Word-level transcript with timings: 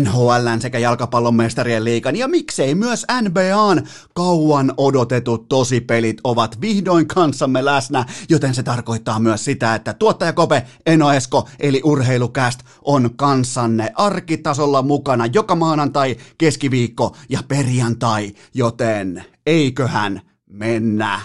NHLn 0.00 0.60
sekä 0.60 0.78
jalkapallon 0.78 1.34
mestarien 1.34 1.84
liikan 1.84 2.16
ja 2.16 2.28
miksei 2.28 2.74
myös 2.74 3.06
NBAn 3.22 3.86
kauan 4.14 4.74
odotetut 4.76 5.48
tosipelit 5.48 6.20
ovat 6.24 6.60
vihdoin 6.60 7.08
kanssamme 7.08 7.64
läsnä, 7.64 8.04
joten 8.28 8.54
se 8.54 8.62
tarkoittaa 8.62 9.20
myös 9.20 9.44
sitä, 9.44 9.74
että 9.74 9.94
tuottaja 9.94 10.32
Kope 10.32 10.66
Eno 10.86 11.12
Esko 11.12 11.48
eli 11.60 11.80
Urheilukäst 11.84 12.60
on 12.82 13.10
kanssanne 13.16 13.92
arkitasolla 13.94 14.82
mukana 14.82 15.26
joka 15.26 15.54
maanantai, 15.54 16.16
keskiviikko 16.38 17.16
ja 17.28 17.40
perjantai, 17.48 18.32
joten 18.54 19.24
eiköhän 19.46 20.20
mennä. 20.46 21.20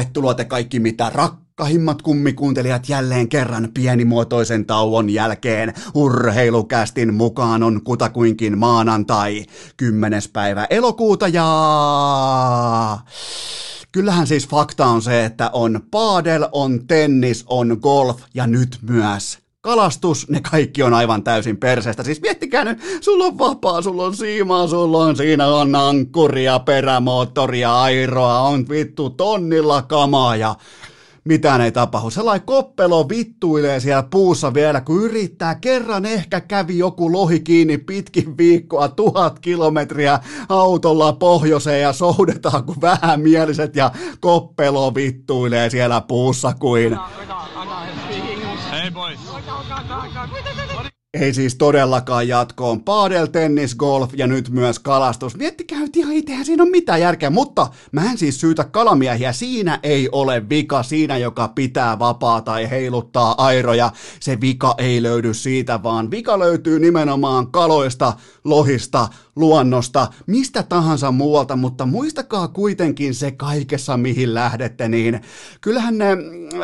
Tervetuloa 0.00 0.34
te 0.34 0.44
kaikki 0.44 0.80
mitä 0.80 1.10
rakkahimmat 1.14 2.02
kummikuuntelijat 2.02 2.88
jälleen 2.88 3.28
kerran 3.28 3.68
pienimuotoisen 3.74 4.66
tauon 4.66 5.10
jälkeen. 5.10 5.74
Urheilukästin 5.94 7.14
mukaan 7.14 7.62
on 7.62 7.80
kutakuinkin 7.84 8.58
maanantai 8.58 9.46
10. 9.76 10.22
päivä 10.32 10.66
elokuuta 10.70 11.28
ja... 11.28 12.98
Kyllähän 13.92 14.26
siis 14.26 14.48
fakta 14.48 14.86
on 14.86 15.02
se, 15.02 15.24
että 15.24 15.50
on 15.52 15.80
paadel, 15.90 16.48
on 16.52 16.86
tennis, 16.86 17.44
on 17.46 17.78
golf 17.80 18.22
ja 18.34 18.46
nyt 18.46 18.78
myös 18.82 19.38
kalastus, 19.60 20.28
ne 20.28 20.40
kaikki 20.50 20.82
on 20.82 20.94
aivan 20.94 21.22
täysin 21.22 21.56
perseestä. 21.56 22.02
Siis 22.02 22.20
miettikää 22.20 22.64
nyt, 22.64 22.78
sulla 23.00 23.24
on 23.24 23.38
vapaa, 23.38 23.82
sulla 23.82 24.04
on 24.04 24.16
siimaa, 24.16 24.66
sulla 24.66 24.98
on 24.98 25.16
siinä 25.16 25.46
on 25.46 25.74
ankkuria, 25.74 26.58
perämoottoria, 26.58 27.82
airoa, 27.82 28.40
on 28.40 28.68
vittu 28.68 29.10
tonnilla 29.10 29.82
kamaa 29.82 30.36
ja 30.36 30.54
mitään 31.24 31.60
ei 31.60 31.72
tapahdu. 31.72 32.10
Sellainen 32.10 32.46
koppelo 32.46 33.08
vittuilee 33.08 33.80
siellä 33.80 34.02
puussa 34.02 34.54
vielä, 34.54 34.80
kun 34.80 35.02
yrittää. 35.02 35.54
Kerran 35.54 36.06
ehkä 36.06 36.40
kävi 36.40 36.78
joku 36.78 37.12
lohi 37.12 37.40
kiinni 37.40 37.78
pitkin 37.78 38.38
viikkoa, 38.38 38.88
tuhat 38.88 39.38
kilometriä 39.38 40.20
autolla 40.48 41.12
pohjoiseen 41.12 41.82
ja 41.82 41.92
soudetaan 41.92 42.64
kuin 42.64 42.80
vähän 42.80 43.20
mieliset 43.20 43.76
ja 43.76 43.90
koppelo 44.20 44.94
vittuilee 44.94 45.70
siellä 45.70 46.00
puussa 46.00 46.54
kuin... 46.60 46.98
Hey 48.70 48.90
boys. 48.90 49.29
Ei 51.14 51.34
siis 51.34 51.54
todellakaan 51.54 52.28
jatkoon. 52.28 52.84
Paadel, 52.84 53.26
tennis, 53.26 53.74
golf 53.74 54.10
ja 54.16 54.26
nyt 54.26 54.48
myös 54.48 54.78
kalastus. 54.78 55.36
Miettikää 55.36 55.80
nyt 55.80 55.96
ihan 55.96 56.12
itsehän 56.12 56.44
siinä 56.44 56.62
on 56.62 56.70
mitään 56.70 57.00
järkeä, 57.00 57.30
mutta 57.30 57.66
mä 57.92 58.10
en 58.10 58.18
siis 58.18 58.40
syytä 58.40 58.64
kalamiehiä. 58.64 59.32
Siinä 59.32 59.80
ei 59.82 60.08
ole 60.12 60.48
vika, 60.48 60.82
siinä 60.82 61.16
joka 61.16 61.48
pitää 61.48 61.98
vapaa 61.98 62.40
tai 62.40 62.70
heiluttaa 62.70 63.34
airoja. 63.38 63.92
Se 64.20 64.40
vika 64.40 64.74
ei 64.78 65.02
löydy 65.02 65.34
siitä, 65.34 65.82
vaan 65.82 66.10
vika 66.10 66.38
löytyy 66.38 66.78
nimenomaan 66.78 67.52
kaloista, 67.52 68.12
lohista, 68.44 69.08
luonnosta, 69.40 70.08
mistä 70.26 70.62
tahansa 70.62 71.12
muualta, 71.12 71.56
mutta 71.56 71.86
muistakaa 71.86 72.48
kuitenkin 72.48 73.14
se 73.14 73.30
kaikessa, 73.30 73.96
mihin 73.96 74.34
lähdette, 74.34 74.88
niin 74.88 75.20
kyllähän 75.60 75.98
ne, 75.98 76.16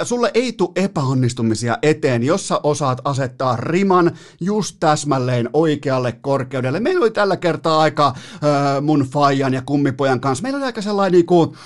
sulle 0.04 0.30
ei 0.34 0.52
tule 0.52 0.70
epäonnistumisia 0.76 1.78
eteen, 1.82 2.22
jos 2.22 2.48
sä 2.48 2.60
osaat 2.62 3.00
asettaa 3.04 3.56
riman 3.56 4.10
just 4.40 4.76
täsmälleen 4.80 5.50
oikealle 5.52 6.12
korkeudelle. 6.12 6.80
Meillä 6.80 7.02
oli 7.02 7.10
tällä 7.10 7.36
kertaa 7.36 7.80
aika 7.80 8.06
äh, 8.06 8.82
mun 8.82 9.00
faijan 9.00 9.54
ja 9.54 9.62
kummipojan 9.62 10.20
kanssa, 10.20 10.42
meillä 10.42 10.56
oli 10.56 10.64
aika 10.64 10.82
sellainen 10.82 11.12
niinku, 11.12 11.56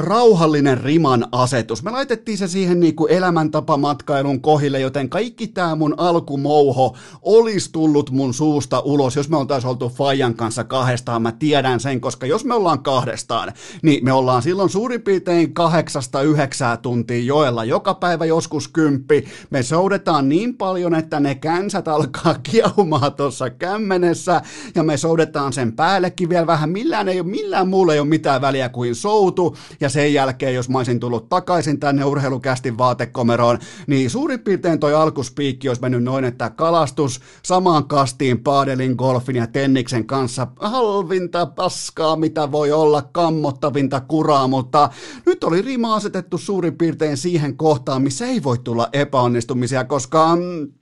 rauhallinen 0.00 0.78
riman 0.78 1.26
asetus. 1.32 1.82
Me 1.82 1.90
laitettiin 1.90 2.38
se 2.38 2.48
siihen 2.48 2.80
niin 2.80 2.94
kuin 2.94 3.12
elämäntapamatkailun 3.12 4.40
kohille, 4.40 4.80
joten 4.80 5.08
kaikki 5.08 5.46
tämä 5.46 5.74
mun 5.74 5.94
alkumouho 5.96 6.96
olisi 7.22 7.72
tullut 7.72 8.10
mun 8.10 8.34
suusta 8.34 8.80
ulos, 8.80 9.16
jos 9.16 9.28
me 9.28 9.36
oltaisiin 9.36 9.68
oltu 9.68 9.88
Fajan 9.88 10.34
kanssa 10.34 10.64
kahdestaan. 10.64 11.22
Mä 11.22 11.32
tiedän 11.32 11.80
sen, 11.80 12.00
koska 12.00 12.26
jos 12.26 12.44
me 12.44 12.54
ollaan 12.54 12.82
kahdestaan, 12.82 13.52
niin 13.82 14.04
me 14.04 14.12
ollaan 14.12 14.42
silloin 14.42 14.70
suurin 14.70 15.02
piirtein 15.02 15.54
kahdeksasta 15.54 16.22
yhdeksää 16.22 16.76
tuntia 16.76 17.24
joella 17.24 17.64
joka 17.64 17.94
päivä 17.94 18.24
joskus 18.24 18.68
kymppi. 18.68 19.24
Me 19.50 19.62
soudetaan 19.62 20.28
niin 20.28 20.56
paljon, 20.56 20.94
että 20.94 21.20
ne 21.20 21.34
känsät 21.34 21.88
alkaa 21.88 22.34
kiehumaan 22.50 23.12
tuossa 23.14 23.50
kämmenessä 23.50 24.42
ja 24.74 24.82
me 24.82 24.96
soudetaan 24.96 25.52
sen 25.52 25.72
päällekin 25.72 26.28
vielä 26.28 26.46
vähän. 26.46 26.70
Millään 26.70 27.08
ei 27.08 27.20
ole, 27.20 27.28
millään 27.28 27.68
muulla 27.68 27.94
ei 27.94 28.00
ole 28.00 28.08
mitään 28.08 28.40
väliä 28.40 28.68
kuin 28.68 28.94
soutu 28.94 29.56
ja 29.80 29.87
sen 29.88 30.14
jälkeen, 30.14 30.54
jos 30.54 30.68
mä 30.68 30.78
olisin 30.78 31.00
tullut 31.00 31.28
takaisin 31.28 31.80
tänne 31.80 32.04
urheilukästin 32.04 32.78
vaatekomeroon, 32.78 33.58
niin 33.86 34.10
suurin 34.10 34.40
piirtein 34.40 34.80
toi 34.80 34.94
alkuspiikki 34.94 35.68
olisi 35.68 35.82
mennyt 35.82 36.02
noin, 36.02 36.24
että 36.24 36.50
kalastus 36.50 37.20
samaan 37.42 37.88
kastiin 37.88 38.38
paadelin, 38.42 38.94
golfin 38.98 39.36
ja 39.36 39.46
tenniksen 39.46 40.06
kanssa. 40.06 40.46
Halvinta 40.60 41.46
paskaa, 41.46 42.16
mitä 42.16 42.52
voi 42.52 42.72
olla, 42.72 43.02
kammottavinta 43.02 44.00
kuraa, 44.00 44.48
mutta 44.48 44.90
nyt 45.26 45.44
oli 45.44 45.62
rima 45.62 45.94
asetettu 45.94 46.38
suurin 46.38 46.78
piirtein 46.78 47.16
siihen 47.16 47.56
kohtaan, 47.56 48.02
missä 48.02 48.26
ei 48.26 48.42
voi 48.42 48.58
tulla 48.58 48.88
epäonnistumisia, 48.92 49.84
koska 49.84 50.36
mm, 50.36 50.72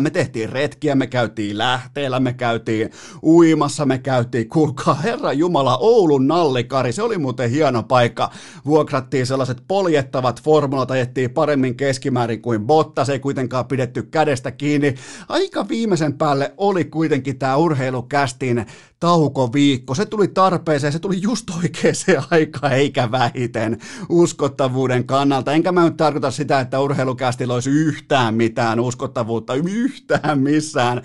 me 0.00 0.10
tehtiin 0.10 0.48
retkiä, 0.48 0.94
me 0.94 1.06
käytiin 1.06 1.58
lähteellä, 1.58 2.20
me 2.20 2.32
käytiin 2.32 2.90
uimassa, 3.22 3.86
me 3.86 3.98
käytiin, 3.98 4.48
kuulkaa 4.48 4.94
herra 4.94 5.32
Jumala, 5.32 5.78
Oulun 5.78 6.28
nallikari, 6.28 6.92
se 6.92 7.02
oli 7.02 7.18
muuten 7.18 7.50
hieno 7.50 7.82
paikka. 7.82 8.30
Vuokrattiin 8.66 9.26
sellaiset 9.26 9.62
poljettavat 9.68 10.42
formulat, 10.42 10.90
ajettiin 10.90 11.30
paremmin 11.30 11.76
keskimäärin 11.76 12.42
kuin 12.42 12.66
botta, 12.66 13.04
se 13.04 13.12
ei 13.12 13.18
kuitenkaan 13.18 13.66
pidetty 13.66 14.02
kädestä 14.02 14.50
kiinni. 14.50 14.94
Aika 15.28 15.68
viimeisen 15.68 16.18
päälle 16.18 16.54
oli 16.56 16.84
kuitenkin 16.84 17.38
tämä 17.38 17.56
urheilukästin 17.56 18.66
taukoviikko. 19.00 19.94
Se 19.94 20.06
tuli 20.06 20.28
tarpeeseen, 20.28 20.92
se 20.92 20.98
tuli 20.98 21.22
just 21.22 21.50
oikeaan 21.50 22.26
aikaan, 22.30 22.72
eikä 22.72 23.10
vähiten 23.10 23.78
uskottavuuden 24.08 25.06
kannalta. 25.06 25.52
Enkä 25.52 25.72
mä 25.72 25.84
nyt 25.84 25.96
tarkoita 25.96 26.30
sitä, 26.30 26.60
että 26.60 26.80
urheilukästillä 26.80 27.54
olisi 27.54 27.70
yhtään 27.70 28.34
mitään 28.34 28.80
uskottavuutta, 28.80 29.54
yhtään 29.54 30.38
missään, 30.38 31.02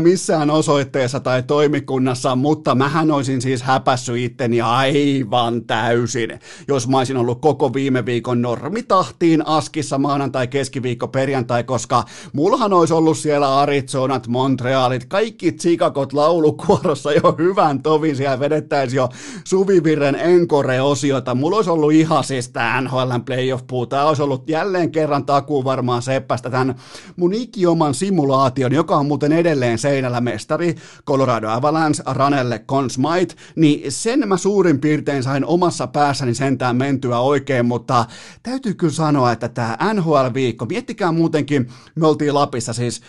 missään 0.00 0.50
osoitteessa 0.50 1.20
tai 1.20 1.42
toimikunnassa, 1.42 2.36
mutta 2.36 2.74
mähän 2.74 3.10
olisin 3.10 3.42
siis 3.42 3.62
häpässyt 3.62 4.16
itteni 4.16 4.60
aivan 4.60 5.64
täysin, 5.64 6.38
jos 6.68 6.88
mä 6.88 6.98
olisin 6.98 7.16
ollut 7.16 7.40
koko 7.40 7.74
viime 7.74 8.06
viikon 8.06 8.42
normitahtiin 8.42 9.46
askissa 9.46 9.98
maanantai, 9.98 10.48
keskiviikko, 10.48 11.08
perjantai, 11.08 11.64
koska 11.64 12.04
mullahan 12.32 12.72
olisi 12.72 12.94
ollut 12.94 13.18
siellä 13.18 13.58
Arizonat, 13.58 14.28
Montrealit, 14.28 15.04
kaikki 15.04 15.52
Chicagot 15.52 16.12
laulukuorossa 16.12 17.12
jo 17.22 17.23
jo 17.24 17.34
hyvän 17.38 17.82
tovin, 17.82 18.16
siellä 18.16 18.40
vedettäisiin 18.40 18.96
jo 18.96 19.08
Suvivirren 19.44 20.14
Encore-osiota. 20.14 21.34
Mulla 21.34 21.56
olisi 21.56 21.70
ollut 21.70 21.92
ihan 21.92 22.24
siis 22.24 22.48
tämä 22.48 22.80
NHLn 22.80 23.24
playoff-puu. 23.24 23.86
Tämä 23.86 24.04
olisi 24.04 24.22
ollut 24.22 24.48
jälleen 24.48 24.92
kerran 24.92 25.26
takuu 25.26 25.64
varmaan 25.64 26.02
Seppästä 26.02 26.50
tämän 26.50 26.74
mun 27.16 27.34
ikioman 27.34 27.94
simulaation, 27.94 28.72
joka 28.72 28.96
on 28.96 29.06
muuten 29.06 29.32
edelleen 29.32 29.78
seinällä 29.78 30.20
mestari 30.20 30.74
Colorado 31.06 31.48
Avalanche, 31.48 32.02
Ranelle 32.06 32.58
Conn 32.58 32.90
Smythe, 32.90 33.36
niin 33.56 33.92
sen 33.92 34.28
mä 34.28 34.36
suurin 34.36 34.80
piirtein 34.80 35.22
sain 35.22 35.44
omassa 35.44 35.86
päässäni 35.86 36.34
sentään 36.34 36.76
mentyä 36.76 37.18
oikein, 37.18 37.66
mutta 37.66 38.04
täytyy 38.42 38.74
kyllä 38.74 38.92
sanoa, 38.92 39.32
että 39.32 39.48
tämä 39.48 39.76
NHL-viikko, 39.94 40.66
miettikää 40.66 41.12
muutenkin, 41.12 41.68
me 41.94 42.06
oltiin 42.06 42.34
Lapissa 42.34 42.72
siis, 42.72 43.02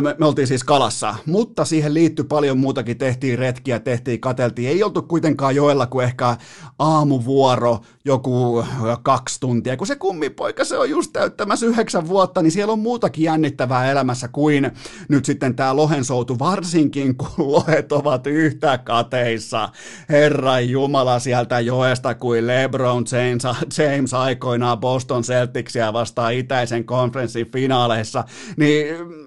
me, 0.00 0.14
me 0.18 0.26
oltiin 0.26 0.46
siis 0.46 0.64
Kalassa, 0.64 1.14
mutta 1.26 1.64
siihen 1.64 1.94
liittyy 1.94 2.24
paljon 2.24 2.58
muutakin, 2.58 2.98
tehtiin 2.98 3.33
tehtiin 3.34 3.54
retkiä, 3.54 3.80
tehtiin, 3.80 4.20
kateltiin. 4.20 4.68
Ei 4.68 4.82
oltu 4.82 5.02
kuitenkaan 5.02 5.56
joella 5.56 5.86
kuin 5.86 6.04
ehkä 6.04 6.36
aamuvuoro, 6.78 7.80
joku 8.04 8.64
kaksi 9.02 9.40
tuntia. 9.40 9.76
Kun 9.76 9.86
se 9.86 9.96
kummipoika, 9.96 10.64
se 10.64 10.78
on 10.78 10.90
just 10.90 11.12
täyttämässä 11.12 11.66
yhdeksän 11.66 12.08
vuotta, 12.08 12.42
niin 12.42 12.50
siellä 12.50 12.72
on 12.72 12.78
muutakin 12.78 13.24
jännittävää 13.24 13.90
elämässä 13.90 14.28
kuin 14.28 14.70
nyt 15.08 15.24
sitten 15.24 15.56
tämä 15.56 15.76
lohensoutu, 15.76 16.38
varsinkin 16.38 17.16
kun 17.16 17.28
lohet 17.52 17.92
ovat 17.92 18.26
yhtä 18.26 18.78
kateissa. 18.78 19.68
Herra 20.08 20.60
Jumala 20.60 21.18
sieltä 21.18 21.60
joesta 21.60 22.14
kuin 22.14 22.46
LeBron 22.46 23.04
James, 23.12 23.42
James 23.78 24.14
aikoinaan 24.14 24.80
Boston 24.80 25.22
Celticsia 25.22 25.92
vastaan 25.92 26.34
itäisen 26.34 26.84
konferenssin 26.84 27.52
finaaleissa, 27.52 28.24
niin 28.56 29.23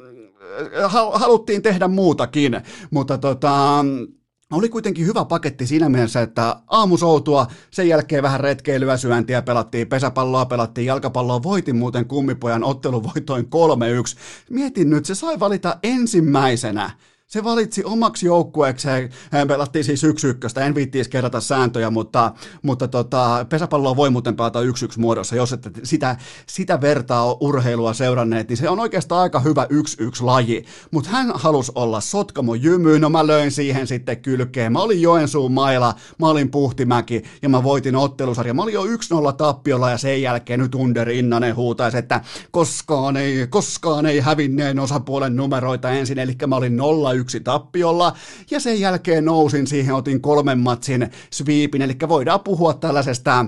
haluttiin 1.13 1.61
tehdä 1.61 1.87
muutakin, 1.87 2.61
mutta 2.91 3.17
tota, 3.17 3.85
oli 4.51 4.69
kuitenkin 4.69 5.05
hyvä 5.05 5.25
paketti 5.25 5.67
siinä 5.67 5.89
mielessä, 5.89 6.21
että 6.21 6.55
aamusoutua, 6.67 7.47
sen 7.71 7.87
jälkeen 7.87 8.23
vähän 8.23 8.39
retkeilyä, 8.39 8.97
syöntiä, 8.97 9.41
pelattiin 9.41 9.87
pesäpalloa, 9.87 10.45
pelattiin 10.45 10.87
jalkapalloa, 10.87 11.43
voitin 11.43 11.75
muuten 11.75 12.05
kummipojan 12.05 12.63
otteluvoitoin 12.63 13.45
3-1. 13.45 13.47
Mietin 14.49 14.89
nyt, 14.89 15.05
se 15.05 15.15
sai 15.15 15.39
valita 15.39 15.77
ensimmäisenä 15.83 16.91
se 17.27 17.43
valitsi 17.43 17.83
omaksi 17.83 18.25
joukkueekseen, 18.25 19.09
pelattiin 19.47 19.83
siis 19.83 20.03
yksi 20.03 20.27
ykköstä, 20.27 20.65
en 20.65 20.75
viittiisi 20.75 21.09
kerrata 21.09 21.41
sääntöjä, 21.41 21.89
mutta, 21.89 22.31
mutta 22.61 22.87
tota, 22.87 23.45
pesäpalloa 23.49 23.95
voi 23.95 24.09
muuten 24.09 24.35
pelata 24.35 24.61
yksi 24.61 24.85
yksi 24.85 24.99
muodossa, 24.99 25.35
jos 25.35 25.53
ette 25.53 25.71
sitä, 25.83 26.17
sitä 26.47 26.81
vertaa 26.81 27.37
urheilua 27.39 27.93
seuranneet, 27.93 28.49
niin 28.49 28.57
se 28.57 28.69
on 28.69 28.79
oikeastaan 28.79 29.21
aika 29.21 29.39
hyvä 29.39 29.67
yksi 29.69 30.03
yksi 30.03 30.23
laji, 30.23 30.65
mutta 30.91 31.09
hän 31.09 31.31
halusi 31.35 31.71
olla 31.75 32.01
Sotkamo 32.01 32.55
jymy, 32.55 32.99
no 32.99 33.09
mä 33.09 33.27
löin 33.27 33.51
siihen 33.51 33.87
sitten 33.87 34.21
kylkeen, 34.21 34.73
mä 34.73 34.79
olin 34.79 35.01
Joensuun 35.01 35.51
maila, 35.51 35.95
mä 36.19 36.27
olin 36.27 36.51
Puhtimäki 36.51 37.23
ja 37.41 37.49
mä 37.49 37.63
voitin 37.63 37.95
ottelusarja, 37.95 38.53
mä 38.53 38.63
olin 38.63 38.73
jo 38.73 38.83
1-0 38.83 38.87
tappiolla 39.37 39.89
ja 39.89 39.97
sen 39.97 40.21
jälkeen 40.21 40.59
nyt 40.59 40.75
Under 40.75 41.09
Innanen 41.09 41.55
huutaisi, 41.55 41.97
että 41.97 42.21
koskaan 42.51 43.17
ei, 43.17 43.47
koskaan 43.47 44.05
ei 44.05 44.19
hävinneen 44.19 44.79
osapuolen 44.79 45.35
numeroita 45.35 45.91
ensin, 45.91 46.19
eli 46.19 46.35
mä 46.47 46.55
olin 46.55 46.77
0 46.77 47.16
yksi 47.17 47.39
tappiolla, 47.39 48.13
ja 48.51 48.59
sen 48.59 48.79
jälkeen 48.79 49.25
nousin 49.25 49.67
siihen, 49.67 49.95
otin 49.95 50.21
kolmen 50.21 50.59
matsin 50.59 51.11
sweepin, 51.31 51.81
eli 51.81 51.95
voidaan 52.09 52.39
puhua 52.39 52.73
tällaisesta 52.73 53.45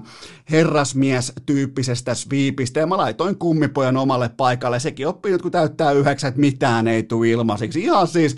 herrasmies-tyyppisestä 0.51 2.13
sweepistä, 2.16 2.80
ja 2.80 2.88
mä 2.88 2.98
laitoin 2.98 3.38
kummipojan 3.38 3.98
omalle 3.98 4.30
paikalle, 4.30 4.80
sekin 4.80 5.07
oppii 5.07 5.31
nyt 5.31 5.42
kun 5.42 5.51
täyttää 5.51 5.92
yhdeksän, 5.92 6.27
että 6.27 6.42
mitään 6.42 6.88
ei 6.88 7.04
tule 7.04 7.30
ilmaisiksi, 7.30 7.81
ihan 7.81 8.07
siis, 8.07 8.36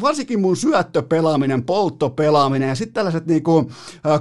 varsinkin 0.00 0.40
mun 0.40 0.56
syöttöpelaaminen, 0.56 1.64
polttopelaaminen, 1.64 2.68
ja 2.68 2.74
sitten 2.74 2.94
tällaiset 2.94 3.26
niinku 3.26 3.70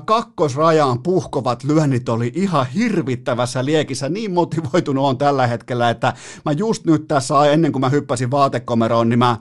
kakkosrajaan 0.05 1.03
puhkovat 1.03 1.63
lyönnit 1.63 2.09
oli 2.09 2.31
ihan 2.35 2.65
hirvittävässä 2.75 3.65
liekissä, 3.65 4.09
niin 4.09 4.31
motivoitunut 4.31 5.05
on 5.05 5.17
tällä 5.17 5.47
hetkellä, 5.47 5.89
että 5.89 6.13
mä 6.45 6.51
just 6.51 6.85
nyt 6.85 7.07
tässä, 7.07 7.45
ennen 7.51 7.71
kuin 7.71 7.81
mä 7.81 7.89
hyppäsin 7.89 8.31
vaatekomeroon, 8.31 9.09
niin 9.09 9.19
mä 9.19 9.37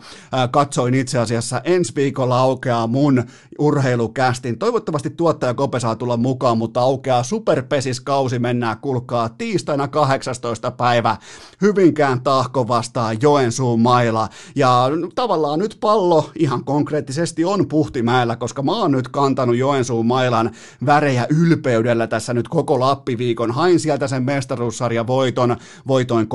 katsoin 0.50 0.91
katsoin 0.92 1.00
itse 1.00 1.18
asiassa 1.18 1.60
ensi 1.64 1.92
viikolla 1.96 2.38
aukeaa 2.38 2.86
mun 2.86 3.24
urheilukästin. 3.58 4.58
Toivottavasti 4.58 5.10
tuottaja 5.10 5.54
Kope 5.54 5.80
saa 5.80 5.96
tulla 5.96 6.16
mukaan, 6.16 6.58
mutta 6.58 6.80
aukeaa 6.80 7.22
superpesiskausi 7.22 8.38
mennään 8.38 8.78
kulkaa 8.78 9.28
tiistaina 9.28 9.88
18. 9.88 10.70
päivä 10.70 11.16
Hyvinkään 11.62 12.20
tahko 12.20 12.68
vastaan 12.68 13.16
Joensuun 13.22 13.80
mailla. 13.80 14.28
Ja 14.56 14.90
tavallaan 15.14 15.58
nyt 15.58 15.76
pallo 15.80 16.30
ihan 16.38 16.64
konkreettisesti 16.64 17.44
on 17.44 17.68
Puhtimäellä, 17.68 18.36
koska 18.36 18.62
mä 18.62 18.72
oon 18.72 18.92
nyt 18.92 19.08
kantanut 19.08 19.56
Joensuun 19.56 20.06
mailan 20.06 20.50
värejä 20.86 21.26
ylpeydellä 21.30 22.06
tässä 22.06 22.34
nyt 22.34 22.48
koko 22.48 22.80
Lappiviikon. 22.80 23.50
Hain 23.50 23.80
sieltä 23.80 24.08
sen 24.08 24.22
mestaruussarja 24.22 25.06
voiton, 25.06 25.56
voitoin 25.88 26.26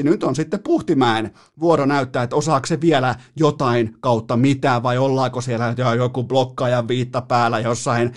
3-1. 0.00 0.02
Nyt 0.02 0.24
on 0.24 0.34
sitten 0.34 0.60
Puhtimäen 0.60 1.30
vuoro 1.60 1.86
näyttää, 1.86 2.22
että 2.22 2.36
osaako 2.36 2.66
se 2.66 2.80
vielä 2.80 3.14
jotain 3.36 3.85
jotain 3.86 4.00
kautta 4.00 4.36
mitään, 4.36 4.82
vai 4.82 4.98
ollaanko 4.98 5.40
siellä 5.40 5.74
joku 5.96 6.24
blokkaajan 6.24 6.88
viitta 6.88 7.20
päällä 7.20 7.60
jossain 7.60 8.12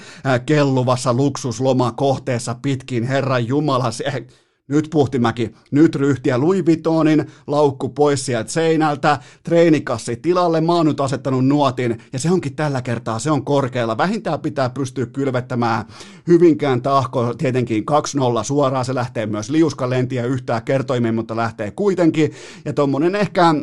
kelluvassa 0.46 1.14
luksuslomakohteessa 1.14 2.56
pitkin 2.62 3.04
Herran 3.04 3.48
Jumala, 3.48 3.92
se, 3.92 4.26
nyt 4.68 4.88
Puhtimäki, 4.92 5.52
nyt 5.72 5.96
ryhtiä 5.96 6.40
Louis 6.40 6.66
Vuittonin 6.66 7.26
laukku 7.48 7.90
pois 7.90 8.26
sieltä 8.26 8.52
seinältä, 8.52 9.20
treenikassi 9.44 10.16
tilalle, 10.16 10.62
mä 10.62 10.74
oon 10.74 10.86
nyt 10.86 11.00
asettanut 11.00 11.48
nuotin, 11.48 11.98
ja 12.14 12.20
se 12.20 12.32
onkin 12.32 12.56
tällä 12.56 12.82
kertaa, 12.82 13.20
se 13.20 13.32
on 13.32 13.46
korkealla. 13.46 13.98
Vähintään 13.98 14.40
pitää 14.40 14.70
pystyä 14.70 15.06
kylvettämään 15.06 15.86
hyvinkään 16.28 16.82
tahko, 16.82 17.34
tietenkin 17.34 17.84
2-0 18.42 18.44
suoraan, 18.44 18.86
se 18.86 18.96
lähtee 18.96 19.26
myös 19.26 19.50
liuskalentiä 19.50 20.26
yhtään 20.26 20.64
kertoimeen, 20.64 21.16
mutta 21.16 21.36
lähtee 21.36 21.72
kuitenkin, 21.72 22.32
ja 22.66 22.74
tommonen 22.74 23.16
ehkä 23.16 23.54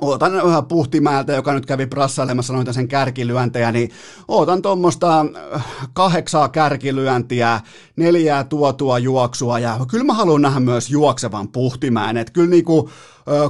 Ootan 0.00 0.32
Puhtimäeltä, 0.68 1.32
joka 1.32 1.52
nyt 1.52 1.66
kävi 1.66 1.86
prassailemassa 1.86 2.52
noita 2.52 2.72
sen 2.72 2.88
kärkilyöntejä, 2.88 3.72
niin 3.72 3.90
ootan 4.28 4.62
tuommoista 4.62 5.26
äh, 5.54 5.66
kahdeksaa 5.92 6.48
kärkilyöntiä, 6.48 7.60
neljää 7.96 8.44
tuotua 8.44 8.98
juoksua 8.98 9.58
ja 9.58 9.80
kyllä 9.90 10.04
mä 10.04 10.14
haluan 10.14 10.42
nähdä 10.42 10.60
myös 10.60 10.90
juoksevan 10.90 11.48
Puhtimään, 11.48 12.16
että 12.16 12.32
kyllä 12.32 12.50
niinku 12.50 12.90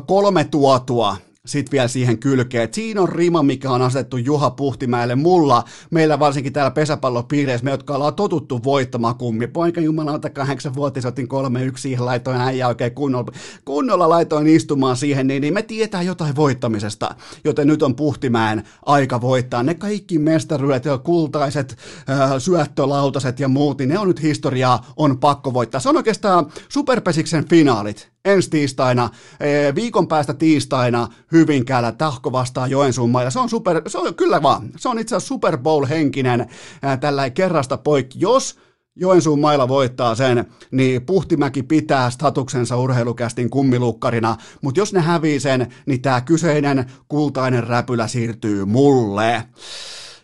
kolme 0.06 0.44
tuotua 0.44 1.16
sitten 1.46 1.72
vielä 1.72 1.88
siihen 1.88 2.18
kylkeen. 2.18 2.64
Et 2.64 2.74
siinä 2.74 3.02
on 3.02 3.08
rima, 3.08 3.42
mikä 3.42 3.70
on 3.70 3.82
asetettu 3.82 4.16
Juha 4.16 4.50
Puhtimäelle. 4.50 5.14
Mulla, 5.14 5.64
meillä 5.90 6.18
varsinkin 6.18 6.52
täällä 6.52 6.70
pesäpallopiireissä, 6.70 7.64
me 7.64 7.70
jotka 7.70 7.94
ollaan 7.94 8.14
totuttu 8.14 8.64
voittamaan 8.64 9.14
kummi. 9.14 9.46
Poika 9.46 9.80
jumalauta 9.80 10.30
kahdeksan 10.30 10.74
vuotta, 10.74 11.08
otin 11.08 11.28
kolme 11.28 11.64
yksi 11.64 11.82
siihen, 11.82 12.06
laitoin 12.06 12.40
äijä 12.40 12.68
oikein 12.68 12.94
kunnolla, 12.94 13.32
kunnolla 13.64 14.08
laitoin 14.08 14.46
istumaan 14.46 14.96
siihen, 14.96 15.26
niin, 15.26 15.40
niin 15.40 15.54
me 15.54 15.62
tietää 15.62 16.02
jotain 16.02 16.36
voittamisesta. 16.36 17.14
Joten 17.44 17.66
nyt 17.66 17.82
on 17.82 17.96
Puhtimäen 17.96 18.62
aika 18.86 19.20
voittaa. 19.20 19.62
Ne 19.62 19.74
kaikki 19.74 20.18
mestaruudet 20.18 20.84
ja 20.84 20.98
kultaiset 20.98 21.76
äh, 22.10 22.30
syöttölautaset 22.38 23.40
ja 23.40 23.48
muut, 23.48 23.78
niin 23.78 23.88
ne 23.88 23.98
on 23.98 24.08
nyt 24.08 24.22
historiaa, 24.22 24.92
on 24.96 25.18
pakko 25.18 25.54
voittaa. 25.54 25.80
Se 25.80 25.88
on 25.88 25.96
oikeastaan 25.96 26.46
Superpesiksen 26.68 27.48
finaalit 27.48 28.10
ensi 28.24 28.50
tiistaina, 28.50 29.10
viikon 29.74 30.08
päästä 30.08 30.34
tiistaina 30.34 31.08
Hyvinkäällä 31.32 31.92
Tahko 31.92 32.32
vastaa 32.32 32.66
Joensuun 32.66 33.10
mailla. 33.10 33.30
Se 33.30 33.38
on, 33.38 33.48
super, 33.48 33.82
se 33.86 33.98
on 33.98 34.14
kyllä 34.14 34.42
vaan, 34.42 34.70
se 34.76 34.88
on 34.88 34.98
itse 34.98 35.16
asiassa 35.16 35.28
Super 35.28 35.58
Bowl-henkinen 35.58 36.46
tällä 37.00 37.30
kerrasta 37.30 37.78
poikki. 37.78 38.20
Jos 38.20 38.58
Joensuun 38.96 39.40
mailla 39.40 39.68
voittaa 39.68 40.14
sen, 40.14 40.46
niin 40.70 41.06
Puhtimäki 41.06 41.62
pitää 41.62 42.10
statuksensa 42.10 42.76
urheilukästin 42.76 43.50
kummilukkarina, 43.50 44.36
mutta 44.62 44.80
jos 44.80 44.92
ne 44.92 45.00
hävii 45.00 45.40
sen, 45.40 45.72
niin 45.86 46.02
tämä 46.02 46.20
kyseinen 46.20 46.86
kultainen 47.08 47.64
räpylä 47.64 48.08
siirtyy 48.08 48.64
mulle. 48.64 49.42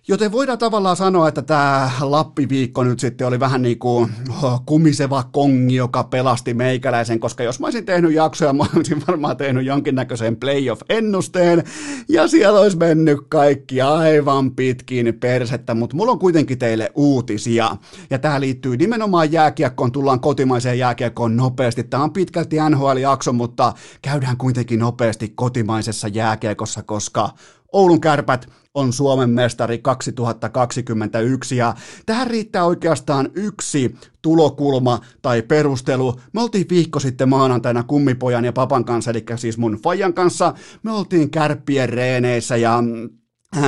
Joten 0.08 0.32
voidaan 0.32 0.58
tavallaan 0.58 0.96
sanoa, 0.96 1.28
että 1.28 1.42
tämä 1.42 1.90
Lappi-viikko 2.00 2.84
nyt 2.84 3.00
sitten 3.00 3.26
oli 3.26 3.40
vähän 3.40 3.62
niin 3.62 3.78
kuin 3.78 4.12
kumiseva 4.66 5.24
kongi, 5.32 5.74
joka 5.74 6.04
pelasti 6.04 6.54
meikäläisen, 6.54 7.20
koska 7.20 7.42
jos 7.42 7.60
mä 7.60 7.66
olisin 7.66 7.86
tehnyt 7.86 8.12
jaksoja, 8.12 8.52
mä 8.52 8.64
olisin 8.76 9.02
varmaan 9.08 9.36
tehnyt 9.36 9.66
jonkinnäköisen 9.66 10.36
playoff-ennusteen, 10.36 11.64
ja 12.08 12.28
siellä 12.28 12.60
olisi 12.60 12.76
mennyt 12.76 13.18
kaikki 13.28 13.80
aivan 13.82 14.50
pitkin 14.50 15.14
persettä, 15.20 15.74
mutta 15.74 15.96
mulla 15.96 16.12
on 16.12 16.18
kuitenkin 16.18 16.58
teille 16.58 16.92
uutisia, 16.94 17.76
ja 18.10 18.18
tämä 18.18 18.40
liittyy 18.40 18.76
nimenomaan 18.76 19.32
jääkiekkoon, 19.32 19.92
tullaan 19.92 20.20
kotimaiseen 20.20 20.78
jääkiekkoon 20.78 21.36
nopeasti. 21.36 21.84
Tämä 21.84 22.02
on 22.02 22.12
pitkälti 22.12 22.56
NHL-jakso, 22.70 23.32
mutta 23.32 23.72
käydään 24.02 24.36
kuitenkin 24.36 24.78
nopeasti 24.78 25.32
kotimaisessa 25.34 26.08
jääkiekossa, 26.08 26.82
koska 26.82 27.30
Oulun 27.72 28.00
kärpät 28.00 28.48
on 28.76 28.92
Suomen 28.92 29.30
mestari 29.30 29.78
2021 29.78 31.56
ja 31.56 31.74
tähän 32.06 32.26
riittää 32.26 32.64
oikeastaan 32.64 33.30
yksi 33.34 33.96
tulokulma 34.22 35.00
tai 35.22 35.42
perustelu. 35.42 36.20
Me 36.32 36.42
oltiin 36.42 36.66
viikko 36.70 37.00
sitten 37.00 37.28
maanantaina 37.28 37.82
kummipojan 37.82 38.44
ja 38.44 38.52
papan 38.52 38.84
kanssa, 38.84 39.10
eli 39.10 39.24
siis 39.36 39.58
mun 39.58 39.78
fajan 39.82 40.14
kanssa. 40.14 40.54
Me 40.82 40.92
oltiin 40.92 41.30
kärppien 41.30 41.88
reeneissä 41.88 42.56
ja 42.56 42.82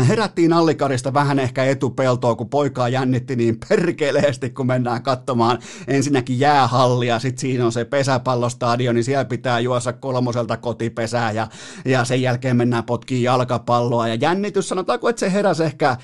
herättiin 0.09 0.53
Allikarista 0.53 1.15
vähän 1.15 1.39
ehkä 1.39 1.65
etupeltoa, 1.65 2.35
kun 2.35 2.49
poikaa 2.49 2.89
jännitti 2.89 3.37
niin 3.37 3.59
perkeleesti, 3.69 4.51
kun 4.51 4.67
mennään 4.67 5.03
katsomaan 5.03 5.59
ensinnäkin 5.89 6.41
jäähallia, 6.41 7.19
sitten 7.19 7.41
siinä 7.41 7.65
on 7.65 7.73
se 7.73 7.85
pesäpallostadion, 7.85 8.95
niin 8.95 9.05
siellä 9.05 9.25
pitää 9.25 9.61
juossa 9.61 9.93
kolmoselta 9.93 10.57
kotipesää 10.57 11.33
ja, 11.33 11.47
ja 11.85 12.05
sen 12.05 12.23
jälkeen 12.23 12.57
mennään 12.57 12.85
potkiin 12.85 13.23
jalkapalloa. 13.23 14.09
Ja 14.09 14.15
jännitys, 14.15 14.69
sanotaanko, 14.69 15.09
että 15.09 15.21
se 15.21 15.33
heräsi 15.33 15.65
ehkä 15.65 15.97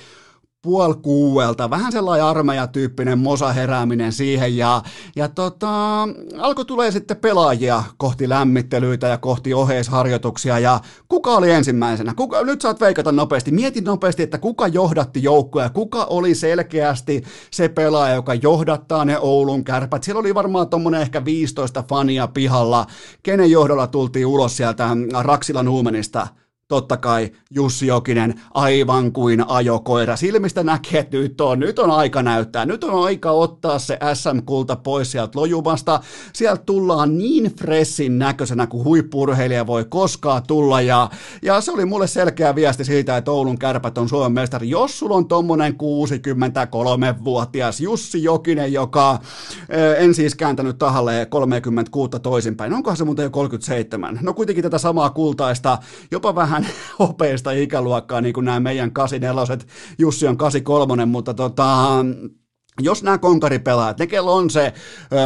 puoli 0.65 0.95
kuuelta, 0.95 1.71
vähän 1.71 1.93
sellainen 1.93 2.27
armeijatyyppinen 2.27 3.19
mosa 3.19 3.53
herääminen 3.53 4.13
siihen 4.13 4.57
ja, 4.57 4.83
ja 5.17 5.29
tota, 5.29 6.03
alkoi 6.39 6.65
tulee 6.65 6.91
sitten 6.91 7.17
pelaajia 7.17 7.83
kohti 7.97 8.29
lämmittelyitä 8.29 9.07
ja 9.07 9.19
kohti 9.19 9.55
oheisharjoituksia 9.55 10.59
ja 10.59 10.81
kuka 11.09 11.31
oli 11.31 11.51
ensimmäisenä? 11.51 12.15
Kuka, 12.15 12.43
nyt 12.43 12.61
saat 12.61 12.81
veikata 12.81 13.13
nopeasti, 13.13 13.51
mietin 13.51 13.85
nopeasti, 13.85 14.23
että 14.23 14.39
kuka 14.39 14.69
johdatti 14.69 15.23
joukkoja, 15.23 15.71
kuka 15.71 16.05
oli 16.05 16.35
selkeästi 16.35 17.23
se 17.51 17.69
pelaaja, 17.69 18.15
joka 18.15 18.35
johdattaa 18.35 19.05
ne 19.05 19.19
Oulun 19.19 19.65
kärpät. 19.65 20.03
Siellä 20.03 20.21
oli 20.21 20.35
varmaan 20.35 20.69
tuommoinen 20.69 21.01
ehkä 21.01 21.25
15 21.25 21.85
fania 21.89 22.27
pihalla, 22.27 22.87
kenen 23.23 23.51
johdolla 23.51 23.87
tultiin 23.87 24.27
ulos 24.27 24.57
sieltä 24.57 24.89
Raksilan 25.23 25.69
Uumenista– 25.69 26.27
totta 26.69 26.97
kai 26.97 27.31
Jussi 27.51 27.87
Jokinen 27.87 28.41
aivan 28.55 29.13
kuin 29.13 29.45
ajokoira. 29.49 30.17
Silmistä 30.17 30.63
näkee, 30.63 31.01
että 31.01 31.17
nyt 31.17 31.41
on, 31.41 31.59
nyt 31.59 31.79
on 31.79 31.91
aika 31.91 32.23
näyttää, 32.23 32.67
nyt 32.67 32.85
on 32.85 33.05
aika 33.05 33.31
ottaa 33.31 33.79
se 33.79 33.99
SM-kulta 34.15 34.77
pois 34.77 35.13
sieltä 35.13 35.39
lojumasta. 35.39 36.01
Sieltä 36.33 36.63
tullaan 36.67 37.19
niin 37.19 37.57
freshin 37.57 38.19
näköisenä 38.19 38.67
kuin 38.67 38.85
huippurheilija 38.85 39.67
voi 39.67 39.85
koskaan 39.85 40.43
tulla 40.47 40.81
ja, 40.81 41.11
ja 41.43 41.61
se 41.61 41.73
oli 41.73 41.85
mulle 41.85 42.07
selkeä 42.07 42.55
viesti 42.55 42.85
siitä, 42.85 43.17
että 43.17 43.31
Oulun 43.31 43.59
kärpät 43.59 43.99
on 43.99 44.09
Suomen 44.09 44.33
mestari. 44.33 44.71
Jos 44.71 44.99
sulla 44.99 45.17
on 45.17 45.29
tommonen 45.29 45.73
63-vuotias 45.73 47.81
Jussi 47.81 48.23
Jokinen, 48.23 48.73
joka 48.73 49.19
en 49.99 50.15
siis 50.15 50.35
kääntänyt 50.35 50.79
tahalle 50.79 51.27
36 51.31 52.11
toisinpäin, 52.23 52.73
onkohan 52.73 52.97
se 52.97 53.05
muuten 53.05 53.23
jo 53.23 53.31
37? 53.31 54.19
No 54.23 54.35
kuitenkin 54.35 54.63
tätä 54.63 54.79
samaa 54.79 55.11
kultaista, 55.11 55.79
jopa 56.11 56.35
vähän 56.35 56.64
vähän 56.65 56.77
hopeista 56.99 57.53
ikäluokkaa, 57.53 58.21
niin 58.21 58.35
kuin 58.35 58.45
nämä 58.45 58.61
meidän 58.61 58.93
84 58.93 59.59
Jussi 59.99 60.27
on 60.27 60.37
83, 60.37 61.07
mutta 61.07 61.35
tota, 61.35 61.89
jos 62.81 63.03
nämä 63.03 63.19
konkaripelaajat, 63.19 63.99
ne 63.99 64.07
kello 64.07 64.35
on 64.35 64.51
se 64.51 64.73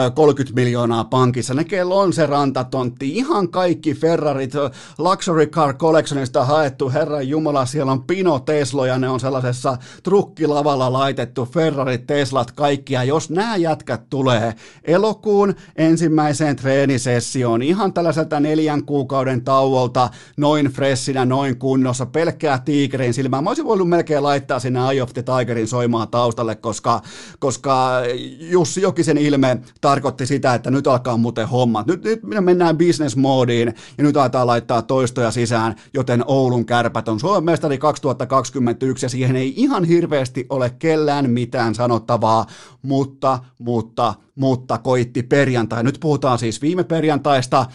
ö, 0.07 0.11
30 0.11 0.55
miljoonaa 0.55 1.05
pankissa, 1.05 1.55
ne 1.55 1.64
kello 1.64 1.99
on 1.99 2.12
se 2.12 2.26
rantatontti, 2.26 3.09
ihan 3.09 3.49
kaikki 3.49 3.95
Ferrarit, 3.95 4.52
Luxury 4.99 5.47
Car 5.47 5.75
Collectionista 5.75 6.45
haettu, 6.45 6.90
herran 6.90 7.28
jumala, 7.28 7.67
siellä 7.67 7.93
on 7.93 8.05
Pino 8.05 8.38
Tesloja, 8.38 8.99
ne 8.99 9.09
on 9.09 9.21
sellaisessa 9.21 9.78
trukkilavalla 10.02 10.93
laitettu, 10.93 11.45
Ferrarit, 11.47 12.07
Teslat, 12.07 12.52
kaikkia. 12.52 13.05
Jos 13.05 13.31
nämä 13.31 13.57
jätkät 13.57 14.11
tulee 14.11 14.55
elokuun 14.85 15.55
ensimmäiseen 15.76 16.57
treenisessioon, 16.57 17.62
ihan 17.62 17.93
tällaiselta 17.93 18.40
neljän 18.40 18.85
kuukauden 18.85 19.45
tauolta, 19.45 20.11
noin 20.37 20.67
freshinä, 20.67 21.25
noin 21.25 21.59
kunnossa, 21.59 22.07
pelkkää 22.07 22.59
tiikerin 22.59 23.14
silmää, 23.14 23.43
mä 23.43 23.50
olisin 23.50 23.64
voinut 23.64 23.88
melkein 23.88 24.23
laittaa 24.23 24.59
sinne 24.59 24.81
Eye 24.90 25.02
of 25.02 25.12
the 25.12 25.23
Tigerin 25.23 25.69
soimaan 25.69 26.09
taustalle, 26.09 26.55
koska 26.55 27.02
koska 27.38 27.90
Jussi 28.38 28.80
Jokisen 28.80 29.18
ilme 29.18 29.59
tarkoitti 29.80 30.26
sitä, 30.26 30.54
että 30.54 30.71
nyt 30.71 30.87
alkaa 30.87 31.16
muuten 31.16 31.49
hommat. 31.49 31.87
Nyt, 31.87 32.04
nyt 32.04 32.23
me 32.23 32.40
mennään 32.40 32.78
business 32.78 33.16
moodiin 33.16 33.75
ja 33.99 34.04
nyt 34.04 34.16
aletaan 34.16 34.47
laittaa 34.47 34.83
toistoja 34.83 35.30
sisään, 35.30 35.75
joten 35.95 36.25
Oulun 36.26 36.66
kärpät 36.66 37.09
on 37.09 37.21
Suomen 37.21 37.45
mestari 37.45 37.78
2021 37.78 39.07
ja 39.07 39.11
siihen 39.11 39.37
ei 39.37 39.54
ihan 39.57 39.85
hirveästi 39.85 40.47
ole 40.50 40.71
kellään 40.78 41.30
mitään 41.30 41.75
sanottavaa, 41.75 42.47
mutta, 42.83 43.38
mutta, 43.59 44.14
mutta 44.35 44.78
koitti 44.78 45.23
perjantai. 45.23 45.83
Nyt 45.83 45.99
puhutaan 46.00 46.38
siis 46.38 46.62
viime 46.62 46.85
perjantaista 46.85 47.66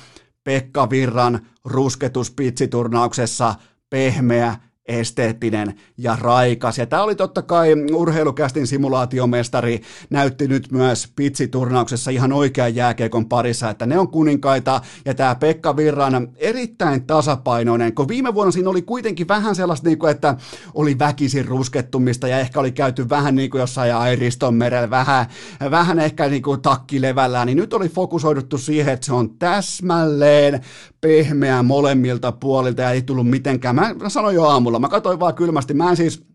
Pekka 0.43 0.89
Virran 0.89 1.39
rusketuspitsiturnauksessa 1.65 3.55
pehmeä 3.89 4.55
esteettinen 4.85 5.73
ja 5.97 6.17
raikas. 6.21 6.77
Ja 6.77 6.85
tämä 6.85 7.03
oli 7.03 7.15
totta 7.15 7.41
kai 7.41 7.73
urheilukästin 7.93 8.67
simulaatiomestari, 8.67 9.81
näytti 10.09 10.47
nyt 10.47 10.71
myös 10.71 11.09
pitsiturnauksessa 11.15 12.11
ihan 12.11 12.33
oikean 12.33 12.75
jääkeikon 12.75 13.29
parissa, 13.29 13.69
että 13.69 13.85
ne 13.85 13.99
on 13.99 14.07
kuninkaita, 14.07 14.81
ja 15.05 15.13
tämä 15.13 15.35
Pekka 15.35 15.75
Virran 15.75 16.29
erittäin 16.35 17.07
tasapainoinen, 17.07 17.95
kun 17.95 18.07
viime 18.07 18.33
vuonna 18.33 18.51
siinä 18.51 18.69
oli 18.69 18.81
kuitenkin 18.81 19.27
vähän 19.27 19.55
sellaista, 19.55 19.87
niin 19.87 19.99
kuin, 19.99 20.11
että 20.11 20.37
oli 20.73 20.99
väkisin 20.99 21.45
ruskettumista, 21.45 22.27
ja 22.27 22.39
ehkä 22.39 22.59
oli 22.59 22.71
käyty 22.71 23.09
vähän 23.09 23.35
niin 23.35 23.49
kuin 23.49 23.59
jossain 23.59 23.95
Airiston 23.95 24.55
merellä, 24.55 24.89
vähän, 24.89 25.25
vähän 25.71 25.99
ehkä 25.99 26.27
niin 26.27 26.43
kuin 26.43 26.61
takkilevällä, 26.61 27.45
niin 27.45 27.57
nyt 27.57 27.73
oli 27.73 27.89
fokusoiduttu 27.89 28.57
siihen, 28.57 28.93
että 28.93 29.05
se 29.05 29.13
on 29.13 29.37
täsmälleen 29.39 30.61
pehmeä 31.03 31.63
molemmilta 31.63 32.31
puolilta, 32.31 32.81
ja 32.81 32.91
ei 32.91 33.01
tullut 33.01 33.29
mitenkään, 33.29 33.75
mä 33.75 33.95
sanoin 34.07 34.35
jo 34.35 34.43
aamulla, 34.43 34.79
Mä 34.79 34.89
katsoin 34.89 35.19
vaan 35.19 35.35
kylmästi, 35.35 35.73
mä 35.73 35.89
en 35.89 35.97
siis 35.97 36.25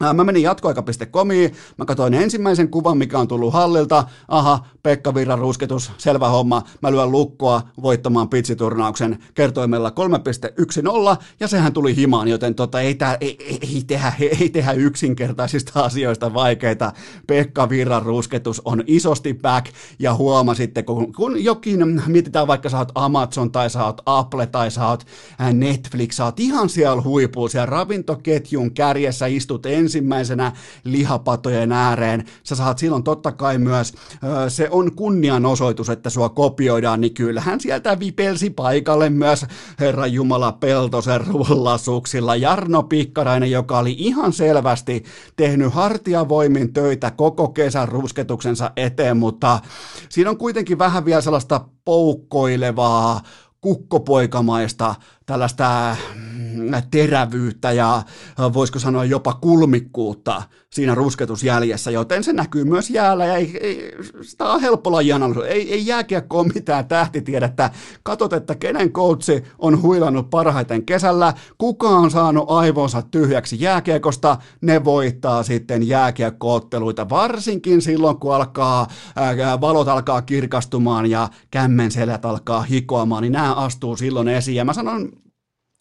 Mä 0.00 0.24
menin 0.24 0.42
jatkoaika.comiin, 0.42 1.52
mä 1.78 1.84
katsoin 1.84 2.14
ensimmäisen 2.14 2.68
kuvan, 2.68 2.98
mikä 2.98 3.18
on 3.18 3.28
tullut 3.28 3.52
hallilta. 3.52 4.04
Aha, 4.28 4.64
Pekka 4.82 5.14
Virran 5.14 5.38
rusketus, 5.38 5.92
selvä 5.98 6.28
homma. 6.28 6.62
Mä 6.82 6.92
lyön 6.92 7.12
lukkoa 7.12 7.62
voittamaan 7.82 8.28
pitsiturnauksen 8.28 9.18
kertoimella 9.34 9.92
3.10, 11.18 11.24
ja 11.40 11.48
sehän 11.48 11.72
tuli 11.72 11.96
himaan, 11.96 12.28
joten 12.28 12.54
tota, 12.54 12.80
ei, 12.80 12.94
tää, 12.94 13.16
ei, 13.20 13.36
ei, 13.40 13.58
ei, 13.62 13.82
tehdä, 13.86 14.12
ei 14.40 14.48
tehdä 14.48 14.72
yksinkertaisista 14.72 15.80
asioista 15.84 16.34
vaikeita. 16.34 16.92
Pekka 17.26 17.68
Virran 17.68 18.02
rusketus 18.02 18.62
on 18.64 18.84
isosti 18.86 19.34
back, 19.34 19.66
ja 19.98 20.14
huomasitte, 20.14 20.82
kun, 20.82 21.12
kun 21.12 21.44
jokin, 21.44 22.02
mietitään 22.06 22.46
vaikka 22.46 22.68
sä 22.68 22.78
oot 22.78 22.92
Amazon, 22.94 23.52
tai 23.52 23.70
sä 23.70 23.84
oot 23.84 24.02
Apple, 24.06 24.46
tai 24.46 24.70
sä 24.70 24.88
oot 24.88 25.06
Netflix, 25.52 26.14
sä 26.14 26.24
oot 26.24 26.40
ihan 26.40 26.68
siellä 26.68 27.02
huipulla, 27.02 27.48
siellä 27.48 27.66
ravintoketjun 27.66 28.74
kärjessä 28.74 29.26
istut 29.26 29.66
ensin 29.66 29.83
ensimmäisenä 29.84 30.52
lihapatojen 30.84 31.72
ääreen. 31.72 32.24
Sä 32.42 32.54
saat 32.54 32.78
silloin 32.78 33.02
totta 33.02 33.32
kai 33.32 33.58
myös, 33.58 33.92
se 34.48 34.68
on 34.70 34.92
kunnianosoitus, 34.96 35.88
että 35.88 36.10
sua 36.10 36.28
kopioidaan, 36.28 37.00
niin 37.00 37.14
kyllähän 37.14 37.60
sieltä 37.60 37.98
vipelsi 37.98 38.50
paikalle 38.50 39.10
myös 39.10 39.46
Herra 39.80 40.06
Jumala 40.06 40.52
Peltosen 40.52 41.26
rullasuksilla. 41.26 42.36
Jarno 42.36 42.82
Pikkarainen, 42.82 43.50
joka 43.50 43.78
oli 43.78 43.94
ihan 43.98 44.32
selvästi 44.32 45.04
tehnyt 45.36 45.72
hartiavoimin 45.72 46.72
töitä 46.72 47.10
koko 47.10 47.48
kesän 47.48 47.88
rusketuksensa 47.88 48.70
eteen, 48.76 49.16
mutta 49.16 49.60
siinä 50.08 50.30
on 50.30 50.38
kuitenkin 50.38 50.78
vähän 50.78 51.04
vielä 51.04 51.20
sellaista 51.20 51.60
poukkoilevaa, 51.84 53.20
kukkopoikamaista 53.60 54.94
tällaista 55.26 55.96
mm, 56.14 56.70
terävyyttä 56.90 57.72
ja 57.72 58.02
voisiko 58.52 58.78
sanoa 58.78 59.04
jopa 59.04 59.32
kulmikkuutta 59.32 60.42
siinä 60.74 60.94
rusketusjäljessä, 60.94 61.90
joten 61.90 62.24
se 62.24 62.32
näkyy 62.32 62.64
myös 62.64 62.90
jäällä 62.90 63.26
ja 63.26 63.36
ei, 63.36 63.58
ei, 63.60 63.94
sitä 64.22 64.44
on 64.44 64.60
helppo 64.60 64.92
laji 64.92 65.10
Ei, 65.48 65.72
ei 65.72 65.86
jääkiekko 65.86 66.38
ole 66.38 66.50
mitään 66.54 66.88
tähtitiedettä. 66.88 67.70
Katot, 68.02 68.32
että 68.32 68.54
kenen 68.54 68.92
coachi 68.92 69.44
on 69.58 69.82
huilannut 69.82 70.30
parhaiten 70.30 70.86
kesällä, 70.86 71.32
kuka 71.58 71.88
on 71.88 72.10
saanut 72.10 72.50
aivonsa 72.50 73.02
tyhjäksi 73.02 73.60
jääkiekosta, 73.60 74.36
ne 74.60 74.84
voittaa 74.84 75.42
sitten 75.42 75.88
jääkiekkootteluita, 75.88 77.08
varsinkin 77.08 77.82
silloin, 77.82 78.16
kun 78.16 78.34
alkaa, 78.34 78.86
ää, 79.16 79.60
valot 79.60 79.88
alkaa 79.88 80.22
kirkastumaan 80.22 81.10
ja 81.10 81.28
kämmenselät 81.50 82.24
alkaa 82.24 82.62
hikoamaan, 82.62 83.22
niin 83.22 83.32
nämä 83.32 83.54
astuu 83.54 83.96
silloin 83.96 84.28
esiin. 84.28 84.56
Ja 84.56 84.64
mä 84.64 84.72
sanon 84.72 85.12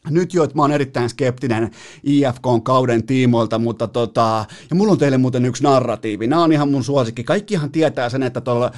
nyt 0.10 0.34
jo, 0.34 0.44
että 0.44 0.56
mä 0.56 0.62
oon 0.62 0.72
erittäin 0.72 1.10
skeptinen 1.10 1.72
IFK-kauden 2.04 3.06
tiimoilta, 3.06 3.60
mutta 3.60 3.88
tota, 3.88 4.46
ja 4.70 4.76
mulla 4.76 4.92
on 4.92 4.98
teille 4.98 5.18
muuten 5.18 5.46
yksi 5.46 5.64
narratiivi, 5.64 6.28
nämä 6.28 6.44
on 6.44 6.52
ihan 6.52 6.70
mun 6.70 6.84
suosikki, 6.84 7.24
kaikkihan 7.24 7.72
tietää 7.72 8.10
sen, 8.10 8.24
että 8.24 8.42
tuolla 8.42 8.72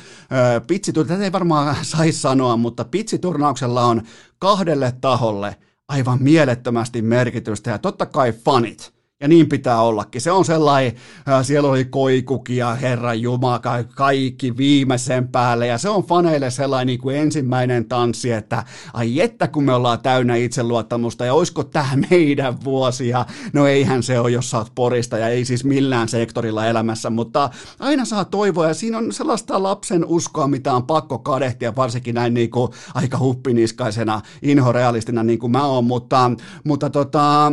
pitsiturnauksella, 0.67 1.17
tätä 1.17 1.25
ei 1.25 1.31
varmaan 1.31 1.75
saisi 1.85 2.19
sanoa, 2.19 2.57
mutta 2.57 2.85
pitsiturnauksella 2.85 3.85
on 3.85 4.01
kahdelle 4.39 4.93
taholle 5.01 5.55
aivan 5.87 6.17
mielettömästi 6.21 7.01
merkitystä, 7.01 7.71
ja 7.71 7.77
totta 7.77 8.05
kai 8.05 8.31
fanit, 8.31 8.94
ja 9.21 9.27
niin 9.27 9.49
pitää 9.49 9.81
ollakin. 9.81 10.21
Se 10.21 10.31
on 10.31 10.45
sellainen, 10.45 10.93
siellä 11.41 11.69
oli 11.69 11.85
koikukia, 11.85 12.75
Herran 12.75 13.21
Jumala, 13.21 13.59
kaikki 13.95 14.57
viimeisen 14.57 15.27
päälle. 15.27 15.67
Ja 15.67 15.77
se 15.77 15.89
on 15.89 16.03
faneille 16.03 16.51
sellainen 16.51 16.87
niin 16.87 16.99
kuin 16.99 17.15
ensimmäinen 17.15 17.85
tanssi, 17.85 18.31
että 18.31 18.63
ai 18.93 19.21
että 19.21 19.47
kun 19.47 19.63
me 19.63 19.73
ollaan 19.73 19.99
täynnä 19.99 20.35
itseluottamusta 20.35 21.25
ja 21.25 21.33
olisiko 21.33 21.63
tämä 21.63 21.89
meidän 22.09 22.63
vuosia. 22.63 23.25
No 23.53 23.67
eihän 23.67 24.03
se 24.03 24.19
ole, 24.19 24.31
jos 24.31 24.49
sä 24.49 24.57
oot 24.57 24.71
porista 24.75 25.17
ja 25.17 25.27
ei 25.27 25.45
siis 25.45 25.63
millään 25.63 26.09
sektorilla 26.09 26.67
elämässä, 26.67 27.09
mutta 27.09 27.49
aina 27.79 28.05
saa 28.05 28.25
toivoa 28.25 28.67
ja 28.67 28.73
siinä 28.73 28.97
on 28.97 29.13
sellaista 29.13 29.63
lapsen 29.63 30.05
uskoa, 30.05 30.47
mitä 30.47 30.73
on 30.73 30.87
pakko 30.87 31.19
kadehtia, 31.19 31.75
varsinkin 31.75 32.15
näin 32.15 32.33
niin 32.33 32.49
kuin 32.49 32.71
aika 32.93 33.17
huppiniskaisena 33.17 34.21
inhorealistina 34.41 35.23
niin 35.23 35.39
kuin 35.39 35.51
mä 35.51 35.65
oon, 35.65 35.83
mutta, 35.83 36.31
mutta 36.63 36.89
tota, 36.89 37.51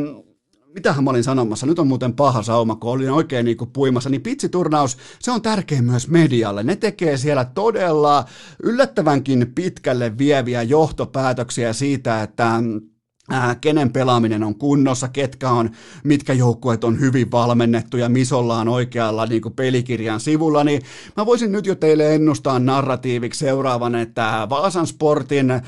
mitähän 0.75 1.05
mä 1.05 1.11
olin 1.11 1.25
sanomassa, 1.25 1.67
nyt 1.67 1.79
on 1.79 1.87
muuten 1.87 2.13
paha 2.13 2.43
sauma, 2.43 2.77
kun 2.77 2.91
olin 2.91 3.11
oikein 3.11 3.45
niin 3.45 3.57
kuin 3.57 3.71
puimassa, 3.71 4.11
niin 4.11 4.23
pitsiturnaus, 4.23 4.97
se 5.21 5.31
on 5.31 5.43
tärkeä 5.43 5.83
myös 5.83 6.09
medialle. 6.09 6.63
Ne 6.63 6.77
tekee 6.77 7.17
siellä 7.17 7.45
todella 7.45 8.25
yllättävänkin 8.63 9.53
pitkälle 9.55 10.19
vieviä 10.19 10.63
johtopäätöksiä 10.63 11.73
siitä, 11.73 12.23
että 12.23 12.61
ää, 13.33 13.55
kenen 13.55 13.93
pelaaminen 13.93 14.43
on 14.43 14.55
kunnossa, 14.55 15.09
ketkä 15.09 15.51
on, 15.51 15.71
mitkä 16.05 16.33
joukkueet 16.33 16.85
on 16.85 17.01
hyvin 17.01 17.31
valmennettu 17.31 17.97
ja 17.97 18.09
misolla 18.09 18.59
on 18.59 18.69
oikealla 18.69 19.27
niin 19.27 19.43
kuin 19.43 19.55
pelikirjan 19.55 20.21
sivulla, 20.21 20.65
niin 20.65 20.83
mä 21.17 21.27
voisin 21.27 21.53
nyt 21.53 21.67
jo 21.67 21.75
teille 21.75 22.15
ennustaa 22.15 22.59
narratiiviksi 22.59 23.39
seuraavan, 23.39 23.95
että 23.95 24.47
Vaasan 24.51 24.87
Sportin 24.87 25.51
ää, 25.51 25.63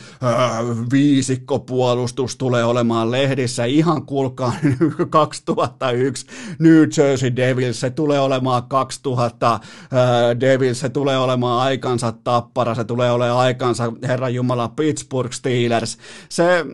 viisikkopuolustus 0.93 2.37
tulee 2.37 2.65
olemaan 2.65 3.11
lehdissä 3.11 3.65
ihan 3.65 4.07
kuulkaa 4.07 4.53
2001 5.11 6.27
New 6.59 6.85
Jersey 6.99 7.37
Devils, 7.37 7.81
se 7.81 7.91
tulee 7.91 8.21
olemaan 8.21 8.63
2000 8.63 9.61
ää, 9.91 10.41
Devils, 10.41 10.81
se 10.81 10.89
tulee 10.89 11.19
olemaan 11.19 11.63
aikansa 11.63 12.13
tappara, 12.13 12.75
se 12.75 12.85
tulee 12.85 13.11
olemaan 13.11 13.39
aikansa 13.41 13.93
Herran 14.03 14.35
Jumala 14.35 14.69
Pittsburgh 14.69 15.33
Steelers, 15.33 15.99
se 16.29 16.65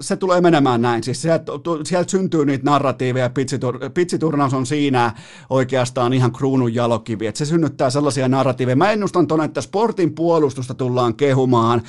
se 0.00 0.16
tulee 0.16 0.40
menemään 0.40 0.82
näin. 0.82 1.04
Siis 1.04 1.22
sieltä, 1.22 1.52
sieltä 1.84 2.10
syntyy 2.10 2.44
niitä 2.44 2.70
narratiiveja, 2.70 3.30
pitsitur, 3.30 3.90
pitsiturnaus 3.94 4.54
on 4.54 4.66
siinä 4.66 5.14
oikeastaan 5.50 6.12
ihan 6.12 6.32
kruunun 6.32 6.74
jalokivi, 6.74 7.26
että 7.26 7.38
se 7.38 7.44
synnyttää 7.44 7.90
sellaisia 7.90 8.28
narratiiveja. 8.28 8.76
Mä 8.76 8.92
ennustan 8.92 9.26
tuonne, 9.26 9.44
että 9.44 9.60
sportin 9.60 10.14
puolustusta 10.14 10.74
tullaan 10.74 11.14
kehumaan. 11.14 11.82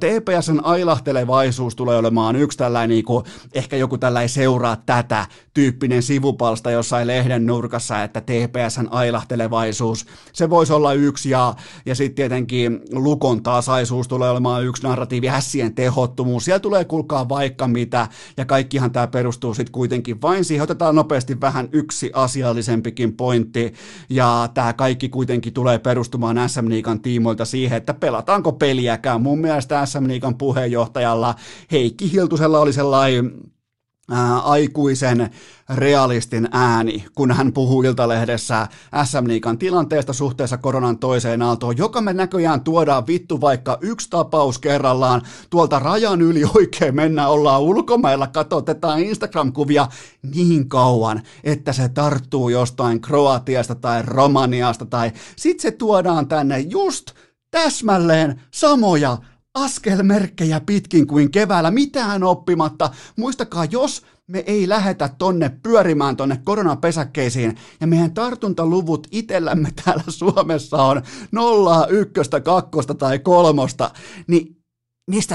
TPSn 0.00 0.60
ailahtelevaisuus 0.62 1.76
tulee 1.76 1.98
olemaan 1.98 2.36
yksi 2.36 2.58
tällainen, 2.58 2.90
niin 2.90 3.04
kuin, 3.04 3.24
ehkä 3.54 3.76
joku 3.76 3.98
tällainen 3.98 4.28
seuraa 4.28 4.76
tätä 4.76 5.26
tyyppinen 5.54 6.02
sivupalsta 6.02 6.70
jossain 6.70 7.06
lehden 7.06 7.46
nurkassa, 7.46 8.02
että 8.02 8.20
TPSn 8.20 8.88
ailahtelevaisuus, 8.90 10.06
se 10.32 10.50
voisi 10.50 10.72
olla 10.72 10.92
yksi, 10.92 11.30
ja, 11.30 11.54
ja 11.86 11.94
sitten 11.94 12.14
tietenkin 12.14 12.80
Lukon 12.92 13.42
tasaisuus 13.42 14.08
tulee 14.08 14.30
olemaan 14.30 14.64
yksi 14.64 14.82
narratiivi, 14.82 15.26
hässien 15.26 15.74
tehottomuus, 15.74 16.44
siellä 16.44 16.60
tulee 16.60 16.84
kulkaa 16.84 17.28
vaikka 17.34 17.68
mitä, 17.68 18.08
ja 18.36 18.44
kaikkihan 18.44 18.92
tämä 18.92 19.06
perustuu 19.06 19.54
sitten 19.54 19.72
kuitenkin 19.72 20.22
vain 20.22 20.44
siihen, 20.44 20.62
otetaan 20.62 20.94
nopeasti 20.94 21.40
vähän 21.40 21.68
yksi 21.72 22.10
asiallisempikin 22.14 23.16
pointti, 23.16 23.74
ja 24.10 24.48
tämä 24.54 24.72
kaikki 24.72 25.08
kuitenkin 25.08 25.52
tulee 25.52 25.78
perustumaan 25.78 26.48
SM 26.48 26.68
Liikan 26.68 27.00
tiimoilta 27.00 27.44
siihen, 27.44 27.76
että 27.76 27.94
pelataanko 27.94 28.52
peliäkään. 28.52 29.22
Mun 29.22 29.38
mielestä 29.38 29.86
SM 29.86 30.08
Liikan 30.08 30.38
puheenjohtajalla 30.38 31.34
Heikki 31.72 32.12
Hiltusella 32.12 32.58
oli 32.58 32.72
sellainen 32.72 33.32
aikuisen 34.42 35.30
realistin 35.74 36.48
ääni, 36.52 37.04
kun 37.14 37.32
hän 37.32 37.52
puhuu 37.52 37.82
Iltalehdessä 37.82 38.68
SM 39.04 39.28
Liikan 39.28 39.58
tilanteesta 39.58 40.12
suhteessa 40.12 40.58
koronan 40.58 40.98
toiseen 40.98 41.42
aaltoon, 41.42 41.76
joka 41.76 42.00
me 42.00 42.12
näköjään 42.12 42.60
tuodaan 42.60 43.06
vittu 43.06 43.40
vaikka 43.40 43.78
yksi 43.80 44.10
tapaus 44.10 44.58
kerrallaan 44.58 45.22
tuolta 45.50 45.78
rajan 45.78 46.22
yli. 46.22 46.44
Oikein 46.56 46.94
mennään, 46.94 47.30
ollaan 47.30 47.62
ulkomailla, 47.62 48.26
katsotetaan 48.26 49.00
Instagram-kuvia 49.00 49.88
niin 50.34 50.68
kauan, 50.68 51.22
että 51.44 51.72
se 51.72 51.88
tarttuu 51.88 52.48
jostain 52.48 53.00
Kroatiasta 53.00 53.74
tai 53.74 54.02
Romaniasta 54.02 54.86
tai 54.86 55.12
sit 55.36 55.60
se 55.60 55.70
tuodaan 55.70 56.28
tänne 56.28 56.58
just 56.58 57.10
täsmälleen 57.50 58.40
samoja 58.50 59.18
askelmerkkejä 59.54 60.60
pitkin 60.60 61.06
kuin 61.06 61.30
keväällä, 61.30 61.70
mitään 61.70 62.22
oppimatta. 62.22 62.90
Muistakaa, 63.16 63.64
jos 63.64 64.02
me 64.26 64.38
ei 64.46 64.68
lähetä 64.68 65.10
tonne 65.18 65.48
pyörimään 65.62 66.16
tonne 66.16 66.40
koronapesäkkeisiin 66.44 67.58
ja 67.80 67.86
meidän 67.86 68.14
tartuntaluvut 68.14 69.06
itsellämme 69.10 69.72
täällä 69.84 70.04
Suomessa 70.08 70.82
on 70.82 71.02
nollaa, 71.32 71.86
ykköstä, 71.86 72.40
kakkosta 72.40 72.94
tai 72.94 73.18
kolmosta, 73.18 73.90
niin 74.26 74.56
mistä, 75.10 75.34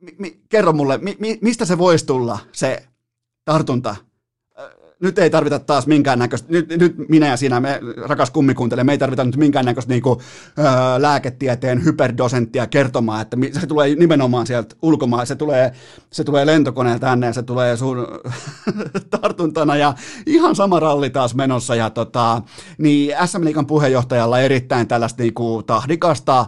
mi, 0.00 0.16
mi, 0.18 0.40
kerro 0.48 0.72
mulle, 0.72 0.98
mi, 0.98 1.16
mi, 1.20 1.38
mistä 1.42 1.64
se 1.64 1.78
voisi 1.78 2.06
tulla 2.06 2.38
se 2.52 2.86
tartunta? 3.44 3.96
Nyt 5.00 5.18
ei 5.18 5.30
tarvita 5.30 5.58
taas 5.58 5.86
minkäännäköistä, 5.86 6.48
nyt, 6.52 6.68
nyt 6.68 6.94
minä 7.08 7.26
ja 7.26 7.36
sinä, 7.36 7.60
me 7.60 7.80
rakas 7.96 8.30
kummikuuntele, 8.30 8.84
me 8.84 8.92
ei 8.92 8.98
tarvita 8.98 9.24
nyt 9.24 9.36
minkäännäköistä 9.36 9.92
niinku, 9.92 10.20
öö, 10.58 10.64
lääketieteen 10.98 11.84
hyperdosenttia 11.84 12.66
kertomaan, 12.66 13.22
että 13.22 13.36
se 13.60 13.66
tulee 13.66 13.94
nimenomaan 13.94 14.46
sieltä 14.46 14.76
ulkomaan, 14.82 15.26
se 15.26 15.34
tulee, 15.34 15.72
se 16.12 16.24
tulee 16.24 16.46
lentokoneen 16.46 17.00
tänne 17.00 17.26
ja 17.26 17.32
se 17.32 17.42
tulee 17.42 17.76
sun 17.76 18.06
tartuntana 19.20 19.76
ja 19.76 19.94
ihan 20.26 20.56
sama 20.56 20.80
ralli 20.80 21.10
taas 21.10 21.34
menossa 21.34 21.74
ja 21.74 21.90
tota, 21.90 22.42
niin 22.78 23.14
SM 23.26 23.44
Liikan 23.44 23.66
puheenjohtajalla 23.66 24.40
erittäin 24.40 24.88
tällaista 24.88 25.22
niinku 25.22 25.62
tahdikasta, 25.62 26.46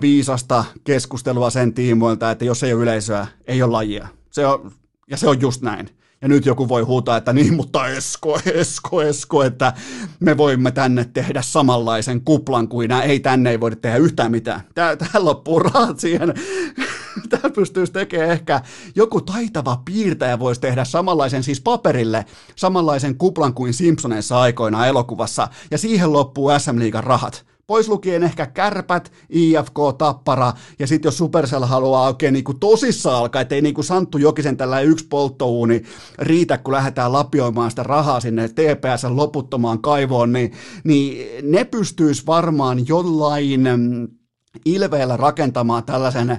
viisasta 0.00 0.64
keskustelua 0.84 1.50
sen 1.50 1.74
tiimoilta, 1.74 2.30
että 2.30 2.44
jos 2.44 2.62
ei 2.62 2.72
ole 2.72 2.82
yleisöä, 2.82 3.26
ei 3.46 3.62
ole 3.62 3.72
lajia. 3.72 4.08
Se 4.30 4.46
on, 4.46 4.72
ja 5.10 5.16
se 5.16 5.28
on 5.28 5.40
just 5.40 5.62
näin. 5.62 5.90
Ja 6.22 6.28
nyt 6.28 6.46
joku 6.46 6.68
voi 6.68 6.82
huutaa, 6.82 7.16
että 7.16 7.32
niin, 7.32 7.54
mutta 7.54 7.88
Esko, 7.88 8.40
Esko, 8.54 9.02
Esko, 9.02 9.42
että 9.42 9.72
me 10.20 10.36
voimme 10.36 10.70
tänne 10.70 11.04
tehdä 11.04 11.42
samanlaisen 11.42 12.20
kuplan 12.20 12.68
kuin 12.68 12.88
nämä. 12.88 13.02
Ei 13.02 13.20
tänne 13.20 13.50
ei 13.50 13.60
voida 13.60 13.76
tehdä 13.76 13.96
yhtään 13.96 14.30
mitään. 14.30 14.60
Tää, 14.74 14.96
tää 14.96 15.08
loppuu 15.18 15.58
rahat 15.58 16.00
siihen. 16.00 16.34
Tää 17.30 17.50
pystyisi 17.54 17.92
tekemään 17.92 18.30
ehkä 18.30 18.60
joku 18.94 19.20
taitava 19.20 19.82
piirtäjä 19.84 20.38
voisi 20.38 20.60
tehdä 20.60 20.84
samanlaisen, 20.84 21.42
siis 21.42 21.60
paperille, 21.60 22.24
samanlaisen 22.56 23.18
kuplan 23.18 23.54
kuin 23.54 23.74
Simpsoneissa 23.74 24.40
aikoina 24.40 24.86
elokuvassa. 24.86 25.48
Ja 25.70 25.78
siihen 25.78 26.12
loppuu 26.12 26.50
SM 26.58 26.78
Liigan 26.78 27.04
rahat 27.04 27.46
pois 27.66 27.88
lukien 27.88 28.22
ehkä 28.22 28.46
kärpät, 28.46 29.12
IFK, 29.30 29.78
Tappara, 29.98 30.52
ja 30.78 30.86
sitten 30.86 31.08
jos 31.08 31.18
Supercell 31.18 31.64
haluaa 31.64 32.06
oikein 32.06 32.32
niinku 32.32 32.54
tosissaan 32.54 33.16
alkaa, 33.16 33.42
ettei 33.42 33.62
niinku 33.62 33.82
Santtu 33.82 34.18
Jokisen 34.18 34.56
tällä 34.56 34.80
yksi 34.80 35.06
polttouuni 35.08 35.82
riitä, 36.18 36.58
kun 36.58 36.74
lähdetään 36.74 37.12
lapioimaan 37.12 37.70
sitä 37.70 37.82
rahaa 37.82 38.20
sinne 38.20 38.48
TPS 38.48 39.04
loputtomaan 39.08 39.82
kaivoon, 39.82 40.32
niin, 40.32 40.52
niin 40.84 41.28
ne 41.52 41.64
pystyisi 41.64 42.26
varmaan 42.26 42.88
jollain 42.88 43.60
mm, 43.60 44.08
ilveellä 44.64 45.16
rakentamaan 45.16 45.84
tällaisen 45.84 46.30
ö, 46.30 46.38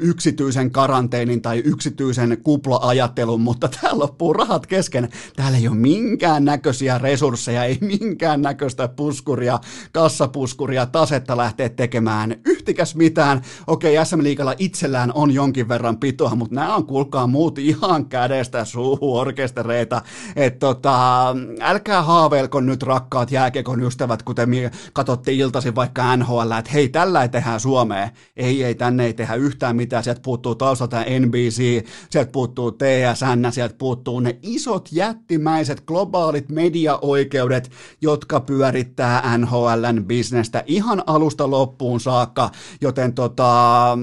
yksityisen 0.00 0.70
karanteenin 0.70 1.42
tai 1.42 1.58
yksityisen 1.58 2.38
kupla-ajattelun, 2.42 3.40
mutta 3.40 3.68
täällä 3.68 3.98
loppuu 3.98 4.32
rahat 4.32 4.66
kesken. 4.66 5.08
Täällä 5.36 5.58
ei 5.58 5.68
ole 5.68 5.76
minkään 5.76 6.44
näköisiä 6.44 6.98
resursseja, 6.98 7.64
ei 7.64 7.78
minkään 7.80 8.42
näköistä 8.42 8.88
puskuria, 8.88 9.58
kassapuskuria, 9.92 10.86
tasetta 10.86 11.36
lähteä 11.36 11.68
tekemään 11.68 12.36
yhtikäs 12.46 12.94
mitään. 12.94 13.42
Okei, 13.66 14.04
SM 14.04 14.22
Liigalla 14.22 14.54
itsellään 14.58 15.12
on 15.14 15.30
jonkin 15.30 15.68
verran 15.68 15.96
pitoa, 15.96 16.34
mutta 16.34 16.54
nämä 16.54 16.76
on 16.76 16.86
kuulkaa 16.86 17.26
muut 17.26 17.58
ihan 17.58 18.06
kädestä 18.06 18.64
suuhun 18.64 19.20
orkestereita. 19.20 20.02
Että 20.36 20.58
tota, 20.60 21.26
älkää 21.60 22.02
haaveilko 22.02 22.60
nyt 22.60 22.82
rakkaat 22.82 23.30
jääkekon 23.30 23.82
ystävät, 23.82 24.22
kuten 24.22 24.50
katsotte 24.92 25.32
iltaisin 25.32 25.74
vaikka 25.74 26.16
NHL, 26.16 26.50
että 26.58 26.70
hei, 26.72 26.81
hei, 26.82 26.88
tällä 26.88 27.22
ei 27.22 27.28
tehdä 27.28 27.58
Suomeen. 27.58 28.10
Ei, 28.36 28.64
ei, 28.64 28.74
tänne 28.74 29.06
ei 29.06 29.14
tehdä 29.14 29.34
yhtään 29.34 29.76
mitään. 29.76 30.04
Sieltä 30.04 30.20
puuttuu 30.24 30.54
taustalta 30.54 31.04
NBC, 31.20 31.86
sieltä 32.10 32.32
puuttuu 32.32 32.72
TSN, 32.72 33.52
sieltä 33.52 33.74
puuttuu 33.78 34.20
ne 34.20 34.38
isot 34.42 34.88
jättimäiset 34.92 35.80
globaalit 35.86 36.48
mediaoikeudet, 36.48 37.70
jotka 38.00 38.40
pyörittää 38.40 39.38
NHLn 39.38 40.04
bisnestä 40.06 40.64
ihan 40.66 41.02
alusta 41.06 41.50
loppuun 41.50 42.00
saakka, 42.00 42.50
joten 42.80 43.14
tota, 43.14 43.98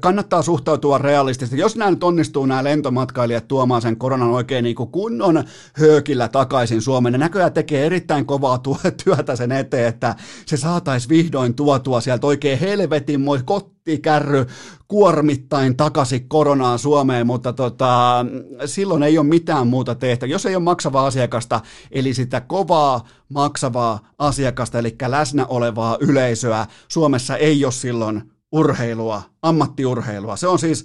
kannattaa 0.00 0.42
suhtautua 0.42 0.98
realistisesti. 0.98 1.58
Jos 1.58 1.76
nämä 1.76 1.90
nyt 1.90 2.04
onnistuu 2.04 2.46
nämä 2.46 2.64
lentomatkailijat 2.64 3.48
tuomaan 3.48 3.82
sen 3.82 3.96
koronan 3.96 4.30
oikein 4.30 4.62
niin 4.62 4.76
kuin 4.76 4.90
kunnon 4.90 5.44
höökillä 5.72 6.28
takaisin 6.28 6.82
Suomeen, 6.82 7.12
ne 7.12 7.18
näköjään 7.18 7.52
tekee 7.52 7.86
erittäin 7.86 8.26
kovaa 8.26 8.60
työtä 9.04 9.36
sen 9.36 9.52
eteen, 9.52 9.88
että 9.88 10.14
se 10.46 10.56
saataisiin 10.56 11.08
vihdoin 11.08 11.54
tuotua 11.54 12.00
sieltä 12.00 12.26
oikein 12.26 12.58
helvetin 12.58 13.20
moi 13.20 13.40
kottikärry 13.44 14.46
kuormittain 14.88 15.76
takaisin 15.76 16.28
koronaan 16.28 16.78
Suomeen, 16.78 17.26
mutta 17.26 17.52
tota, 17.52 18.26
silloin 18.66 19.02
ei 19.02 19.18
ole 19.18 19.26
mitään 19.26 19.66
muuta 19.66 19.94
tehtä. 19.94 20.26
Jos 20.26 20.46
ei 20.46 20.56
ole 20.56 20.64
maksavaa 20.64 21.06
asiakasta, 21.06 21.60
eli 21.90 22.14
sitä 22.14 22.40
kovaa 22.40 23.08
maksavaa 23.28 23.98
asiakasta, 24.18 24.78
eli 24.78 24.96
läsnä 25.06 25.46
olevaa 25.46 25.96
yleisöä, 26.00 26.66
Suomessa 26.88 27.36
ei 27.36 27.64
ole 27.64 27.72
silloin 27.72 28.35
urheilua, 28.56 29.22
ammattiurheilua. 29.42 30.36
Se 30.36 30.48
on 30.48 30.58
siis, 30.58 30.84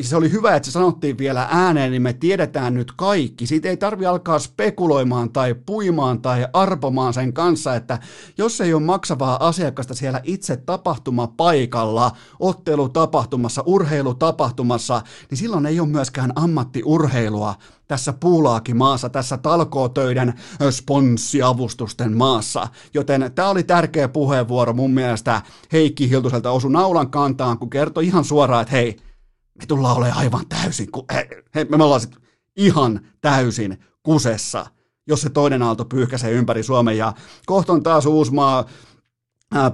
se 0.00 0.16
oli 0.16 0.32
hyvä, 0.32 0.56
että 0.56 0.66
se 0.66 0.72
sanottiin 0.72 1.18
vielä 1.18 1.48
ääneen, 1.50 1.90
niin 1.90 2.02
me 2.02 2.12
tiedetään 2.12 2.74
nyt 2.74 2.92
kaikki. 2.96 3.46
Siitä 3.46 3.68
ei 3.68 3.76
tarvi 3.76 4.06
alkaa 4.06 4.38
spekuloimaan 4.38 5.32
tai 5.32 5.54
puimaan 5.66 6.22
tai 6.22 6.46
arpomaan 6.52 7.14
sen 7.14 7.32
kanssa, 7.32 7.74
että 7.74 7.98
jos 8.38 8.60
ei 8.60 8.74
ole 8.74 8.82
maksavaa 8.82 9.48
asiakasta 9.48 9.94
siellä 9.94 10.20
itse 10.24 10.56
tapahtumapaikalla, 10.56 12.12
ottelutapahtumassa, 12.40 13.62
urheilutapahtumassa, 13.66 15.02
niin 15.30 15.38
silloin 15.38 15.66
ei 15.66 15.80
ole 15.80 15.88
myöskään 15.88 16.32
ammattiurheilua 16.36 17.54
tässä 17.88 18.12
puulaakin 18.12 18.76
maassa, 18.76 19.08
tässä 19.08 19.36
talkootöiden 19.36 20.34
sponssiavustusten 20.70 22.16
maassa. 22.16 22.68
Joten 22.94 23.30
tämä 23.34 23.48
oli 23.48 23.62
tärkeä 23.62 24.08
puheenvuoro 24.08 24.72
mun 24.72 24.90
mielestä 24.90 25.42
Heikki 25.72 26.10
Hiltuselta 26.10 26.50
osu 26.50 26.68
naulan 26.68 27.10
kantaan, 27.10 27.58
kun 27.58 27.70
kertoi 27.70 28.06
ihan 28.06 28.24
suoraan, 28.24 28.62
että 28.62 28.72
hei, 28.72 28.96
me 29.58 29.66
tullaan 29.66 29.96
olemaan 29.96 30.18
aivan 30.18 30.46
täysin, 30.48 30.90
ku, 30.90 31.04
he, 31.14 31.28
he, 31.54 31.64
me 31.64 31.84
ollaan 31.84 32.00
sit 32.00 32.16
ihan 32.56 33.00
täysin 33.20 33.78
kusessa, 34.02 34.66
jos 35.06 35.20
se 35.20 35.30
toinen 35.30 35.62
aalto 35.62 35.84
pyyhkäisee 35.84 36.32
ympäri 36.32 36.62
Suomen 36.62 36.98
ja 36.98 37.12
kohton 37.46 37.82
taas 37.82 38.06
Uusmaa 38.06 38.64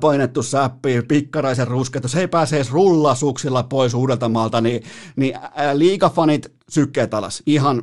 painettu 0.01 0.43
säppi, 0.43 1.03
pikkaraisen 1.03 1.69
rusketus, 1.69 2.15
ei 2.15 2.29
pääse 2.29 2.57
edes 2.57 2.73
rullasuksilla 2.73 3.63
pois 3.63 3.95
Uudeltamaalta, 3.95 4.61
niin, 4.61 4.83
niin 5.17 5.39
liikafanit 5.75 6.53
sykkeet 6.69 7.15
alas. 7.15 7.43
Ihan 7.47 7.83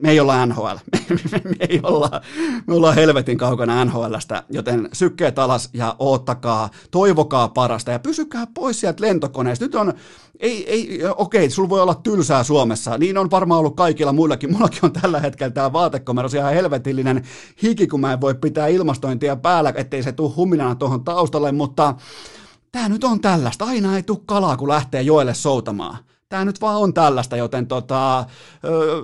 me 0.00 0.10
ei 0.10 0.20
olla 0.20 0.46
NHL, 0.46 0.76
me 1.58 1.66
ei 1.68 1.80
olla, 1.82 2.20
me 2.66 2.74
ollaan 2.74 2.94
helvetin 2.94 3.38
kaukana 3.38 3.84
NHLstä, 3.84 4.42
joten 4.50 4.88
sykkeet 4.92 5.38
alas 5.38 5.70
ja 5.72 5.96
oottakaa, 5.98 6.70
toivokaa 6.90 7.48
parasta 7.48 7.90
ja 7.90 7.98
pysykää 7.98 8.46
pois 8.54 8.80
sieltä 8.80 9.04
lentokoneesta. 9.04 9.64
Nyt 9.64 9.74
on, 9.74 9.92
ei, 10.40 10.70
ei, 10.70 11.00
okei, 11.16 11.50
sulla 11.50 11.68
voi 11.68 11.80
olla 11.80 11.94
tylsää 11.94 12.44
Suomessa, 12.44 12.98
niin 12.98 13.18
on 13.18 13.30
varmaan 13.30 13.60
ollut 13.60 13.76
kaikilla 13.76 14.12
muillakin. 14.12 14.52
Mullakin 14.52 14.80
on 14.82 14.92
tällä 14.92 15.20
hetkellä 15.20 15.50
tämä 15.50 15.72
vaatekomero 15.72 16.28
ihan 16.36 16.54
helvetillinen 16.54 17.24
hiki, 17.62 17.86
kun 17.86 18.00
mä 18.00 18.12
en 18.12 18.20
voi 18.20 18.34
pitää 18.34 18.66
ilmastointia 18.66 19.36
päällä, 19.36 19.72
ettei 19.76 20.02
se 20.02 20.12
tule 20.12 20.32
huminana 20.36 20.74
tuohon 20.74 21.04
taustalle, 21.04 21.52
mutta 21.52 21.94
tämä 22.72 22.88
nyt 22.88 23.04
on 23.04 23.20
tällaista. 23.20 23.64
Aina 23.64 23.96
ei 23.96 24.02
tule 24.02 24.18
kalaa, 24.26 24.56
kun 24.56 24.68
lähtee 24.68 25.02
joelle 25.02 25.34
soutamaan. 25.34 25.96
Tämä 26.28 26.44
nyt 26.44 26.60
vaan 26.60 26.76
on 26.76 26.94
tällaista, 26.94 27.36
joten 27.36 27.66
tota, 27.66 28.24
öö, 28.64 29.02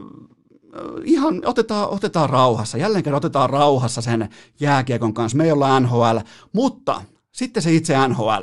ihan 1.05 1.43
otetaan, 1.45 1.89
otetaan 1.89 2.31
rauhassa, 2.31 2.79
jälleen 2.79 3.05
kerran 3.05 3.17
otetaan 3.17 3.51
rauhassa 3.51 4.01
sen 4.01 4.29
jääkiekon 4.61 5.15
kanssa. 5.15 5.39
Me 5.39 5.45
ei 5.45 5.53
olla 5.53 5.81
NHL, 5.81 6.19
mutta 6.53 7.03
sitten 7.33 7.63
se 7.63 7.73
itse 7.73 8.09
NHL. 8.09 8.43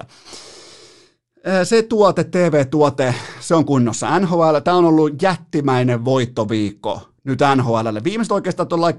Se 1.64 1.82
tuote, 1.82 2.24
TV-tuote, 2.24 3.16
se 3.40 3.56
on 3.56 3.66
kunnossa. 3.66 4.20
NHL, 4.20 4.58
tämä 4.64 4.78
on 4.78 4.86
ollut 4.86 5.22
jättimäinen 5.22 6.06
voittoviikko 6.06 7.02
nyt 7.28 7.40
NHLlle. 7.56 8.04
Viimeiset 8.04 8.32
oikeastaan 8.32 8.68
tuolla 8.68 8.92
8-7 8.92 8.94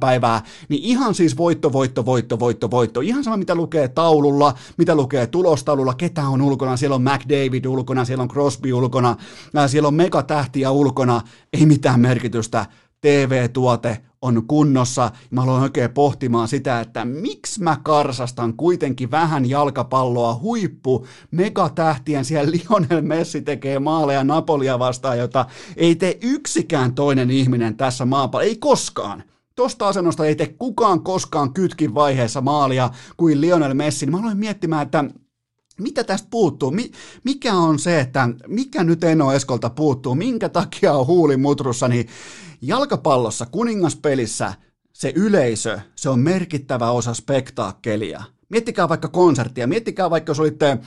päivää, 0.00 0.42
niin 0.68 0.82
ihan 0.82 1.14
siis 1.14 1.36
voitto, 1.36 1.72
voitto, 1.72 2.06
voitto, 2.06 2.38
voitto, 2.38 2.70
voitto. 2.70 3.00
Ihan 3.00 3.24
sama, 3.24 3.36
mitä 3.36 3.54
lukee 3.54 3.88
taululla, 3.88 4.54
mitä 4.78 4.94
lukee 4.94 5.26
tulostaululla, 5.26 5.94
ketä 5.94 6.28
on 6.28 6.42
ulkona. 6.42 6.76
Siellä 6.76 6.94
on 6.94 7.02
McDavid 7.02 7.64
ulkona, 7.64 8.04
siellä 8.04 8.22
on 8.22 8.28
Crosby 8.28 8.72
ulkona, 8.72 9.16
siellä 9.66 9.88
on 9.88 9.94
megatähtiä 9.94 10.70
ulkona. 10.70 11.20
Ei 11.52 11.66
mitään 11.66 12.00
merkitystä. 12.00 12.66
TV-tuote 13.00 13.98
on 14.26 14.46
kunnossa. 14.46 15.10
Mä 15.30 15.42
aloin 15.42 15.62
oikein 15.62 15.90
pohtimaan 15.90 16.48
sitä, 16.48 16.80
että 16.80 17.04
miksi 17.04 17.62
mä 17.62 17.76
karsastan 17.82 18.54
kuitenkin 18.54 19.10
vähän 19.10 19.50
jalkapalloa 19.50 20.38
huippu 20.42 21.06
megatähtien. 21.30 22.24
Siellä 22.24 22.52
Lionel 22.56 23.02
Messi 23.02 23.42
tekee 23.42 23.78
maaleja 23.78 24.24
Napolia 24.24 24.78
vastaan, 24.78 25.18
jota 25.18 25.46
ei 25.76 25.94
tee 25.94 26.18
yksikään 26.22 26.94
toinen 26.94 27.30
ihminen 27.30 27.76
tässä 27.76 28.04
maapallossa. 28.04 28.48
Ei 28.48 28.56
koskaan. 28.56 29.22
Tosta 29.54 29.88
asennosta 29.88 30.26
ei 30.26 30.34
tee 30.34 30.54
kukaan 30.58 31.00
koskaan 31.00 31.52
kytkin 31.52 31.94
vaiheessa 31.94 32.40
maalia 32.40 32.90
kuin 33.16 33.40
Lionel 33.40 33.74
Messi. 33.74 34.06
Mä 34.06 34.18
aloin 34.18 34.38
miettimään, 34.38 34.82
että 34.82 35.04
mitä 35.80 36.04
tästä 36.04 36.28
puuttuu? 36.30 36.74
mikä 37.24 37.54
on 37.54 37.78
se, 37.78 38.00
että 38.00 38.28
mikä 38.46 38.84
nyt 38.84 39.04
Eno 39.04 39.32
Eskolta 39.32 39.70
puuttuu? 39.70 40.14
Minkä 40.14 40.48
takia 40.48 40.92
on 40.92 41.06
huuli 41.06 41.36
mutrussa? 41.36 41.88
Niin 41.88 42.08
jalkapallossa, 42.62 43.46
kuningaspelissä, 43.46 44.54
se 44.92 45.12
yleisö, 45.16 45.78
se 45.96 46.08
on 46.08 46.18
merkittävä 46.18 46.90
osa 46.90 47.14
spektaakkelia. 47.14 48.22
Miettikää 48.48 48.88
vaikka 48.88 49.08
konserttia, 49.08 49.66
miettikää 49.66 50.10
vaikka 50.10 50.30
jos 50.30 50.40
olitte 50.40 50.78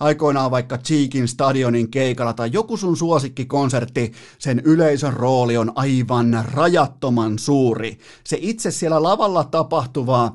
aikoinaan 0.00 0.50
vaikka 0.50 0.78
Cheekin 0.78 1.28
stadionin 1.28 1.90
keikalla 1.90 2.32
tai 2.32 2.50
joku 2.52 2.76
sun 2.76 2.96
suosikkikonsertti, 2.96 4.12
sen 4.38 4.62
yleisön 4.64 5.12
rooli 5.12 5.56
on 5.56 5.72
aivan 5.74 6.44
rajattoman 6.52 7.38
suuri. 7.38 7.98
Se 8.24 8.38
itse 8.40 8.70
siellä 8.70 9.02
lavalla 9.02 9.44
tapahtuva 9.44 10.34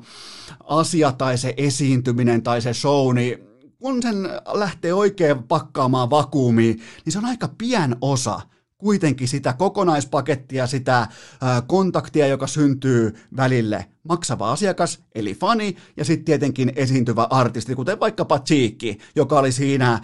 asia 0.64 1.12
tai 1.12 1.38
se 1.38 1.54
esiintyminen 1.56 2.42
tai 2.42 2.62
se 2.62 2.74
show, 2.74 3.14
niin 3.14 3.38
kun 3.78 4.02
sen 4.02 4.28
lähtee 4.52 4.94
oikein 4.94 5.42
pakkaamaan 5.42 6.10
vakuumiin, 6.10 6.82
niin 7.04 7.12
se 7.12 7.18
on 7.18 7.24
aika 7.24 7.48
pien 7.58 7.96
osa 8.00 8.40
kuitenkin 8.78 9.28
sitä 9.28 9.52
kokonaispakettia, 9.52 10.66
sitä 10.66 11.06
kontaktia, 11.66 12.26
joka 12.26 12.46
syntyy 12.46 13.14
välille 13.36 13.86
maksava 14.08 14.52
asiakas, 14.52 15.04
eli 15.14 15.34
fani, 15.34 15.76
ja 15.96 16.04
sitten 16.04 16.24
tietenkin 16.24 16.72
esiintyvä 16.76 17.26
artisti, 17.30 17.74
kuten 17.74 18.00
vaikkapa 18.00 18.38
Cheekki, 18.38 18.98
joka 19.16 19.38
oli 19.38 19.52
siinä 19.52 20.00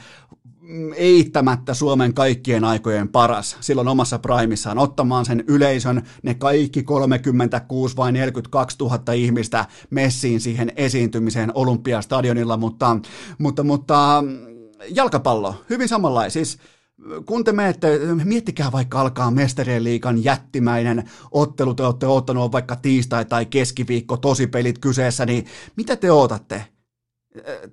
mm, 0.61 0.93
eittämättä 0.97 1.75
Suomen 1.75 2.15
kaikkien 2.15 2.65
aikojen 2.65 3.09
paras 3.09 3.57
silloin 3.61 3.89
omassa 3.89 4.19
primissaan, 4.19 4.79
ottamaan 4.79 5.25
sen 5.25 5.45
yleisön, 5.49 6.03
ne 6.23 6.35
kaikki 6.35 6.83
36 6.83 7.97
vai 7.97 8.13
42 8.13 8.77
000 8.81 9.13
ihmistä 9.13 9.67
messiin 9.91 10.41
siihen 10.41 10.73
esiintymiseen 10.77 11.51
Olympiastadionilla, 11.55 12.57
mutta, 12.57 12.97
mutta, 13.39 13.63
mutta 13.63 14.25
jalkapallo, 14.89 15.55
hyvin 15.71 15.89
samanlainen, 15.89 16.31
siis 16.31 16.59
kun 17.27 17.45
te 17.45 17.53
menette, 17.53 17.99
miettikää 18.25 18.73
vaikka 18.73 19.01
alkaa 19.01 19.31
Mestarien 19.31 19.85
liikan 19.85 20.25
jättimäinen 20.25 21.11
ottelu, 21.31 21.75
te 21.75 21.83
olette 21.83 22.07
ottanut 22.07 22.53
vaikka 22.53 22.77
tiistai 22.77 23.25
tai 23.25 23.47
keskiviikko 23.47 24.17
tosipelit 24.17 24.79
kyseessä, 24.79 25.27
niin 25.27 25.47
mitä 25.77 25.97
te 25.97 26.11
odotatte? 26.11 26.74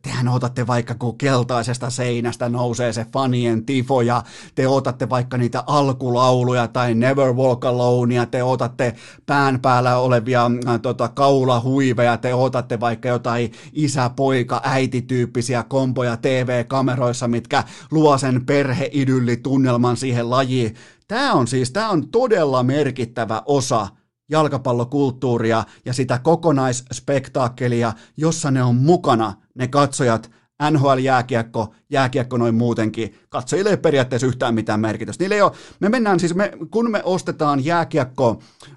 Tehän 0.02 0.28
otatte 0.28 0.68
vaikka 0.68 0.96
kun 0.96 1.18
keltaisesta 1.18 1.90
seinästä 1.90 2.50
nousee 2.50 2.94
se 2.94 3.06
fanien 3.14 3.66
tifo 3.66 4.02
ja 4.02 4.24
te 4.56 4.68
otatte 4.68 5.10
vaikka 5.10 5.38
niitä 5.38 5.64
alkulauluja 5.68 6.68
tai 6.68 6.94
Never 6.94 7.34
Walk 7.34 7.66
Alone 7.66 8.16
ja 8.16 8.26
te 8.26 8.44
otatte 8.44 8.96
pään 9.26 9.60
päällä 9.60 9.98
olevia 9.98 10.52
äh, 10.68 10.80
tota, 10.82 11.08
kaulahuiveja, 11.08 12.18
te 12.18 12.34
otatte 12.34 12.80
vaikka 12.80 13.10
jotain 13.10 13.52
isä, 13.74 14.10
poika, 14.10 14.62
äiti 14.64 15.02
tyyppisiä 15.02 15.64
kompoja 15.64 16.18
TV-kameroissa, 16.18 17.28
mitkä 17.28 17.64
luo 17.92 18.18
sen 18.18 18.46
perheidylli-tunnelman 18.46 19.98
siihen 19.98 20.30
lajiin. 20.30 20.76
Tämä 21.08 21.34
on 21.34 21.48
siis, 21.48 21.72
tämä 21.72 21.90
on 21.90 22.08
todella 22.08 22.64
merkittävä 22.64 23.42
osa 23.46 23.88
jalkapallokulttuuria 24.32 25.64
ja 25.86 25.94
sitä 25.94 26.20
kokonaisspektaakkelia, 26.20 27.94
jossa 28.18 28.52
ne 28.52 28.64
on 28.64 28.76
mukana, 28.76 29.34
ne 29.56 29.68
katsojat, 29.68 30.32
NHL-jääkiekko, 30.70 31.74
jääkiekko 31.90 32.38
noin 32.38 32.56
muutenkin, 32.56 33.16
katsojille 33.30 33.70
ei 33.70 33.78
periaatteessa 33.78 34.28
yhtään 34.28 34.56
mitään 34.56 34.80
merkitystä. 34.80 35.24
Niille 35.24 35.36
ei 35.36 35.42
ole, 35.42 35.52
me 35.80 35.90
mennään 35.90 36.20
siis, 36.20 36.36
me, 36.36 36.52
kun 36.72 36.92
me 36.92 37.02
ostetaan 37.04 37.66
jääkiekko 37.66 38.40
ö, 38.64 38.76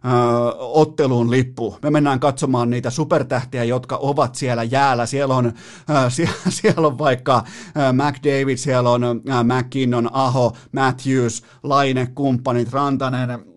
otteluun 0.59 1.31
lippu, 1.31 1.79
me 1.83 1.91
mennään 1.91 2.21
katsomaan 2.21 2.71
niitä 2.71 2.91
supertähtiä, 2.91 3.65
jotka 3.65 3.97
ovat 3.97 4.35
siellä 4.35 4.63
jäällä. 4.63 5.07
Siellä 5.07 5.35
on, 5.35 5.47
ö, 5.47 6.11
siellä, 6.11 6.35
siellä 6.49 6.87
on 6.87 6.99
vaikka 6.99 7.45
ö, 7.77 7.93
McDavid, 7.93 8.57
siellä 8.57 8.91
on 8.91 9.05
ö, 9.05 9.15
McKinnon, 9.43 10.11
Aho, 10.13 10.57
Matthews, 10.73 11.43
Laine, 11.63 12.07
kumppanit, 12.15 12.73
Rantanen, 12.73 13.54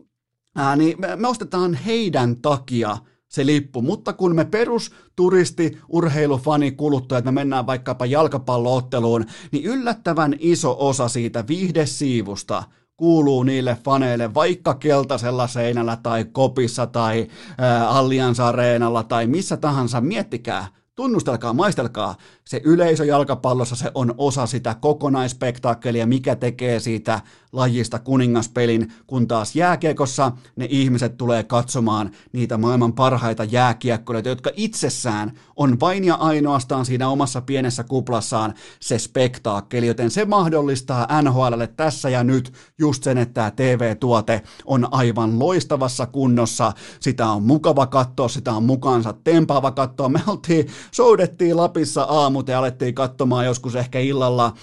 ää, 0.58 0.76
niin 0.76 1.02
me, 1.02 1.16
me 1.16 1.28
ostetaan 1.28 1.74
heidän 1.74 2.42
takia 2.42 2.98
se 3.28 3.46
lippu, 3.46 3.82
mutta 3.82 4.14
kun 4.14 4.36
me 4.36 4.46
perus 4.46 4.92
turisti, 5.16 5.78
urheilufani, 5.90 6.72
kuluttajat, 6.72 7.26
me 7.26 7.32
mennään 7.32 7.66
vaikkapa 7.66 8.06
jalkapallootteluun, 8.06 9.26
niin 9.52 9.66
yllättävän 9.66 10.36
iso 10.40 10.76
osa 10.80 11.08
siitä 11.08 11.48
viihdesiivusta 11.48 12.64
kuuluu 12.98 13.44
niille 13.44 13.78
faneille 13.84 14.34
vaikka 14.34 14.74
keltaisella 14.76 15.48
seinällä 15.48 15.98
tai 16.04 16.26
kopissa 16.26 16.88
tai 16.88 17.28
ää, 17.58 17.90
Allianz 17.90 18.40
Areenalla 18.40 19.04
tai 19.04 19.28
missä 19.28 19.58
tahansa. 19.58 20.02
Miettikää, 20.02 20.68
tunnustelkaa, 20.98 21.54
maistelkaa, 21.54 22.16
se 22.46 22.62
yleisö 22.64 23.06
jalkapallossa 23.06 23.76
se 23.76 23.92
on 23.96 24.14
osa 24.18 24.46
sitä 24.46 24.76
kokonaisspektaakkelia, 24.82 26.08
mikä 26.08 26.36
tekee 26.36 26.80
siitä 26.80 27.22
lajista 27.52 28.00
kuningaspelin, 28.00 28.94
kun 29.08 29.28
taas 29.28 29.56
jääkiekossa 29.56 30.32
ne 30.56 30.68
ihmiset 30.70 31.18
tulee 31.18 31.44
katsomaan 31.44 32.12
niitä 32.34 32.58
maailman 32.58 32.94
parhaita 32.94 33.44
jääkiekkoilijoita, 33.44 34.30
jotka 34.30 34.50
itsessään 34.56 35.32
on 35.56 35.80
vain 35.80 36.04
ja 36.04 36.16
ainoastaan 36.16 36.86
siinä 36.86 37.10
omassa 37.10 37.42
pienessä 37.42 37.84
kuplassaan 37.84 38.54
se 38.80 39.00
spektaakkeli, 39.00 39.88
joten 39.88 40.12
se 40.12 40.26
mahdollistaa 40.26 41.22
NHLlle 41.22 41.68
tässä 41.68 42.10
ja 42.10 42.24
nyt 42.24 42.54
just 42.78 43.04
sen, 43.04 43.18
että 43.18 43.34
tämä 43.34 43.52
TV-tuote 43.52 44.42
on 44.66 44.88
aivan 44.92 45.40
loistavassa 45.40 46.06
kunnossa, 46.06 46.72
sitä 47.00 47.28
on 47.28 47.44
mukava 47.44 47.88
katsoa, 47.88 48.28
sitä 48.28 48.54
on 48.54 48.64
mukaansa 48.64 49.14
tempaava 49.24 49.72
katsoa, 49.72 50.10
me 50.10 50.22
oltiin, 50.28 50.68
soudettiin 50.92 51.58
Lapissa 51.58 52.04
aamut 52.04 52.48
ja 52.48 52.60
alettiin 52.60 52.96
katsomaan 52.96 53.46
joskus 53.46 53.76
ehkä 53.76 54.00
illalla 54.00 54.54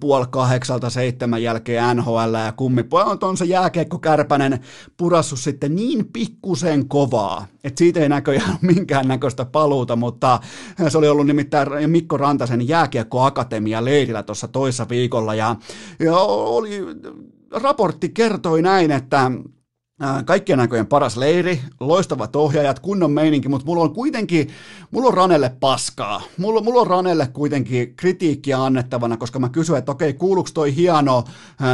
puoli 0.00 0.26
kahdeksalta 0.30 0.90
seitsemän 0.90 1.42
jälkeen 1.42 1.96
NHL 1.96 2.34
ja 2.44 2.52
kummipojat 2.52 3.22
on 3.22 3.36
se 3.36 3.44
jääkeikko 3.44 3.98
Kärpänen 3.98 4.60
purassu 4.96 5.36
sitten 5.36 5.74
niin 5.74 6.12
pikkusen 6.12 6.88
kovaa, 6.88 7.46
että 7.64 7.78
siitä 7.78 8.00
ei 8.00 8.08
näköjään 8.08 8.50
ole 8.50 8.58
minkäännäköistä 8.74 9.44
paluuta, 9.44 9.96
mutta 9.96 10.40
se 10.88 10.98
oli 10.98 11.08
ollut 11.08 11.26
nimittäin 11.26 11.90
Mikko 11.90 12.16
Rantasen 12.16 12.68
jääkiekkoakatemia 12.68 13.84
leirillä 13.84 14.22
tuossa 14.22 14.48
toissa 14.48 14.88
viikolla. 14.88 15.34
Ja, 15.34 15.56
ja 15.98 16.16
oli, 16.16 16.80
raportti 17.50 18.08
kertoi 18.08 18.62
näin, 18.62 18.90
että 18.90 19.30
kaikkien 20.24 20.60
aikojen 20.60 20.86
paras 20.86 21.16
leiri, 21.16 21.60
loistavat 21.80 22.36
ohjaajat, 22.36 22.78
kunnon 22.78 23.10
meininki, 23.10 23.48
mutta 23.48 23.66
mulla 23.66 23.82
on 23.82 23.94
kuitenkin, 23.94 24.48
mulla 24.90 25.08
on 25.08 25.14
Ranelle 25.14 25.52
paskaa. 25.60 26.22
Mulla, 26.38 26.60
mulla 26.60 26.80
on 26.80 26.86
Ranelle 26.86 27.26
kuitenkin 27.26 27.96
kritiikkiä 27.96 28.64
annettavana, 28.64 29.16
koska 29.16 29.38
mä 29.38 29.48
kysyin, 29.48 29.78
että 29.78 29.92
okei, 29.92 30.12
kuuluuko 30.14 30.50
toi 30.54 30.76
hieno 30.76 31.24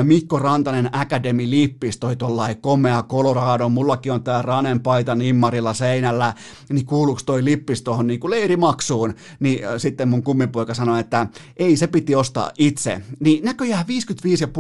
Mikko 0.03 0.39
Rantanen 0.39 0.89
Academy 0.93 1.51
Lippis, 1.51 1.99
toi 1.99 2.17
tollain 2.17 2.61
komea 2.61 3.03
Colorado, 3.03 3.69
mullakin 3.69 4.13
on 4.13 4.23
tää 4.23 4.43
Ranen 4.43 4.81
paita 4.81 5.15
nimmarilla 5.15 5.75
seinällä, 5.75 6.35
niin 6.69 6.87
kuuluuko 6.87 7.21
toi 7.27 7.45
Lippis 7.45 7.83
tohon 7.83 8.07
niin 8.07 8.21
leirimaksuun? 8.31 9.15
Niin 9.41 9.61
sitten 9.79 10.09
mun 10.09 10.23
kummipoika 10.23 10.75
sanoi, 10.75 11.01
että 11.01 11.27
ei, 11.57 11.77
se 11.77 11.87
piti 11.87 12.15
ostaa 12.15 12.51
itse. 12.59 13.03
Niin 13.21 13.45
näköjään 13.45 13.85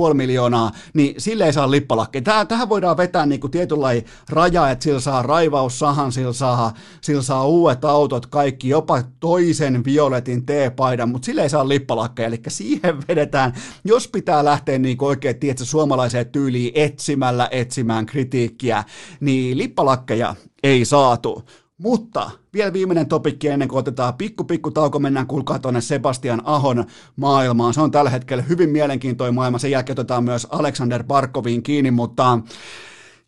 55,5 0.09 0.15
miljoonaa, 0.15 0.71
niin 0.95 1.15
sille 1.19 1.47
ei 1.47 1.53
saa 1.53 1.71
lippalakki. 1.71 2.23
Tähän 2.49 2.69
voidaan 2.69 2.97
vetää 2.97 3.27
niin 3.27 3.50
tietynlainen 3.51 4.05
raja, 4.29 4.71
että 4.71 4.83
sillä 4.83 5.01
saa 5.01 5.23
raivaussahan, 5.23 6.13
sillä 6.13 6.33
saa, 6.33 6.75
sillä 7.01 7.23
saa 7.23 7.47
uudet 7.47 7.85
autot, 7.85 8.27
kaikki, 8.27 8.69
jopa 8.69 9.03
toisen 9.21 9.85
violetin 9.85 10.47
T-paidan, 10.47 11.09
mutta 11.09 11.27
sillä 11.27 11.43
ei 11.43 11.51
saa 11.51 11.69
lippalakkeja, 11.69 12.29
eli 12.29 12.41
siihen 12.49 13.03
vedetään, 13.09 13.53
jos 13.85 14.09
pitää 14.09 14.45
lähteä 14.45 14.79
niin 14.79 14.97
oikein, 15.01 15.39
tiedätkö, 15.41 15.65
suomalaiseen 15.65 16.27
tyyliin 16.27 16.73
etsimällä 16.75 17.49
etsimään 17.51 18.07
kritiikkiä, 18.07 18.85
niin 19.21 19.59
lippalakkeja 19.59 20.35
ei 20.63 20.85
saatu. 20.85 21.45
Mutta 21.83 22.31
vielä 22.55 22.73
viimeinen 22.73 23.07
topikki 23.07 23.49
ennen 23.49 23.69
kuin 23.69 23.79
otetaan 23.79 24.15
pikku 24.15 24.45
pikku 24.45 24.71
tauko, 24.71 24.99
mennään 24.99 25.27
kuulkaa 25.27 25.59
tuonne 25.59 25.81
Sebastian 25.81 26.43
Ahon 26.45 26.85
maailmaan. 27.17 27.75
Se 27.75 27.81
on 27.81 27.91
tällä 27.91 28.11
hetkellä 28.11 28.43
hyvin 28.43 28.71
mielenkiintoinen 28.71 29.35
maailma. 29.35 29.59
Sen 29.59 29.71
jälkeen 29.71 29.95
otetaan 29.95 30.25
myös 30.25 30.47
Alexander 30.51 31.05
Barkoviin 31.05 31.63
kiinni, 31.63 31.91
mutta 31.91 32.39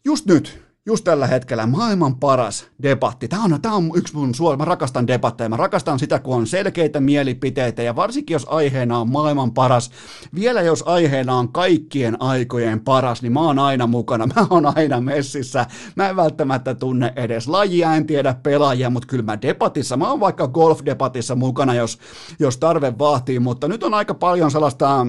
just 0.05 0.27
nyt, 0.27 0.63
just 0.87 1.05
tällä 1.05 1.27
hetkellä 1.27 1.67
maailman 1.67 2.17
paras 2.17 2.67
debatti. 2.83 3.29
Tämä 3.29 3.45
on, 3.45 3.63
tämä 3.63 3.75
on 3.75 3.91
yksi 3.95 4.15
mun 4.15 4.35
suora, 4.35 4.57
mä 4.57 4.65
rakastan 4.65 5.07
debatteja, 5.07 5.49
mä 5.49 5.57
rakastan 5.57 5.99
sitä, 5.99 6.19
kun 6.19 6.37
on 6.37 6.47
selkeitä 6.47 7.01
mielipiteitä 7.01 7.83
ja 7.83 7.97
varsinkin 7.97 8.35
jos 8.35 8.47
aiheena 8.49 8.99
on 8.99 9.11
maailman 9.11 9.53
paras, 9.53 9.91
vielä 10.35 10.63
jos 10.63 10.83
aiheena 10.87 11.37
on 11.37 11.53
kaikkien 11.53 12.23
aikojen 12.23 12.81
paras, 12.81 13.23
niin 13.23 13.33
mä 13.33 13.41
oon 13.41 13.59
aina 13.59 13.87
mukana, 13.87 14.27
mä 14.37 14.47
oon 14.51 14.77
aina 14.77 15.01
messissä, 15.01 15.67
mä 15.97 16.09
en 16.09 16.17
välttämättä 16.17 16.75
tunne 16.75 17.13
edes 17.17 17.49
lajia, 17.49 17.95
en 17.95 18.07
tiedä 18.07 18.35
pelaajia, 18.43 18.91
mutta 18.91 19.09
kyllä 19.09 19.25
mä 19.25 19.43
debatissa, 19.43 19.97
mä 19.97 20.11
oon 20.11 20.21
vaikka 20.21 20.47
golf-debatissa 20.47 21.35
mukana, 21.37 21.75
jos, 21.75 21.99
jos 22.39 22.59
tarve 22.59 22.99
vaatii, 22.99 23.39
mutta 23.39 23.69
nyt 23.69 23.83
on 23.83 23.95
aika 23.95 24.15
paljon 24.15 24.51
sellaista 24.51 25.07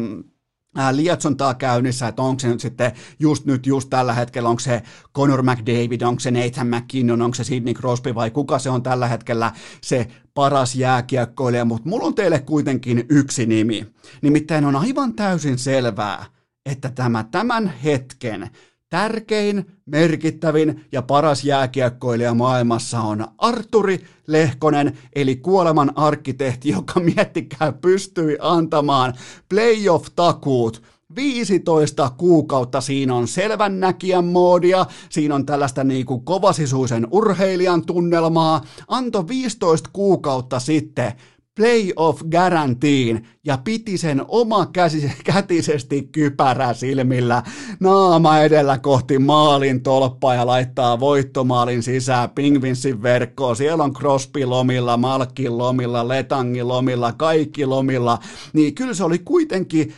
lietsontaa 0.91 1.53
käynnissä, 1.53 2.07
että 2.07 2.21
onko 2.21 2.39
se 2.39 2.47
nyt 2.47 2.59
sitten 2.59 2.91
just 3.19 3.45
nyt, 3.45 3.65
just 3.65 3.89
tällä 3.89 4.13
hetkellä, 4.13 4.49
onko 4.49 4.59
se 4.59 4.83
Conor 5.15 5.43
McDavid, 5.43 6.01
onko 6.01 6.19
se 6.19 6.31
Nathan 6.31 6.67
McKinnon, 6.67 7.21
onko 7.21 7.35
se 7.35 7.43
Sidney 7.43 7.73
Crosby 7.73 8.15
vai 8.15 8.31
kuka 8.31 8.59
se 8.59 8.69
on 8.69 8.83
tällä 8.83 9.07
hetkellä 9.07 9.51
se 9.81 10.07
paras 10.33 10.75
jääkiekkoilija, 10.75 11.65
mutta 11.65 11.89
mulla 11.89 12.05
on 12.05 12.15
teille 12.15 12.39
kuitenkin 12.39 13.05
yksi 13.09 13.45
nimi. 13.45 13.87
Nimittäin 14.21 14.65
on 14.65 14.75
aivan 14.75 15.13
täysin 15.13 15.57
selvää, 15.57 16.25
että 16.65 16.89
tämä 16.89 17.25
tämän 17.31 17.73
hetken 17.83 18.49
tärkein, 18.93 19.65
merkittävin 19.85 20.85
ja 20.91 21.01
paras 21.01 21.43
jääkiekkoilija 21.43 22.33
maailmassa 22.33 23.01
on 23.01 23.27
Arturi 23.37 24.03
Lehkonen, 24.27 24.97
eli 25.15 25.35
kuoleman 25.35 25.91
arkkitehti, 25.95 26.69
joka 26.69 26.99
miettikää 27.15 27.71
pystyi 27.71 28.37
antamaan 28.41 29.13
playoff-takuut 29.49 30.83
15 31.15 32.11
kuukautta 32.17 32.81
siinä 32.81 33.15
on 33.15 33.27
selvän 33.27 33.79
näkijän 33.79 34.25
moodia, 34.25 34.85
siinä 35.09 35.35
on 35.35 35.45
tällaista 35.45 35.83
niin 35.83 36.05
kovasisuisen 36.23 37.07
urheilijan 37.11 37.85
tunnelmaa, 37.85 38.61
anto 38.87 39.27
15 39.27 39.89
kuukautta 39.93 40.59
sitten 40.59 41.13
playoff 41.55 42.23
garantiin 42.31 43.27
ja 43.45 43.57
piti 43.57 43.97
sen 43.97 44.21
oma 44.27 44.67
kätisesti 45.25 46.09
kypärä 46.11 46.73
silmillä 46.73 47.43
naama 47.79 48.39
edellä 48.39 48.77
kohti 48.77 49.19
maalin 49.19 49.83
tolppaa 49.83 50.35
ja 50.35 50.45
laittaa 50.45 50.99
voittomaalin 50.99 51.83
sisään 51.83 52.29
Pingvinsin 52.29 53.03
verkkoon. 53.03 53.55
Siellä 53.55 53.83
on 53.83 53.93
Crosby 53.93 54.45
lomilla, 54.45 54.97
Malkin 54.97 55.57
lomilla, 55.57 56.07
Letangin 56.07 56.67
lomilla, 56.67 57.11
kaikki 57.11 57.65
lomilla. 57.65 58.19
Niin 58.53 58.75
kyllä 58.75 58.93
se 58.93 59.03
oli 59.03 59.19
kuitenkin 59.19 59.93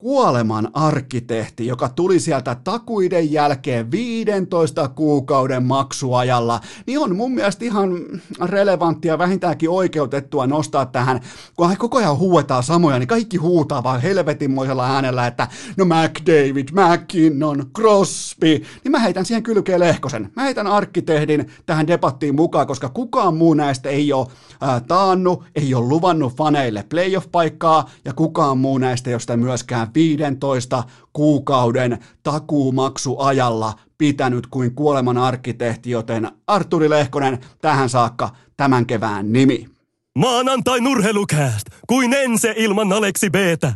kuoleman 0.00 0.68
arkkitehti, 0.72 1.66
joka 1.66 1.88
tuli 1.88 2.20
sieltä 2.20 2.56
takuiden 2.64 3.32
jälkeen 3.32 3.90
15 3.90 4.88
kuukauden 4.88 5.62
maksuajalla, 5.62 6.60
niin 6.86 6.98
on 6.98 7.16
mun 7.16 7.34
mielestä 7.34 7.64
ihan 7.64 7.98
relevanttia, 8.44 9.18
vähintäänkin 9.18 9.70
oikeutettua 9.70 10.46
nostaa 10.46 10.86
tähän, 10.86 11.20
kun 11.56 11.76
koko 11.76 11.98
ajan 11.98 12.18
huuetaan 12.18 12.62
samoja, 12.62 12.98
niin 12.98 13.06
kaikki 13.06 13.36
huutaa 13.36 13.82
vaan 13.82 14.00
helvetinmoisella 14.00 14.86
äänellä, 14.86 15.26
että 15.26 15.48
no 15.76 15.84
McDavid, 15.84 16.68
McKinnon, 16.72 17.70
Crosby, 17.76 18.62
niin 18.84 18.92
mä 18.92 18.98
heitän 18.98 19.26
siihen 19.26 19.42
kylkeen 19.42 19.80
Lehkosen. 19.80 20.32
Mä 20.36 20.42
heitän 20.42 20.66
arkkitehdin 20.66 21.50
tähän 21.66 21.86
debattiin 21.86 22.34
mukaan, 22.34 22.66
koska 22.66 22.88
kukaan 22.88 23.36
muu 23.36 23.54
näistä 23.54 23.88
ei 23.88 24.12
ole 24.12 24.26
ää, 24.60 24.80
taannut, 24.80 25.44
ei 25.54 25.74
ole 25.74 25.88
luvannut 25.88 26.36
faneille 26.36 26.84
playoff-paikkaa, 26.88 27.90
ja 28.04 28.12
kukaan 28.12 28.58
muu 28.58 28.78
näistä 28.78 29.10
ei 29.10 29.14
ole 29.14 29.20
sitä 29.20 29.36
myöskään 29.36 29.89
15 29.94 30.84
kuukauden 31.12 31.98
takuumaksuajalla 32.22 33.72
pitänyt 33.98 34.46
kuin 34.46 34.74
kuoleman 34.74 35.18
arkkitehti, 35.18 35.90
joten 35.90 36.28
Arturi 36.46 36.90
Lehkonen 36.90 37.38
tähän 37.60 37.88
saakka 37.88 38.30
tämän 38.56 38.86
kevään 38.86 39.32
nimi. 39.32 39.68
Maanantai 40.14 40.80
nurhelukääst, 40.80 41.66
kuin 41.86 42.14
ense 42.14 42.54
ilman 42.56 42.92
Aleksi 42.92 43.30
Btä. 43.30 43.74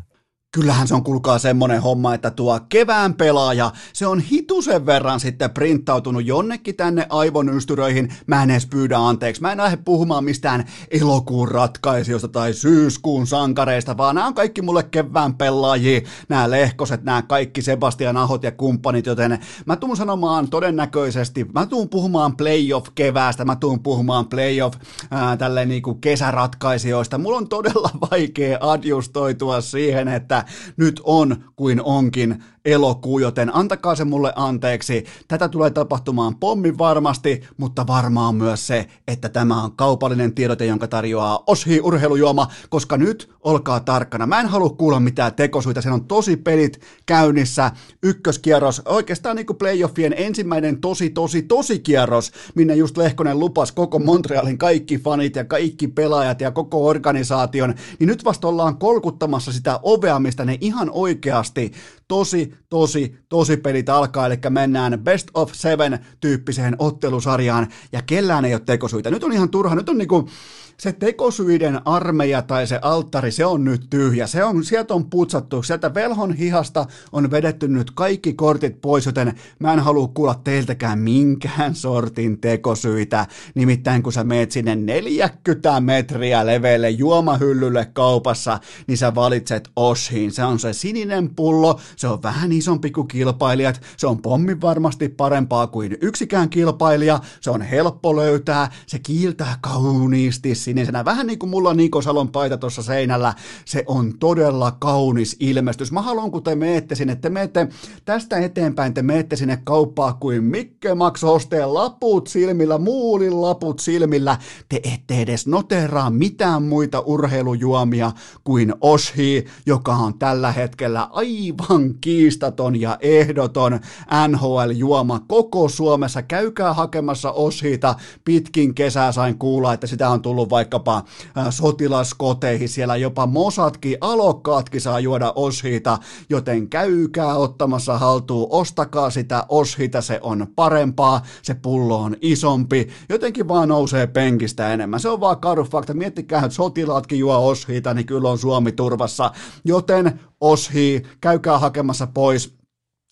Kyllähän 0.55 0.88
se 0.88 0.95
on 0.95 1.05
kulkaa 1.05 1.38
semmonen 1.38 1.83
homma, 1.83 2.14
että 2.14 2.31
tuo 2.31 2.61
kevään 2.69 3.14
pelaaja, 3.14 3.71
se 3.93 4.07
on 4.07 4.21
hitusen 4.21 4.87
verran 4.87 5.21
sitten 5.21 5.51
printtautunut 5.51 6.27
jonnekin 6.27 6.77
tänne 6.77 7.07
aivonystyröihin. 7.11 8.14
Mä 8.27 8.43
en 8.43 8.51
edes 8.51 8.67
pyydä 8.67 8.99
anteeksi. 8.99 9.43
Mä 9.43 9.53
en 9.53 9.59
lähde 9.59 9.79
puhumaan 9.85 10.25
mistään 10.25 10.64
elokuun 10.90 11.49
ratkaisijoista 11.49 12.29
tai 12.29 12.53
syyskuun 12.53 13.27
sankareista, 13.27 13.97
vaan 13.97 14.14
nämä 14.14 14.27
on 14.27 14.35
kaikki 14.35 14.62
mulle 14.62 14.83
kevään 14.83 15.35
pelaajia. 15.35 16.01
Nämä 16.29 16.51
lehkoset, 16.51 17.05
nämä 17.05 17.23
kaikki 17.23 17.62
Sebastian 17.62 18.17
Ahot 18.17 18.43
ja 18.43 18.53
kumppanit, 18.53 19.07
joten 19.07 19.38
mä 19.67 19.77
tuun 19.77 19.97
sanomaan 19.97 20.51
todennäköisesti, 20.51 21.47
mä 21.55 21.67
tuun 21.67 21.88
puhumaan 21.88 22.37
playoff 22.37 22.87
keväästä, 22.95 23.45
mä 23.45 23.57
tuun 23.57 23.83
puhumaan 23.83 24.29
playoff 24.29 24.79
ää, 25.11 25.37
tälleen 25.37 25.69
niinku 25.69 25.95
kesäratkaisijoista. 25.95 27.19
Mulla 27.19 27.38
on 27.38 27.49
todella 27.49 27.90
vaikea 28.11 28.59
adjustoitua 28.61 29.61
siihen, 29.61 30.09
että 30.09 30.43
nyt 30.76 31.00
on 31.04 31.44
kuin 31.57 31.83
onkin 31.83 32.42
elokuu, 32.64 33.18
joten 33.18 33.57
antakaa 33.57 33.94
se 33.94 34.05
mulle 34.05 34.33
anteeksi. 34.37 35.05
Tätä 35.29 35.48
tulee 35.48 35.70
tapahtumaan 35.70 36.37
pommin 36.37 36.79
varmasti, 36.79 37.42
mutta 37.57 37.87
varmaan 37.87 38.35
myös 38.35 38.66
se, 38.66 38.87
että 39.09 39.29
tämä 39.29 39.62
on 39.62 39.72
kaupallinen 39.77 40.35
tiedote, 40.35 40.66
jonka 40.66 40.88
tarjoaa 40.88 41.44
Oshi 41.46 41.81
urheilujuoma, 41.81 42.48
koska 42.68 42.96
nyt 42.96 43.31
olkaa 43.40 43.81
tarkkana. 43.81 44.27
Mä 44.27 44.40
en 44.40 44.46
halua 44.46 44.70
kuulla 44.70 45.00
mitään 45.00 45.35
tekosuita, 45.35 45.83
sen 45.83 45.92
on 45.92 46.05
tosi 46.05 46.37
pelit 46.37 46.81
käynnissä. 47.07 47.70
Ykköskierros, 48.03 48.83
oikeastaan 48.85 49.37
niin 49.37 49.46
kuin 49.46 49.57
playoffien 49.57 50.14
ensimmäinen 50.16 50.81
tosi, 50.81 51.11
tosi, 51.11 51.42
tosi 51.42 51.79
kierros, 51.79 52.33
minne 52.55 52.74
just 52.74 52.96
Lehkonen 52.96 53.38
lupas 53.38 53.72
koko 53.72 53.98
Montrealin 53.98 54.59
kaikki 54.59 54.98
fanit 54.98 55.37
ja 55.37 55.44
kaikki 55.44 55.88
pelaajat 55.88 56.40
ja 56.40 56.50
koko 56.50 56.87
organisaation, 56.87 57.74
niin 57.98 58.09
nyt 58.09 58.24
vasta 58.24 58.48
ollaan 58.48 58.79
kolkuttamassa 58.79 59.53
sitä 59.53 59.81
ovea, 59.83 60.18
mistä 60.18 60.44
ne 60.44 60.59
ihan 60.61 60.90
oikeasti 60.92 61.72
tosi, 62.09 62.55
tosi, 62.71 63.17
tosi 63.29 63.57
pelit 63.57 63.88
alkaa, 63.88 64.27
eli 64.27 64.38
mennään 64.51 65.01
best 65.03 65.29
of 65.35 65.53
seven 65.53 65.99
tyyppiseen 66.21 66.77
ottelusarjaan, 66.79 67.69
ja 67.93 68.03
kellään 68.03 68.45
ei 68.45 68.55
ole 68.55 68.62
tekosyitä. 68.67 69.11
Nyt 69.11 69.25
on 69.25 69.33
ihan 69.33 69.51
turha, 69.51 69.75
nyt 69.75 69.88
on 69.88 69.99
niinku, 69.99 70.29
se 70.76 70.92
tekosyiden 70.92 71.80
armeija 71.84 72.42
tai 72.42 72.66
se 72.66 72.78
alttari, 72.82 73.32
se 73.32 73.46
on 73.46 73.64
nyt 73.64 73.87
tyhjä. 73.90 74.26
Se 74.26 74.44
on, 74.44 74.64
sieltä 74.64 74.94
on 74.94 75.10
putsattu, 75.10 75.62
sieltä 75.62 75.94
velhon 75.94 76.32
hihasta 76.32 76.87
on 77.12 77.30
vedetty 77.30 77.68
nyt 77.68 77.90
kaikki 77.90 78.32
kortit 78.32 78.80
pois, 78.80 79.06
joten 79.06 79.34
mä 79.58 79.72
en 79.72 79.80
halua 79.80 80.08
kuulla 80.08 80.40
teiltäkään 80.44 80.98
minkään 80.98 81.74
sortin 81.74 82.40
tekosyitä. 82.40 83.26
Nimittäin 83.54 84.02
kun 84.02 84.12
sä 84.12 84.24
meet 84.24 84.50
sinne 84.50 84.76
40 84.76 85.80
metriä 85.80 86.46
leveelle 86.46 86.90
juomahyllylle 86.90 87.90
kaupassa, 87.92 88.58
niin 88.87 88.98
sä 88.98 89.14
valitset 89.14 89.68
Oshin. 89.76 90.32
Se 90.32 90.44
on 90.44 90.58
se 90.58 90.72
sininen 90.72 91.34
pullo, 91.34 91.80
se 91.96 92.08
on 92.08 92.22
vähän 92.22 92.52
isompi 92.52 92.90
kuin 92.90 93.08
kilpailijat, 93.08 93.80
se 93.96 94.06
on 94.06 94.22
pommin 94.22 94.60
varmasti 94.60 95.08
parempaa 95.08 95.66
kuin 95.66 95.96
yksikään 96.00 96.50
kilpailija, 96.50 97.20
se 97.40 97.50
on 97.50 97.62
helppo 97.62 98.16
löytää, 98.16 98.70
se 98.87 98.98
kiiltää 98.98 99.58
kauniisti 99.60 100.54
sinisenä. 100.64 101.05
Vähän 101.05 101.27
niin 101.27 101.38
kuin 101.38 101.50
mulla 101.50 101.74
Niko 101.74 102.03
Salon 102.03 102.29
paita 102.29 102.57
tuossa 102.57 102.83
seinällä. 102.83 103.35
Se 103.64 103.85
on 103.87 104.18
todella 104.18 104.72
kaunis 104.72 105.37
ilmestys. 105.40 105.92
Mä 105.92 106.03
haluan, 106.03 106.31
kun 106.31 106.42
te 106.42 106.55
meette 106.55 106.94
sinne, 106.94 107.16
te 107.16 107.31
meette 107.31 107.68
tästä 108.05 108.38
eteenpäin, 108.38 108.94
te 108.94 109.03
meette 109.03 109.37
sinne 109.37 109.59
kauppaa 109.64 110.12
kuin 110.12 110.44
Mikke 110.44 110.94
Max 110.94 111.22
Hosteen 111.22 111.74
laput 111.74 112.27
silmillä, 112.27 112.79
muulin 112.79 113.42
laput 113.42 113.79
silmillä. 113.79 114.37
Te 114.68 114.81
ette 114.94 115.20
edes 115.20 115.46
noteraa 115.46 116.11
mitään 116.11 116.62
muita 116.62 117.00
urheilujuomia 117.00 118.12
kuin 118.44 118.74
Oshi, 118.81 119.44
joka 119.66 119.92
on 119.94 120.18
tällä 120.18 120.53
hetkellä 120.53 121.09
aivan 121.12 121.94
kiistaton 122.00 122.81
ja 122.81 122.98
ehdoton 123.00 123.81
NHL-juoma 124.29 125.20
koko 125.29 125.68
Suomessa. 125.68 126.22
Käykää 126.22 126.74
hakemassa 126.74 127.33
Oshita. 127.33 127.94
Pitkin 128.24 128.74
kesää 128.74 129.12
sain 129.12 129.38
kuulla, 129.38 129.72
että 129.72 129.87
sitä 129.87 130.11
on 130.11 130.22
tullut 130.22 130.50
vaikkapa 130.55 131.05
sotilaskoteihin. 131.51 132.69
Siellä 132.69 132.97
jopa 132.97 133.27
Mosatkin, 133.27 133.99
alokkaatkin 134.01 134.81
saa 134.81 135.01
juoda 135.01 135.33
Oshita, 135.37 135.99
joten 136.31 136.69
käykää 136.69 137.35
ottamassa 137.35 137.99
haltuun. 137.99 138.47
Ostakaa 138.51 139.11
sitä 139.11 139.47
Oshita, 139.49 140.01
se 140.01 140.19
on 140.23 140.47
parempaa. 140.57 141.23
Se 141.43 141.55
pullo 141.55 141.99
on 141.99 142.17
isompi. 142.21 142.88
Jotenkin 143.09 143.49
vaan 143.49 143.69
nousee 143.69 144.07
penkistä 144.07 144.73
enemmän. 144.73 145.01
Se 145.01 145.09
on 145.09 145.21
vaan 145.21 145.40
karu 145.40 145.64
fakta. 145.64 145.95
Miettikää, 145.95 146.38
että 146.38 146.55
sotilaatkin 146.55 147.19
juo 147.19 147.49
Oshita, 147.49 147.95
niin 147.95 148.07
kyllä 148.07 148.31
on 148.31 148.38
Suomi 148.38 148.73
turvassa. 148.73 149.31
Joten 149.64 150.21
Oshi, 150.40 151.03
käykää 151.21 151.59
hakemassa 151.59 152.07
pois 152.07 152.55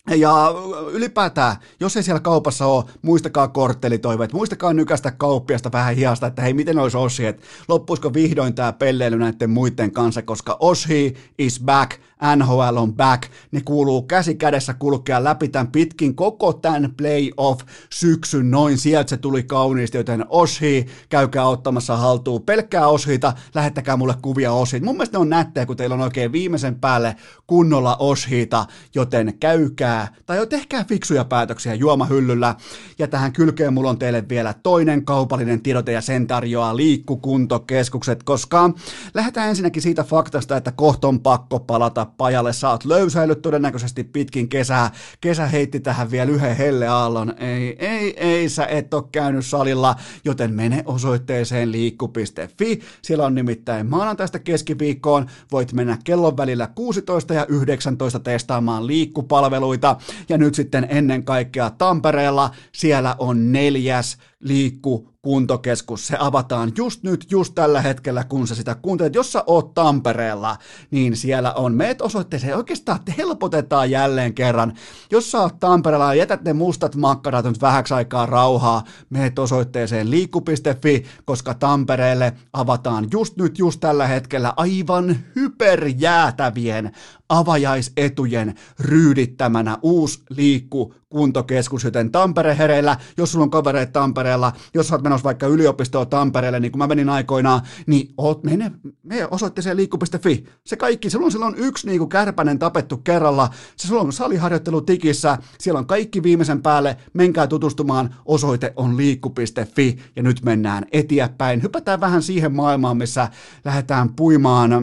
ja 0.07 0.53
ylipäätään, 0.91 1.55
jos 1.79 1.97
ei 1.97 2.03
siellä 2.03 2.19
kaupassa 2.19 2.65
ole, 2.65 2.83
muistakaa 3.01 3.47
korttelitoiveet, 3.47 4.33
muistakaa 4.33 4.73
nykästä 4.73 5.11
kauppiasta 5.11 5.71
vähän 5.71 5.95
hiasta, 5.95 6.27
että 6.27 6.41
hei, 6.41 6.53
miten 6.53 6.79
olisi 6.79 6.97
Oshi, 6.97 7.25
että 7.25 7.43
loppuisiko 7.67 8.13
vihdoin 8.13 8.55
tämä 8.55 8.73
pelleily 8.73 9.17
näiden 9.17 9.49
muiden 9.49 9.91
kanssa, 9.91 10.21
koska 10.21 10.57
Oshi 10.59 11.15
is 11.37 11.61
back, 11.65 11.91
NHL 12.35 12.77
on 12.77 12.93
back, 12.93 13.23
ne 13.51 13.61
kuuluu 13.61 14.01
käsi 14.01 14.35
kädessä 14.35 14.73
kulkea 14.73 15.23
läpi 15.23 15.47
tämän 15.47 15.71
pitkin 15.71 16.15
koko 16.15 16.53
tämän 16.53 16.93
playoff-syksyn, 16.97 18.51
noin. 18.51 18.77
Sieltä 18.77 19.09
se 19.09 19.17
tuli 19.17 19.43
kauniisti, 19.43 19.97
joten 19.97 20.25
Oshi, 20.29 20.85
käykää 21.09 21.45
ottamassa 21.45 21.97
haltuun, 21.97 22.43
pelkkää 22.43 22.87
Oshita, 22.87 23.33
lähettäkää 23.55 23.97
mulle 23.97 24.15
kuvia 24.21 24.53
Oshita, 24.53 24.85
mun 24.85 24.95
mielestä 24.95 25.17
ne 25.17 25.21
on 25.21 25.29
nättejä, 25.29 25.65
kun 25.65 25.77
teillä 25.77 25.93
on 25.93 26.01
oikein 26.01 26.31
viimeisen 26.31 26.79
päälle 26.79 27.15
kunnolla 27.47 27.95
Oshita, 27.95 28.65
joten 28.95 29.37
käykää 29.39 30.15
tai 30.25 30.37
jo 30.37 30.45
tehkää 30.45 30.83
fiksuja 30.83 31.25
päätöksiä 31.25 31.73
juomahyllyllä. 31.73 32.55
Ja 32.99 33.07
tähän 33.07 33.33
kylkeen 33.33 33.73
mulla 33.73 33.89
on 33.89 33.99
teille 33.99 34.29
vielä 34.29 34.53
toinen 34.63 35.05
kaupallinen 35.05 35.61
tiedote 35.61 35.91
ja 35.91 36.01
sen 36.01 36.27
tarjoaa 36.27 36.75
liikkukuntokeskukset, 36.75 38.23
koska 38.23 38.69
lähdetään 39.13 39.49
ensinnäkin 39.49 39.81
siitä 39.81 40.03
faktasta, 40.03 40.57
että 40.57 40.71
kohton 40.71 41.19
pakko 41.19 41.59
palata 41.59 42.05
pajalle. 42.17 42.53
Sä 42.53 42.69
oot 42.69 42.85
löysäillyt 42.85 43.41
todennäköisesti 43.41 44.03
pitkin 44.03 44.49
kesää. 44.49 44.91
Kesä 45.21 45.47
heitti 45.47 45.79
tähän 45.79 46.11
vielä 46.11 46.31
yhden 46.31 46.57
helleaallon. 46.57 47.33
Ei, 47.37 47.75
ei, 47.85 48.13
ei, 48.17 48.49
sä 48.49 48.65
et 48.65 48.93
ole 48.93 49.03
käynyt 49.11 49.45
salilla, 49.45 49.95
joten 50.25 50.53
mene 50.53 50.83
osoitteeseen 50.85 51.71
liikku.fi. 51.71 52.79
Siellä 53.01 53.25
on 53.25 53.35
nimittäin 53.35 53.89
maanantaista 53.89 54.39
keskiviikkoon. 54.39 55.29
Voit 55.51 55.73
mennä 55.73 55.97
kellon 56.03 56.37
välillä 56.37 56.67
16 56.75 57.33
ja 57.33 57.45
19 57.45 58.19
testaamaan 58.19 58.87
liikkupalveluita 58.87 59.97
ja 60.29 60.37
nyt 60.37 60.55
sitten 60.55 60.87
ennen 60.89 61.23
kaikkea 61.23 61.69
Tampereella 61.69 62.51
siellä 62.71 63.15
on 63.19 63.51
neljäs 63.51 64.17
liikku 64.43 65.13
kuntokeskus. 65.21 66.07
Se 66.07 66.17
avataan 66.19 66.71
just 66.77 67.03
nyt, 67.03 67.25
just 67.31 67.55
tällä 67.55 67.81
hetkellä, 67.81 68.23
kun 68.23 68.47
sä 68.47 68.55
sitä 68.55 68.75
kuuntelet. 68.75 69.15
Jos 69.15 69.31
sä 69.31 69.43
oot 69.47 69.73
Tampereella, 69.73 70.57
niin 70.91 71.15
siellä 71.15 71.53
on. 71.53 71.73
Meet 71.73 72.01
osoitteeseen. 72.01 72.57
Oikeastaan 72.57 72.99
helpotetaan 73.17 73.91
jälleen 73.91 74.33
kerran. 74.33 74.73
Jos 75.11 75.31
sä 75.31 75.39
oot 75.39 75.59
Tampereella 75.59 76.05
ja 76.05 76.13
jätät 76.13 76.43
ne 76.43 76.53
mustat 76.53 76.95
makkarat 76.95 77.45
nyt 77.45 77.61
vähäksi 77.61 77.93
aikaa 77.93 78.25
rauhaa, 78.25 78.83
meet 79.09 79.39
osoitteeseen 79.39 80.11
liikku.fi, 80.11 81.03
koska 81.25 81.53
Tampereelle 81.53 82.33
avataan 82.53 83.07
just 83.11 83.37
nyt, 83.37 83.59
just 83.59 83.79
tällä 83.79 84.07
hetkellä 84.07 84.53
aivan 84.57 85.15
hyperjäätävien 85.35 86.91
avajaisetujen 87.29 88.55
ryydittämänä 88.79 89.77
uusi 89.81 90.19
liikku 90.29 90.93
kuntokeskus, 91.13 91.83
joten 91.83 92.11
Tampere 92.11 92.57
hereillä, 92.57 92.97
jos 93.17 93.31
sulla 93.31 93.43
on 93.43 93.49
kavereita 93.49 93.91
Tampereella, 93.91 94.53
jos 94.73 94.87
sä 94.87 94.95
oot 94.95 95.03
menossa 95.03 95.23
vaikka 95.23 95.47
yliopistoon 95.47 96.07
Tampereelle, 96.07 96.59
niin 96.59 96.71
kuin 96.71 96.79
mä 96.79 96.87
menin 96.87 97.09
aikoinaan, 97.09 97.61
niin 97.87 98.13
oot, 98.17 98.43
mene, 98.43 98.71
me 99.03 99.27
osoitteeseen 99.31 99.77
liikku.fi. 99.77 100.45
Se 100.65 100.75
kaikki, 100.75 101.09
silloin, 101.09 101.31
silloin 101.31 101.55
yksi 101.57 101.87
niin 101.87 101.99
kuin 101.99 102.09
kärpänen 102.09 102.59
tapettu 102.59 102.97
kerralla, 102.97 103.49
se 103.77 103.87
sulla 103.87 104.01
on 104.01 104.13
saliharjoittelu 104.13 104.81
tikissä, 104.81 105.37
siellä 105.59 105.79
on 105.79 105.87
kaikki 105.87 106.23
viimeisen 106.23 106.61
päälle, 106.61 106.97
menkää 107.13 107.47
tutustumaan, 107.47 108.15
osoite 108.25 108.73
on 108.75 108.97
liikku.fi, 108.97 109.97
ja 110.15 110.23
nyt 110.23 110.41
mennään 110.43 110.85
eteenpäin. 110.91 111.63
Hypätään 111.63 111.99
vähän 111.99 112.21
siihen 112.21 112.55
maailmaan, 112.55 112.97
missä 112.97 113.29
lähdetään 113.65 114.15
puimaan 114.15 114.73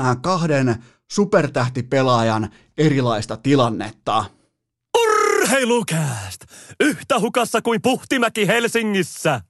äh, 0.00 0.16
kahden 0.20 0.76
supertähtipelaajan 1.10 2.48
erilaista 2.78 3.36
tilannetta. 3.36 4.24
Urheilukääst! 5.52 6.40
Yhtä 6.80 7.20
hukassa 7.20 7.62
kuin 7.62 7.82
Puhtimäki 7.82 8.46
Helsingissä! 8.46 9.40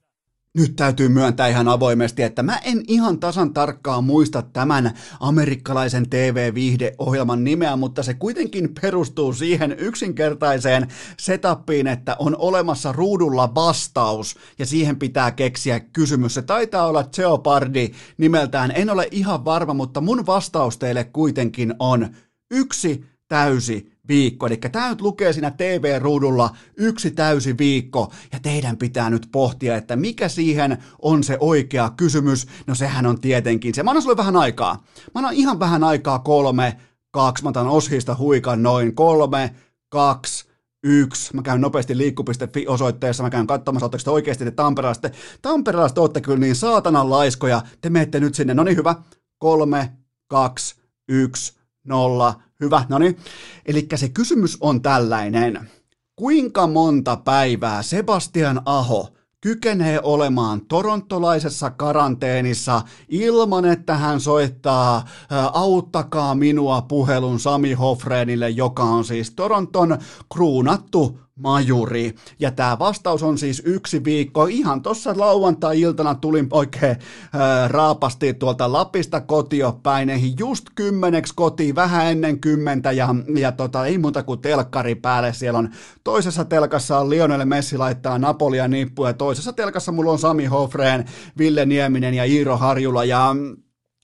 Nyt 0.57 0.75
täytyy 0.75 1.09
myöntää 1.09 1.47
ihan 1.47 1.67
avoimesti, 1.67 2.23
että 2.23 2.43
mä 2.43 2.57
en 2.57 2.83
ihan 2.87 3.19
tasan 3.19 3.53
tarkkaan 3.53 4.03
muista 4.03 4.41
tämän 4.41 4.91
amerikkalaisen 5.19 6.09
TV-viihdeohjelman 6.09 7.43
nimeä, 7.43 7.75
mutta 7.75 8.03
se 8.03 8.13
kuitenkin 8.13 8.69
perustuu 8.81 9.33
siihen 9.33 9.75
yksinkertaiseen 9.79 10.87
setappiin, 11.19 11.87
että 11.87 12.15
on 12.19 12.35
olemassa 12.37 12.91
ruudulla 12.91 13.55
vastaus 13.55 14.35
ja 14.59 14.65
siihen 14.65 14.99
pitää 14.99 15.31
keksiä 15.31 15.79
kysymys. 15.79 16.33
Se 16.33 16.41
taitaa 16.41 16.87
olla 16.87 17.09
Jeopardi 17.17 17.91
nimeltään, 18.17 18.71
en 18.75 18.89
ole 18.89 19.07
ihan 19.11 19.45
varma, 19.45 19.73
mutta 19.73 20.01
mun 20.01 20.25
vastaus 20.25 20.77
teille 20.77 21.03
kuitenkin 21.03 21.73
on 21.79 22.09
yksi 22.51 23.05
täysi 23.27 23.92
viikko. 24.07 24.47
Eli 24.47 24.57
tämä 24.57 24.89
nyt 24.89 25.01
lukee 25.01 25.33
siinä 25.33 25.51
TV-ruudulla 25.51 26.55
yksi 26.77 27.11
täysi 27.11 27.57
viikko, 27.57 28.11
ja 28.31 28.39
teidän 28.39 28.77
pitää 28.77 29.09
nyt 29.09 29.27
pohtia, 29.31 29.75
että 29.75 29.95
mikä 29.95 30.29
siihen 30.29 30.77
on 31.01 31.23
se 31.23 31.37
oikea 31.39 31.89
kysymys. 31.97 32.47
No 32.67 32.75
sehän 32.75 33.05
on 33.05 33.21
tietenkin 33.21 33.73
se. 33.73 33.83
Mä 33.83 33.91
annan 33.91 34.01
sulle 34.01 34.17
vähän 34.17 34.35
aikaa. 34.35 34.83
Mä 35.15 35.19
annan 35.19 35.33
ihan 35.33 35.59
vähän 35.59 35.83
aikaa 35.83 36.19
kolme, 36.19 36.77
kaksi, 37.11 37.43
mä 37.43 37.49
otan 37.49 37.67
oshista 37.67 38.15
huikan 38.15 38.63
noin 38.63 38.95
kolme, 38.95 39.55
kaksi, 39.89 40.45
yksi. 40.83 41.35
Mä 41.35 41.41
käyn 41.41 41.61
nopeasti 41.61 41.97
liikku.fi 41.97 42.67
osoitteessa, 42.67 43.23
mä 43.23 43.29
käyn 43.29 43.47
katsomassa, 43.47 43.85
oletteko 43.85 44.03
te 44.03 44.09
oikeasti 44.09 44.45
te 44.45 44.51
Tamperelaiset. 44.51 45.13
Tamperelaiset 45.41 45.97
olette 45.97 46.21
kyllä 46.21 46.39
niin 46.39 46.55
saatanan 46.55 47.09
laiskoja, 47.09 47.61
te 47.81 47.89
menette 47.89 48.19
nyt 48.19 48.35
sinne, 48.35 48.53
no 48.53 48.63
niin 48.63 48.77
hyvä, 48.77 48.95
kolme, 49.37 49.93
kaksi, 50.27 50.75
yksi, 51.09 51.53
nolla, 51.83 52.41
Hyvä, 52.63 52.85
no 52.89 52.99
niin. 52.99 53.17
Eli 53.65 53.87
se 53.95 54.09
kysymys 54.09 54.57
on 54.61 54.81
tällainen. 54.81 55.69
Kuinka 56.15 56.67
monta 56.67 57.17
päivää 57.17 57.83
Sebastian 57.83 58.61
Aho 58.65 59.09
kykenee 59.41 59.99
olemaan 60.03 60.65
torontolaisessa 60.65 61.69
karanteenissa 61.71 62.81
ilman, 63.09 63.65
että 63.65 63.95
hän 63.95 64.19
soittaa 64.19 65.05
auttakaa 65.53 66.35
minua 66.35 66.81
puhelun 66.81 67.39
Sami 67.39 67.73
Hofreenille, 67.73 68.49
joka 68.49 68.83
on 68.83 69.05
siis 69.05 69.31
Toronton 69.31 69.97
kruunattu 70.33 71.19
majuri. 71.35 72.15
Ja 72.39 72.51
tämä 72.51 72.79
vastaus 72.79 73.23
on 73.23 73.37
siis 73.37 73.61
yksi 73.65 74.03
viikko. 74.03 74.45
Ihan 74.45 74.81
tuossa 74.81 75.13
lauantai-iltana 75.17 76.15
tulin 76.15 76.47
oikein 76.51 76.95
ää, 77.33 77.67
raapasti 77.67 78.33
tuolta 78.33 78.71
Lapista 78.71 79.21
kotiopäineihin 79.21 80.33
just 80.39 80.65
kymmeneksi 80.75 81.33
kotiin, 81.35 81.75
vähän 81.75 82.11
ennen 82.11 82.39
kymmentä 82.39 82.91
ja, 82.91 83.15
ja 83.37 83.51
tota, 83.51 83.85
ei 83.85 83.97
muuta 83.97 84.23
kuin 84.23 84.41
telkkari 84.41 84.95
päälle. 84.95 85.33
Siellä 85.33 85.59
on 85.59 85.69
toisessa 86.03 86.45
telkassa 86.45 86.99
on 86.99 87.09
Lionel 87.09 87.45
Messi 87.45 87.77
laittaa 87.77 88.19
Napolia 88.19 88.67
nippuja 88.67 89.09
ja 89.09 89.13
toisessa 89.13 89.53
telkassa 89.53 89.91
mulla 89.91 90.11
on 90.11 90.19
Sami 90.19 90.45
Hofreen, 90.45 91.05
Ville 91.37 91.65
Nieminen 91.65 92.13
ja 92.13 92.25
Iiro 92.25 92.57
Harjula 92.57 93.05
ja 93.05 93.35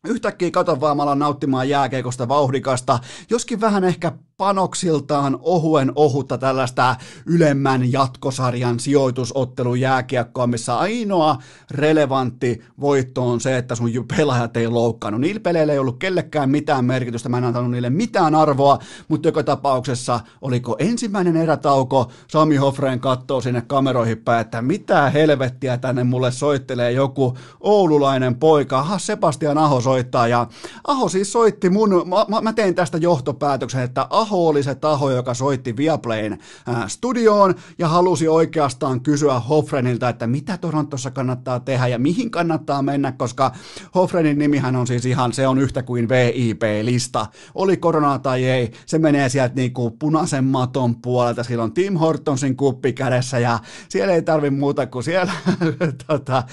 Yhtäkkiä 0.08 0.52
katon 0.52 0.82
vaan, 0.82 0.98
mä 0.98 1.04
alan 1.04 1.20
nauttimaan 1.20 1.70
jääkeikosta 1.70 2.28
vauhdikasta, 2.28 3.00
joskin 3.30 3.62
vähän 3.62 3.84
ehkä 3.84 4.12
panoksiltaan 4.40 5.38
ohuen 5.42 5.92
ohutta 5.96 6.38
tällaista 6.38 6.96
ylemmän 7.26 7.92
jatkosarjan 7.92 8.80
sijoitusottelun 8.80 9.80
jääkiekkoa, 9.80 10.48
missä 10.48 10.78
ainoa 10.78 11.38
relevantti 11.72 12.62
voitto 12.80 13.30
on 13.30 13.42
se, 13.42 13.58
että 13.58 13.76
sun 13.76 13.90
pelaajat 14.18 14.58
ei 14.58 14.68
loukkaannut. 14.68 15.22
Niillä 15.22 15.40
peleillä 15.40 15.74
ei 15.74 15.80
ollut 15.80 16.00
kellekään 16.00 16.50
mitään 16.50 16.86
merkitystä, 16.86 17.30
mä 17.30 17.38
en 17.38 17.44
antanut 17.44 17.72
niille 17.72 17.90
mitään 17.90 18.36
arvoa, 18.36 18.80
mutta 19.08 19.28
joka 19.28 19.44
tapauksessa 19.44 20.20
oliko 20.42 20.76
ensimmäinen 20.80 21.38
erätauko, 21.38 22.12
Sami 22.28 22.56
Hofreen 22.56 23.00
katsoo 23.00 23.42
sinne 23.42 23.62
kameroihin 23.62 24.18
päin, 24.18 24.42
että 24.42 24.62
mitä 24.62 25.10
helvettiä 25.10 25.78
tänne 25.78 26.04
mulle 26.04 26.32
soittelee 26.32 26.92
joku 26.92 27.38
oululainen 27.60 28.36
poika, 28.36 28.80
aha 28.80 29.00
Sebastian 29.00 29.58
Aho 29.58 29.82
soittaa 29.82 30.28
ja 30.28 30.48
Aho 30.88 31.10
siis 31.10 31.32
soitti 31.32 31.70
mun, 31.70 31.90
mä, 32.30 32.42
mä 32.42 32.54
tein 32.54 32.76
tästä 32.76 32.98
johtopäätöksen, 32.98 33.84
että 33.84 34.08
Aho 34.10 34.29
oli 34.32 34.64
se 34.64 34.76
taho, 34.76 35.12
joka 35.12 35.34
soitti 35.34 35.78
Viaplayn 35.78 36.34
äh, 36.70 36.88
studioon 36.88 37.56
ja 37.80 37.88
halusi 37.88 38.28
oikeastaan 38.28 39.02
kysyä 39.02 39.40
Hofrenilta, 39.40 40.10
että 40.10 40.28
mitä 40.28 40.58
Torontossa 40.58 41.12
kannattaa 41.12 41.60
tehdä 41.60 41.88
ja 41.88 42.00
mihin 42.00 42.32
kannattaa 42.32 42.82
mennä, 42.82 43.12
koska 43.12 43.52
Hofrenin 43.96 44.40
nimihän 44.40 44.76
on 44.76 44.88
siis 44.88 45.06
ihan, 45.06 45.34
se 45.34 45.48
on 45.48 45.60
yhtä 45.60 45.84
kuin 45.84 46.10
VIP-lista. 46.10 47.28
Oli 47.56 47.78
koronaa 47.78 48.20
tai 48.20 48.46
ei, 48.46 48.72
se 48.86 49.00
menee 49.00 49.30
sieltä 49.30 49.56
niinku 49.56 49.92
punaisen 49.92 50.44
maton 50.44 50.96
puolelta, 50.96 51.44
sillä 51.44 51.64
on 51.64 51.74
Tim 51.74 51.96
Hortonsin 51.96 52.58
kuppi 52.58 52.94
kädessä 52.94 53.40
ja 53.40 53.60
siellä 53.90 54.14
ei 54.14 54.22
tarvi 54.22 54.50
muuta 54.50 54.88
kuin 54.88 55.04
siellä 55.04 55.34
tota, 56.08 56.44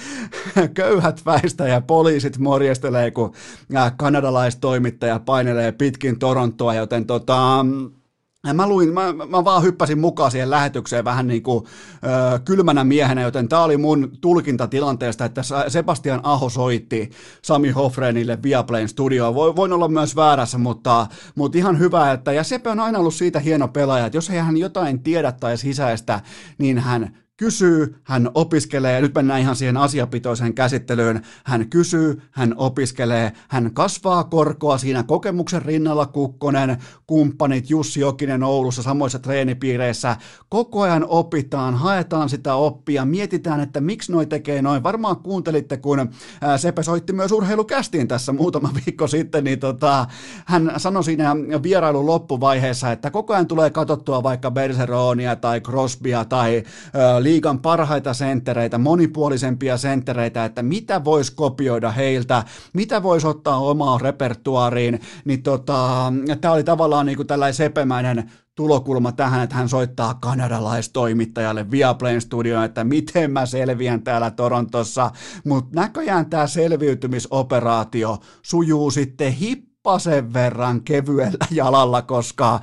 köyhät 0.74 1.22
väistä 1.27 1.68
ja 1.68 1.81
poliisit 1.81 2.39
morjestelee, 2.39 3.11
kun 3.11 3.33
äh, 3.77 3.93
kanadalaistoimittaja 3.97 5.20
painelee 5.20 5.72
pitkin 5.72 6.18
Torontoa, 6.18 6.74
joten 6.74 7.07
tota, 7.07 7.66
Mä 8.55 8.69
luin, 8.69 8.95
mä, 8.95 9.12
mä 9.12 9.45
vaan 9.45 9.62
hyppäsin 9.62 9.99
mukaan 9.99 10.31
siihen 10.31 10.51
lähetykseen 10.51 11.05
vähän 11.05 11.27
niin 11.27 11.43
kuin 11.43 11.64
ö, 11.64 12.39
kylmänä 12.39 12.85
miehenä, 12.85 13.23
joten 13.23 13.49
tämä 13.49 13.62
oli 13.62 13.77
mun 13.77 14.12
tulkinta 14.21 14.67
tilanteesta, 14.67 15.25
että 15.25 15.43
Sebastian 15.69 16.21
Aho 16.23 16.49
soitti 16.49 17.11
Sami 17.43 17.71
Hofrenille 17.71 18.39
Viaplayn 18.43 18.89
studioon. 18.89 19.35
Voi, 19.35 19.57
voin 19.57 19.73
olla 19.73 19.89
myös 19.89 20.17
väärässä, 20.17 20.59
mutta, 20.59 21.07
mutta 21.35 21.59
ihan 21.59 21.79
hyvä, 21.79 22.12
että 22.12 22.33
ja 22.33 22.45
Sepe 22.45 22.71
on 22.71 22.81
aina 22.81 22.99
ollut 22.99 23.14
siitä 23.14 23.41
hieno 23.41 23.69
pelaaja, 23.69 24.07
että 24.07 24.17
jos 24.17 24.31
ei 24.31 24.39
hän 24.39 24.57
jotain 24.57 25.03
tiedä 25.03 25.33
tai 25.33 25.57
sisäistä, 25.57 26.21
niin 26.59 26.79
hän 26.79 27.17
kysyy, 27.37 27.97
hän 28.05 28.30
opiskelee, 28.34 28.95
ja 28.95 29.01
nyt 29.01 29.14
mennään 29.14 29.41
ihan 29.41 29.57
siihen 29.57 29.76
asiapitoiseen 29.76 30.55
käsittelyyn, 30.55 31.22
hän 31.45 31.68
kysyy, 31.70 32.22
hän 32.30 32.55
opiskelee, 32.57 33.32
hän 33.49 33.70
kasvaa 33.74 34.24
korkoa 34.24 34.78
siinä 34.78 35.03
kokemuksen 35.03 35.62
rinnalla 35.62 36.07
Kukkonen, 36.07 36.76
kumppanit 37.07 37.70
Jussi 37.70 38.01
Jokinen 38.01 38.43
Oulussa 38.43 38.82
samoissa 38.82 39.18
treenipiireissä, 39.18 40.16
koko 40.49 40.82
ajan 40.82 41.05
opitaan, 41.09 41.74
haetaan 41.74 42.28
sitä 42.28 42.55
oppia, 42.55 43.05
mietitään, 43.05 43.61
että 43.61 43.80
miksi 43.80 44.12
noi 44.12 44.26
tekee 44.26 44.62
noin, 44.62 44.82
varmaan 44.82 45.16
kuuntelitte, 45.16 45.76
kun 45.76 46.11
Sepe 46.57 46.82
soitti 46.82 47.12
myös 47.12 47.32
urheilukästiin 47.32 48.09
tässä 48.09 48.32
muutama 48.32 48.70
viikko 48.87 49.07
sitten, 49.07 49.45
niin 49.45 49.59
tota, 49.59 50.07
hän 50.47 50.72
sanoi 50.76 51.05
siinä 51.05 51.37
vierailun 51.62 52.07
loppuvaiheessa, 52.07 52.93
että 52.93 53.11
koko 53.11 53.34
ajan 53.34 53.47
tulee 53.47 53.70
katsottua 53.70 54.22
vaikka 54.22 54.51
Bergeronia 54.51 55.37
tai 55.37 55.61
Crosbya 55.61 56.24
tai 56.24 56.62
liigan 57.27 57.59
parhaita 57.59 58.14
senttereitä, 58.14 58.79
monipuolisempia 58.79 59.77
senttereitä, 59.77 60.45
että 60.45 60.62
mitä 60.62 61.05
voisi 61.05 61.35
kopioida 61.35 61.91
heiltä, 61.91 62.45
mitä 62.72 63.03
voisi 63.03 63.27
ottaa 63.27 63.59
omaan 63.59 64.01
repertuariin, 64.01 65.01
niin 65.24 65.43
tota, 65.43 66.12
tämä 66.41 66.55
oli 66.55 66.64
tavallaan 66.64 67.07
niin 67.07 67.16
kuin 67.16 67.27
tällainen 67.27 67.55
sepemäinen 67.55 68.31
tulokulma 68.55 69.12
tähän, 69.12 69.43
että 69.43 69.57
hän 69.57 69.68
soittaa 69.68 70.14
kanadalaistoimittajalle 70.14 71.70
Viaplayn 71.70 72.20
studioon, 72.20 72.64
että 72.64 72.85
miten 72.85 73.31
mä 73.31 73.47
selviän 73.47 74.03
täällä 74.03 74.31
Torontossa, 74.31 75.11
mutta 75.45 75.81
näköjään 75.81 76.31
tämä 76.31 76.47
selviytymisoperaatio 76.47 78.18
sujuu 78.43 78.91
sitten 78.91 79.33
hip 79.33 79.76
sen 79.99 80.32
verran 80.32 80.82
kevyellä 80.82 81.47
jalalla, 81.51 82.03
koska, 82.03 82.61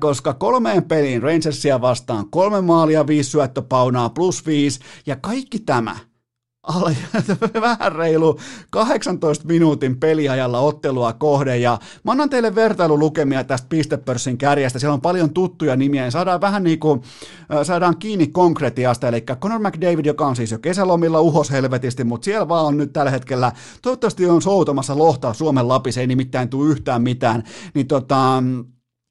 koska 0.00 0.34
kolmeen 0.34 0.84
peliin 0.84 1.22
Rangersia 1.22 1.80
vastaan 1.80 2.30
kolme 2.30 2.60
maalia, 2.60 3.06
viisi 3.06 3.30
syöttöpaunaa 3.30 4.10
plus 4.10 4.46
viisi 4.46 4.80
ja 5.06 5.16
kaikki 5.16 5.58
tämä– 5.58 5.96
alle, 6.62 6.96
vähän 7.60 7.92
reilu 7.92 8.38
18 8.70 9.46
minuutin 9.46 10.00
peliajalla 10.00 10.60
ottelua 10.60 11.12
kohden. 11.12 11.62
Ja 11.62 11.78
mä 12.04 12.12
annan 12.12 12.30
teille 12.30 12.54
vertailulukemia 12.54 13.44
tästä 13.44 13.66
pistepörssin 13.68 14.38
kärjestä, 14.38 14.78
siellä 14.78 14.94
on 14.94 15.00
paljon 15.00 15.34
tuttuja 15.34 15.76
nimiä. 15.76 16.04
Ja 16.04 16.10
saadaan 16.10 16.40
vähän 16.40 16.64
niin 16.64 16.78
kuin, 16.78 17.02
saadaan 17.62 17.96
kiinni 17.96 18.26
konkretiasta, 18.26 19.08
eli 19.08 19.20
Conor 19.20 19.58
McDavid, 19.58 20.06
joka 20.06 20.26
on 20.26 20.36
siis 20.36 20.50
jo 20.50 20.58
kesälomilla 20.58 21.20
uhos 21.20 21.50
helvetisti, 21.50 22.04
mutta 22.04 22.24
siellä 22.24 22.48
vaan 22.48 22.66
on 22.66 22.76
nyt 22.76 22.92
tällä 22.92 23.10
hetkellä, 23.10 23.52
toivottavasti 23.82 24.26
on 24.26 24.42
soutamassa 24.42 24.98
lohtaa 24.98 25.34
Suomen 25.34 25.68
Lapissa, 25.68 26.00
ei 26.00 26.06
nimittäin 26.06 26.48
tule 26.48 26.70
yhtään 26.70 27.02
mitään, 27.02 27.42
niin 27.74 27.86
tota, 27.86 28.42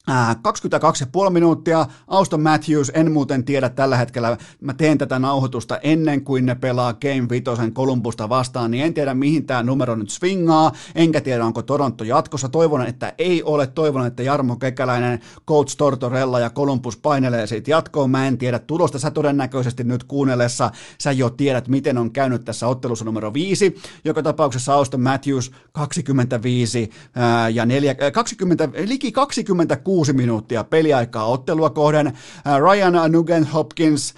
22,5 0.10 1.30
minuuttia. 1.30 1.86
Auston 2.08 2.42
Matthews, 2.42 2.92
en 2.94 3.12
muuten 3.12 3.44
tiedä 3.44 3.70
tällä 3.70 3.98
hetkellä, 3.98 4.38
mä 4.62 4.74
teen 4.74 4.98
tätä 4.98 5.20
nauhoitusta 5.20 5.78
ennen 5.78 6.24
kuin 6.24 6.46
ne 6.46 6.56
pelaa 6.56 6.94
Game 6.94 7.30
Vitosen 7.30 7.74
Kolumbusta 7.74 8.30
vastaan, 8.30 8.72
niin 8.72 8.86
en 8.86 8.94
tiedä 8.94 9.14
mihin 9.14 9.46
tämä 9.46 9.64
numero 9.64 9.96
nyt 9.96 10.10
swingaa, 10.10 10.72
enkä 10.96 11.22
tiedä 11.22 11.46
onko 11.46 11.62
Toronto 11.62 12.04
jatkossa. 12.04 12.50
Toivon, 12.50 12.86
että 12.86 13.14
ei 13.18 13.44
ole, 13.44 13.68
toivon, 13.68 14.06
että 14.06 14.24
Jarmo 14.24 14.56
Kekäläinen, 14.56 15.20
Coach 15.48 15.78
Tortorella 15.78 16.40
ja 16.40 16.50
Columbus 16.50 16.98
painelee 16.98 17.48
siitä 17.48 17.72
jatkoon. 17.72 18.12
Mä 18.12 18.28
en 18.28 18.38
tiedä 18.38 18.60
tulosta, 18.60 19.00
sä 19.00 19.12
todennäköisesti 19.12 19.84
nyt 19.84 20.04
kuunnellessa, 20.04 20.72
sä 20.98 21.12
jo 21.12 21.30
tiedät, 21.30 21.68
miten 21.68 21.98
on 21.98 22.12
käynyt 22.12 22.46
tässä 22.46 22.68
ottelussa 22.68 23.06
numero 23.06 23.34
5. 23.34 23.76
Joka 24.06 24.24
tapauksessa 24.24 24.74
Auston 24.74 25.02
Matthews 25.02 25.52
25 25.72 26.90
ää, 27.16 27.50
ja 27.50 27.66
4, 27.66 27.96
20, 28.14 28.70
liki 28.88 29.12
26 29.12 29.91
kuusi 29.92 30.14
minuuttia 30.14 30.64
peliaikaa 30.64 31.26
ottelua 31.26 31.70
kohden. 31.70 32.08
Äh, 32.08 32.14
Ryan 32.60 33.12
Nugent 33.12 33.54
Hopkins 33.54 34.14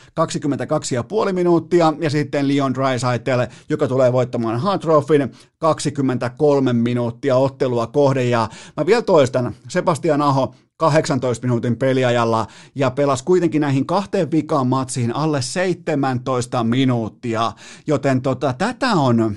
22,5 1.27 1.33
minuuttia 1.33 1.93
ja 1.99 2.09
sitten 2.09 2.47
Leon 2.47 2.73
Draisaitl, 2.73 3.41
joka 3.69 3.87
tulee 3.87 4.13
voittamaan 4.13 4.59
Hartroffin 4.59 5.31
23 5.57 6.73
minuuttia 6.73 7.35
ottelua 7.35 7.87
kohden. 7.87 8.29
Ja 8.29 8.49
mä 8.77 8.85
vielä 8.85 9.01
toistan, 9.01 9.55
Sebastian 9.67 10.21
Aho 10.21 10.55
18 10.77 11.47
minuutin 11.47 11.77
peliajalla 11.77 12.47
ja 12.75 12.91
pelasi 12.91 13.23
kuitenkin 13.23 13.61
näihin 13.61 13.85
kahteen 13.85 14.31
vikaan 14.31 14.67
matsiin 14.67 15.15
alle 15.15 15.41
17 15.41 16.63
minuuttia, 16.63 17.51
joten 17.87 18.21
tota, 18.21 18.53
tätä 18.57 18.91
on 18.91 19.35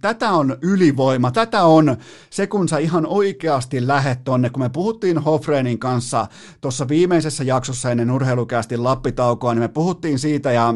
Tätä 0.00 0.30
on 0.30 0.56
ylivoima, 0.62 1.30
tätä 1.30 1.64
on 1.64 1.96
se, 2.30 2.46
kun 2.46 2.68
sä 2.68 2.78
ihan 2.78 3.06
oikeasti 3.06 3.86
lähet 3.86 4.24
tonne, 4.24 4.50
kun 4.50 4.62
me 4.62 4.68
puhuttiin 4.68 5.18
Hofrenin 5.18 5.78
kanssa 5.78 6.26
tuossa 6.60 6.88
viimeisessä 6.88 7.44
jaksossa 7.44 7.90
ennen 7.90 8.10
urheilukästin 8.10 8.84
lappitaukoa, 8.84 9.54
niin 9.54 9.62
me 9.62 9.68
puhuttiin 9.68 10.18
siitä 10.18 10.52
ja 10.52 10.74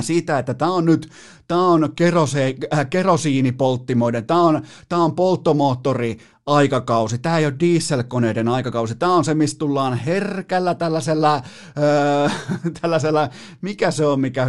siitä, 0.00 0.38
että 0.38 0.54
tämä 0.54 0.72
on 0.72 0.84
nyt 0.84 1.08
tämä 1.52 1.66
on 1.66 1.92
kerose, 1.96 2.54
äh, 2.74 2.90
kerosiinipolttimoiden, 2.90 4.26
tämä 4.26 4.42
on, 4.42 4.62
tämä 4.88 5.04
on 5.04 5.14
polttomoottori 5.14 6.18
aikakausi, 6.46 7.18
tämä 7.18 7.38
ei 7.38 7.46
ole 7.46 7.54
dieselkoneiden 7.60 8.48
aikakausi, 8.48 8.94
tämä 8.94 9.14
on 9.14 9.24
se, 9.24 9.34
mistä 9.34 9.58
tullaan 9.58 9.94
herkällä 9.94 10.74
tällaisella, 10.74 11.42
öö, 11.78 12.28
tällaisella, 12.80 13.28
mikä 13.60 13.90
se 13.90 14.06
on, 14.06 14.20
mikä, 14.20 14.46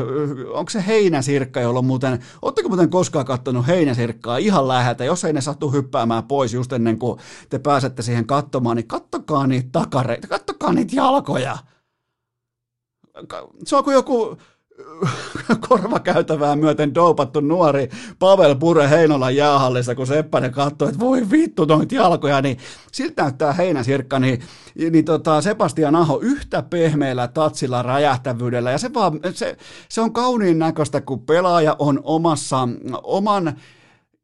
onko 0.53 0.69
se 0.69 0.83
heinäsirkka, 0.87 1.61
jolla 1.61 1.79
on 1.79 1.85
muuten, 1.85 2.19
ootteko 2.41 2.69
muuten 2.69 2.89
koskaan 2.89 3.25
katsonut 3.25 3.67
heinäsirkkaa 3.67 4.37
ihan 4.37 4.67
läheltä, 4.67 5.05
jos 5.05 5.25
ei 5.25 5.33
ne 5.33 5.41
sattu 5.41 5.71
hyppäämään 5.71 6.23
pois 6.23 6.53
just 6.53 6.73
ennen 6.73 6.99
kuin 6.99 7.19
te 7.49 7.59
pääsette 7.59 8.01
siihen 8.01 8.25
katsomaan, 8.25 8.77
niin 8.77 8.87
kattokaa 8.87 9.47
niitä 9.47 9.69
takareita, 9.71 10.27
kattokaa 10.27 10.73
niitä 10.73 10.95
jalkoja. 10.95 11.57
Se 13.65 13.75
on 13.75 13.83
kuin 13.83 13.93
joku 13.93 14.37
korvakäytävää 15.69 16.55
myöten 16.55 16.95
doupattu 16.95 17.39
nuori 17.39 17.89
Pavel 18.19 18.55
Pure 18.55 18.89
Heinolan 18.89 19.35
jäähallissa, 19.35 19.95
kun 19.95 20.07
Seppänen 20.07 20.51
katsoi, 20.51 20.87
että 20.87 20.99
voi 20.99 21.31
vittu 21.31 21.65
noita 21.65 21.95
jalkoja, 21.95 22.41
niin 22.41 22.57
siltä 22.91 23.23
näyttää 23.23 23.53
heinäsirkka, 23.53 24.19
niin, 24.19 24.41
niin 24.91 25.05
tota 25.05 25.41
Sebastian 25.41 25.95
Aho 25.95 26.19
yhtä 26.21 26.61
pehmeällä 26.61 27.27
tatsilla 27.27 27.81
räjähtävyydellä, 27.81 28.71
ja 28.71 28.77
se, 28.77 28.93
vaan, 28.93 29.19
se, 29.33 29.57
se 29.89 30.01
on 30.01 30.13
kauniin 30.13 30.59
näköistä, 30.59 31.01
kun 31.01 31.19
pelaaja 31.19 31.75
on 31.79 31.99
omassa, 32.03 32.67
oman 33.03 33.53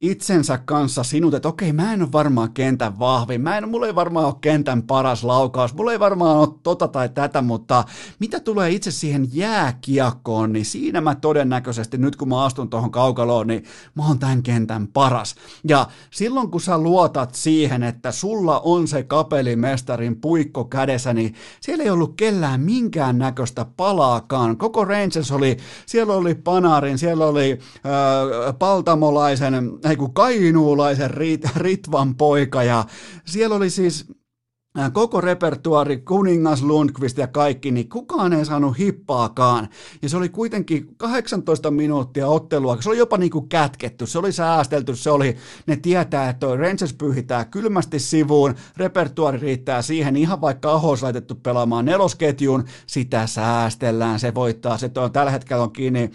itsensä 0.02 0.58
kanssa 0.58 1.04
sinut, 1.04 1.34
että 1.34 1.48
okei, 1.48 1.74
mä 1.74 1.94
en 1.94 2.02
ole 2.02 2.12
varmaan 2.12 2.52
kentän 2.54 3.00
vahvin, 3.00 3.42
mä 3.42 3.58
en, 3.58 3.70
mulla 3.70 3.88
ei 3.88 3.96
varmaan 3.96 4.26
ole 4.26 4.36
kentän 4.42 4.84
paras 4.84 5.24
laukaus, 5.24 5.74
mulla 5.74 5.92
ei 5.92 6.00
varmaan 6.00 6.38
ole 6.38 6.48
tota 6.64 6.88
tai 6.88 7.10
tätä, 7.10 7.42
mutta 7.42 7.84
mitä 8.20 8.40
tulee 8.40 8.70
itse 8.70 8.92
siihen 8.92 9.28
jääkiekkoon, 9.34 10.54
niin 10.54 10.66
siinä 10.66 11.02
mä 11.02 11.16
todennäköisesti, 11.16 11.98
nyt 11.98 12.16
kun 12.16 12.30
mä 12.30 12.44
astun 12.44 12.70
tuohon 12.70 12.92
kaukaloon, 12.92 13.48
niin 13.48 13.64
mä 13.96 14.08
oon 14.08 14.20
tämän 14.20 14.44
kentän 14.44 14.88
paras. 14.88 15.36
Ja 15.68 15.88
silloin 16.12 16.52
kun 16.52 16.62
sä 16.62 16.78
luotat 16.78 17.36
siihen, 17.36 17.84
että 17.84 18.12
sulla 18.12 18.60
on 18.60 18.88
se 18.88 19.04
kapelimestarin 19.04 20.22
puikko 20.22 20.66
kädessä, 20.66 21.14
niin 21.14 21.36
siellä 21.62 21.84
ei 21.84 21.90
ollut 21.90 22.14
kellään 22.16 22.62
minkään 22.62 23.18
näköistä 23.18 23.66
palaakaan. 23.78 24.58
Koko 24.58 24.86
Rangers 24.86 25.32
oli, 25.32 25.58
siellä 25.86 26.14
oli 26.14 26.36
Panarin, 26.36 26.98
siellä 26.98 27.26
oli 27.26 27.60
äh, 27.76 28.58
Paltamolaisen, 28.60 29.54
ei 29.90 29.98
kun 29.98 30.14
Kainuulaisen 30.14 31.12
Rit, 31.12 31.42
Ritvan 31.56 32.16
poika. 32.16 32.64
Ja 32.64 32.86
siellä 33.26 33.56
oli 33.56 33.70
siis 33.70 34.06
koko 34.94 35.22
repertuari, 35.22 35.98
Kuningas, 35.98 36.64
Lundqvist 36.64 37.18
ja 37.18 37.28
kaikki, 37.28 37.72
niin 37.72 37.90
kukaan 37.90 38.34
ei 38.34 38.46
saanut 38.46 38.78
hippaakaan. 38.78 39.70
Ja 40.02 40.10
se 40.10 40.18
oli 40.18 40.30
kuitenkin 40.30 40.88
18 40.98 41.72
minuuttia 41.72 42.28
ottelua, 42.28 42.78
se 42.82 42.90
oli 42.90 42.98
jopa 42.98 43.18
niin 43.18 43.32
kuin 43.32 43.50
kätketty, 43.50 44.06
se 44.06 44.20
oli 44.20 44.32
säästelty, 44.32 44.96
se 44.96 45.10
oli, 45.10 45.38
ne 45.68 45.76
tietää, 45.76 46.30
että 46.30 46.40
toi 46.40 46.58
Rangers 46.58 46.94
pyyhitää 46.94 47.46
kylmästi 47.46 48.00
sivuun, 48.00 48.56
repertuari 48.78 49.38
riittää 49.38 49.82
siihen, 49.82 50.16
ihan 50.16 50.42
vaikka 50.42 50.72
Aho 50.72 50.90
olisi 50.90 51.04
laitettu 51.04 51.36
pelaamaan 51.36 51.86
nelosketjuun, 51.86 52.64
sitä 52.88 53.28
säästellään, 53.28 54.20
se 54.20 54.36
voittaa, 54.36 54.78
se 54.78 54.92
on 54.98 55.12
tällä 55.12 55.32
hetkellä 55.32 55.64
on 55.64 55.72
kiinni 55.72 56.12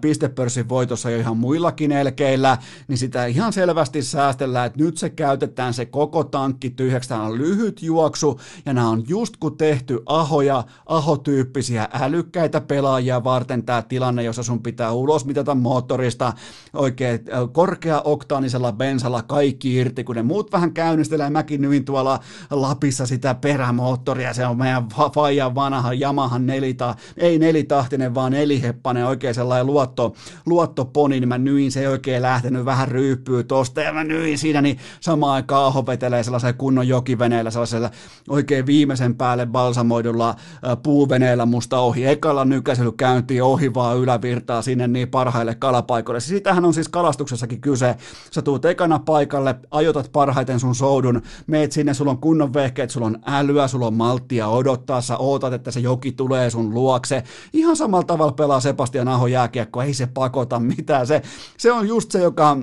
pistepörssin 0.00 0.68
voitossa 0.68 1.10
jo 1.10 1.18
ihan 1.18 1.36
muillakin 1.36 1.92
elkeillä, 1.92 2.58
niin 2.88 2.98
sitä 2.98 3.26
ihan 3.26 3.52
selvästi 3.52 4.02
säästellään, 4.02 4.66
että 4.66 4.84
nyt 4.84 4.96
se 4.96 5.10
käytetään 5.10 5.74
se 5.74 5.86
koko 5.86 6.24
tankki 6.24 6.70
tyhjäksi, 6.70 7.14
on 7.14 7.38
lyhyt 7.38 7.82
juoksu, 7.92 8.40
ja 8.66 8.72
nämä 8.72 8.88
on 8.88 9.04
just 9.08 9.36
kun 9.36 9.56
tehty 9.56 10.02
ahoja, 10.06 10.64
ahotyyppisiä 10.86 11.88
älykkäitä 12.00 12.60
pelaajia 12.60 13.24
varten 13.24 13.64
tämä 13.64 13.82
tilanne, 13.82 14.22
jossa 14.22 14.42
sun 14.42 14.62
pitää 14.62 14.92
ulos 14.92 15.24
mitata 15.24 15.54
moottorista 15.54 16.32
oikein 16.72 17.20
korkea-oktaanisella 17.52 18.72
bensalla 18.72 19.22
kaikki 19.22 19.76
irti, 19.76 20.04
kun 20.04 20.16
ne 20.16 20.22
muut 20.22 20.52
vähän 20.52 20.72
käynnistelee, 20.72 21.30
mäkin 21.30 21.60
nyin 21.60 21.84
tuolla 21.84 22.20
Lapissa 22.50 23.06
sitä 23.06 23.34
perämoottoria, 23.34 24.34
se 24.34 24.46
on 24.46 24.58
meidän 24.58 24.88
faijan 25.14 25.54
vanha 25.54 25.92
Yamaha 25.92 26.38
nelita, 26.38 26.94
ei 27.16 27.38
nelitahtinen, 27.38 28.14
vaan 28.14 28.32
neliheppanen, 28.32 29.06
oikein 29.06 29.34
sellainen 29.34 29.66
luotto, 29.66 30.14
luottoponi, 30.46 31.20
niin 31.20 31.28
mä 31.28 31.38
nyin, 31.38 31.72
se 31.72 31.80
ei 31.80 31.86
oikein 31.86 32.22
lähtenyt, 32.22 32.64
vähän 32.64 32.88
ryyppyy 32.88 33.44
tosta, 33.44 33.80
ja 33.80 33.92
mä 33.92 34.04
nyin 34.04 34.38
siinä, 34.38 34.62
niin 34.62 34.78
samaan 35.00 35.34
aikaan 35.34 35.66
aho 35.66 35.86
vetelee 35.86 36.22
sellaisen 36.22 36.54
kunnon 36.54 36.88
jokiveneellä, 36.88 37.50
sellaisella 37.50 37.81
tämmöisellä 37.82 38.12
oikein 38.28 38.66
viimeisen 38.66 39.14
päälle 39.14 39.46
balsamoidulla 39.46 40.34
puuveneellä 40.82 41.46
musta 41.46 41.78
ohi. 41.78 42.06
Ekalla 42.06 42.44
nykäisely 42.44 42.92
käyntiin 42.92 43.42
ohi 43.42 43.74
vaan 43.74 43.98
ylävirtaa 43.98 44.62
sinne 44.62 44.88
niin 44.88 45.08
parhaille 45.08 45.54
kalapaikoille. 45.54 46.20
Siitähän 46.20 46.64
on 46.64 46.74
siis 46.74 46.88
kalastuksessakin 46.88 47.60
kyse. 47.60 47.96
Sä 48.30 48.42
tuut 48.42 48.64
ekana 48.64 48.98
paikalle, 48.98 49.54
ajotat 49.70 50.12
parhaiten 50.12 50.60
sun 50.60 50.74
soudun, 50.74 51.22
meet 51.46 51.72
sinne, 51.72 51.94
sulla 51.94 52.10
on 52.10 52.18
kunnon 52.18 52.54
vehkeet, 52.54 52.90
sulla 52.90 53.06
on 53.06 53.18
älyä, 53.26 53.68
sulla 53.68 53.86
on 53.86 53.94
malttia 53.94 54.48
odottaa, 54.48 55.00
sä 55.00 55.16
ootat, 55.16 55.52
että 55.52 55.70
se 55.70 55.80
joki 55.80 56.12
tulee 56.12 56.50
sun 56.50 56.74
luokse. 56.74 57.22
Ihan 57.52 57.76
samalla 57.76 58.04
tavalla 58.04 58.32
pelaa 58.32 58.60
Sebastian 58.60 59.08
Aho 59.08 59.26
jääkiekko, 59.26 59.82
ei 59.82 59.94
se 59.94 60.06
pakota 60.06 60.60
mitään. 60.60 61.06
Se, 61.06 61.22
se 61.56 61.72
on 61.72 61.88
just 61.88 62.10
se, 62.10 62.22
joka 62.22 62.56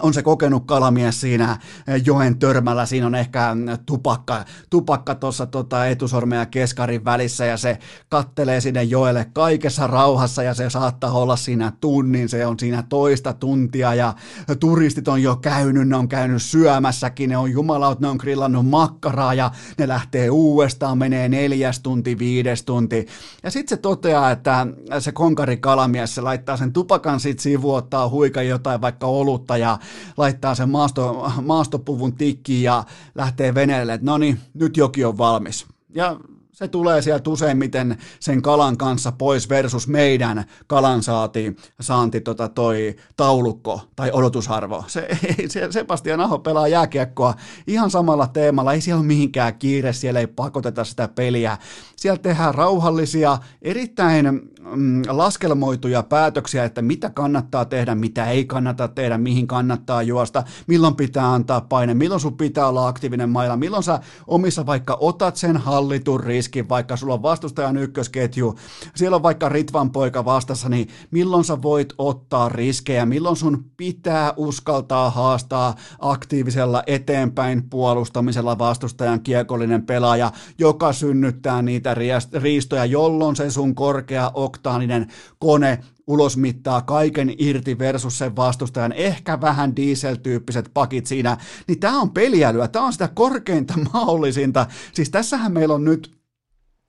on 0.00 0.14
se 0.14 0.22
kokenut 0.22 0.66
kalamies 0.66 1.20
siinä 1.20 1.58
eh, 1.88 2.02
joen 2.06 2.38
törmällä, 2.38 2.86
siinä 2.86 3.06
on 3.06 3.14
ehkä 3.14 3.54
mm, 3.54 3.64
tupakka, 3.86 4.44
tupakka 4.70 5.16
tota 5.50 5.86
etusormen 5.86 6.38
ja 6.38 6.46
keskarin 6.46 7.04
välissä 7.04 7.44
ja 7.44 7.56
se 7.56 7.78
kattelee 8.08 8.60
sinne 8.60 8.82
joelle 8.82 9.26
kaikessa 9.32 9.86
rauhassa 9.86 10.42
ja 10.42 10.54
se 10.54 10.70
saattaa 10.70 11.12
olla 11.12 11.36
siinä 11.36 11.72
tunnin, 11.80 12.28
se 12.28 12.46
on 12.46 12.58
siinä 12.58 12.82
toista 12.88 13.32
tuntia 13.32 13.94
ja 13.94 14.14
turistit 14.60 15.08
on 15.08 15.22
jo 15.22 15.36
käynyt, 15.36 15.88
ne 15.88 15.96
on 15.96 16.08
käynyt 16.08 16.42
syömässäkin, 16.42 17.30
ne 17.30 17.36
on 17.36 17.50
jumalaut, 17.50 18.00
ne 18.00 18.08
on 18.08 18.16
grillannut 18.16 18.68
makkaraa 18.68 19.34
ja 19.34 19.50
ne 19.78 19.88
lähtee 19.88 20.30
uudestaan, 20.30 20.98
menee 20.98 21.28
neljäs 21.28 21.80
tunti, 21.80 22.18
viides 22.18 22.62
tunti. 22.62 23.06
Ja 23.42 23.50
sitten 23.50 23.76
se 23.76 23.82
toteaa, 23.82 24.30
että 24.30 24.66
se 24.98 25.12
konkari 25.12 25.56
kalamies, 25.56 26.14
se 26.14 26.20
laittaa 26.20 26.56
sen 26.56 26.72
tupakan 26.72 27.20
sit 27.20 27.38
sivuun, 27.38 27.78
ottaa 27.78 28.08
huika 28.08 28.42
jotain 28.42 28.80
vaikka 28.80 29.06
olutta 29.06 29.56
ja 29.56 29.78
laittaa 30.16 30.54
sen 30.54 30.68
maasto, 30.68 31.32
maastopuvun 31.42 32.12
tikkiin 32.12 32.62
ja 32.62 32.84
lähtee 33.14 33.54
veneelle, 33.54 33.94
että 33.94 34.06
no 34.06 34.18
niin, 34.18 34.40
nyt 34.54 34.76
joki 34.76 35.04
on 35.04 35.18
valmis. 35.18 35.66
Ja 35.94 36.16
se 36.56 36.68
tulee 36.68 37.02
sieltä 37.02 37.30
useimmiten 37.30 37.98
sen 38.20 38.42
kalan 38.42 38.76
kanssa 38.76 39.12
pois 39.12 39.48
versus 39.48 39.88
meidän 39.88 40.44
kalan 40.66 41.02
saati, 41.02 41.56
saanti 41.80 42.20
tota 42.20 42.48
toi 42.48 42.96
taulukko 43.16 43.80
tai 43.96 44.10
odotusarvo. 44.12 44.84
Se, 44.86 45.08
se, 45.48 45.66
Sebastian 45.70 46.20
Aho 46.20 46.38
pelaa 46.38 46.68
jääkiekkoa 46.68 47.34
ihan 47.66 47.90
samalla 47.90 48.26
teemalla, 48.26 48.72
ei 48.72 48.80
siellä 48.80 48.98
ole 48.98 49.06
mihinkään 49.06 49.58
kiire, 49.58 49.92
siellä 49.92 50.20
ei 50.20 50.26
pakoteta 50.26 50.84
sitä 50.84 51.08
peliä. 51.08 51.58
Siellä 51.96 52.18
tehdään 52.18 52.54
rauhallisia, 52.54 53.38
erittäin 53.62 54.40
mm, 54.74 55.02
laskelmoituja 55.08 56.02
päätöksiä, 56.02 56.64
että 56.64 56.82
mitä 56.82 57.10
kannattaa 57.10 57.64
tehdä, 57.64 57.94
mitä 57.94 58.30
ei 58.30 58.44
kannata 58.44 58.88
tehdä, 58.88 59.18
mihin 59.18 59.46
kannattaa 59.46 60.02
juosta, 60.02 60.44
milloin 60.66 60.96
pitää 60.96 61.32
antaa 61.32 61.60
paine, 61.60 61.94
milloin 61.94 62.20
sun 62.20 62.36
pitää 62.36 62.68
olla 62.68 62.88
aktiivinen 62.88 63.30
mailla, 63.30 63.56
milloin 63.56 63.82
sä 63.82 64.00
omissa 64.26 64.66
vaikka 64.66 64.96
otat 65.00 65.36
sen 65.36 65.56
hallitun 65.56 66.20
riskin, 66.20 66.68
vaikka 66.68 66.96
sulla 66.96 67.14
on 67.14 67.22
vastustajan 67.22 67.76
ykkösketju, 67.76 68.54
siellä 68.94 69.16
on 69.16 69.22
vaikka 69.22 69.48
Ritvan 69.48 69.90
poika 69.90 70.24
vastassa, 70.24 70.68
niin 70.68 70.88
milloin 71.10 71.44
sä 71.44 71.62
voit 71.62 71.92
ottaa 71.98 72.48
riskejä, 72.48 73.06
milloin 73.06 73.36
sun 73.36 73.64
pitää 73.76 74.32
uskaltaa 74.36 75.10
haastaa 75.10 75.74
aktiivisella 75.98 76.82
eteenpäin 76.86 77.70
puolustamisella 77.70 78.58
vastustajan 78.58 79.20
kiekollinen 79.20 79.86
pelaaja, 79.86 80.32
joka 80.58 80.92
synnyttää 80.92 81.62
niitä 81.62 81.96
riistoja, 82.32 82.84
jolloin 82.84 83.36
se 83.36 83.50
sun 83.50 83.74
korkea 83.74 84.30
oktaaninen 84.56 85.06
kone 85.38 85.78
ulosmittaa 86.06 86.82
kaiken 86.82 87.34
irti 87.38 87.78
versus 87.78 88.18
sen 88.18 88.36
vastustajan, 88.36 88.92
ehkä 88.92 89.40
vähän 89.40 89.76
diesel-tyyppiset 89.76 90.70
pakit 90.74 91.06
siinä, 91.06 91.36
niin 91.66 91.80
tämä 91.80 92.00
on 92.00 92.10
peliälyä, 92.10 92.68
tämä 92.68 92.84
on 92.84 92.92
sitä 92.92 93.08
korkeinta 93.14 93.74
mahdollisinta. 93.92 94.66
Siis 94.92 95.10
tässähän 95.10 95.52
meillä 95.52 95.74
on 95.74 95.84
nyt 95.84 96.16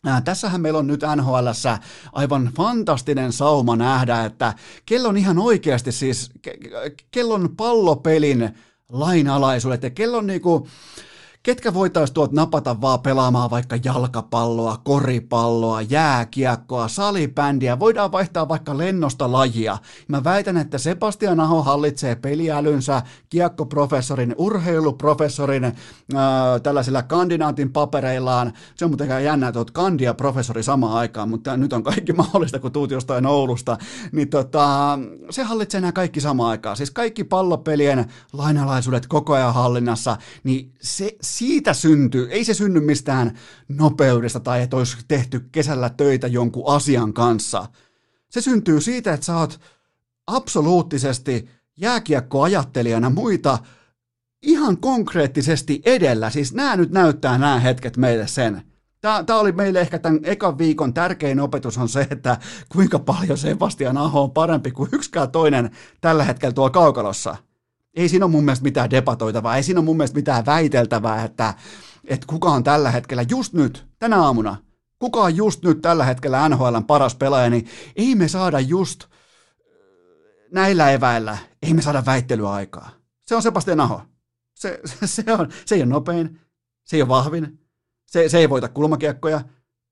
Äh, 0.07 0.24
tässähän 0.24 0.61
meillä 0.61 0.80
on 0.80 0.88
nyt 0.88 1.01
nhl 1.15 1.47
aivan 2.13 2.51
fantastinen 2.55 3.34
sauma 3.34 3.76
nähdä, 3.76 4.26
että 4.26 4.53
kello 4.86 5.09
on 5.09 5.18
ihan 5.18 5.39
oikeasti 5.39 5.91
siis, 5.91 6.32
kellon 7.11 7.49
pallopelin 7.57 8.49
lainalaisuudet. 8.89 9.84
Ja 9.84 9.89
kellon 9.89 10.28
niinku, 10.28 10.68
ketkä 11.47 11.73
voitaisiin 11.73 12.13
tuot 12.13 12.31
napata 12.31 12.81
vaan 12.81 12.99
pelaamaan 12.99 13.49
vaikka 13.49 13.75
jalkapalloa, 13.83 14.77
koripalloa, 14.83 15.81
jääkiekkoa, 15.81 16.87
salibändiä, 16.87 17.79
voidaan 17.79 18.11
vaihtaa 18.11 18.47
vaikka 18.47 18.77
lennosta 18.77 19.31
lajia. 19.31 19.77
Mä 20.07 20.23
väitän, 20.23 20.57
että 20.57 20.77
Sebastian 20.77 21.39
Aho 21.39 21.63
hallitsee 21.63 22.15
peliälynsä 22.15 23.01
kiekkoprofessorin, 23.29 24.35
urheiluprofessorin 24.37 25.63
äh, 25.63 25.73
tällaisilla 26.63 27.03
kandidaatin 27.03 27.71
papereillaan. 27.71 28.53
Se 28.75 28.85
on 28.85 28.91
muuten 28.91 29.23
jännä, 29.23 29.47
että 29.47 29.59
oot 29.59 29.71
kandia 29.71 30.13
professori 30.13 30.63
samaan 30.63 30.97
aikaan, 30.97 31.29
mutta 31.29 31.57
nyt 31.57 31.73
on 31.73 31.83
kaikki 31.83 32.13
mahdollista, 32.23 32.59
kun 32.59 32.71
tuut 32.71 32.91
jostain 32.91 33.25
Oulusta. 33.25 33.77
Niin 34.11 34.29
tota, 34.29 34.99
se 35.29 35.43
hallitsee 35.43 35.81
nämä 35.81 35.91
kaikki 35.91 36.21
samaan 36.21 36.49
aikaan. 36.49 36.77
Siis 36.77 36.91
kaikki 36.91 37.23
pallopelien 37.23 38.05
lainalaisuudet 38.33 39.07
koko 39.07 39.33
ajan 39.33 39.53
hallinnassa, 39.53 40.17
niin 40.43 40.71
se, 40.81 41.15
siitä 41.38 41.73
syntyy, 41.73 42.27
ei 42.31 42.43
se 42.43 42.53
synny 42.53 42.79
mistään 42.79 43.38
nopeudesta 43.67 44.39
tai 44.39 44.61
että 44.61 44.77
olisi 44.77 44.97
tehty 45.07 45.49
kesällä 45.51 45.89
töitä 45.89 46.27
jonkun 46.27 46.63
asian 46.67 47.13
kanssa. 47.13 47.65
Se 48.29 48.41
syntyy 48.41 48.81
siitä, 48.81 49.13
että 49.13 49.25
sä 49.25 49.38
oot 49.38 49.59
absoluuttisesti 50.27 51.49
jääkiekkoajattelijana 51.77 53.09
muita 53.09 53.57
ihan 54.41 54.77
konkreettisesti 54.77 55.81
edellä. 55.85 56.29
Siis 56.29 56.53
nämä 56.53 56.75
nyt 56.75 56.91
näyttää 56.91 57.38
nämä 57.38 57.59
hetket 57.59 57.97
meille 57.97 58.27
sen. 58.27 58.61
Tämä, 59.01 59.23
tämä 59.23 59.39
oli 59.39 59.51
meille 59.51 59.79
ehkä 59.79 59.99
tämän 59.99 60.19
ekan 60.23 60.57
viikon 60.57 60.93
tärkein 60.93 61.39
opetus 61.39 61.77
on 61.77 61.89
se, 61.89 62.07
että 62.11 62.38
kuinka 62.69 62.99
paljon 62.99 63.38
Sebastian 63.38 63.97
Aho 63.97 64.23
on 64.23 64.31
parempi 64.31 64.71
kuin 64.71 64.89
yksikään 64.93 65.31
toinen 65.31 65.71
tällä 66.01 66.23
hetkellä 66.23 66.53
tuolla 66.53 66.69
kaukalossa 66.69 67.38
ei 67.97 68.09
siinä 68.09 68.25
ole 68.25 68.31
mun 68.31 68.45
mielestä 68.45 68.63
mitään 68.63 68.89
debatoitavaa, 68.89 69.55
ei 69.55 69.63
siinä 69.63 69.79
ole 69.79 69.85
mun 69.85 69.97
mielestä 69.97 70.15
mitään 70.15 70.45
väiteltävää, 70.45 71.23
että, 71.23 71.53
että 72.05 72.27
kuka 72.27 72.49
on 72.49 72.63
tällä 72.63 72.91
hetkellä 72.91 73.25
just 73.29 73.53
nyt, 73.53 73.87
tänä 73.99 74.21
aamuna, 74.21 74.55
kuka 74.99 75.19
on 75.21 75.35
just 75.35 75.63
nyt 75.63 75.81
tällä 75.81 76.05
hetkellä 76.05 76.49
NHLn 76.49 76.83
paras 76.87 77.15
pelaaja, 77.15 77.49
niin 77.49 77.67
ei 77.95 78.15
me 78.15 78.27
saada 78.27 78.59
just 78.59 79.03
näillä 80.51 80.91
eväillä, 80.91 81.37
ei 81.61 81.73
me 81.73 81.81
saada 81.81 82.05
väittelyaikaa. 82.05 82.89
Se 83.25 83.35
on 83.35 83.41
Sebastian 83.41 83.79
Aho. 83.79 84.01
Se, 84.55 84.79
se, 84.85 85.07
se, 85.23 85.33
on, 85.33 85.49
se 85.65 85.75
ei 85.75 85.81
ole 85.81 85.89
nopein, 85.89 86.39
se 86.85 86.95
ei 86.95 87.01
ole 87.01 87.09
vahvin, 87.09 87.59
se, 88.05 88.29
se 88.29 88.37
ei 88.37 88.49
voita 88.49 88.69
kulmakiekkoja, 88.69 89.41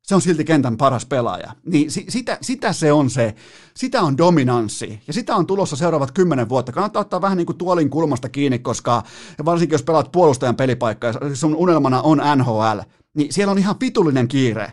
se 0.05 0.15
on 0.15 0.21
silti 0.21 0.43
kentän 0.45 0.77
paras 0.77 1.05
pelaaja. 1.05 1.51
Niin 1.65 1.91
si, 1.91 2.05
sitä, 2.09 2.37
sitä 2.41 2.73
se 2.73 2.91
on 2.91 3.09
se, 3.09 3.35
sitä 3.75 4.01
on 4.01 4.17
dominanssi, 4.17 5.01
ja 5.07 5.13
sitä 5.13 5.35
on 5.35 5.47
tulossa 5.47 5.75
seuraavat 5.75 6.11
kymmenen 6.11 6.49
vuotta. 6.49 6.71
Kannattaa 6.71 7.01
ottaa 7.01 7.21
vähän 7.21 7.37
niin 7.37 7.45
kuin 7.45 7.57
tuolin 7.57 7.89
kulmasta 7.89 8.29
kiinni, 8.29 8.59
koska 8.59 9.03
varsinkin 9.45 9.73
jos 9.73 9.83
pelaat 9.83 10.11
puolustajan 10.11 10.55
pelipaikkaa, 10.55 11.09
ja 11.09 11.35
sun 11.35 11.55
unelmana 11.55 12.01
on 12.01 12.21
NHL, 12.35 12.79
niin 13.13 13.33
siellä 13.33 13.51
on 13.51 13.57
ihan 13.57 13.75
pitullinen 13.75 14.27
kiire 14.27 14.71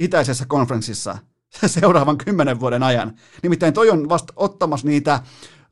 itäisessä 0.00 0.44
konferenssissa 0.48 1.18
seuraavan 1.66 2.18
kymmenen 2.18 2.60
vuoden 2.60 2.82
ajan. 2.82 3.14
Nimittäin 3.42 3.74
toi 3.74 3.90
on 3.90 4.08
vasta 4.08 4.32
ottamassa 4.36 4.86
niitä 4.86 5.20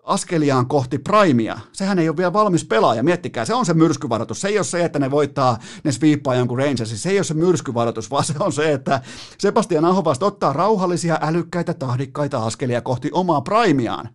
askeliaan 0.09 0.67
kohti 0.67 0.99
primea. 0.99 1.61
Sehän 1.73 1.99
ei 1.99 2.09
ole 2.09 2.17
vielä 2.17 2.33
valmis 2.33 2.65
pelaaja, 2.65 3.03
miettikää, 3.03 3.45
se 3.45 3.55
on 3.55 3.67
se 3.67 3.75
myrskyvaroitus. 3.75 4.41
Se 4.41 4.49
ei 4.49 4.59
ole 4.59 4.65
se, 4.65 4.85
että 4.85 4.99
ne 4.99 5.11
voittaa, 5.11 5.59
ne 5.85 5.93
sviippaa 5.93 6.35
jonkun 6.35 6.59
Rangersin, 6.59 6.99
se 6.99 7.11
ei 7.11 7.19
ole 7.19 7.25
se 7.25 7.35
myrskyvaroitus, 7.35 8.11
vaan 8.11 8.25
se 8.25 8.35
on 8.41 8.53
se, 8.53 8.73
että 8.73 9.01
Sebastian 9.39 9.85
Aho 9.85 10.05
vasta 10.05 10.27
ottaa 10.27 10.53
rauhallisia, 10.53 11.19
älykkäitä, 11.23 11.75
tahdikkaita 11.75 12.47
askelia 12.47 12.81
kohti 12.81 13.11
omaa 13.13 13.41
primeaan. 13.41 14.09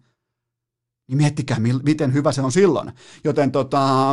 Niin 1.08 1.18
miettikää, 1.18 1.58
miten 1.84 2.14
hyvä 2.14 2.32
se 2.32 2.41
on 2.41 2.52
silloin. 2.52 2.91
Joten 3.24 3.52
tota, 3.52 4.12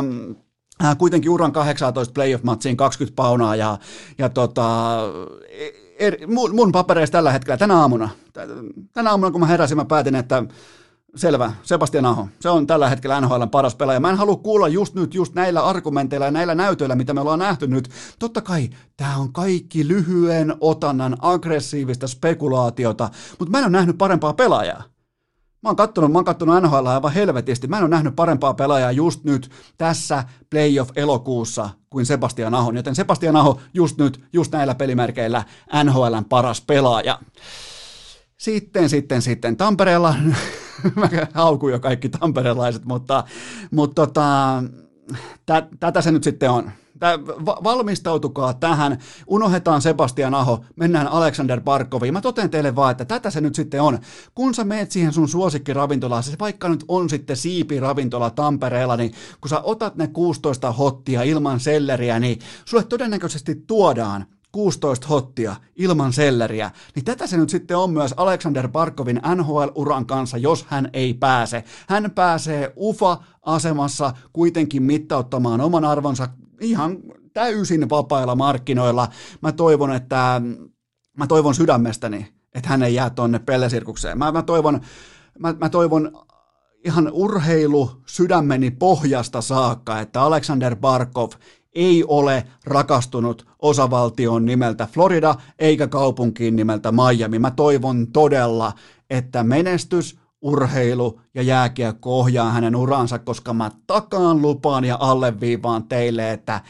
äh, 0.83 0.97
kuitenkin 0.97 1.31
uran 1.31 1.51
18 1.51 2.13
playoff-matsiin 2.13 2.77
20 2.77 3.15
paunaa 3.15 3.55
ja, 3.55 3.77
ja 4.17 4.29
tota, 4.29 4.97
er, 5.99 6.17
mun, 6.27 6.55
mun 6.55 6.71
papereissa 6.71 7.11
tällä 7.11 7.31
hetkellä, 7.31 7.57
tänä 7.57 7.77
aamuna, 7.77 8.09
tänä 8.93 9.09
aamuna 9.09 9.31
kun 9.31 9.41
mä 9.41 9.47
heräsin, 9.47 9.77
mä 9.77 9.85
päätin, 9.85 10.15
että 10.15 10.43
Selvä, 11.15 11.53
Sebastian 11.63 12.05
Aho. 12.05 12.27
Se 12.39 12.49
on 12.49 12.67
tällä 12.67 12.89
hetkellä 12.89 13.21
NHL 13.21 13.43
paras 13.51 13.75
pelaaja. 13.75 13.99
Mä 13.99 14.09
en 14.09 14.17
halua 14.17 14.35
kuulla 14.35 14.67
just 14.67 14.95
nyt, 14.95 15.13
just 15.13 15.33
näillä 15.33 15.65
argumenteilla 15.65 16.25
ja 16.25 16.31
näillä 16.31 16.55
näytöillä, 16.55 16.95
mitä 16.95 17.13
me 17.13 17.21
ollaan 17.21 17.39
nähty 17.39 17.67
nyt. 17.67 17.89
Totta 18.19 18.41
kai, 18.41 18.69
tämä 18.97 19.17
on 19.17 19.33
kaikki 19.33 19.87
lyhyen 19.87 20.55
otannan 20.61 21.17
aggressiivista 21.21 22.07
spekulaatiota, 22.07 23.09
mutta 23.39 23.51
mä 23.51 23.57
en 23.57 23.63
ole 23.63 23.71
nähnyt 23.71 23.97
parempaa 23.97 24.33
pelaajaa. 24.33 24.83
Mä 25.63 25.69
oon 25.69 25.75
kattonut, 25.75 26.11
mä 26.11 26.17
oon 26.17 26.25
kattonut 26.25 26.63
NHL 26.63 26.87
aivan 26.87 27.13
helvetisti. 27.13 27.67
Mä 27.67 27.77
en 27.77 27.83
ole 27.83 27.89
nähnyt 27.89 28.15
parempaa 28.15 28.53
pelaajaa 28.53 28.91
just 28.91 29.23
nyt 29.23 29.51
tässä 29.77 30.23
playoff-elokuussa 30.49 31.69
kuin 31.89 32.05
Sebastian 32.05 32.55
Aho. 32.55 32.71
Joten 32.71 32.95
Sebastian 32.95 33.35
Aho 33.35 33.59
just 33.73 33.97
nyt, 33.97 34.23
just 34.33 34.51
näillä 34.51 34.75
pelimerkeillä 34.75 35.43
NHLn 35.83 36.25
paras 36.29 36.61
pelaaja. 36.61 37.19
Sitten, 38.41 38.89
sitten, 38.89 39.21
sitten 39.21 39.57
Tampereella, 39.57 40.15
mä 40.95 41.09
haukun 41.33 41.71
jo 41.71 41.79
kaikki 41.79 42.09
tamperelaiset, 42.09 42.85
mutta, 42.85 43.23
mutta 43.71 43.95
tota, 43.95 44.63
tä, 45.45 45.67
tätä 45.79 46.01
se 46.01 46.11
nyt 46.11 46.23
sitten 46.23 46.51
on. 46.51 46.71
Tää, 46.99 47.19
valmistautukaa 47.45 48.53
tähän, 48.53 48.97
unohdetaan 49.27 49.81
Sebastian 49.81 50.33
Aho, 50.33 50.65
mennään 50.75 51.07
Alexander 51.07 51.61
Barkoviin. 51.61 52.13
Mä 52.13 52.21
toten 52.21 52.49
teille 52.49 52.75
vaan, 52.75 52.91
että 52.91 53.05
tätä 53.05 53.29
se 53.29 53.41
nyt 53.41 53.55
sitten 53.55 53.81
on. 53.81 53.99
Kun 54.35 54.53
sä 54.53 54.63
meet 54.63 54.91
siihen 54.91 55.13
sun 55.13 55.29
suosikkiravintolaan, 55.29 56.23
se 56.23 56.35
vaikka 56.39 56.69
nyt 56.69 56.85
on 56.87 57.09
sitten 57.09 57.37
siipiravintola 57.37 58.29
Tampereella, 58.29 58.97
niin 58.97 59.13
kun 59.41 59.49
sä 59.49 59.61
otat 59.61 59.95
ne 59.95 60.07
16 60.07 60.71
hottia 60.71 61.23
ilman 61.23 61.59
selleriä, 61.59 62.19
niin 62.19 62.39
sulle 62.65 62.83
todennäköisesti 62.83 63.55
tuodaan 63.67 64.25
16 64.51 65.07
hottia 65.07 65.55
ilman 65.75 66.13
selleriä, 66.13 66.71
niin 66.95 67.05
tätä 67.05 67.27
se 67.27 67.37
nyt 67.37 67.49
sitten 67.49 67.77
on 67.77 67.91
myös 67.91 68.13
Alexander 68.17 68.67
Barkovin 68.67 69.21
NHL-uran 69.35 70.05
kanssa, 70.05 70.37
jos 70.37 70.65
hän 70.69 70.89
ei 70.93 71.13
pääse. 71.13 71.63
Hän 71.89 72.11
pääsee 72.15 72.73
UFA-asemassa 72.77 74.13
kuitenkin 74.33 74.83
mittauttamaan 74.83 75.61
oman 75.61 75.85
arvonsa 75.85 76.27
ihan 76.61 76.97
täysin 77.33 77.89
vapailla 77.89 78.35
markkinoilla. 78.35 79.07
Mä 79.41 79.51
toivon, 79.51 79.93
että 79.93 80.41
mä 81.17 81.27
toivon 81.27 81.55
sydämestäni, 81.55 82.33
että 82.53 82.69
hän 82.69 82.83
ei 82.83 82.95
jää 82.95 83.09
tonne 83.09 83.39
pellesirkukseen. 83.39 84.17
Mä, 84.17 84.31
mä 84.31 84.43
toivon, 84.43 84.81
mä, 85.39 85.53
mä 85.59 85.69
toivon 85.69 86.11
ihan 86.85 87.11
urheilu 87.11 87.91
sydämeni 88.05 88.71
pohjasta 88.71 89.41
saakka, 89.41 89.99
että 89.99 90.21
Alexander 90.21 90.75
Barkov 90.75 91.29
ei 91.75 92.03
ole 92.07 92.47
rakastunut 92.65 93.47
osavaltion 93.59 94.45
nimeltä 94.45 94.87
Florida 94.91 95.35
eikä 95.59 95.87
kaupunkiin 95.87 96.55
nimeltä 96.55 96.91
Miami. 96.91 97.39
Mä 97.39 97.51
toivon 97.51 98.07
todella, 98.07 98.73
että 99.09 99.43
menestys, 99.43 100.19
urheilu 100.41 101.21
ja 101.33 101.41
jääkiekko 101.41 102.19
ohjaa 102.19 102.51
hänen 102.51 102.75
uransa, 102.75 103.19
koska 103.19 103.53
mä 103.53 103.71
takaan 103.87 104.41
lupaan 104.41 104.83
ja 104.83 104.97
alleviivaan 104.99 105.83
teille, 105.83 106.31
että 106.31 106.61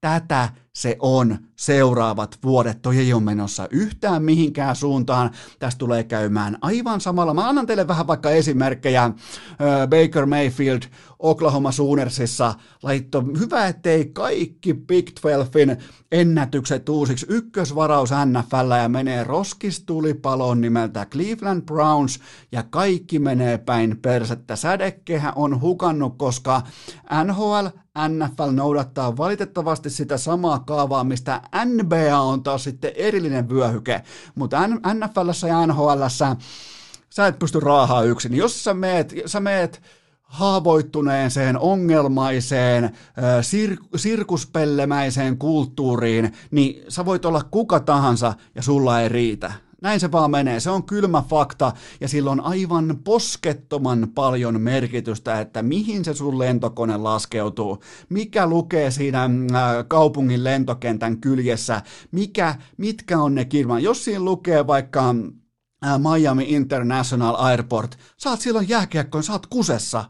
tätä 0.00 0.48
se 0.72 0.96
on 0.98 1.38
seuraavat 1.56 2.38
vuodet. 2.44 2.82
Toi 2.82 2.98
ei 2.98 3.12
ole 3.12 3.22
menossa 3.22 3.68
yhtään 3.70 4.22
mihinkään 4.22 4.76
suuntaan. 4.76 5.30
Tästä 5.58 5.78
tulee 5.78 6.04
käymään 6.04 6.58
aivan 6.62 7.00
samalla. 7.00 7.34
Mä 7.34 7.48
annan 7.48 7.66
teille 7.66 7.88
vähän 7.88 8.06
vaikka 8.06 8.30
esimerkkejä. 8.30 9.10
Baker 9.90 10.26
Mayfield 10.26 10.82
Oklahoma 11.18 11.72
Soonersissa 11.72 12.54
laitto 12.82 13.24
hyvä, 13.38 13.66
ettei 13.66 14.04
kaikki 14.04 14.74
Big 14.74 15.10
12 15.22 15.76
ennätykset 16.12 16.88
uusiksi. 16.88 17.26
Ykkösvaraus 17.28 18.10
NFL 18.10 18.70
ja 18.82 18.88
menee 18.88 19.24
roskistulipaloon 19.24 20.60
nimeltä 20.60 21.06
Cleveland 21.06 21.62
Browns 21.62 22.20
ja 22.52 22.62
kaikki 22.62 23.18
menee 23.18 23.58
päin 23.58 23.98
persettä. 24.02 24.56
Sädekehä 24.56 25.32
on 25.36 25.60
hukannut, 25.60 26.18
koska 26.18 26.62
NHL 27.24 27.66
NFL 28.08 28.50
noudattaa 28.52 29.16
valitettavasti 29.16 29.90
sitä 29.90 30.18
samaa 30.18 30.58
kaavaa, 30.60 31.04
mistä 31.04 31.42
NBA 31.64 32.20
on 32.20 32.42
taas 32.42 32.64
sitten 32.64 32.92
erillinen 32.94 33.48
vyöhyke, 33.48 34.02
mutta 34.34 34.58
NFLssä 34.66 35.48
ja 35.48 35.66
NHLssä 35.66 36.36
sä 37.10 37.26
et 37.26 37.38
pysty 37.38 37.60
raahaa 37.60 38.02
yksin. 38.02 38.34
Jos 38.34 38.64
sä 38.64 38.74
meet, 38.74 39.14
sä 39.26 39.40
meet 39.40 39.82
haavoittuneeseen, 40.22 41.58
ongelmaiseen, 41.58 42.90
sir- 43.40 43.84
sirkuspellemäiseen 43.96 45.38
kulttuuriin, 45.38 46.32
niin 46.50 46.82
sä 46.88 47.04
voit 47.04 47.24
olla 47.24 47.42
kuka 47.50 47.80
tahansa 47.80 48.34
ja 48.54 48.62
sulla 48.62 49.00
ei 49.00 49.08
riitä. 49.08 49.52
Näin 49.82 50.00
se 50.00 50.12
vaan 50.12 50.30
menee. 50.30 50.60
Se 50.60 50.70
on 50.70 50.82
kylmä 50.82 51.22
fakta 51.28 51.72
ja 52.00 52.08
sillä 52.08 52.30
on 52.30 52.40
aivan 52.40 52.98
poskettoman 53.04 54.08
paljon 54.14 54.60
merkitystä, 54.60 55.40
että 55.40 55.62
mihin 55.62 56.04
se 56.04 56.14
sun 56.14 56.38
lentokone 56.38 56.96
laskeutuu, 56.96 57.82
mikä 58.08 58.46
lukee 58.46 58.90
siinä 58.90 59.24
äh, 59.24 59.30
kaupungin 59.88 60.44
lentokentän 60.44 61.20
kyljessä, 61.20 61.82
mikä, 62.12 62.54
mitkä 62.76 63.18
on 63.20 63.34
ne 63.34 63.44
kirman. 63.44 63.82
Jos 63.82 64.04
siinä 64.04 64.20
lukee 64.20 64.66
vaikka 64.66 65.14
äh, 65.86 65.98
Miami 65.98 66.44
International 66.48 67.34
Airport, 67.38 67.98
saat 68.16 68.40
silloin 68.40 68.68
jääkiekkoon, 68.68 69.24
saat 69.24 69.46
kusessa. 69.46 70.04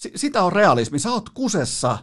S- 0.00 0.08
sitä 0.16 0.42
on 0.42 0.52
realismi, 0.52 0.98
sä 0.98 1.12
oot 1.12 1.28
kusessa. 1.28 1.98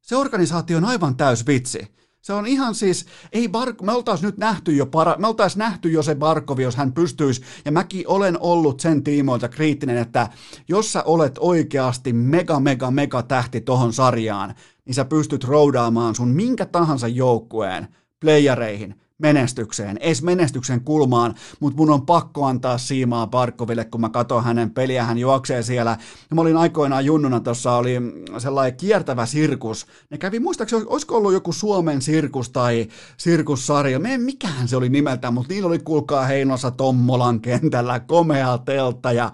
Se 0.00 0.16
organisaatio 0.16 0.76
on 0.76 0.84
aivan 0.84 1.16
täys 1.16 1.46
vitsi. 1.46 1.94
Se 2.24 2.32
on 2.32 2.46
ihan 2.46 2.74
siis, 2.74 3.06
ei 3.32 3.48
Bark, 3.48 3.82
me 3.82 3.92
oltaisiin 3.92 4.26
nyt 4.26 4.38
nähty 4.38 4.72
jo, 4.72 4.86
para, 4.86 5.16
me 5.18 5.26
oltaisiin 5.26 5.58
nähty 5.58 5.90
jo 5.90 6.02
se 6.02 6.14
Barkovi, 6.14 6.62
jos 6.62 6.76
hän 6.76 6.92
pystyisi, 6.92 7.42
ja 7.64 7.72
mäkin 7.72 8.08
olen 8.08 8.40
ollut 8.40 8.80
sen 8.80 9.04
tiimoilta 9.04 9.48
kriittinen, 9.48 9.96
että 9.96 10.28
jos 10.68 10.92
sä 10.92 11.02
olet 11.02 11.34
oikeasti 11.40 12.12
mega, 12.12 12.60
mega, 12.60 12.90
mega 12.90 13.22
tähti 13.22 13.60
tohon 13.60 13.92
sarjaan, 13.92 14.54
niin 14.84 14.94
sä 14.94 15.04
pystyt 15.04 15.44
roudaamaan 15.44 16.14
sun 16.14 16.28
minkä 16.28 16.66
tahansa 16.66 17.08
joukkueen 17.08 17.88
playereihin, 18.20 18.94
menestykseen, 19.18 19.98
edes 19.98 20.22
menestyksen 20.22 20.80
kulmaan, 20.80 21.34
mutta 21.60 21.76
mun 21.76 21.90
on 21.90 22.06
pakko 22.06 22.44
antaa 22.44 22.78
siimaa 22.78 23.26
Barkoville, 23.26 23.84
kun 23.84 24.00
mä 24.00 24.08
katson 24.08 24.44
hänen 24.44 24.70
peliä, 24.70 25.04
hän 25.04 25.18
juoksee 25.18 25.62
siellä. 25.62 25.96
Ja 26.30 26.34
mä 26.34 26.40
olin 26.40 26.56
aikoinaan 26.56 27.04
junnuna, 27.04 27.40
tuossa 27.40 27.72
oli 27.72 27.94
sellainen 28.38 28.76
kiertävä 28.76 29.26
sirkus. 29.26 29.86
Ne 30.10 30.18
kävi, 30.18 30.40
muistaakseni, 30.40 30.84
olisiko 30.86 31.16
ollut 31.16 31.32
joku 31.32 31.52
Suomen 31.52 32.02
sirkus 32.02 32.50
tai 32.50 32.88
sirkussarja, 33.16 33.98
me 33.98 34.18
mikähän 34.18 34.68
se 34.68 34.76
oli 34.76 34.88
nimeltään, 34.88 35.34
mutta 35.34 35.52
niillä 35.54 35.68
oli 35.68 35.78
kuulkaa 35.78 36.24
Heinossa 36.24 36.70
Tommolan 36.70 37.40
kentällä 37.40 38.00
komea 38.00 38.58
teltta 38.58 39.12
ja 39.12 39.32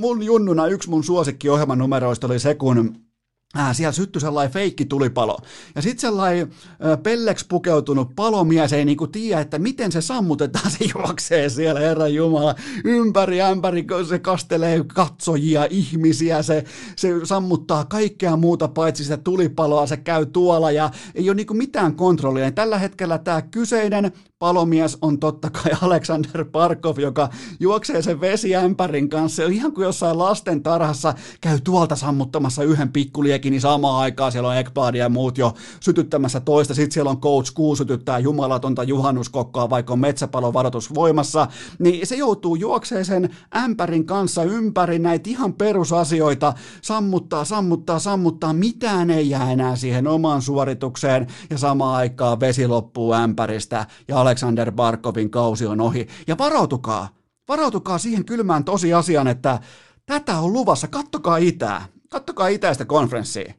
mun 0.00 0.22
junnuna 0.22 0.66
yksi 0.66 0.90
mun 0.90 1.04
suosikkiohjelman 1.04 1.78
numeroista 1.78 2.26
oli 2.26 2.38
se, 2.38 2.54
kun 2.54 3.09
Äh, 3.58 3.76
siellä 3.76 3.92
syttyi 3.92 4.20
sellainen 4.20 4.52
feikki 4.52 4.84
tulipalo. 4.84 5.38
Ja 5.74 5.82
sitten 5.82 6.00
sellainen 6.00 6.50
äh, 6.86 7.02
pelleksi 7.02 7.46
pukeutunut 7.48 8.14
palomies 8.16 8.72
ei 8.72 8.84
niinku 8.84 9.06
tiedä, 9.06 9.40
että 9.40 9.58
miten 9.58 9.92
se 9.92 10.00
sammutetaan. 10.00 10.70
Se 10.78 10.84
juoksee 10.94 11.48
siellä, 11.48 11.80
Herra 11.80 12.08
Jumala, 12.08 12.54
ympäri 12.84 13.42
ämpäri, 13.42 13.86
se 14.08 14.18
kastelee 14.18 14.84
katsojia, 14.94 15.66
ihmisiä, 15.70 16.42
se, 16.42 16.64
se 16.96 17.08
sammuttaa 17.24 17.84
kaikkea 17.84 18.36
muuta 18.36 18.68
paitsi 18.68 19.02
sitä 19.04 19.16
tulipaloa, 19.16 19.86
se 19.86 19.96
käy 19.96 20.26
tuolla 20.26 20.70
ja 20.70 20.90
ei 21.14 21.30
ole 21.30 21.36
niinku 21.36 21.54
mitään 21.54 21.94
kontrollia. 21.94 22.44
Ja 22.44 22.52
tällä 22.52 22.78
hetkellä 22.78 23.18
tämä 23.18 23.42
kyseinen 23.42 24.12
palomies 24.40 24.98
on 25.02 25.18
totta 25.18 25.50
kai 25.50 25.72
Alexander 25.82 26.44
Parkov, 26.44 26.98
joka 26.98 27.28
juoksee 27.60 28.02
sen 28.02 28.20
vesiämpärin 28.20 29.08
kanssa. 29.08 29.42
Ihan 29.42 29.72
kuin 29.72 29.84
jossain 29.84 30.18
lasten 30.18 30.62
tarhassa 30.62 31.14
käy 31.40 31.58
tuolta 31.64 31.96
sammuttamassa 31.96 32.62
yhden 32.62 32.92
pikkuliekin, 32.92 33.50
niin 33.50 33.60
samaan 33.60 34.02
aikaan 34.02 34.32
siellä 34.32 34.48
on 34.48 34.56
Ekblad 34.56 34.94
ja 34.94 35.08
muut 35.08 35.38
jo 35.38 35.54
sytyttämässä 35.80 36.40
toista. 36.40 36.74
Sitten 36.74 36.92
siellä 36.92 37.10
on 37.10 37.20
Coach 37.20 37.52
Kuu 37.54 37.76
sytyttää 37.76 38.18
jumalatonta 38.18 38.82
juhannuskokkoa, 38.82 39.70
vaikka 39.70 39.92
on 39.92 39.98
metsäpalon 39.98 40.54
varoitus 40.54 40.94
voimassa. 40.94 41.46
Niin 41.78 42.06
se 42.06 42.16
joutuu 42.16 42.54
juokseen 42.56 43.04
sen 43.04 43.30
ämpärin 43.56 44.06
kanssa 44.06 44.42
ympäri 44.42 44.98
näitä 44.98 45.30
ihan 45.30 45.52
perusasioita. 45.52 46.52
Sammuttaa, 46.82 47.44
sammuttaa, 47.44 47.98
sammuttaa. 47.98 48.52
Mitään 48.52 49.10
ei 49.10 49.30
jää 49.30 49.52
enää 49.52 49.76
siihen 49.76 50.06
omaan 50.06 50.42
suoritukseen. 50.42 51.26
Ja 51.50 51.58
samaan 51.58 51.96
aikaan 51.96 52.40
vesi 52.40 52.66
loppuu 52.66 53.12
ämpäristä. 53.12 53.86
Ja 54.08 54.29
Alexander 54.30 54.72
Barkovin 54.72 55.30
kausi 55.30 55.66
on 55.66 55.80
ohi. 55.80 56.08
Ja 56.26 56.38
varautukaa, 56.38 57.08
varautukaa 57.48 57.98
siihen 57.98 58.24
kylmään 58.24 58.64
tosiasiaan, 58.64 59.28
että 59.28 59.58
tätä 60.06 60.38
on 60.38 60.52
luvassa. 60.52 60.88
Kattokaa 60.88 61.36
itää. 61.36 61.86
Kattokaa 62.10 62.48
itäistä 62.48 62.84
konferenssia. 62.84 63.54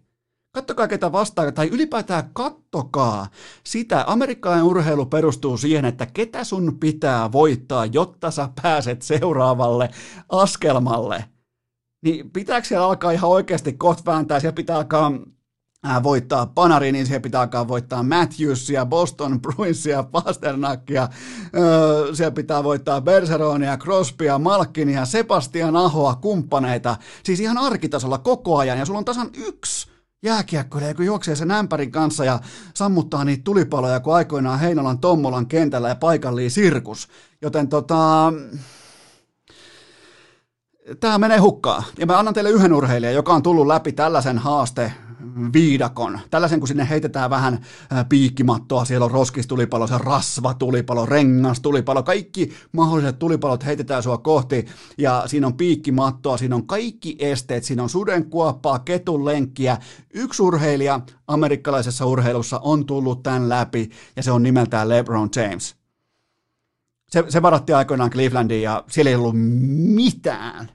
Kattokaa 0.56 0.88
ketä 0.88 1.12
vastaa, 1.12 1.52
tai 1.52 1.68
ylipäätään 1.68 2.30
kattokaa 2.34 3.28
sitä. 3.64 4.04
Amerikkalainen 4.08 4.66
urheilu 4.66 5.06
perustuu 5.06 5.58
siihen, 5.58 5.86
että 5.86 6.06
ketä 6.06 6.44
sun 6.44 6.78
pitää 6.80 7.32
voittaa, 7.32 7.86
jotta 7.86 8.32
sä 8.32 8.50
pääset 8.62 9.02
seuraavalle 9.02 9.90
askelmalle. 10.30 11.26
Niin 12.04 12.32
pitääkö 12.32 12.68
siellä 12.68 12.86
alkaa 12.86 13.12
ihan 13.12 13.30
oikeasti 13.30 13.74
kohta 13.74 14.12
vääntää, 14.12 14.40
siellä 14.40 14.56
pitää 14.56 14.78
alkaa 14.78 15.12
voittaa 16.04 16.46
Panari, 16.46 16.92
niin 16.92 17.06
siihen 17.06 17.22
pitää 17.22 17.42
alkaa 17.42 17.68
voittaa 17.68 18.04
Matthewsia, 18.04 18.86
Boston 18.86 19.42
Bruinsia, 19.42 20.04
Pasternackia, 20.04 21.10
öö, 21.56 22.16
siellä 22.16 22.32
pitää 22.32 22.64
voittaa 22.64 23.02
Bergeronia, 23.02 23.78
Crosbya, 23.78 24.40
Malkinia, 24.40 25.06
Sebastian 25.06 25.76
Ahoa, 25.76 26.16
kumppaneita, 26.16 26.98
siis 27.24 27.40
ihan 27.40 27.58
arkitasolla 27.58 28.18
koko 28.18 28.58
ajan, 28.58 28.80
ja 28.80 28.86
sulla 28.86 29.00
on 29.00 29.06
tasan 29.06 29.30
yksi 29.38 29.92
jääkiekkoilija, 30.24 30.94
kun 30.94 31.06
juoksee 31.06 31.36
sen 31.36 31.52
ämpärin 31.52 31.92
kanssa 31.92 32.26
ja 32.26 32.40
sammuttaa 32.74 33.26
niitä 33.26 33.44
tulipaloja, 33.44 34.00
kun 34.00 34.16
aikoinaan 34.16 34.60
Heinolan 34.60 35.00
Tommolan 35.00 35.48
kentällä 35.48 35.90
ja 35.90 35.96
paikalliin 35.96 36.52
sirkus. 36.52 37.08
Joten 37.42 37.68
tota, 37.68 38.34
tämä 41.00 41.18
menee 41.18 41.38
hukkaan. 41.38 41.84
Ja 42.00 42.06
mä 42.06 42.20
annan 42.20 42.34
teille 42.34 42.50
yhden 42.50 42.74
urheilijan, 42.74 43.14
joka 43.14 43.34
on 43.34 43.44
tullut 43.44 43.68
läpi 43.68 43.92
tällaisen 43.92 44.38
haaste 44.38 44.92
viidakon. 45.54 46.20
Tällaisen, 46.30 46.60
kun 46.60 46.68
sinne 46.68 46.90
heitetään 46.90 47.30
vähän 47.30 47.66
piikkimattoa, 48.10 48.86
siellä 48.86 49.06
on 49.06 49.12
roskistulipalo, 49.12 49.88
se 49.88 49.98
rasvatulipalo, 49.98 51.06
rengastulipalo, 51.06 52.04
kaikki 52.04 52.54
mahdolliset 52.72 53.20
tulipalot 53.20 53.66
heitetään 53.66 54.04
sua 54.04 54.18
kohti, 54.18 54.66
ja 54.98 55.24
siinä 55.26 55.48
on 55.48 55.58
piikkimattoa, 55.58 56.38
siinä 56.38 56.56
on 56.56 56.68
kaikki 56.68 57.16
esteet, 57.20 57.64
siinä 57.64 57.84
on 57.84 57.90
sudenkuoppaa, 57.90 58.80
ketun 58.80 59.26
lenkkiä. 59.26 59.78
Yksi 60.14 60.44
urheilija 60.44 61.00
amerikkalaisessa 61.28 62.06
urheilussa 62.06 62.60
on 62.60 62.86
tullut 62.86 63.24
tämän 63.24 63.50
läpi, 63.50 63.90
ja 64.16 64.24
se 64.24 64.32
on 64.32 64.44
nimeltään 64.44 64.90
LeBron 64.90 65.30
James. 65.36 65.76
Se, 67.10 67.24
se 67.30 67.42
varattiin 67.42 67.76
aikoinaan 67.76 68.10
Clevelandiin, 68.10 68.62
ja 68.64 68.84
siellä 68.90 69.10
ei 69.10 69.16
ollut 69.16 69.36
mitään. 69.96 70.72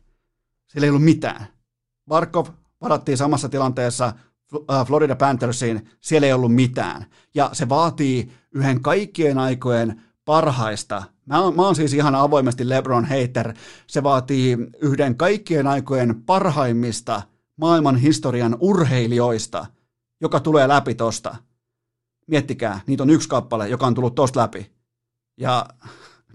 Siellä 0.68 0.84
ei 0.84 0.90
ollut 0.90 1.05
mitään. 1.05 1.47
Barkov 2.09 2.47
varattiin 2.80 3.18
samassa 3.18 3.49
tilanteessa 3.49 4.12
Florida 4.86 5.16
Panthersiin, 5.16 5.88
siellä 6.01 6.26
ei 6.26 6.32
ollut 6.32 6.55
mitään. 6.55 7.07
Ja 7.34 7.51
se 7.53 7.68
vaatii 7.68 8.32
yhden 8.55 8.82
kaikkien 8.82 9.38
aikojen 9.38 10.03
parhaista. 10.24 11.03
Mä 11.26 11.40
oon, 11.40 11.57
mä 11.57 11.62
oon 11.62 11.76
siis 11.76 11.94
ihan 11.94 12.14
avoimesti 12.14 12.68
LeBron 12.68 13.05
hater. 13.05 13.55
Se 13.86 14.03
vaatii 14.03 14.59
yhden 14.82 15.16
kaikkien 15.16 15.66
aikojen 15.66 16.22
parhaimmista 16.22 17.22
maailman 17.57 17.97
historian 17.97 18.57
urheilijoista, 18.61 19.66
joka 20.20 20.40
tulee 20.40 20.68
läpi 20.68 20.94
tosta. 20.94 21.36
Miettikää, 22.26 22.80
niitä 22.86 23.03
on 23.03 23.11
yksi 23.11 23.28
kappale, 23.28 23.68
joka 23.68 23.86
on 23.86 23.94
tullut 23.94 24.14
tosta 24.14 24.40
läpi. 24.40 24.72
Ja 25.40 25.66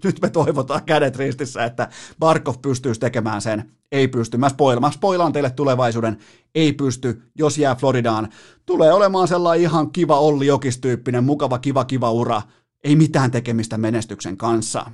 nyt 0.04 0.20
me 0.22 0.30
toivotaan 0.30 0.84
kädet 0.84 1.16
ristissä, 1.16 1.64
että 1.64 1.88
Barkov 2.18 2.54
pystyisi 2.62 3.00
tekemään 3.00 3.40
sen. 3.40 3.72
Ei 3.92 4.08
pysty. 4.08 4.36
Mä, 4.36 4.48
spoil, 4.48 4.80
mä 4.80 4.90
spoilaan 4.90 5.32
teille 5.32 5.50
tulevaisuuden. 5.50 6.18
Ei 6.54 6.72
pysty, 6.72 7.22
jos 7.38 7.58
jää 7.58 7.74
Floridaan. 7.74 8.28
Tulee 8.66 8.92
olemaan 8.92 9.28
sellainen 9.28 9.62
ihan 9.62 9.92
kiva 9.92 10.18
Olli 10.18 10.46
Jokis-tyyppinen, 10.46 11.24
mukava, 11.24 11.58
kiva, 11.58 11.84
kiva 11.84 12.10
ura. 12.10 12.42
Ei 12.84 12.96
mitään 12.96 13.30
tekemistä 13.30 13.78
menestyksen 13.78 14.36
kanssa. 14.36 14.90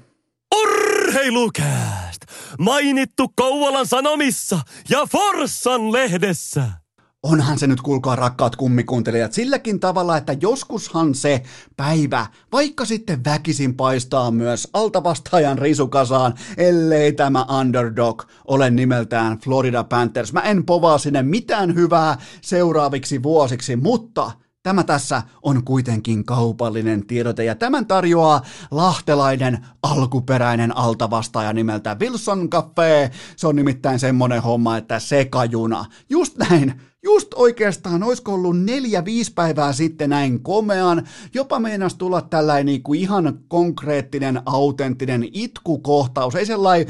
Urheilukääst! 0.63 2.23
Mainittu 2.59 3.29
Kouvolan 3.37 3.87
Sanomissa 3.87 4.61
ja 4.91 5.07
Forssan 5.07 5.93
lehdessä! 5.93 6.88
Onhan 7.29 7.59
se 7.59 7.67
nyt, 7.67 7.81
kuulkaa 7.81 8.17
rakkaat 8.17 8.57
kummikuuntelijat, 8.57 9.33
silläkin 9.33 9.81
tavalla, 9.81 10.17
että 10.17 10.37
joskushan 10.41 11.15
se 11.15 11.43
päivä, 11.77 12.27
vaikka 12.53 12.85
sitten 12.85 13.25
väkisin 13.25 13.75
paistaa 13.75 14.31
myös 14.31 14.69
altavastaajan 14.73 15.59
risukasaan, 15.59 16.35
ellei 16.57 17.13
tämä 17.13 17.47
underdog 17.61 18.23
ole 18.45 18.71
nimeltään 18.71 19.39
Florida 19.39 19.85
Panthers. 19.85 20.33
Mä 20.33 20.41
en 20.41 20.65
povaa 20.65 20.99
sinne 20.99 21.23
mitään 21.23 21.75
hyvää 21.75 22.19
seuraaviksi 22.41 23.23
vuosiksi, 23.23 23.77
mutta 23.77 24.31
Tämä 24.63 24.85
tässä 24.85 25.23
on 25.43 25.65
kuitenkin 25.65 26.25
kaupallinen 26.25 27.07
tiedote 27.07 27.45
ja 27.45 27.55
tämän 27.55 27.87
tarjoaa 27.87 28.43
lahtelainen 28.71 29.67
alkuperäinen 29.83 30.77
altavastaaja 30.77 31.53
nimeltä 31.53 31.97
Wilson 32.01 32.51
Cafe. 32.51 33.11
Se 33.37 33.47
on 33.47 33.57
nimittäin 33.57 33.99
semmonen 33.99 34.43
homma, 34.43 34.77
että 34.77 34.99
sekajuna. 34.99 35.85
Just 36.11 36.37
näin, 36.37 36.81
Just 37.03 37.29
oikeastaan, 37.35 38.03
olisiko 38.03 38.35
ollut 38.35 38.61
neljä, 38.61 39.05
viisi 39.05 39.33
päivää 39.35 39.73
sitten 39.73 40.11
näin 40.11 40.43
komean, 40.43 41.09
jopa 41.35 41.59
meinas 41.59 41.95
tulla 41.95 42.21
tällainen 42.21 42.67
niin 42.67 42.83
kuin 42.83 43.01
ihan 43.01 43.39
konkreettinen, 43.49 44.41
autenttinen 44.47 45.29
itkukohtaus, 45.33 46.35
ei 46.35 46.47
sellainen 46.47 46.87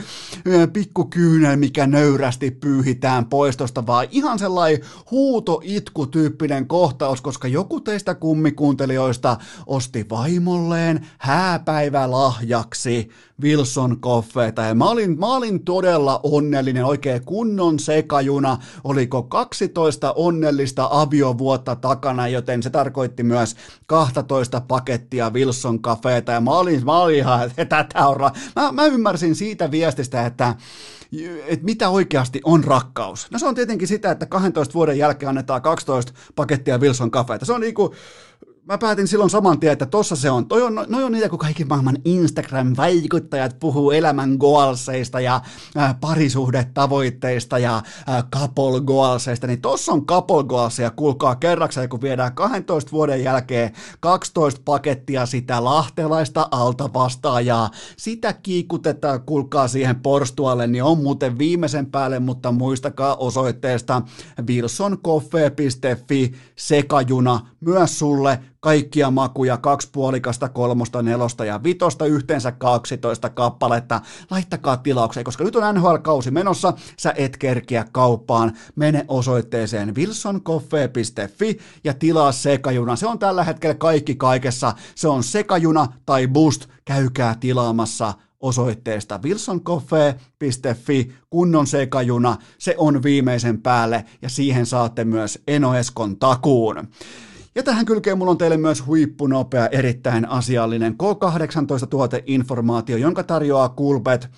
pikkukyynel, 0.72 1.56
mikä 1.56 1.86
nöyrästi 1.86 2.50
pyyhitään 2.50 3.26
poistosta, 3.26 3.86
vaan 3.86 4.06
ihan 4.10 4.38
sellainen 4.38 4.80
huuto-itku-tyyppinen 5.10 6.66
kohtaus, 6.66 7.20
koska 7.20 7.48
joku 7.48 7.80
teistä 7.80 8.14
kummikuuntelijoista 8.14 9.36
osti 9.66 10.06
vaimolleen 10.10 11.06
hääpäivälahjaksi 11.18 13.08
Wilson 13.42 14.00
Koffeita. 14.00 14.62
Ja 14.62 14.74
mä 14.74 14.84
olin, 14.84 15.18
mä 15.18 15.26
olin 15.26 15.64
todella 15.64 16.20
onnellinen, 16.22 16.84
oikein 16.84 17.24
kunnon 17.24 17.78
sekajuna, 17.78 18.58
oliko 18.84 19.22
12 19.22 19.97
onnellista 20.16 20.88
aviovuotta 20.90 21.76
takana, 21.76 22.28
joten 22.28 22.62
se 22.62 22.70
tarkoitti 22.70 23.22
myös 23.22 23.56
12 23.86 24.60
pakettia 24.60 25.30
Wilson 25.30 25.82
Cafeeta 25.82 26.32
ja 26.32 26.40
mä 26.40 26.50
olin, 26.50 26.84
mä 26.84 26.98
olin 26.98 27.16
ihan, 27.16 27.42
että 27.56 27.64
tätä 27.64 28.06
on 28.06 28.16
ra- 28.16 28.38
mä, 28.56 28.72
mä 28.72 28.86
ymmärsin 28.86 29.34
siitä 29.34 29.70
viestistä, 29.70 30.26
että 30.26 30.54
että 31.46 31.64
mitä 31.64 31.88
oikeasti 31.88 32.40
on 32.44 32.64
rakkaus. 32.64 33.26
No 33.30 33.38
se 33.38 33.46
on 33.46 33.54
tietenkin 33.54 33.88
sitä, 33.88 34.10
että 34.10 34.26
12 34.26 34.74
vuoden 34.74 34.98
jälkeen 34.98 35.28
annetaan 35.28 35.62
12 35.62 36.12
pakettia 36.34 36.78
Wilson 36.78 37.10
Cafeita. 37.10 37.44
Se 37.44 37.52
on 37.52 37.60
niinku, 37.60 37.94
mä 38.68 38.78
päätin 38.78 39.08
silloin 39.08 39.30
saman 39.30 39.60
tien, 39.60 39.72
että 39.72 39.86
tossa 39.86 40.16
se 40.16 40.30
on. 40.30 40.46
Toi 40.46 40.62
on, 40.62 40.84
noi 40.88 41.04
on 41.04 41.12
niitä, 41.12 41.28
kun 41.28 41.38
kaikki 41.38 41.64
maailman 41.64 41.98
Instagram-vaikuttajat 42.04 43.56
puhuu 43.60 43.90
elämän 43.90 44.36
goalseista 44.40 45.20
ja 45.20 45.40
äh, 45.76 46.00
parisuhdetavoitteista 46.00 47.58
ja 47.58 47.76
äh, 47.76 48.24
couple 48.36 48.80
goalseista, 48.80 49.46
niin 49.46 49.60
tossa 49.60 49.92
on 49.92 50.06
couple 50.06 50.44
goalseja, 50.44 50.90
kuulkaa 50.90 51.36
kerrakseen, 51.36 51.88
kun 51.88 52.00
viedään 52.00 52.34
12 52.34 52.92
vuoden 52.92 53.24
jälkeen 53.24 53.72
12 54.00 54.60
pakettia 54.64 55.26
sitä 55.26 55.64
lahtelaista 55.64 56.48
alta 56.50 56.92
vastaajaa. 56.94 57.70
Sitä 57.96 58.32
kiikutetaan, 58.32 59.22
kuulkaa 59.22 59.68
siihen 59.68 60.00
porstualle, 60.00 60.66
niin 60.66 60.82
on 60.82 60.98
muuten 60.98 61.38
viimeisen 61.38 61.86
päälle, 61.86 62.18
mutta 62.18 62.52
muistakaa 62.52 63.16
osoitteesta 63.16 64.02
wilsoncoffee.fi 64.48 66.32
sekajuna 66.56 67.48
myös 67.60 67.98
sulle 67.98 68.38
kaikkia 68.60 69.10
makuja, 69.10 69.56
kaksi 69.56 69.88
puolikasta, 69.92 70.48
kolmosta, 70.48 71.02
nelosta 71.02 71.44
ja 71.44 71.62
vitosta, 71.62 72.06
yhteensä 72.06 72.52
12 72.52 73.30
kappaletta. 73.30 74.00
Laittakaa 74.30 74.76
tilaukseen, 74.76 75.24
koska 75.24 75.44
nyt 75.44 75.56
on 75.56 75.74
NHL-kausi 75.74 76.30
menossa, 76.30 76.72
sä 76.98 77.14
et 77.16 77.36
kerkiä 77.36 77.84
kauppaan. 77.92 78.52
Mene 78.76 79.04
osoitteeseen 79.08 79.94
wilsoncoffee.fi 79.94 81.58
ja 81.84 81.94
tilaa 81.94 82.32
sekajuna. 82.32 82.96
Se 82.96 83.06
on 83.06 83.18
tällä 83.18 83.44
hetkellä 83.44 83.74
kaikki 83.74 84.14
kaikessa. 84.14 84.74
Se 84.94 85.08
on 85.08 85.24
sekajuna 85.24 85.86
tai 86.06 86.28
boost. 86.28 86.66
Käykää 86.84 87.36
tilaamassa 87.40 88.14
osoitteesta 88.40 89.20
wilsoncoffee.fi, 89.24 91.12
kunnon 91.30 91.66
sekajuna, 91.66 92.36
se 92.58 92.74
on 92.78 93.02
viimeisen 93.02 93.62
päälle 93.62 94.04
ja 94.22 94.28
siihen 94.28 94.66
saatte 94.66 95.04
myös 95.04 95.42
Enoeskon 95.46 96.16
takuun. 96.16 96.88
Ja 97.58 97.62
tähän 97.62 97.86
kylkeen 97.86 98.18
mulla 98.18 98.30
on 98.30 98.38
teille 98.38 98.56
myös 98.56 98.86
huippunopea, 98.86 99.68
erittäin 99.68 100.28
asiallinen 100.28 100.94
K18-tuoteinformaatio, 101.02 102.96
jonka 102.96 103.22
tarjoaa 103.22 103.68
Coolbet. 103.68 104.30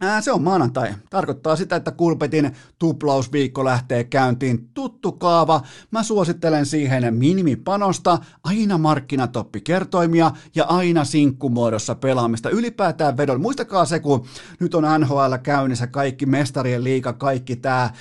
Ää, 0.00 0.20
se 0.20 0.32
on 0.32 0.42
maanantai. 0.42 0.94
Tarkoittaa 1.10 1.56
sitä, 1.56 1.76
että 1.76 1.90
Kulpetin 1.90 2.52
tuplausviikko 2.78 3.64
lähtee 3.64 4.04
käyntiin. 4.04 4.68
Tuttu 4.74 5.12
kaava. 5.12 5.60
Mä 5.90 6.02
suosittelen 6.02 6.66
siihen 6.66 7.14
minimipanosta, 7.14 8.18
aina 8.44 8.78
markkinatoppikertoimia 8.78 10.30
ja 10.54 10.64
aina 10.64 11.04
sinkkumuodossa 11.04 11.94
pelaamista. 11.94 12.50
Ylipäätään 12.50 13.16
vedon. 13.16 13.40
Muistakaa 13.40 13.84
se, 13.84 14.00
kun 14.00 14.26
nyt 14.60 14.74
on 14.74 14.84
NHL 15.00 15.34
käynnissä, 15.42 15.86
kaikki 15.86 16.26
mestarien 16.26 16.84
liiga, 16.84 17.12
kaikki 17.12 17.56
tää 17.56 17.92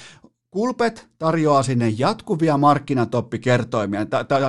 Kulpet 0.52 1.10
tarjoaa 1.20 1.64
sinne 1.64 1.90
jatkuvia 1.98 2.58
markkinatoppikertoimia, 2.58 4.06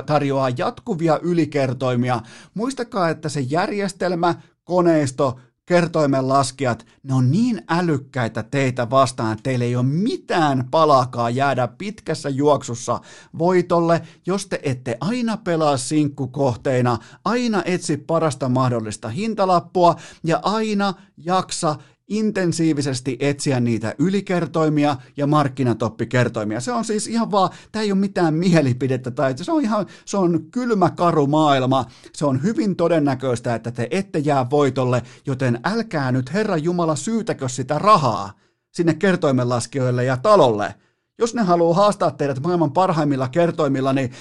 tarjoaa 0.07 0.51
jatkuvia 0.57 1.19
ylikertoimia. 1.23 2.21
Muistakaa, 2.55 3.09
että 3.09 3.29
se 3.29 3.41
järjestelmä, 3.41 4.35
koneisto, 4.65 5.41
kertoimen 5.67 6.29
laskijat, 6.29 6.87
ne 7.03 7.15
on 7.15 7.31
niin 7.31 7.63
älykkäitä 7.71 8.43
teitä 8.43 8.91
vastaan, 8.91 9.33
että 9.33 9.43
teillä 9.43 9.65
ei 9.65 9.77
ole 9.77 9.87
mitään 9.87 10.69
palakaa 10.71 11.31
jäädä 11.31 11.69
pitkässä 11.69 12.29
juoksussa 12.29 13.01
voitolle, 13.39 14.03
jos 14.27 14.47
te 14.47 14.61
ette 14.63 14.97
aina 15.01 15.37
pelaa 15.37 15.77
sinkkukohteina, 15.77 16.99
aina 17.25 17.63
etsi 17.65 17.97
parasta 17.97 18.49
mahdollista 18.49 19.09
hintalappua 19.09 19.97
ja 20.25 20.41
aina 20.43 20.95
jaksa 21.17 21.77
intensiivisesti 22.13 23.17
etsiä 23.21 23.61
niitä 23.61 23.95
ylikertoimia 23.99 24.97
ja 25.17 25.27
markkinatoppikertoimia. 25.27 26.61
Se 26.61 26.73
on 26.73 26.85
siis 26.85 27.07
ihan 27.07 27.31
vaan, 27.31 27.51
tämä 27.73 27.83
ei 27.83 27.93
ole 27.93 28.01
mitään 28.01 28.35
mielipidettä 28.35 29.11
tai 29.11 29.35
se 29.37 29.53
on 29.53 29.63
ihan, 29.63 29.87
se 30.05 30.17
on 30.17 30.45
kylmä 30.51 30.91
karu 30.91 31.27
maailma. 31.27 31.85
Se 32.13 32.27
on 32.27 32.43
hyvin 32.43 32.77
todennäköistä, 32.77 33.55
että 33.55 33.71
te 33.71 33.89
ette 33.91 34.19
jää 34.19 34.51
voitolle, 34.51 35.03
joten 35.27 35.61
älkää 35.65 36.13
nyt 36.13 36.33
Herra 36.33 36.57
Jumala 36.57 36.97
syytäkö 36.97 37.49
sitä 37.49 37.79
rahaa 37.79 38.33
sinne 38.73 38.95
kertoimenlaskijoille 38.95 40.05
ja 40.05 40.17
talolle. 40.17 40.75
Jos 41.19 41.35
ne 41.35 41.43
haluaa 41.43 41.75
haastaa 41.75 42.11
teidät 42.11 42.43
maailman 42.43 42.73
parhaimmilla 42.73 43.29
kertoimilla, 43.29 43.93
niin 43.93 44.13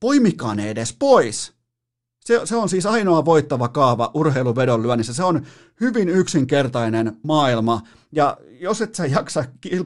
poimikaa 0.00 0.54
ne 0.54 0.70
edes 0.70 0.96
pois. 0.98 1.59
Se, 2.24 2.40
se 2.44 2.56
on 2.56 2.68
siis 2.68 2.86
ainoa 2.86 3.24
voittava 3.24 3.68
kaava 3.68 4.10
urheiluvedon 4.14 4.82
lyönnissä. 4.82 5.14
Se 5.14 5.24
on 5.24 5.42
hyvin 5.80 6.08
yksinkertainen 6.08 7.16
maailma. 7.22 7.80
Ja 8.12 8.36
jos 8.60 8.80
et 8.80 8.94
sä 8.94 9.06
jaksa 9.06 9.44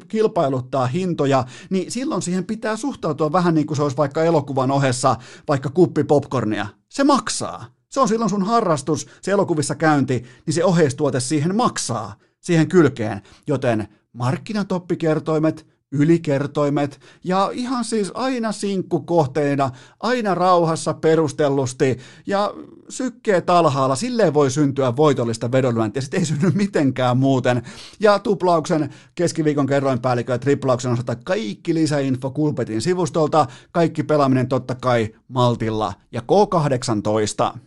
kilpailuttaa 0.08 0.86
hintoja, 0.86 1.44
niin 1.70 1.90
silloin 1.90 2.22
siihen 2.22 2.44
pitää 2.44 2.76
suhtautua 2.76 3.32
vähän 3.32 3.54
niin 3.54 3.66
kuin 3.66 3.76
se 3.76 3.82
olisi 3.82 3.96
vaikka 3.96 4.24
elokuvan 4.24 4.70
ohessa 4.70 5.16
vaikka 5.48 5.70
kuppi 5.70 6.04
popcornia. 6.04 6.66
Se 6.88 7.04
maksaa. 7.04 7.66
Se 7.88 8.00
on 8.00 8.08
silloin 8.08 8.30
sun 8.30 8.46
harrastus, 8.46 9.06
se 9.22 9.30
elokuvissa 9.30 9.74
käynti, 9.74 10.24
niin 10.46 10.54
se 10.54 10.64
oheistuote 10.64 11.20
siihen 11.20 11.56
maksaa, 11.56 12.14
siihen 12.40 12.68
kylkeen. 12.68 13.22
Joten 13.46 13.88
markkinatoppikertoimet, 14.12 15.66
ylikertoimet 15.92 17.00
ja 17.24 17.50
ihan 17.52 17.84
siis 17.84 18.10
aina 18.14 18.52
sinkkukohteina, 18.52 19.70
aina 20.00 20.34
rauhassa 20.34 20.94
perustellusti 20.94 21.98
ja 22.26 22.54
sykkeet 22.88 23.50
alhaalla, 23.50 23.96
silleen 23.96 24.34
voi 24.34 24.50
syntyä 24.50 24.96
voitollista 24.96 25.52
vedonlyöntiä, 25.52 26.02
sitten 26.02 26.20
ei 26.20 26.26
synny 26.26 26.50
mitenkään 26.54 27.16
muuten. 27.16 27.62
Ja 28.00 28.18
tuplauksen 28.18 28.94
keskiviikon 29.14 29.66
kerroinpäällikö 29.66 30.32
ja 30.32 30.38
triplauksen 30.38 30.92
osalta 30.92 31.16
kaikki 31.16 31.74
lisäinfo 31.74 32.30
Kulpetin 32.30 32.82
sivustolta, 32.82 33.46
kaikki 33.72 34.02
pelaaminen 34.02 34.48
totta 34.48 34.74
kai 34.74 35.14
Maltilla 35.28 35.92
ja 36.12 36.20
K18. 36.20 37.58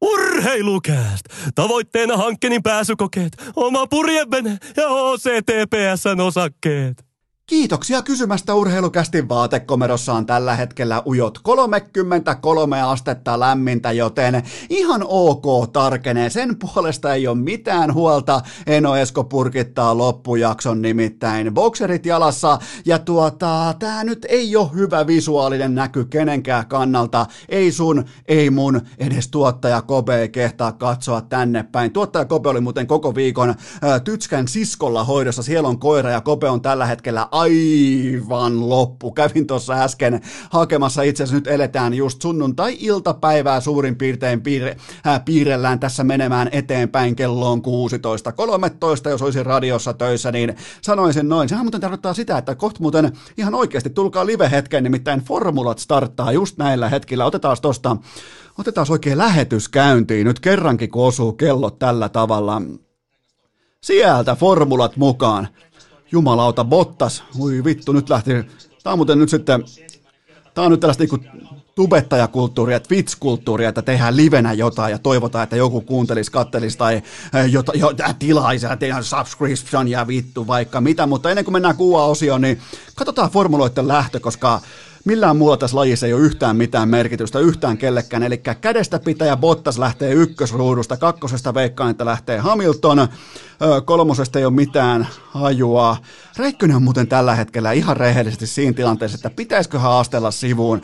Urheilukääst! 0.00 1.24
Tavoitteena 1.54 2.16
hankkeen 2.16 2.62
pääsykokeet, 2.62 3.32
oma 3.56 3.86
purjevene 3.86 4.58
ja 4.76 4.88
OCTPSn 4.88 6.20
osakkeet. 6.20 7.05
Kiitoksia 7.50 8.02
kysymästä 8.02 8.54
urheilukästin 8.54 9.28
vaatekomerossa 9.28 10.12
on 10.12 10.26
tällä 10.26 10.56
hetkellä 10.56 11.02
ujot 11.06 11.38
33 11.42 12.82
astetta 12.82 13.40
lämmintä, 13.40 13.92
joten 13.92 14.42
ihan 14.70 15.04
ok 15.08 15.72
tarkenee. 15.72 16.30
Sen 16.30 16.56
puolesta 16.58 17.14
ei 17.14 17.26
ole 17.26 17.36
mitään 17.38 17.94
huolta. 17.94 18.40
Eno 18.66 18.96
Esko 18.96 19.24
purkittaa 19.24 19.98
loppujakson 19.98 20.82
nimittäin 20.82 21.54
bokserit 21.54 22.06
jalassa. 22.06 22.58
Ja 22.86 22.98
tuota, 22.98 23.74
tää 23.78 24.04
nyt 24.04 24.26
ei 24.28 24.56
ole 24.56 24.70
hyvä 24.74 25.06
visuaalinen 25.06 25.74
näky 25.74 26.04
kenenkään 26.04 26.66
kannalta. 26.66 27.26
Ei 27.48 27.72
sun, 27.72 28.04
ei 28.28 28.50
mun, 28.50 28.80
edes 28.98 29.28
tuottaja 29.28 29.82
Kobe 29.82 30.20
ei 30.20 30.28
kehtaa 30.28 30.72
katsoa 30.72 31.20
tänne 31.20 31.62
päin. 31.62 31.92
Tuottaja 31.92 32.24
Kobe 32.24 32.48
oli 32.48 32.60
muuten 32.60 32.86
koko 32.86 33.14
viikon 33.14 33.54
ää, 33.82 34.00
Tytskän 34.00 34.48
siskolla 34.48 35.04
hoidossa. 35.04 35.42
Siellä 35.42 35.68
on 35.68 35.78
koira 35.78 36.10
ja 36.10 36.20
Kobe 36.20 36.48
on 36.48 36.62
tällä 36.62 36.86
hetkellä 36.86 37.28
aivan 37.36 38.68
loppu. 38.68 39.12
Kävin 39.12 39.46
tuossa 39.46 39.74
äsken 39.74 40.20
hakemassa, 40.50 41.02
itse 41.02 41.22
asiassa 41.22 41.36
nyt 41.36 41.46
eletään 41.46 41.94
just 41.94 42.22
sunnuntai-iltapäivää 42.22 43.60
suurin 43.60 43.96
piirtein 43.96 44.40
piirre, 44.40 44.76
äh, 45.06 45.24
piirrellään 45.24 45.80
tässä 45.80 46.04
menemään 46.04 46.48
eteenpäin 46.52 47.16
kelloon 47.16 47.62
16.13, 47.62 49.10
jos 49.10 49.22
olisin 49.22 49.46
radiossa 49.46 49.92
töissä, 49.92 50.32
niin 50.32 50.56
sanoisin 50.82 51.28
noin. 51.28 51.48
Sehän 51.48 51.64
muuten 51.64 51.80
tarkoittaa 51.80 52.14
sitä, 52.14 52.38
että 52.38 52.54
kohta 52.54 52.80
muuten 52.80 53.12
ihan 53.38 53.54
oikeasti 53.54 53.90
tulkaa 53.90 54.26
live-hetken, 54.26 54.84
nimittäin 54.84 55.20
formulat 55.20 55.78
starttaa 55.78 56.32
just 56.32 56.58
näillä 56.58 56.88
hetkillä. 56.88 57.24
Otetaan 57.24 57.56
tosta, 57.62 57.96
otetaan 58.58 58.86
oikein 58.90 59.18
lähetys 59.18 59.68
käyntiin 59.68 60.26
nyt 60.26 60.40
kerrankin, 60.40 60.90
kun 60.90 61.06
osuu 61.06 61.32
kello 61.32 61.70
tällä 61.70 62.08
tavalla. 62.08 62.62
Sieltä 63.80 64.34
formulat 64.34 64.96
mukaan. 64.96 65.48
Jumalauta, 66.12 66.64
Bottas. 66.64 67.24
Ui 67.38 67.64
vittu, 67.64 67.92
nyt 67.92 68.10
lähti. 68.10 68.30
Tämä 68.82 68.92
on 68.92 68.98
muuten 68.98 69.18
nyt 69.18 69.28
sitten, 69.28 69.64
tämä 70.54 70.64
on 70.64 70.70
nyt 70.70 70.80
tällaista 70.80 71.04
niin 71.04 71.46
tubettajakulttuuria, 71.74 72.80
Twitch-kulttuuria, 72.80 73.68
että 73.68 73.82
tehdään 73.82 74.16
livenä 74.16 74.52
jotain 74.52 74.90
ja 74.90 74.98
toivotaan, 74.98 75.44
että 75.44 75.56
joku 75.56 75.80
kuuntelisi, 75.80 76.32
kattelisi 76.32 76.78
tai 76.78 77.02
jota, 77.50 77.72
jo, 77.74 77.92
tilaisi 78.18 78.66
ja 78.66 78.76
tehdään 78.76 79.04
subscription 79.04 79.88
ja 79.88 80.06
vittu 80.06 80.46
vaikka 80.46 80.80
mitä, 80.80 81.06
mutta 81.06 81.30
ennen 81.30 81.44
kuin 81.44 81.52
mennään 81.52 81.76
kuva 81.76 82.06
osioon, 82.06 82.40
niin 82.40 82.60
katsotaan 82.94 83.30
formuloiden 83.30 83.88
lähtö, 83.88 84.20
koska 84.20 84.60
millään 85.06 85.36
muulla 85.36 85.56
tässä 85.56 85.76
lajissa 85.76 86.06
ei 86.06 86.12
ole 86.12 86.22
yhtään 86.22 86.56
mitään 86.56 86.88
merkitystä 86.88 87.38
yhtään 87.38 87.78
kellekään. 87.78 88.22
Eli 88.22 88.38
kädestä 88.38 88.98
pitäjä 88.98 89.36
Bottas 89.36 89.78
lähtee 89.78 90.12
ykkösruudusta, 90.12 90.96
kakkosesta 90.96 91.54
veikkaan, 91.54 91.90
että 91.90 92.04
lähtee 92.04 92.38
Hamilton, 92.38 93.08
kolmosesta 93.84 94.38
ei 94.38 94.44
ole 94.44 94.54
mitään 94.54 95.08
hajua. 95.30 95.96
Räikkönen 96.36 96.76
on 96.76 96.82
muuten 96.82 97.08
tällä 97.08 97.34
hetkellä 97.34 97.72
ihan 97.72 97.96
rehellisesti 97.96 98.46
siinä 98.46 98.72
tilanteessa, 98.72 99.16
että 99.16 99.30
pitäisikö 99.30 99.78
haastella 99.78 100.30
sivuun 100.30 100.82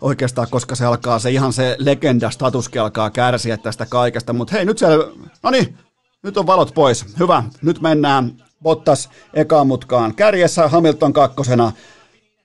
oikeastaan, 0.00 0.48
koska 0.50 0.74
se 0.74 0.84
alkaa, 0.84 1.18
se 1.18 1.30
ihan 1.30 1.52
se 1.52 1.76
legenda-statuskin 1.78 2.82
alkaa 2.82 3.10
kärsiä 3.10 3.56
tästä 3.56 3.86
kaikesta. 3.86 4.32
Mutta 4.32 4.52
hei, 4.52 4.64
nyt 4.64 4.78
siellä, 4.78 5.04
no 5.42 5.50
niin, 5.50 5.78
nyt 6.22 6.36
on 6.36 6.46
valot 6.46 6.74
pois. 6.74 7.06
Hyvä, 7.18 7.42
nyt 7.62 7.80
mennään 7.80 8.32
Bottas 8.62 9.10
ekaan 9.34 9.66
mutkaan 9.66 10.14
kärjessä, 10.14 10.68
Hamilton 10.68 11.12
kakkosena, 11.12 11.72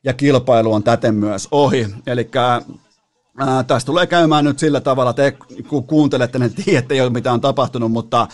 ja 0.05 0.13
kilpailu 0.13 0.73
on 0.73 0.83
täten 0.83 1.15
myös 1.15 1.47
ohi. 1.51 1.87
Eli 2.07 2.29
tässä 3.67 3.85
tulee 3.85 4.07
käymään 4.07 4.45
nyt 4.45 4.59
sillä 4.59 4.81
tavalla, 4.81 5.13
te 5.13 5.37
kun 5.67 5.87
kuuntelette, 5.87 6.39
ne 6.39 6.49
tiedätte 6.49 6.95
jo 6.95 7.09
mitä 7.09 7.33
on 7.33 7.41
tapahtunut, 7.41 7.91
mutta 7.91 8.27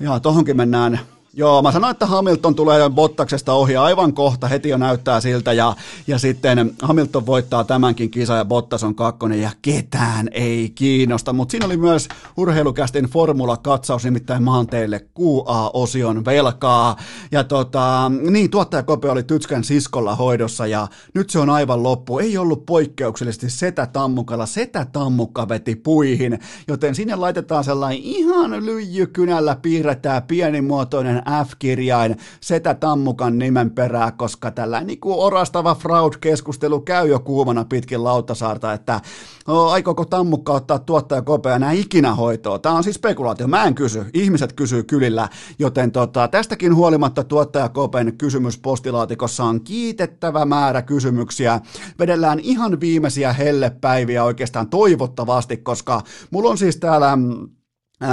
ja 0.00 0.20
tohonkin 0.20 0.56
mennään 0.56 1.00
Joo, 1.36 1.62
mä 1.62 1.72
sanoin, 1.72 1.90
että 1.90 2.06
Hamilton 2.06 2.54
tulee 2.54 2.90
Bottaksesta 2.90 3.52
ohi 3.52 3.76
aivan 3.76 4.12
kohta, 4.12 4.48
heti 4.48 4.68
jo 4.68 4.76
näyttää 4.76 5.20
siltä, 5.20 5.52
ja, 5.52 5.76
ja 6.06 6.18
sitten 6.18 6.74
Hamilton 6.82 7.26
voittaa 7.26 7.64
tämänkin 7.64 8.10
kisa 8.10 8.34
ja 8.34 8.44
Bottas 8.44 8.84
on 8.84 8.94
kakkonen, 8.94 9.40
ja 9.40 9.50
ketään 9.62 10.28
ei 10.32 10.72
kiinnosta, 10.74 11.32
mutta 11.32 11.50
siinä 11.50 11.66
oli 11.66 11.76
myös 11.76 12.08
urheilukästin 12.36 13.04
formula-katsaus, 13.04 14.04
nimittäin 14.04 14.42
maan 14.42 14.66
teille 14.66 15.06
QA-osion 15.20 16.24
velkaa, 16.24 16.96
ja 17.32 17.44
tota, 17.44 18.10
niin, 18.30 18.50
tuottaja 18.50 18.82
Kope 18.82 19.10
oli 19.10 19.22
Tytskän 19.22 19.64
siskolla 19.64 20.16
hoidossa, 20.16 20.66
ja 20.66 20.88
nyt 21.14 21.30
se 21.30 21.38
on 21.38 21.50
aivan 21.50 21.82
loppu, 21.82 22.18
ei 22.18 22.38
ollut 22.38 22.66
poikkeuksellisesti 22.66 23.50
setä 23.50 23.86
tammukalla, 23.86 24.46
setä 24.46 24.86
tammukka 24.92 25.48
veti 25.48 25.76
puihin, 25.76 26.38
joten 26.68 26.94
sinne 26.94 27.16
laitetaan 27.16 27.64
sellainen 27.64 28.02
ihan 28.02 28.66
lyijykynällä 28.66 29.56
piirretään 29.62 30.22
pienimuotoinen 30.22 31.23
F-kirjain 31.46 32.16
setä 32.40 32.74
Tammukan 32.74 33.38
nimen 33.38 33.70
perää, 33.70 34.12
koska 34.12 34.50
tällä 34.50 34.80
niin 34.80 35.00
kuin 35.00 35.18
orastava 35.18 35.74
fraud-keskustelu 35.74 36.80
käy 36.80 37.08
jo 37.08 37.20
kuumana 37.20 37.64
pitkin 37.64 38.04
Lauttasaarta, 38.04 38.72
että 38.72 39.00
o, 39.48 39.68
aikooko 39.68 40.04
Tammukka 40.04 40.52
ottaa 40.52 40.78
tuottaja 40.78 41.22
kopea 41.22 41.70
ikinä 41.72 42.14
hoitoa. 42.14 42.58
Tämä 42.58 42.74
on 42.74 42.84
siis 42.84 42.96
spekulaatio, 42.96 43.46
mä 43.46 43.64
en 43.64 43.74
kysy, 43.74 44.06
ihmiset 44.14 44.52
kysyy 44.52 44.82
kylillä, 44.82 45.28
joten 45.58 45.92
tota, 45.92 46.28
tästäkin 46.28 46.74
huolimatta 46.74 47.24
tuottaja 47.24 47.68
Kopen 47.68 48.16
kysymys 48.18 48.58
postilaatikossa 48.58 49.44
on 49.44 49.60
kiitettävä 49.60 50.44
määrä 50.44 50.82
kysymyksiä. 50.82 51.60
Vedellään 51.98 52.40
ihan 52.40 52.80
viimeisiä 52.80 53.32
hellepäiviä 53.32 54.24
oikeastaan 54.24 54.68
toivottavasti, 54.68 55.56
koska 55.56 56.02
mulla 56.30 56.50
on 56.50 56.58
siis 56.58 56.76
täällä 56.76 57.18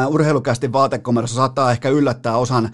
urheilukästi 0.07 0.73
vaatekomerossa 0.73 1.35
saattaa 1.35 1.71
ehkä 1.71 1.89
yllättää 1.89 2.37
osan 2.37 2.69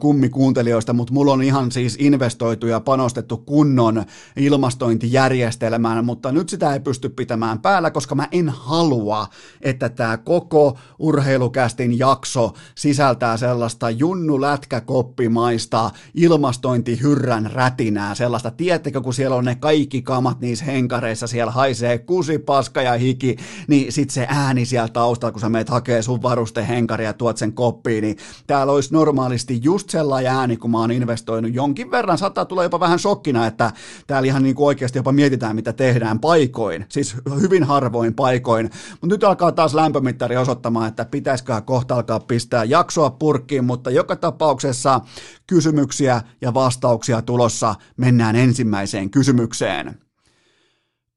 kummikuuntelijoista, 0.00 0.92
mutta 0.92 1.12
mulla 1.12 1.32
on 1.32 1.42
ihan 1.42 1.72
siis 1.72 1.96
investoitu 2.00 2.66
ja 2.66 2.80
panostettu 2.80 3.36
kunnon 3.36 4.04
ilmastointijärjestelmään, 4.36 6.04
mutta 6.04 6.32
nyt 6.32 6.48
sitä 6.48 6.72
ei 6.72 6.80
pysty 6.80 7.08
pitämään 7.08 7.58
päällä, 7.58 7.90
koska 7.90 8.14
mä 8.14 8.28
en 8.32 8.48
halua, 8.48 9.26
että 9.62 9.88
tämä 9.88 10.16
koko 10.16 10.78
urheilukästin 10.98 11.98
jakso 11.98 12.52
sisältää 12.74 13.36
sellaista 13.36 13.90
junnu 13.90 14.40
lätkäkoppimaista 14.40 15.90
ilmastointihyrrän 16.14 17.50
rätinää, 17.52 18.14
sellaista, 18.14 18.50
tiettekö, 18.50 19.00
kun 19.00 19.14
siellä 19.14 19.36
on 19.36 19.44
ne 19.44 19.54
kaikki 19.54 20.02
kamat 20.02 20.40
niissä 20.40 20.64
henkareissa, 20.64 21.26
siellä 21.26 21.52
haisee 21.52 21.98
kusi, 21.98 22.38
paska 22.38 22.82
ja 22.82 22.92
hiki, 22.92 23.36
niin 23.68 23.92
sit 23.92 24.10
se 24.10 24.26
ääni 24.30 24.66
siellä 24.66 24.88
taustalla, 24.88 25.32
kun 25.32 25.40
sä 25.40 25.48
meet 25.48 25.68
hakee 25.68 26.02
sun 26.02 26.22
varusta 26.22 26.55
henkari 26.62 27.04
ja 27.04 27.12
tuot 27.12 27.36
sen 27.36 27.52
koppiin, 27.52 28.02
niin 28.02 28.16
täällä 28.46 28.72
olisi 28.72 28.92
normaalisti 28.92 29.60
just 29.62 29.90
sellainen 29.90 30.32
ääni, 30.32 30.56
kun 30.56 30.70
mä 30.70 30.78
oon 30.78 30.90
investoinut 30.90 31.54
jonkin 31.54 31.90
verran. 31.90 32.18
Saattaa 32.18 32.44
tulla 32.44 32.62
jopa 32.62 32.80
vähän 32.80 32.98
shokkina, 32.98 33.46
että 33.46 33.72
täällä 34.06 34.26
ihan 34.26 34.42
niin 34.42 34.54
kuin 34.54 34.66
oikeasti 34.66 34.98
jopa 34.98 35.12
mietitään, 35.12 35.56
mitä 35.56 35.72
tehdään 35.72 36.20
paikoin, 36.20 36.86
siis 36.88 37.16
hyvin 37.40 37.64
harvoin 37.64 38.14
paikoin. 38.14 38.70
Mutta 38.90 39.06
nyt 39.06 39.24
alkaa 39.24 39.52
taas 39.52 39.74
lämpömittari 39.74 40.36
osoittamaan, 40.36 40.88
että 40.88 41.04
pitäisikö 41.04 41.60
kohta 41.60 41.94
alkaa 41.94 42.20
pistää 42.20 42.64
jaksoa 42.64 43.10
purkkiin, 43.10 43.64
mutta 43.64 43.90
joka 43.90 44.16
tapauksessa 44.16 45.00
kysymyksiä 45.46 46.22
ja 46.40 46.54
vastauksia 46.54 47.22
tulossa. 47.22 47.74
Mennään 47.96 48.36
ensimmäiseen 48.36 49.10
kysymykseen. 49.10 50.05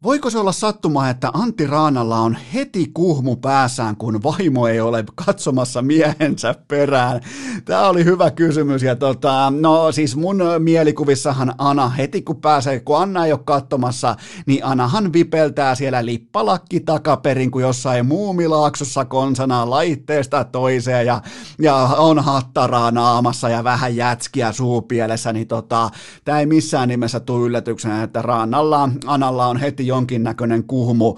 Voiko 0.04 0.30
se 0.30 0.38
olla 0.38 0.52
sattuma, 0.52 1.10
että 1.10 1.32
Antti 1.34 1.68
Raanalla 1.68 2.20
on 2.20 2.38
heti 2.54 2.92
kuhmu 2.94 3.36
päässään, 3.36 3.96
kun 3.96 4.24
vaimo 4.24 4.68
ei 4.68 4.80
ole 4.80 5.04
katsomassa 5.16 5.82
miehensä 5.82 6.56
perään? 6.68 7.22
Tämä 7.66 7.88
oli 7.88 8.06
hyvä 8.06 8.32
kysymys 8.32 8.84
ja 8.84 8.96
tota, 8.96 9.54
no 9.60 9.92
siis 9.92 10.16
mun 10.16 10.40
mielikuvissahan 10.60 11.54
Ana 11.58 11.90
heti 11.90 12.22
kun 12.22 12.42
pääsee, 12.42 12.80
kun 12.80 12.98
Anna 12.98 13.26
ei 13.26 13.32
ole 13.32 13.40
katsomassa, 13.46 14.16
niin 14.46 14.66
Anahan 14.66 15.14
vipeltää 15.14 15.76
siellä 15.76 16.06
lippalakki 16.06 16.80
takaperin 16.80 17.52
kuin 17.52 17.64
jossain 17.64 18.06
muumilaaksossa 18.06 19.06
konsana 19.06 19.70
laitteesta 19.70 20.44
toiseen 20.44 21.06
ja, 21.06 21.22
ja 21.62 21.76
on 21.76 22.20
hattaraa 22.20 22.92
naamassa 22.92 23.50
ja 23.50 23.64
vähän 23.64 23.96
jätskiä 23.96 24.52
suupielessä, 24.52 25.34
niin 25.34 25.48
tota, 25.48 25.90
tämä 26.26 26.40
ei 26.40 26.46
missään 26.46 26.90
nimessä 26.90 27.20
tule 27.20 27.46
yllätyksenä, 27.46 28.04
että 28.04 28.22
Raanalla, 28.22 28.90
Analla 29.06 29.48
on 29.48 29.58
heti 29.58 29.89
jonkinnäköinen 29.90 30.64
kuhmu, 30.64 31.18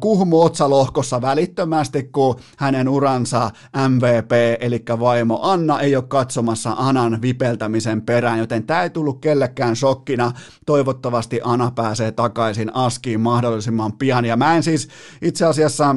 kuhmu 0.00 0.42
otsalohkossa 0.42 1.22
välittömästi, 1.22 2.02
kun 2.02 2.36
hänen 2.56 2.88
uransa 2.88 3.50
MVP, 3.88 4.32
eli 4.60 4.82
vaimo 5.00 5.38
Anna, 5.42 5.80
ei 5.80 5.96
ole 5.96 6.04
katsomassa 6.08 6.74
Anan 6.78 7.22
vipeltämisen 7.22 8.02
perään, 8.02 8.38
joten 8.38 8.66
tämä 8.66 8.82
ei 8.82 8.90
tullut 8.90 9.20
kellekään 9.20 9.76
shokkina. 9.76 10.32
Toivottavasti 10.66 11.40
Ana 11.44 11.70
pääsee 11.70 12.12
takaisin 12.12 12.76
askiin 12.76 13.20
mahdollisimman 13.20 13.92
pian. 13.92 14.24
Ja 14.24 14.36
mä 14.36 14.56
en 14.56 14.62
siis 14.62 14.88
itse 15.22 15.46
asiassa 15.46 15.96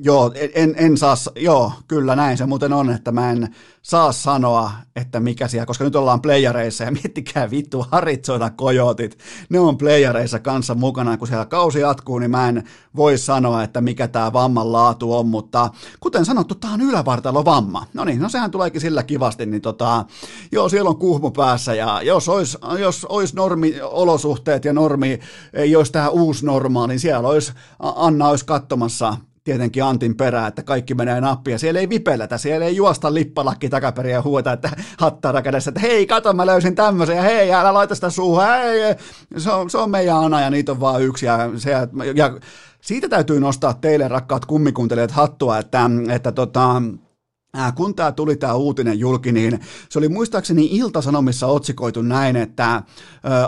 Joo, 0.00 0.32
en, 0.54 0.74
en 0.78 0.96
saa, 0.96 1.14
joo, 1.36 1.72
kyllä 1.88 2.16
näin 2.16 2.38
se 2.38 2.46
muuten 2.46 2.72
on, 2.72 2.90
että 2.90 3.12
mä 3.12 3.30
en 3.30 3.54
saa 3.82 4.12
sanoa, 4.12 4.70
että 4.96 5.20
mikä 5.20 5.48
siellä, 5.48 5.66
koska 5.66 5.84
nyt 5.84 5.96
ollaan 5.96 6.22
playareissa 6.22 6.84
ja 6.84 6.90
miettikää 6.90 7.50
vittu 7.50 7.86
Haritsoita 7.90 8.50
kojotit, 8.50 9.18
ne 9.48 9.60
on 9.60 9.78
playareissa 9.78 10.38
kanssa 10.38 10.74
mukana, 10.74 11.16
kun 11.16 11.28
siellä 11.28 11.46
kausi 11.46 11.80
jatkuu, 11.80 12.18
niin 12.18 12.30
mä 12.30 12.48
en 12.48 12.64
voi 12.96 13.18
sanoa, 13.18 13.62
että 13.62 13.80
mikä 13.80 14.08
tämä 14.08 14.32
vamman 14.32 14.72
laatu 14.72 15.14
on, 15.14 15.26
mutta 15.26 15.70
kuten 16.00 16.24
sanottu, 16.24 16.54
tämä 16.54 16.74
on 16.74 16.80
ylävartalovamma. 16.80 17.86
No 17.94 18.04
niin, 18.04 18.20
no 18.20 18.28
sehän 18.28 18.50
tuleekin 18.50 18.80
sillä 18.80 19.02
kivasti, 19.02 19.46
niin 19.46 19.62
tota, 19.62 20.04
joo, 20.52 20.68
siellä 20.68 20.90
on 20.90 20.98
kuhmu 20.98 21.30
päässä 21.30 21.74
ja 21.74 22.02
jos 22.02 22.28
olisi, 22.28 22.58
jos 22.78 23.04
olisi 23.04 23.36
normiolosuhteet 23.36 24.64
ja 24.64 24.72
normi 24.72 25.20
ei 25.52 25.76
olisi 25.76 25.92
tämä 25.92 26.08
uusi 26.08 26.46
normaali, 26.46 26.88
niin 26.88 27.00
siellä 27.00 27.28
olisi, 27.28 27.52
Anna 27.78 28.28
olisi 28.28 28.46
katsomassa 28.46 29.16
tietenkin 29.44 29.84
Antin 29.84 30.16
perää, 30.16 30.46
että 30.46 30.62
kaikki 30.62 30.94
menee 30.94 31.20
nappia. 31.20 31.58
Siellä 31.58 31.80
ei 31.80 31.88
vipelletä, 31.88 32.38
siellä 32.38 32.66
ei 32.66 32.76
juosta 32.76 33.14
lippalakki 33.14 33.68
takaperin 33.68 34.12
ja 34.12 34.22
huuta, 34.22 34.52
että 34.52 34.70
hattara 34.98 35.42
kädessä, 35.42 35.70
että 35.70 35.80
hei, 35.80 36.06
kato, 36.06 36.32
mä 36.32 36.46
löysin 36.46 36.74
tämmöisen, 36.74 37.16
ja 37.16 37.22
hei, 37.22 37.52
älä 37.52 37.74
laita 37.74 37.94
sitä 37.94 38.10
suuhun, 38.10 38.44
hei, 38.44 38.94
se 39.36 39.50
on, 39.50 39.70
se 39.70 39.78
on 39.78 39.90
meidän 39.90 40.16
Ana, 40.16 40.40
ja 40.40 40.50
niitä 40.50 40.72
on 40.72 40.80
vaan 40.80 41.02
yksi, 41.02 41.26
ja, 41.26 41.38
se, 41.56 41.70
ja 42.14 42.38
siitä 42.80 43.08
täytyy 43.08 43.40
nostaa 43.40 43.74
teille, 43.74 44.08
rakkaat 44.08 44.44
kummikuuntelijat, 44.44 45.10
hattua, 45.10 45.58
että, 45.58 45.90
että 46.08 46.32
tota, 46.32 46.82
kun 47.74 47.94
tämä 47.94 48.12
tuli 48.12 48.36
tämä 48.36 48.54
uutinen 48.54 48.98
julki, 48.98 49.32
niin 49.32 49.60
se 49.88 49.98
oli 49.98 50.08
muistaakseni 50.08 50.68
Ilta-Sanomissa 50.72 51.46
otsikoitu 51.46 52.02
näin, 52.02 52.36
että 52.36 52.82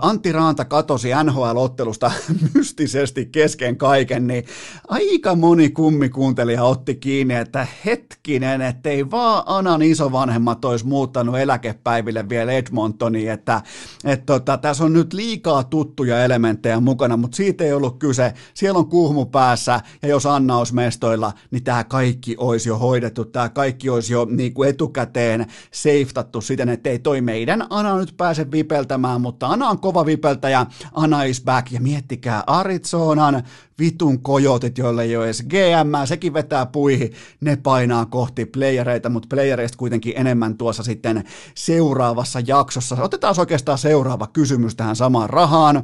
Antti 0.02 0.32
Raanta 0.32 0.64
katosi 0.64 1.08
NHL-ottelusta 1.24 2.12
mystisesti 2.54 3.26
kesken 3.26 3.76
kaiken, 3.76 4.26
niin 4.26 4.44
aika 4.88 5.34
moni 5.34 5.70
kummikuuntelija 5.70 6.64
otti 6.64 6.94
kiinni, 6.94 7.34
että 7.34 7.66
hetkinen, 7.84 8.60
ettei 8.60 9.10
vaan 9.10 9.42
Anan 9.46 9.82
isovanhemmat 9.82 10.64
olisi 10.64 10.86
muuttanut 10.86 11.38
eläkepäiville 11.38 12.28
vielä 12.28 12.52
Edmontoniin, 12.52 13.30
että 13.30 13.62
et 14.04 14.26
tota, 14.26 14.58
tässä 14.58 14.84
on 14.84 14.92
nyt 14.92 15.12
liikaa 15.12 15.64
tuttuja 15.64 16.24
elementtejä 16.24 16.80
mukana, 16.80 17.16
mutta 17.16 17.36
siitä 17.36 17.64
ei 17.64 17.72
ollut 17.72 17.98
kyse. 17.98 18.34
Siellä 18.54 18.78
on 18.78 18.88
kuhmu 18.88 19.26
päässä, 19.26 19.80
ja 20.02 20.08
jos 20.08 20.26
Anna 20.26 20.58
olisi 20.58 20.74
mestoilla, 20.74 21.32
niin 21.50 21.64
tämä 21.64 21.84
kaikki 21.84 22.34
olisi 22.38 22.68
jo 22.68 22.78
hoidettu, 22.78 23.24
tämä 23.24 23.48
kaikki 23.48 23.89
olisi 23.90 24.12
jo 24.12 24.26
niin 24.30 24.54
kuin 24.54 24.68
etukäteen 24.68 25.46
seiftattu 25.70 26.40
siten, 26.40 26.68
että 26.68 26.90
ei 26.90 26.98
toi 26.98 27.20
meidän 27.20 27.66
Ana 27.70 27.98
nyt 27.98 28.14
pääse 28.16 28.50
vipeltämään, 28.50 29.20
mutta 29.20 29.46
Ana 29.46 29.68
on 29.68 29.80
kova 29.80 30.06
vipeltäjä, 30.06 30.66
Ana 30.92 31.22
is 31.22 31.44
back, 31.44 31.72
ja 31.72 31.80
miettikää 31.80 32.42
Arizonan 32.46 33.42
vitun 33.78 34.22
kojotit, 34.22 34.78
joille 34.78 35.02
ei 35.02 35.16
ole 35.16 35.24
edes 35.24 35.42
GM, 35.42 36.04
sekin 36.04 36.34
vetää 36.34 36.66
puihin, 36.66 37.12
ne 37.40 37.56
painaa 37.56 38.06
kohti 38.06 38.46
playereita, 38.46 39.08
mutta 39.08 39.36
playereista 39.36 39.78
kuitenkin 39.78 40.12
enemmän 40.16 40.58
tuossa 40.58 40.82
sitten 40.82 41.24
seuraavassa 41.54 42.40
jaksossa. 42.46 42.96
Otetaan 43.02 43.34
oikeastaan 43.38 43.78
seuraava 43.78 44.26
kysymys 44.26 44.74
tähän 44.74 44.96
samaan 44.96 45.30
rahaan. 45.30 45.82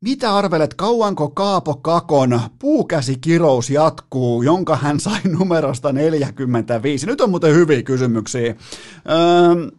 Mitä 0.00 0.36
arvelet, 0.36 0.74
kauanko 0.74 1.30
Kaapo 1.30 1.74
Kakon 1.74 2.40
puukäsikirous 2.58 3.70
jatkuu, 3.70 4.42
jonka 4.42 4.76
hän 4.76 5.00
sai 5.00 5.20
numerosta 5.38 5.92
45? 5.92 7.06
Nyt 7.06 7.20
on 7.20 7.30
muuten 7.30 7.54
hyviä 7.54 7.82
kysymyksiä. 7.82 8.54
Öö, 9.10 9.78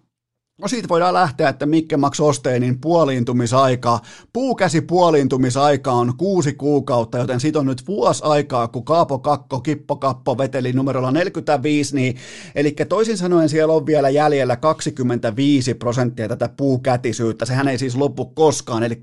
No 0.61 0.67
siitä 0.67 0.89
voidaan 0.89 1.13
lähteä, 1.13 1.49
että 1.49 1.65
Mikke 1.65 1.97
Max 1.97 2.19
Osteenin 2.19 2.81
puoliintumisaika, 2.81 3.99
puukäsi 4.33 4.81
puoliintumisaika 4.81 5.91
on 5.91 6.13
kuusi 6.17 6.53
kuukautta, 6.53 7.17
joten 7.17 7.39
siitä 7.39 7.59
on 7.59 7.65
nyt 7.65 7.87
vuosi 7.87 8.23
aikaa, 8.23 8.67
kun 8.67 8.85
Kaapo 8.85 9.19
Kakko, 9.19 9.59
Kippo 9.59 9.95
Kappo 9.95 10.37
veteli 10.37 10.73
numerolla 10.73 11.11
45, 11.11 11.95
niin, 11.95 12.15
eli 12.55 12.75
toisin 12.89 13.17
sanoen 13.17 13.49
siellä 13.49 13.73
on 13.73 13.85
vielä 13.85 14.09
jäljellä 14.09 14.55
25 14.55 15.73
prosenttia 15.73 16.27
tätä 16.27 16.49
puukätisyyttä, 16.57 17.45
sehän 17.45 17.67
ei 17.67 17.77
siis 17.77 17.95
loppu 17.95 18.25
koskaan, 18.25 18.83
eli 18.83 19.01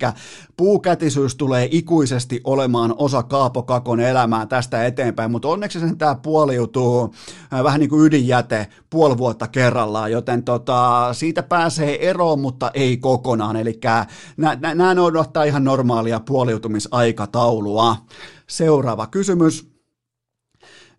puukätisyys 0.56 1.34
tulee 1.34 1.68
ikuisesti 1.70 2.40
olemaan 2.44 2.94
osa 2.98 3.22
Kaapo 3.22 3.62
Kakon 3.62 4.00
elämää 4.00 4.46
tästä 4.46 4.86
eteenpäin, 4.86 5.30
mutta 5.30 5.48
onneksi 5.48 5.80
sen 5.80 5.98
tämä 5.98 6.14
puoliutuu 6.14 7.14
äh, 7.52 7.64
vähän 7.64 7.80
niin 7.80 7.90
kuin 7.90 8.06
ydinjäte 8.06 8.66
puoli 8.90 9.18
vuotta 9.18 9.48
kerrallaan, 9.48 10.12
joten 10.12 10.42
tota, 10.42 11.08
siitä 11.12 11.45
pääsee 11.48 12.08
eroon, 12.08 12.40
mutta 12.40 12.70
ei 12.74 12.96
kokonaan. 12.96 13.56
Eli 13.56 13.80
nämä 14.74 14.94
noudattaa 14.94 15.44
ihan 15.44 15.64
normaalia 15.64 16.20
puoliutumisaikataulua. 16.20 17.96
Seuraava 18.46 19.06
kysymys. 19.06 19.75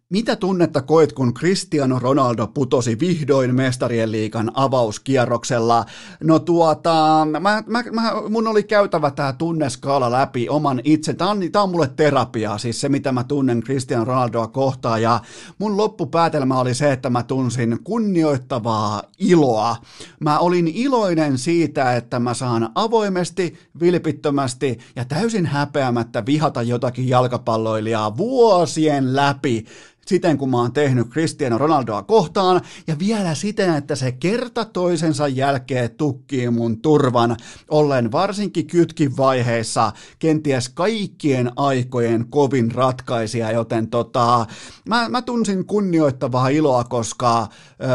Mitä 0.09 0.35
tunnetta 0.35 0.81
koit, 0.81 1.13
kun 1.13 1.33
Cristiano 1.33 1.99
Ronaldo 1.99 2.47
putosi 2.47 2.99
vihdoin 2.99 3.55
mestarien 3.55 4.11
liikan 4.11 4.51
avauskierroksella? 4.53 5.85
No 6.23 6.39
tuota, 6.39 7.27
mä, 7.31 7.39
mä, 7.39 7.83
mä, 7.91 8.13
mun 8.29 8.47
oli 8.47 8.63
käytävä 8.63 9.11
tämä 9.11 9.33
tunneskaala 9.33 10.11
läpi 10.11 10.49
oman 10.49 10.81
itse. 10.83 11.13
Tämä 11.13 11.29
on, 11.31 11.39
tää 11.51 11.61
on 11.61 11.69
mulle 11.69 11.89
terapiaa, 11.95 12.57
siis 12.57 12.81
se 12.81 12.89
mitä 12.89 13.11
mä 13.11 13.23
tunnen 13.23 13.61
Cristiano 13.61 14.05
Ronaldoa 14.05 14.47
kohtaan. 14.47 15.01
Ja 15.01 15.19
mun 15.57 15.77
loppupäätelmä 15.77 16.59
oli 16.59 16.73
se, 16.73 16.91
että 16.91 17.09
mä 17.09 17.23
tunsin 17.23 17.79
kunnioittavaa 17.83 19.03
iloa. 19.19 19.75
Mä 20.19 20.39
olin 20.39 20.67
iloinen 20.67 21.37
siitä, 21.37 21.95
että 21.95 22.19
mä 22.19 22.33
saan 22.33 22.69
avoimesti, 22.75 23.59
vilpittömästi 23.79 24.77
ja 24.95 25.05
täysin 25.05 25.45
häpeämättä 25.45 26.25
vihata 26.25 26.61
jotakin 26.61 27.09
jalkapalloilijaa 27.09 28.17
vuosien 28.17 29.15
läpi 29.15 29.65
siten, 30.07 30.37
kun 30.37 30.49
mä 30.49 30.57
oon 30.57 30.73
tehnyt 30.73 31.09
Cristiano 31.09 31.57
Ronaldoa 31.57 32.03
kohtaan, 32.03 32.61
ja 32.87 32.99
vielä 32.99 33.35
siten, 33.35 33.75
että 33.75 33.95
se 33.95 34.11
kerta 34.11 34.65
toisensa 34.65 35.27
jälkeen 35.27 35.89
tukkii 35.97 36.49
mun 36.49 36.81
turvan, 36.81 37.37
ollen 37.69 38.11
varsinkin 38.11 38.67
kytkin 38.67 39.17
vaiheessa 39.17 39.91
kenties 40.19 40.69
kaikkien 40.69 41.51
aikojen 41.55 42.25
kovin 42.29 42.71
ratkaisija, 42.71 43.51
joten 43.51 43.87
tota, 43.87 44.45
mä, 44.89 45.09
mä 45.09 45.21
tunsin 45.21 45.65
kunnioittavaa 45.65 46.49
iloa, 46.49 46.83
koska 46.83 47.47
öö, 47.81 47.89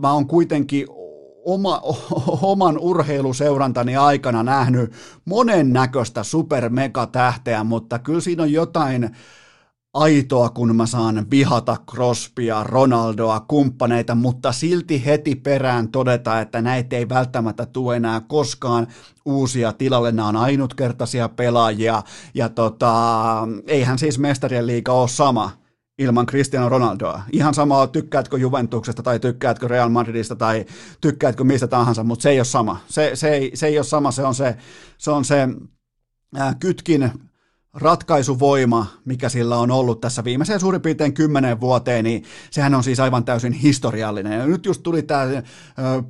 mä 0.00 0.12
oon 0.12 0.26
kuitenkin 0.26 0.86
oma, 1.44 1.80
oman 2.52 2.78
urheiluseurantani 2.78 3.96
aikana 3.96 4.42
nähnyt 4.42 4.92
monen 5.24 5.72
näköistä 5.72 6.22
supermegatähteä, 6.22 7.64
mutta 7.64 7.98
kyllä 7.98 8.20
siinä 8.20 8.42
on 8.42 8.52
jotain 8.52 9.10
aitoa, 9.94 10.48
kun 10.48 10.76
mä 10.76 10.86
saan 10.86 11.26
vihata 11.30 11.76
Crospia, 11.90 12.64
Ronaldoa, 12.64 13.44
kumppaneita, 13.48 14.14
mutta 14.14 14.52
silti 14.52 15.04
heti 15.04 15.34
perään 15.34 15.88
todeta, 15.88 16.40
että 16.40 16.62
näitä 16.62 16.96
ei 16.96 17.08
välttämättä 17.08 17.66
tule 17.66 17.96
enää 17.96 18.20
koskaan 18.20 18.86
uusia 19.24 19.72
tilalle, 19.72 20.12
nämä 20.12 20.28
on 20.28 20.36
ainutkertaisia 20.36 21.28
pelaajia, 21.28 22.02
ja 22.34 22.48
tota, 22.48 22.94
eihän 23.66 23.98
siis 23.98 24.18
mestarien 24.18 24.66
liiga 24.66 24.92
ole 24.92 25.08
sama 25.08 25.50
ilman 25.98 26.26
Cristiano 26.26 26.68
Ronaldoa. 26.68 27.22
Ihan 27.32 27.54
sama, 27.54 27.86
tykkäätkö 27.86 28.38
Juventuksesta 28.38 29.02
tai 29.02 29.20
tykkäätkö 29.20 29.68
Real 29.68 29.88
Madridista 29.88 30.36
tai 30.36 30.64
tykkäätkö 31.00 31.44
mistä 31.44 31.66
tahansa, 31.66 32.04
mutta 32.04 32.22
se 32.22 32.30
ei 32.30 32.38
ole 32.38 32.44
sama. 32.44 32.80
Se, 32.88 33.10
se, 33.14 33.28
ei, 33.28 33.50
se 33.54 33.66
ei 33.66 33.78
ole 33.78 33.84
sama, 33.84 34.10
se 34.10 34.24
on 34.24 34.34
se, 34.34 34.56
se, 34.98 35.10
on 35.10 35.24
se 35.24 35.48
ää, 36.36 36.54
kytkin 36.54 37.10
ratkaisuvoima, 37.74 38.86
mikä 39.04 39.28
sillä 39.28 39.58
on 39.58 39.70
ollut 39.70 40.00
tässä 40.00 40.24
viimeiseen 40.24 40.60
suurin 40.60 40.80
piirtein 40.80 41.14
kymmenen 41.14 41.60
vuoteen, 41.60 42.04
niin 42.04 42.24
sehän 42.50 42.74
on 42.74 42.84
siis 42.84 43.00
aivan 43.00 43.24
täysin 43.24 43.52
historiallinen. 43.52 44.38
Ja 44.38 44.46
nyt 44.46 44.66
just 44.66 44.82
tuli 44.82 45.02
tämä 45.02 45.42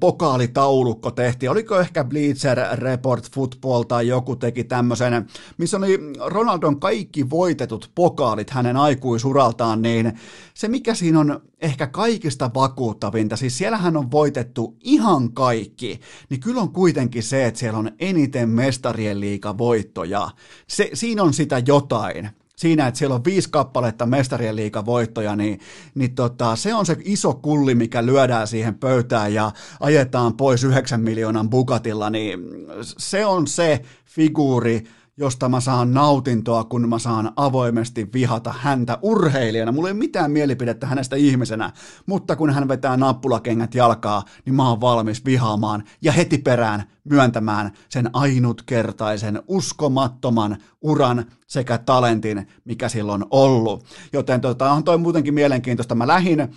pokaalitaulukko 0.00 1.10
tehtiin, 1.10 1.50
oliko 1.50 1.80
ehkä 1.80 2.04
Bleacher 2.04 2.58
Report 2.72 3.30
Football 3.30 3.82
tai 3.82 4.08
joku 4.08 4.36
teki 4.36 4.64
tämmöisen, 4.64 5.26
missä 5.58 5.76
oli 5.76 5.98
Ronaldon 6.26 6.80
kaikki 6.80 7.30
voitetut 7.30 7.90
pokaalit 7.94 8.50
hänen 8.50 8.76
aikuisuraltaan, 8.76 9.82
niin 9.82 10.12
se 10.54 10.68
mikä 10.68 10.94
siinä 10.94 11.20
on 11.20 11.40
ehkä 11.60 11.86
kaikista 11.86 12.50
vakuuttavinta, 12.54 13.36
siis 13.36 13.58
siellähän 13.58 13.96
on 13.96 14.10
voitettu 14.10 14.76
ihan 14.80 15.32
kaikki, 15.32 16.00
niin 16.30 16.40
kyllä 16.40 16.60
on 16.60 16.72
kuitenkin 16.72 17.22
se, 17.22 17.46
että 17.46 17.60
siellä 17.60 17.78
on 17.78 17.90
eniten 17.98 18.48
mestarien 18.48 19.20
liiga 19.20 19.58
voittoja. 19.58 20.30
Se, 20.66 20.90
siinä 20.94 21.22
on 21.22 21.34
sitä 21.34 21.53
jotain. 21.58 22.30
Siinä, 22.56 22.86
että 22.86 22.98
siellä 22.98 23.14
on 23.14 23.24
viisi 23.24 23.50
kappaletta 23.50 24.06
mestarien 24.06 24.56
liigavoittoja, 24.56 25.36
niin, 25.36 25.60
niin 25.94 26.14
tota, 26.14 26.56
se 26.56 26.74
on 26.74 26.86
se 26.86 26.96
iso 27.04 27.34
kulli, 27.34 27.74
mikä 27.74 28.06
lyödään 28.06 28.46
siihen 28.46 28.74
pöytään 28.74 29.34
ja 29.34 29.52
ajetaan 29.80 30.36
pois 30.36 30.64
9 30.64 31.00
miljoonan 31.00 31.50
bukatilla, 31.50 32.10
niin 32.10 32.40
se 32.82 33.26
on 33.26 33.46
se 33.46 33.80
figuuri, 34.04 34.84
josta 35.16 35.48
mä 35.48 35.60
saan 35.60 35.94
nautintoa, 35.94 36.64
kun 36.64 36.88
mä 36.88 36.98
saan 36.98 37.32
avoimesti 37.36 38.08
vihata 38.12 38.54
häntä 38.58 38.98
urheilijana. 39.02 39.72
Mulla 39.72 39.88
ei 39.88 39.92
ole 39.92 39.98
mitään 39.98 40.30
mielipidettä 40.30 40.86
hänestä 40.86 41.16
ihmisenä, 41.16 41.72
mutta 42.06 42.36
kun 42.36 42.50
hän 42.50 42.68
vetää 42.68 42.96
nappulakengät 42.96 43.74
jalkaa, 43.74 44.24
niin 44.44 44.54
mä 44.54 44.68
oon 44.68 44.80
valmis 44.80 45.24
vihaamaan 45.24 45.84
ja 46.02 46.12
heti 46.12 46.38
perään 46.38 46.82
myöntämään 47.04 47.72
sen 47.88 48.10
ainutkertaisen, 48.12 49.42
uskomattoman 49.48 50.56
uran 50.82 51.24
sekä 51.46 51.78
talentin, 51.78 52.48
mikä 52.64 52.88
silloin 52.88 53.22
on 53.22 53.28
ollut. 53.30 53.84
Joten 54.12 54.40
tota, 54.40 54.72
on 54.72 54.84
toi 54.84 54.98
muutenkin 54.98 55.34
mielenkiintoista. 55.34 55.94
Mä 55.94 56.06
lähin 56.06 56.48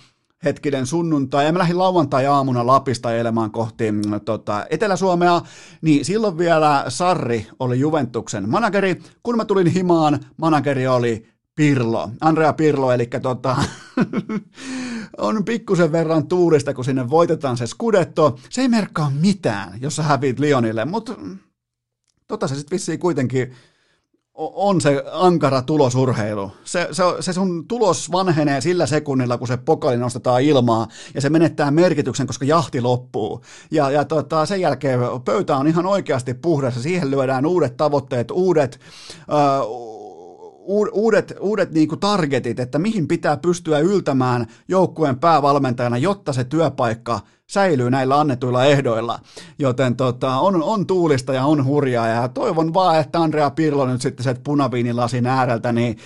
hetkinen 0.44 0.86
sunnuntai, 0.86 1.46
ja 1.46 1.52
mä 1.52 1.58
lähdin 1.58 1.78
lauantai-aamuna 1.78 2.66
Lapista 2.66 3.14
elemaan 3.14 3.50
kohti 3.50 3.92
mm, 3.92 4.00
tota, 4.24 4.66
Etelä-Suomea, 4.70 5.40
niin 5.82 6.04
silloin 6.04 6.38
vielä 6.38 6.84
Sarri 6.88 7.46
oli 7.58 7.78
Juventuksen 7.78 8.48
manageri. 8.48 9.02
Kun 9.22 9.36
mä 9.36 9.44
tulin 9.44 9.66
himaan, 9.66 10.20
manageri 10.36 10.86
oli 10.86 11.26
Pirlo, 11.56 12.10
Andrea 12.20 12.52
Pirlo, 12.52 12.92
eli 12.92 13.06
tota, 13.22 13.56
on 15.18 15.44
pikkusen 15.44 15.92
verran 15.92 16.26
tuulista, 16.26 16.74
kun 16.74 16.84
sinne 16.84 17.10
voitetaan 17.10 17.56
se 17.56 17.66
skudetto. 17.66 18.38
Se 18.50 18.60
ei 18.60 18.68
merkkaa 18.68 19.12
mitään, 19.20 19.80
jos 19.80 19.96
sä 19.96 20.02
hävit 20.02 20.38
Lionille, 20.38 20.84
mutta 20.84 21.14
tota 22.28 22.48
se 22.48 22.54
sitten 22.54 22.76
vissiin 22.76 22.98
kuitenkin 22.98 23.52
on 24.38 24.80
se 24.80 25.04
ankara 25.12 25.62
tulosurheilu. 25.62 26.52
Se, 26.64 26.88
se, 26.92 27.02
se 27.20 27.32
sun 27.32 27.68
tulos 27.68 28.12
vanhenee 28.12 28.60
sillä 28.60 28.86
sekunnilla, 28.86 29.38
kun 29.38 29.48
se 29.48 29.56
pokali 29.56 29.96
nostetaan 29.96 30.42
ilmaa, 30.42 30.88
ja 31.14 31.20
se 31.20 31.30
menettää 31.30 31.70
merkityksen, 31.70 32.26
koska 32.26 32.44
jahti 32.44 32.80
loppuu. 32.80 33.42
Ja, 33.70 33.90
ja 33.90 34.04
tota, 34.04 34.46
sen 34.46 34.60
jälkeen 34.60 35.00
pöytä 35.24 35.56
on 35.56 35.66
ihan 35.66 35.86
oikeasti 35.86 36.34
puhdas, 36.34 36.76
ja 36.76 36.82
siihen 36.82 37.10
lyödään 37.10 37.46
uudet 37.46 37.76
tavoitteet, 37.76 38.30
uudet... 38.30 38.80
Uh, 39.62 39.97
uudet, 40.92 41.34
uudet 41.40 41.72
niin 41.72 41.88
kuin 41.88 42.00
targetit, 42.00 42.60
että 42.60 42.78
mihin 42.78 43.08
pitää 43.08 43.36
pystyä 43.36 43.78
yltämään 43.78 44.46
joukkueen 44.68 45.18
päävalmentajana, 45.18 45.98
jotta 45.98 46.32
se 46.32 46.44
työpaikka 46.44 47.20
säilyy 47.46 47.90
näillä 47.90 48.20
annetuilla 48.20 48.64
ehdoilla. 48.64 49.18
Joten 49.58 49.96
tota, 49.96 50.38
on, 50.38 50.62
on 50.62 50.86
tuulista 50.86 51.34
ja 51.34 51.44
on 51.44 51.64
hurjaa 51.64 52.06
ja 52.06 52.28
toivon 52.28 52.74
vaan, 52.74 53.00
että 53.00 53.20
Andrea 53.20 53.50
Pirlo 53.50 53.86
nyt 53.86 54.00
sitten 54.00 54.24
se 54.24 54.36
punaviinilasin 54.44 55.26
ääreltä 55.26 55.72
niin 55.72 55.98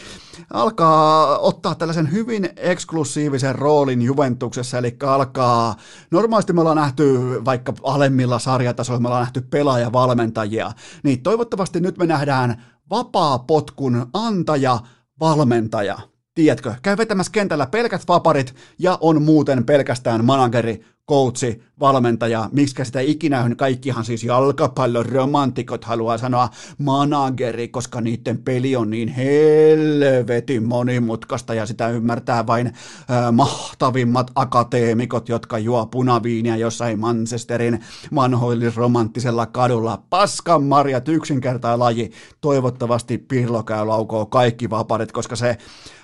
alkaa 0.53 1.39
ottaa 1.39 1.75
tällaisen 1.75 2.13
hyvin 2.13 2.49
eksklusiivisen 2.57 3.55
roolin 3.55 4.03
Juventuksessa, 4.03 4.79
eli 4.79 4.97
alkaa, 5.03 5.77
normaalisti 6.11 6.53
me 6.53 6.61
ollaan 6.61 6.77
nähty 6.77 7.21
vaikka 7.45 7.75
alemmilla 7.83 8.39
sarjatasoilla, 8.39 9.01
me 9.01 9.09
ollaan 9.09 9.23
nähty 9.23 9.41
pelaajavalmentajia, 9.41 10.73
niin 11.03 11.23
toivottavasti 11.23 11.81
nyt 11.81 11.99
me 11.99 12.07
nähdään 12.07 12.63
vapaa 12.93 13.38
potkun 13.38 14.07
antaja, 14.12 14.78
valmentaja. 15.20 15.99
Tiedätkö, 16.34 16.74
käy 16.82 16.97
vetämässä 16.97 17.32
kentällä 17.32 17.66
pelkät 17.66 18.03
vaparit 18.09 18.55
ja 18.78 18.99
on 19.01 19.22
muuten 19.22 19.64
pelkästään 19.64 20.24
manageri, 20.24 20.84
coachi, 21.09 21.63
valmentaja, 21.81 22.49
miksi 22.53 22.85
sitä 22.85 23.01
ikinä 23.01 23.43
on, 23.43 23.57
kaikkihan 23.57 24.05
siis 24.05 24.25
jalkapallon 24.25 25.07
romantikot 25.07 25.85
haluaa 25.85 26.19
sanoa 26.19 26.49
manageri, 26.79 27.69
koska 27.69 28.01
niiden 28.01 28.39
peli 28.39 28.77
on 28.77 28.91
niin 28.91 29.09
helvetin 29.09 30.69
monimutkaista 30.69 31.55
ja 31.55 31.67
sitä 31.67 31.89
ymmärtää 31.89 32.47
vain 32.47 32.67
äh, 32.67 33.33
mahtavimmat 33.33 34.31
akateemikot, 34.35 35.29
jotka 35.29 35.59
juo 35.59 35.87
punaviinia 35.87 36.57
jossain 36.57 37.01
Manchesterin 37.01 37.81
vanhoillisromanttisella 38.15 39.47
kadulla. 39.47 40.03
Paskan 40.11 40.65
marjat, 40.65 41.09
yksinkertainen 41.09 41.79
laji. 41.79 42.11
Toivottavasti 42.41 43.19
Pirlo 43.19 43.63
käy 43.63 43.87
laukoo 43.87 44.27
kaikki 44.27 44.71
vaparit, 44.71 45.13
koska 45.13 45.37
se 45.37 45.59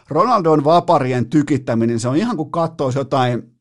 Ronaldon 0.09 0.65
vaparien 0.65 1.31
tykittäminen, 1.31 2.01
se 2.01 2.09
on 2.09 2.17
ihan 2.17 2.37
kuin 2.37 2.51
katsoisi 2.51 2.99
jotain 2.99 3.58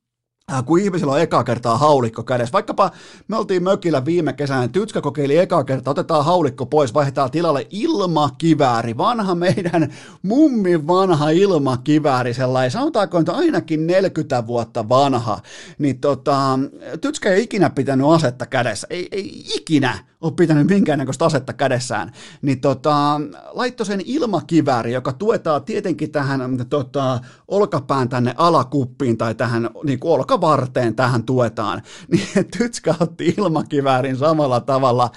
kun 0.65 0.79
ihmisillä 0.79 1.11
on 1.11 1.21
eka 1.21 1.43
kertaa 1.43 1.77
haulikko 1.77 2.23
kädessä. 2.23 2.53
Vaikkapa 2.53 2.91
me 3.27 3.37
oltiin 3.37 3.63
mökillä 3.63 4.05
viime 4.05 4.33
kesänä, 4.33 4.67
Tytskä 4.67 5.01
kokeili 5.01 5.37
eka 5.37 5.63
kertaa, 5.63 5.91
otetaan 5.91 6.25
haulikko 6.25 6.65
pois, 6.65 6.93
vaihdetaan 6.93 7.31
tilalle 7.31 7.67
ilmakivääri, 7.69 8.97
vanha 8.97 9.35
meidän 9.35 9.93
mummin 10.21 10.87
vanha 10.87 11.29
ilmakivääri, 11.29 12.33
sellainen, 12.33 12.71
sanotaanko 12.71 13.19
että 13.19 13.31
ainakin 13.31 13.87
40 13.87 14.47
vuotta 14.47 14.89
vanha, 14.89 15.39
niin 15.77 15.99
tota, 15.99 16.59
Tytskä 17.01 17.29
ei 17.29 17.43
ikinä 17.43 17.69
pitänyt 17.69 18.07
asetta 18.07 18.45
kädessä, 18.45 18.87
ei, 18.89 19.07
ei 19.11 19.43
ikinä 19.55 19.99
ole 20.21 20.31
pitänyt 20.31 20.67
minkäännäköistä 20.67 21.25
asetta 21.25 21.53
kädessään, 21.53 22.11
niin 22.41 22.61
tota, 22.61 23.21
laittoi 23.49 23.85
sen 23.85 24.01
ilmakivääri, 24.05 24.93
joka 24.93 25.13
tuetaan 25.13 25.63
tietenkin 25.63 26.11
tähän 26.11 26.65
tota, 26.69 27.19
olkapään 27.47 28.09
tänne 28.09 28.33
alakuppiin 28.37 29.17
tai 29.17 29.35
tähän 29.35 29.69
niin 29.83 29.99
kuin 29.99 30.11
olkavarteen 30.37 30.95
tähän 30.95 31.23
tuetaan, 31.23 31.81
niin 32.11 32.27
Tytskä 32.57 32.95
otti 32.99 33.33
ilmakiväärin 33.37 34.17
samalla 34.17 34.59
tavalla 34.59 35.11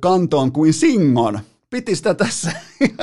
kantoon 0.00 0.52
kuin 0.52 0.72
Singon 0.72 1.40
piti 1.70 1.96
sitä 1.96 2.14
tässä, 2.14 2.52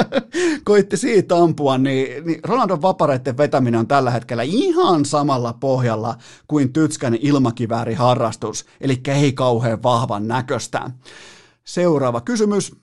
koitti 0.63 0.97
siitä 0.97 1.35
ampua, 1.35 1.77
niin, 1.77 2.25
niin 2.25 2.39
Ronaldon 2.43 2.81
vapareiden 2.81 3.37
vetäminen 3.37 3.79
on 3.79 3.87
tällä 3.87 4.11
hetkellä 4.11 4.43
ihan 4.43 5.05
samalla 5.05 5.53
pohjalla 5.53 6.15
kuin 6.47 6.73
Tytskän 6.73 7.17
ilmakivääriharrastus, 7.21 8.65
eli 8.81 9.01
ei 9.07 9.33
kauhean 9.33 9.83
vahvan 9.83 10.27
näköistä. 10.27 10.91
Seuraava 11.63 12.21
kysymys. 12.21 12.75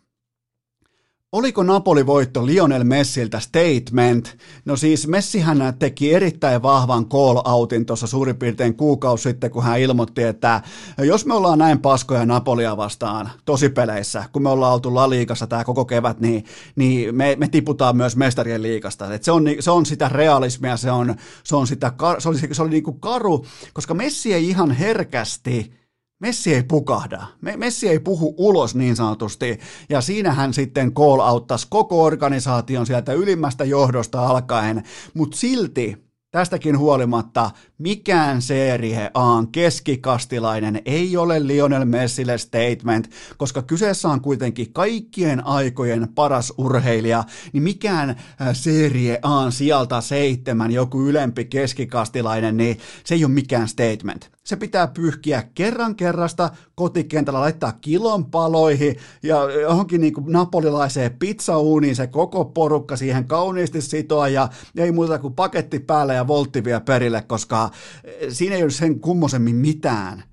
Oliko 1.32 1.62
Napoli-voitto 1.62 2.46
Lionel 2.46 2.84
Messiltä 2.84 3.40
statement? 3.40 4.36
No 4.64 4.76
siis 4.76 5.06
Messihän 5.06 5.74
teki 5.78 6.14
erittäin 6.14 6.62
vahvan 6.62 7.04
call-outin 7.04 7.84
tuossa 7.86 8.06
suurin 8.06 8.36
piirtein 8.36 8.74
kuukausi 8.74 9.22
sitten, 9.22 9.50
kun 9.50 9.62
hän 9.62 9.80
ilmoitti, 9.80 10.22
että 10.22 10.62
jos 10.98 11.26
me 11.26 11.34
ollaan 11.34 11.58
näin 11.58 11.78
paskoja 11.78 12.26
Napolia 12.26 12.76
vastaan 12.76 13.30
tosipeleissä, 13.44 14.24
kun 14.32 14.42
me 14.42 14.48
ollaan 14.48 14.74
oltu 14.74 14.94
La 14.94 15.10
Liigassa 15.10 15.46
tämä 15.46 15.64
koko 15.64 15.84
kevät, 15.84 16.20
niin, 16.20 16.44
niin 16.76 17.14
me, 17.14 17.36
me 17.38 17.48
tiputaan 17.48 17.96
myös 17.96 18.16
mestarien 18.16 18.62
liigasta. 18.62 19.14
Et 19.14 19.24
se, 19.24 19.32
on, 19.32 19.44
se 19.60 19.70
on 19.70 19.86
sitä 19.86 20.08
realismia, 20.08 20.76
se 20.76 20.90
on, 20.90 21.14
se 21.44 21.56
on 21.56 21.66
sitä, 21.66 21.92
se 22.18 22.28
oli, 22.28 22.38
se 22.52 22.62
oli 22.62 22.70
niin 22.70 22.82
kuin 22.82 23.00
karu, 23.00 23.46
koska 23.72 23.94
Messi 23.94 24.34
ei 24.34 24.48
ihan 24.48 24.70
herkästi 24.70 25.72
Messi 26.18 26.54
ei 26.54 26.62
pukahda. 26.62 27.26
Messi 27.56 27.88
ei 27.88 27.98
puhu 28.00 28.34
ulos 28.38 28.74
niin 28.74 28.96
sanotusti, 28.96 29.58
ja 29.88 30.00
siinä 30.00 30.32
hän 30.32 30.54
sitten 30.54 30.94
call 30.94 31.20
outtasi 31.20 31.66
koko 31.70 32.04
organisaation 32.04 32.86
sieltä 32.86 33.12
ylimmästä 33.12 33.64
johdosta 33.64 34.26
alkaen, 34.26 34.82
mutta 35.14 35.36
silti 35.36 36.07
Tästäkin 36.38 36.78
huolimatta 36.78 37.50
mikään 37.78 38.42
Serie 38.42 39.10
A 39.14 39.44
keskikastilainen 39.52 40.82
ei 40.84 41.16
ole 41.16 41.46
Lionel 41.46 41.84
Messille 41.84 42.38
statement, 42.38 43.10
koska 43.36 43.62
kyseessä 43.62 44.08
on 44.08 44.20
kuitenkin 44.20 44.72
kaikkien 44.72 45.46
aikojen 45.46 46.08
paras 46.14 46.52
urheilija, 46.58 47.24
niin 47.52 47.62
mikään 47.62 48.10
äh, 48.10 48.16
Serie 48.52 49.18
A 49.22 49.50
sieltä 49.50 50.00
seitsemän 50.00 50.70
joku 50.70 51.02
ylempi 51.02 51.44
keskikastilainen, 51.44 52.56
niin 52.56 52.78
se 53.04 53.14
ei 53.14 53.24
ole 53.24 53.32
mikään 53.32 53.68
statement. 53.68 54.30
Se 54.44 54.56
pitää 54.56 54.86
pyyhkiä 54.86 55.42
kerran 55.54 55.96
kerrasta 55.96 56.50
kotikentällä, 56.74 57.40
laittaa 57.40 57.72
kilon 57.72 58.26
paloihin 58.26 58.96
ja 59.22 59.50
johonkin 59.60 60.00
niin 60.00 60.14
napolilaiseen 60.26 61.16
pizzauuniin 61.18 61.96
se 61.96 62.06
koko 62.06 62.44
porukka 62.44 62.96
siihen 62.96 63.24
kauniisti 63.24 63.80
sitoa 63.80 64.28
ja 64.28 64.48
ei 64.76 64.92
muuta 64.92 65.18
kuin 65.18 65.34
paketti 65.34 65.78
päälle 65.78 66.14
ja 66.14 66.27
voltti 66.28 66.64
vielä 66.64 66.80
perille, 66.80 67.22
koska 67.22 67.70
eh, 68.04 68.12
siinä 68.28 68.56
ei 68.56 68.62
ole 68.62 68.70
sen 68.70 69.00
kummosemmin 69.00 69.56
mitään 69.56 70.24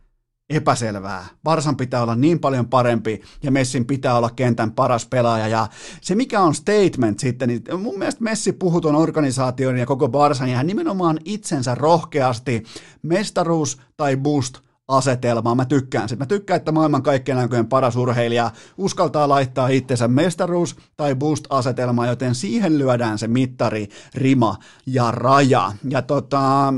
epäselvää. 0.49 1.25
Varsan 1.45 1.77
pitää 1.77 2.03
olla 2.03 2.15
niin 2.15 2.39
paljon 2.39 2.67
parempi 2.67 3.21
ja 3.43 3.51
Messin 3.51 3.85
pitää 3.85 4.17
olla 4.17 4.29
kentän 4.29 4.71
paras 4.71 5.05
pelaaja. 5.05 5.47
Ja 5.47 5.67
se 6.01 6.15
mikä 6.15 6.41
on 6.41 6.55
statement 6.55 7.19
sitten, 7.19 7.49
niin 7.49 7.61
mun 7.77 7.99
mielestä 7.99 8.23
Messi 8.23 8.51
puhuu 8.51 8.81
tuon 8.81 8.95
organisaation 8.95 9.77
ja 9.77 9.85
koko 9.85 10.09
Barsan 10.09 10.49
ja 10.49 10.57
hän 10.57 10.67
nimenomaan 10.67 11.19
itsensä 11.25 11.75
rohkeasti 11.75 12.63
mestaruus 13.01 13.77
tai 13.97 14.17
boost 14.17 14.59
asetelmaa. 14.87 15.55
Mä 15.55 15.65
tykkään 15.65 16.09
sitä. 16.09 16.19
Mä 16.19 16.25
tykkään, 16.25 16.57
että 16.57 16.71
maailman 16.71 17.03
kaikkien 17.03 17.37
aikojen 17.37 17.67
paras 17.67 17.95
urheilija 17.95 18.51
uskaltaa 18.77 19.29
laittaa 19.29 19.67
itsensä 19.67 20.07
mestaruus- 20.07 20.75
tai 20.97 21.15
boost-asetelmaa, 21.15 22.07
joten 22.07 22.35
siihen 22.35 22.77
lyödään 22.77 23.17
se 23.17 23.27
mittari, 23.27 23.87
rima 24.15 24.55
ja 24.85 25.11
raja. 25.11 25.71
Ja 25.89 26.01
tota, 26.01 26.73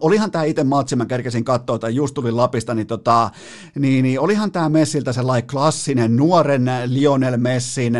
Olihan 0.00 0.30
tämä 0.30 0.44
itse 0.44 0.64
matsi, 0.64 0.96
mä 0.96 1.06
kerkesin 1.06 1.44
katsoa, 1.44 1.78
tai 1.78 1.94
just 1.94 2.14
tulin 2.14 2.36
Lapista, 2.36 2.74
niin, 2.74 2.86
tota, 2.86 3.30
niin, 3.78 4.02
niin 4.02 4.20
olihan 4.20 4.52
tämä 4.52 4.68
Messiltä 4.68 5.12
sellainen 5.12 5.48
klassinen 5.48 6.16
nuoren 6.16 6.70
Lionel 6.86 7.36
Messin 7.36 7.94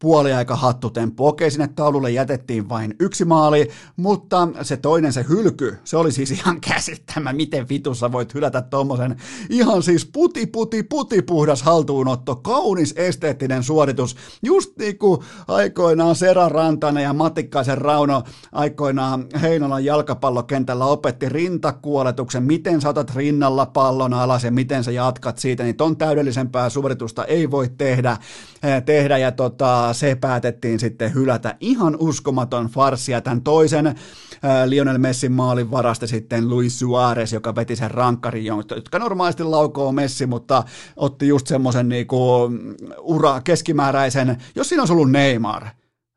puoliaika 0.00 0.56
hattutemppu. 0.56 1.26
Okei, 1.26 1.50
sinne 1.50 1.68
taululle 1.68 2.10
jätettiin 2.10 2.68
vain 2.68 2.94
yksi 3.00 3.24
maali, 3.24 3.70
mutta 3.96 4.48
se 4.62 4.76
toinen, 4.76 5.12
se 5.12 5.24
hylky, 5.28 5.78
se 5.84 5.96
oli 5.96 6.12
siis 6.12 6.30
ihan 6.30 6.60
käsittämä, 6.72 7.32
miten 7.32 7.68
vitussa 7.68 8.12
voit 8.12 8.34
hylätä 8.34 8.62
tuommoisen 8.62 9.16
ihan 9.50 9.82
siis 9.82 10.06
puti, 10.12 10.46
puti, 10.46 10.82
puti 10.82 11.22
puhdas 11.22 11.62
haltuunotto, 11.62 12.36
kaunis 12.36 12.94
esteettinen 12.96 13.62
suoritus, 13.62 14.16
just 14.42 14.76
niin 14.78 14.98
kuin 14.98 15.20
aikoinaan 15.48 16.16
Sera 16.16 16.48
Rantanen 16.48 17.02
ja 17.02 17.12
Matikkaisen 17.12 17.78
Rauno 17.78 18.22
aikoinaan 18.52 19.26
Heinolan 19.42 19.84
jalkapallokentällä 19.84 20.84
opetti 20.84 21.28
rintakuoletuksen, 21.28 22.42
miten 22.42 22.80
saatat 22.80 23.14
rinnalla 23.16 23.66
pallon 23.66 24.14
alas 24.14 24.44
ja 24.44 24.50
miten 24.50 24.84
sä 24.84 24.90
jatkat 24.90 25.38
siitä, 25.38 25.62
niin 25.62 25.76
ton 25.76 25.96
täydellisempää 25.96 26.68
suoritusta 26.68 27.24
ei 27.24 27.50
voi 27.50 27.68
tehdä, 27.78 28.16
eh, 28.62 28.82
tehdä. 28.82 29.18
Ja 29.18 29.32
tota, 29.32 29.89
se 29.92 30.14
päätettiin 30.14 30.80
sitten 30.80 31.14
hylätä. 31.14 31.56
Ihan 31.60 31.96
uskomaton 32.00 32.66
farssia. 32.66 33.20
Tämän 33.20 33.42
toisen 33.42 33.86
äh, 33.86 33.94
Lionel 34.66 34.98
Messin 34.98 35.32
maalin 35.32 35.70
varasti 35.70 36.06
sitten 36.06 36.48
Luis 36.48 36.78
Suarez, 36.78 37.32
joka 37.32 37.54
veti 37.54 37.76
sen 37.76 37.90
rankkarin, 37.90 38.44
jotka 38.44 38.98
normaalisti 38.98 39.44
laukoo 39.44 39.92
Messi, 39.92 40.26
mutta 40.26 40.64
otti 40.96 41.28
just 41.28 41.46
semmoisen 41.46 41.88
niinku 41.88 42.50
ura 42.98 43.40
keskimääräisen, 43.40 44.36
jos 44.54 44.68
siinä 44.68 44.82
olisi 44.82 44.92
ollut 44.92 45.10
Neymar, 45.10 45.66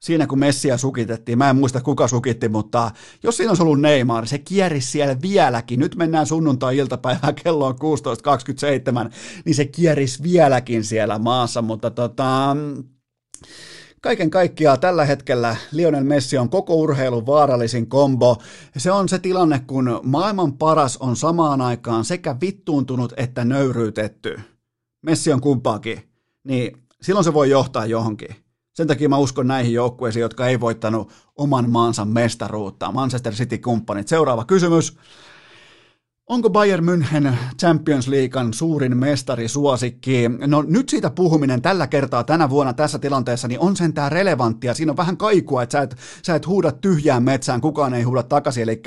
siinä 0.04 0.28
kun 0.28 0.40
Messiä 0.40 0.78
sukitettiin, 0.78 1.38
mä 1.38 1.50
en 1.50 1.56
muista 1.56 1.82
kuka 1.82 2.08
sukitti, 2.08 2.50
mutta 2.50 2.92
jos 3.24 3.38
siinä 3.38 3.52
olisi 3.52 3.64
ollut 3.64 3.82
Neymar, 3.82 4.28
se 4.28 4.38
kierisi 4.38 4.92
siellä 4.92 5.22
vieläkin, 5.22 5.80
nyt 5.80 5.96
mennään 5.96 6.26
sunnuntai-iltapäivään, 6.26 7.36
kello 7.44 7.68
on 7.68 7.76
16.27, 9.08 9.14
niin 9.46 9.56
se 9.56 9.66
kierisi 9.66 10.24
vieläkin 10.24 10.84
siellä 10.84 11.20
maassa, 11.20 11.62
mutta 11.62 11.92
tota, 11.92 12.58
Kaiken 14.02 14.30
kaikkiaan 14.30 14.80
tällä 14.80 15.06
hetkellä 15.06 15.56
Lionel 15.72 16.04
Messi 16.04 16.38
on 16.38 16.50
koko 16.50 16.76
urheilun 16.76 17.26
vaarallisin 17.26 17.90
kombo. 17.90 18.38
Se 18.78 18.92
on 18.92 19.10
se 19.10 19.20
tilanne, 19.20 19.62
kun 19.68 20.00
maailman 20.04 20.54
paras 20.54 20.98
on 20.98 21.16
samaan 21.16 21.62
aikaan 21.62 22.06
sekä 22.06 22.36
vittuuntunut 22.42 23.14
että 23.18 23.46
nöyryytetty. 23.46 24.40
Messi 25.02 25.34
on 25.34 25.42
kumpaakin. 25.42 26.10
Niin 26.44 26.78
silloin 27.02 27.24
se 27.24 27.34
voi 27.34 27.50
johtaa 27.50 27.86
johonkin. 27.86 28.36
Sen 28.74 28.88
takia 28.88 29.10
mä 29.10 29.18
uskon 29.18 29.48
näihin 29.48 29.74
joukkueisiin, 29.74 30.22
jotka 30.22 30.48
ei 30.48 30.60
voittanut 30.60 31.12
oman 31.36 31.70
maansa 31.70 32.06
mestaruutta. 32.06 32.92
Manchester 32.92 33.34
City-kumppanit. 33.34 34.08
Seuraava 34.08 34.46
kysymys. 34.46 34.98
Onko 36.28 36.50
Bayern 36.50 36.86
München 36.86 37.34
Champions 37.60 38.08
Leaguean 38.08 38.54
suurin 38.54 38.98
mestarisuosikki? 38.98 40.30
No 40.48 40.62
nyt 40.68 40.90
siitä 40.90 41.10
puhuminen 41.10 41.62
tällä 41.62 41.88
kertaa 41.88 42.24
tänä 42.24 42.50
vuonna 42.50 42.74
tässä 42.74 43.00
tilanteessa 43.00 43.48
niin 43.48 43.60
on 43.60 43.76
sentään 43.76 44.12
relevanttia. 44.12 44.74
Siinä 44.74 44.92
on 44.92 44.98
vähän 44.98 45.18
kaikua, 45.18 45.64
että 45.64 45.72
sä 45.78 45.82
et, 45.82 45.96
sä 46.26 46.36
et 46.36 46.48
huuda 46.48 46.72
tyhjään 46.72 47.24
metsään, 47.24 47.62
kukaan 47.62 47.94
ei 47.94 48.04
huuda 48.04 48.24
takaisin. 48.24 48.64
Eli 48.64 48.82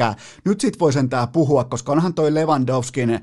nyt 0.45 0.61
sit 0.61 0.81
voi 0.81 0.93
sentään 0.93 1.29
puhua, 1.29 1.65
koska 1.65 1.93
onhan 1.93 2.15
toi 2.15 2.35
Lewandowskin 2.35 3.21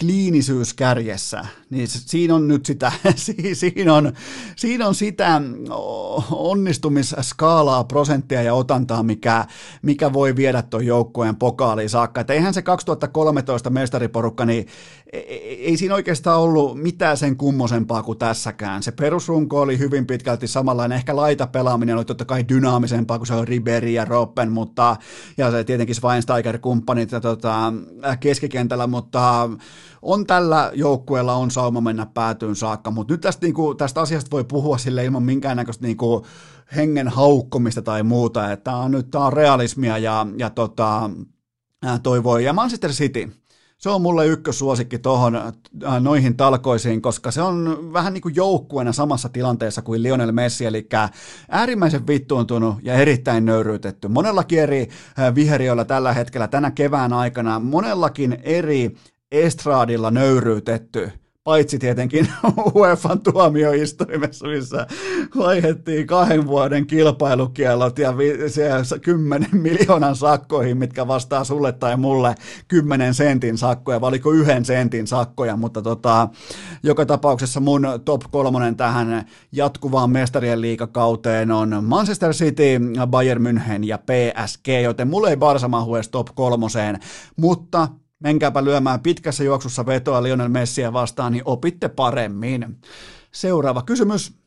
kliinisyys 0.00 0.74
kärjessä, 0.74 1.46
niin 1.70 1.88
siinä 1.88 2.34
on 2.34 2.48
nyt 2.48 2.66
sitä, 2.66 2.92
siinä 3.54 3.94
on, 3.94 4.12
siinä 4.56 4.86
on 4.86 4.94
sitä 4.94 5.42
onnistumisskaalaa, 6.30 7.84
prosenttia 7.84 8.42
ja 8.42 8.54
otantaa, 8.54 9.02
mikä, 9.02 9.46
mikä 9.82 10.12
voi 10.12 10.36
viedä 10.36 10.62
tuon 10.62 10.86
joukkueen 10.86 11.36
pokaaliin 11.36 11.90
saakka. 11.90 12.20
Et 12.20 12.30
eihän 12.30 12.54
se 12.54 12.62
2013 12.62 13.70
mestariporukka, 13.70 14.44
niin 14.44 14.66
ei 15.12 15.76
siinä 15.76 15.94
oikeastaan 15.94 16.40
ollut 16.40 16.82
mitään 16.82 17.16
sen 17.16 17.36
kummosempaa 17.36 18.02
kuin 18.02 18.18
tässäkään. 18.18 18.82
Se 18.82 18.92
perusrunko 18.92 19.60
oli 19.60 19.78
hyvin 19.78 20.06
pitkälti 20.06 20.46
samanlainen, 20.46 20.96
ehkä 20.96 21.16
laita 21.16 21.46
pelaaminen 21.46 21.96
oli 21.96 22.04
totta 22.04 22.24
kai 22.24 22.44
dynaamisempaa 22.48 23.18
kuin 23.18 23.26
se 23.26 23.34
on 23.34 23.48
Ribery 23.48 23.88
ja 23.88 24.04
Robben, 24.04 24.52
mutta, 24.52 24.96
ja 25.36 25.50
se 25.50 25.64
tietenkin 25.64 25.96
Schweinsteiger-kumppanit 25.96 27.12
ja 27.12 27.20
tota, 27.20 27.72
keskikentällä, 28.20 28.86
mutta 28.86 29.50
on 30.02 30.26
tällä 30.26 30.70
joukkueella 30.74 31.34
on 31.34 31.50
sauma 31.50 31.80
mennä 31.80 32.06
päätyyn 32.06 32.56
saakka, 32.56 32.90
mutta 32.90 33.14
nyt 33.14 33.20
tästä, 33.20 33.46
niinku, 33.46 33.74
tästä 33.74 34.00
asiasta 34.00 34.30
voi 34.30 34.44
puhua 34.44 34.78
sille 34.78 35.04
ilman 35.04 35.22
minkäännäköistä 35.22 35.86
niinku, 35.86 36.26
hengen 36.76 37.08
haukkomista 37.08 37.82
tai 37.82 38.02
muuta, 38.02 38.52
että 38.52 38.76
on, 38.76 38.90
nyt 38.90 39.10
tämä 39.10 39.26
on 39.26 39.32
realismia 39.32 39.98
ja, 39.98 40.26
ja 40.36 40.50
tota, 40.50 41.10
toivoi. 42.02 42.44
Ja 42.44 42.52
Manchester 42.52 42.90
City, 42.90 43.32
se 43.78 43.90
on 43.90 44.02
mulle 44.02 44.26
ykkössuosikki 44.26 44.98
tuohon 44.98 45.52
noihin 46.00 46.36
talkoisiin, 46.36 47.02
koska 47.02 47.30
se 47.30 47.42
on 47.42 47.90
vähän 47.92 48.12
niin 48.12 48.22
kuin 48.22 48.36
joukkueena 48.36 48.92
samassa 48.92 49.28
tilanteessa 49.28 49.82
kuin 49.82 50.02
Lionel 50.02 50.32
Messi, 50.32 50.66
eli 50.66 50.88
äärimmäisen 51.48 52.06
vittuuntunut 52.06 52.74
ja 52.82 52.94
erittäin 52.94 53.44
nöyryytetty. 53.44 54.08
Monellakin 54.08 54.58
eri 54.58 54.88
viheriöillä 55.34 55.84
tällä 55.84 56.12
hetkellä 56.12 56.48
tänä 56.48 56.70
kevään 56.70 57.12
aikana, 57.12 57.60
monellakin 57.60 58.38
eri 58.42 58.96
estraadilla 59.32 60.10
nöyryytetty 60.10 61.10
paitsi 61.44 61.78
tietenkin 61.78 62.28
UEFan 62.74 63.20
tuomioistuimessa, 63.20 64.46
missä 64.46 64.86
vaihettiin 65.38 66.06
kahden 66.06 66.46
vuoden 66.46 66.86
kilpailukielot 66.86 67.98
ja 67.98 68.14
se 68.82 68.98
10 68.98 69.48
miljoonan 69.62 70.16
sakkoihin, 70.16 70.78
mitkä 70.78 71.06
vastaa 71.06 71.44
sulle 71.44 71.72
tai 71.72 71.96
mulle 71.96 72.34
10 72.68 73.14
sentin 73.14 73.58
sakkoja, 73.58 74.00
vai 74.00 74.08
oliko 74.08 74.32
yhden 74.32 74.64
sentin 74.64 75.06
sakkoja, 75.06 75.56
mutta 75.56 75.82
tota, 75.82 76.28
joka 76.82 77.06
tapauksessa 77.06 77.60
mun 77.60 77.86
top 78.04 78.22
kolmonen 78.30 78.76
tähän 78.76 79.24
jatkuvaan 79.52 80.10
mestarien 80.10 80.60
liikakauteen 80.60 81.50
on 81.50 81.84
Manchester 81.84 82.32
City, 82.32 82.80
Bayern 83.06 83.46
München 83.46 83.84
ja 83.84 83.98
PSG, 83.98 84.68
joten 84.82 85.08
mulle 85.08 85.30
ei 85.30 85.36
Barsa 85.36 85.70
top 86.10 86.28
kolmoseen, 86.34 86.98
mutta 87.36 87.88
menkääpä 88.20 88.64
lyömään 88.64 89.00
pitkässä 89.00 89.44
juoksussa 89.44 89.86
vetoa 89.86 90.22
Lionel 90.22 90.48
Messiä 90.48 90.92
vastaan, 90.92 91.32
niin 91.32 91.42
opitte 91.44 91.88
paremmin. 91.88 92.80
Seuraava 93.32 93.82
kysymys. 93.82 94.37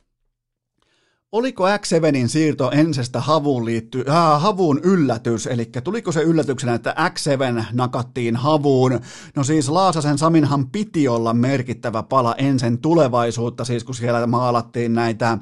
Oliko 1.32 1.68
X7in 1.68 2.28
siirto 2.28 2.72
ensestä 2.72 3.20
havuun, 3.20 3.66
liitty, 3.66 4.03
äh, 4.10 4.41
havuun 4.41 4.80
yllätys, 4.84 5.48
eli 5.48 5.66
tuliko 5.84 6.12
se 6.12 6.22
yllätyksenä, 6.22 6.74
että 6.74 6.95
X7 6.98 7.66
nakattiin 7.74 8.36
havuun? 8.36 8.99
No 9.36 9.44
siis 9.44 9.70
Laasasen 9.70 10.18
Saminhan 10.18 10.70
piti 10.70 11.08
olla 11.08 11.34
merkittävä 11.34 12.03
pala 12.03 12.36
ensin 12.36 12.78
tulevaisuutta, 12.78 13.66
siis 13.66 13.84
kun 13.84 13.95
siellä 13.95 14.28
maalattiin 14.28 14.94
näitä 14.94 15.32
äh, 15.32 15.40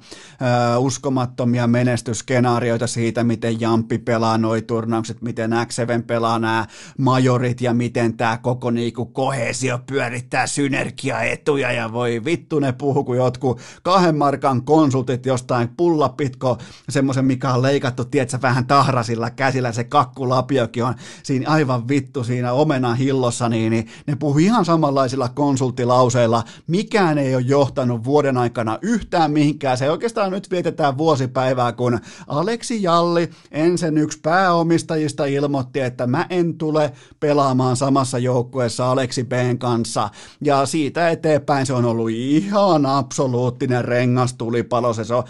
uskomattomia 0.79 1.67
menestyskenaarioita 1.67 2.87
siitä, 2.87 3.23
miten 3.23 3.61
Jampi 3.61 3.97
pelaa 3.97 4.37
noi 4.37 4.61
turnaukset, 4.61 5.21
miten 5.21 5.51
X7 5.51 6.03
pelaa 6.07 6.39
nämä 6.39 6.65
majorit 6.97 7.61
ja 7.61 7.73
miten 7.73 8.17
tämä 8.17 8.37
koko 8.37 8.71
niinku 8.71 9.05
kohesio 9.05 9.79
pyörittää 9.85 10.47
synergiaetuja 10.47 11.71
ja 11.71 11.93
voi 11.93 12.25
vittu 12.25 12.59
ne 12.59 12.71
puhu, 12.71 13.03
kun 13.03 13.17
jotkut 13.17 13.61
kahden 13.83 14.17
markan 14.17 14.63
konsultit 14.63 15.25
jostain 15.25 15.78
pullapitko, 15.79 16.57
semmoisen, 16.89 17.25
mikä 17.25 17.53
on 17.53 17.61
leikattu, 17.61 18.05
tietsä, 18.05 18.39
vähän 18.41 18.65
tahrasilla 18.65 19.29
käsillä, 19.29 19.71
se 19.71 19.83
kakkulapiokin 19.83 20.83
on 20.83 20.93
siinä 21.23 21.49
aivan 21.49 21.87
vittu 21.87 22.23
siinä 22.23 22.53
omena 22.53 22.93
hillossa, 22.93 23.49
niin, 23.49 23.71
niin 23.71 23.87
ne 24.07 24.15
puhuu 24.15 24.37
ihan 24.37 24.65
samanlaisilla 24.65 25.29
konsulttilauseilla. 25.29 26.43
Mikään 26.67 27.17
ei 27.17 27.35
ole 27.35 27.43
johtanut 27.47 28.03
vuoden 28.03 28.37
aikana 28.37 28.79
yhtään 28.81 29.31
mihinkään. 29.31 29.77
Se 29.77 29.91
oikeastaan 29.91 30.31
nyt 30.31 30.51
vietetään 30.51 30.97
vuosipäivää, 30.97 31.71
kun 31.71 31.99
Aleksi 32.27 32.83
Jalli, 32.83 33.29
ensin 33.51 33.97
yksi 33.97 34.19
pääomistajista, 34.19 35.25
ilmoitti, 35.25 35.79
että 35.79 36.07
mä 36.07 36.25
en 36.29 36.57
tule 36.57 36.91
pelaamaan 37.19 37.75
samassa 37.75 38.17
joukkueessa 38.17 38.91
Aleksi 38.91 39.23
B:n 39.23 39.57
kanssa. 39.57 40.09
Ja 40.41 40.65
siitä 40.65 41.09
eteenpäin 41.09 41.65
se 41.65 41.73
on 41.73 41.85
ollut 41.85 42.09
ihan 42.09 42.85
absoluuttinen 42.85 43.85
rengastulipalo. 43.85 44.93
Se, 44.93 45.03
se 45.03 45.13
on, 45.13 45.23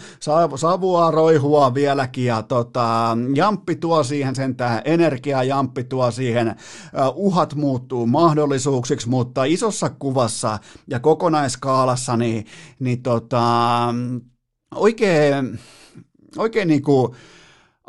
savua 0.56 1.10
roihua 1.10 1.74
vieläkin 1.74 2.24
ja 2.24 2.42
tota, 2.42 3.16
Jamppi 3.34 3.76
tuo 3.76 4.02
siihen 4.02 4.34
sentään 4.34 4.82
energiaa, 4.84 5.44
Jamppi 5.44 5.84
tuo 5.84 6.10
siihen 6.10 6.56
uhat 7.14 7.54
muuttuu 7.54 8.06
mahdollisuuksiksi, 8.06 9.08
mutta 9.08 9.44
isossa 9.44 9.90
kuvassa 9.98 10.58
ja 10.86 11.00
kokonaiskaalassa 11.00 12.16
niin, 12.16 12.46
niin 12.78 13.02
tota, 13.02 13.44
oikein, 14.74 15.60
oikein 16.36 16.68
niin 16.68 16.82
kuin, 16.82 17.12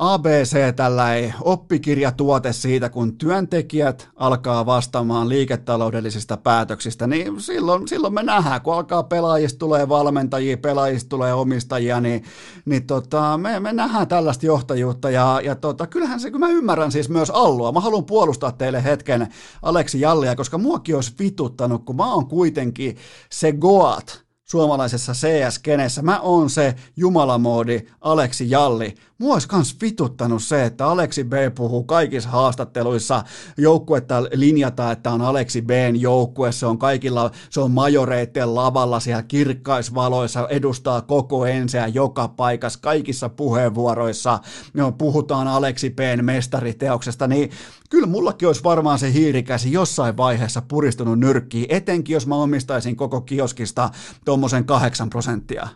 ABC 0.02 0.76
tällainen 0.76 1.34
oppikirjatuote 1.42 2.54
siitä, 2.54 2.90
kun 2.90 3.18
työntekijät 3.18 4.10
alkaa 4.16 4.66
vastaamaan 4.66 5.30
liiketaloudellisista 5.30 6.38
päätöksistä, 6.38 7.08
niin 7.08 7.42
silloin, 7.42 7.88
silloin 7.88 8.14
me 8.14 8.24
nähdään, 8.24 8.62
kun 8.62 8.74
alkaa 8.74 9.04
pelaajista 9.04 9.60
tulee 9.60 9.90
valmentajia, 9.90 10.58
pelaajista 10.58 11.10
tulee 11.10 11.34
omistajia, 11.34 12.02
niin, 12.02 12.24
niin 12.66 12.88
tota, 12.88 13.38
me, 13.38 13.60
me 13.60 13.74
nähdään 13.74 14.08
tällaista 14.08 14.46
johtajuutta 14.46 15.10
ja, 15.10 15.42
ja 15.44 15.56
tota, 15.56 15.88
kyllähän 15.88 16.20
se, 16.20 16.32
kun 16.32 16.40
mä 16.40 16.50
ymmärrän 16.50 16.92
siis 16.92 17.10
myös 17.10 17.30
Allua, 17.30 17.72
mä 17.72 17.80
haluan 17.80 18.06
puolustaa 18.06 18.52
teille 18.52 18.84
hetken 18.84 19.28
Aleksi 19.62 20.02
Jallia, 20.02 20.36
koska 20.36 20.58
muakin 20.58 20.96
olisi 20.96 21.14
vituttanut, 21.20 21.86
kun 21.86 21.96
mä 21.96 22.14
oon 22.14 22.28
kuitenkin 22.28 22.98
se 23.30 23.52
Goat, 23.52 24.24
suomalaisessa 24.52 25.14
CS-kenessä. 25.14 26.02
Mä 26.02 26.20
oon 26.20 26.50
se 26.50 26.76
jumalamoodi 26.98 27.80
Aleksi 28.02 28.50
Jalli. 28.50 28.96
Mua 29.22 29.34
olisi 29.34 29.48
kans 29.48 29.78
vituttanut 29.82 30.44
se, 30.44 30.66
että 30.66 30.88
Aleksi 30.88 31.24
B 31.24 31.34
puhuu 31.56 31.84
kaikissa 31.84 32.30
haastatteluissa, 32.30 33.24
joukkuetta 33.58 34.24
linjataan, 34.34 34.92
että 34.92 35.12
on 35.12 35.22
Aleksi 35.22 35.62
Bn 35.62 35.96
joukkue, 35.96 36.52
se 36.52 36.66
on 36.66 36.78
kaikilla, 36.78 37.32
se 37.50 37.60
on 37.60 37.72
majoreitten 37.72 38.56
lavalla 38.56 39.00
siellä 39.00 39.24
kirkkaisvaloissa, 39.24 40.48
edustaa 40.48 41.02
koko 41.02 41.46
enseä 41.46 41.88
joka 41.88 42.28
paikassa, 42.28 42.80
kaikissa 42.82 43.30
puheenvuoroissa, 43.30 44.40
no, 44.74 44.92
puhutaan 44.92 45.48
Aleksi 45.48 45.90
Bn 45.90 46.26
mestariteoksesta, 46.26 47.28
niin 47.28 47.50
kyllä 47.90 48.08
mullakin 48.08 48.48
olisi 48.48 48.64
varmaan 48.64 49.00
se 49.00 49.14
hiirikäsi 49.14 49.72
jossain 49.72 50.18
vaiheessa 50.18 50.62
puristunut 50.62 51.20
nyrkkiin, 51.20 51.66
etenkin 51.70 52.14
jos 52.14 52.28
mä 52.28 52.36
omistaisin 52.36 52.96
koko 52.96 53.22
kioskista 53.22 53.90
tuommoisen 54.26 54.66
kahdeksan 54.66 55.10
prosenttia 55.10 55.68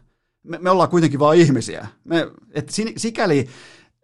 me, 0.46 0.58
me 0.58 0.70
ollaan 0.70 0.90
kuitenkin 0.90 1.20
vain 1.20 1.40
ihmisiä. 1.40 1.88
Me, 2.04 2.28
et 2.54 2.72
sikäli 2.98 3.48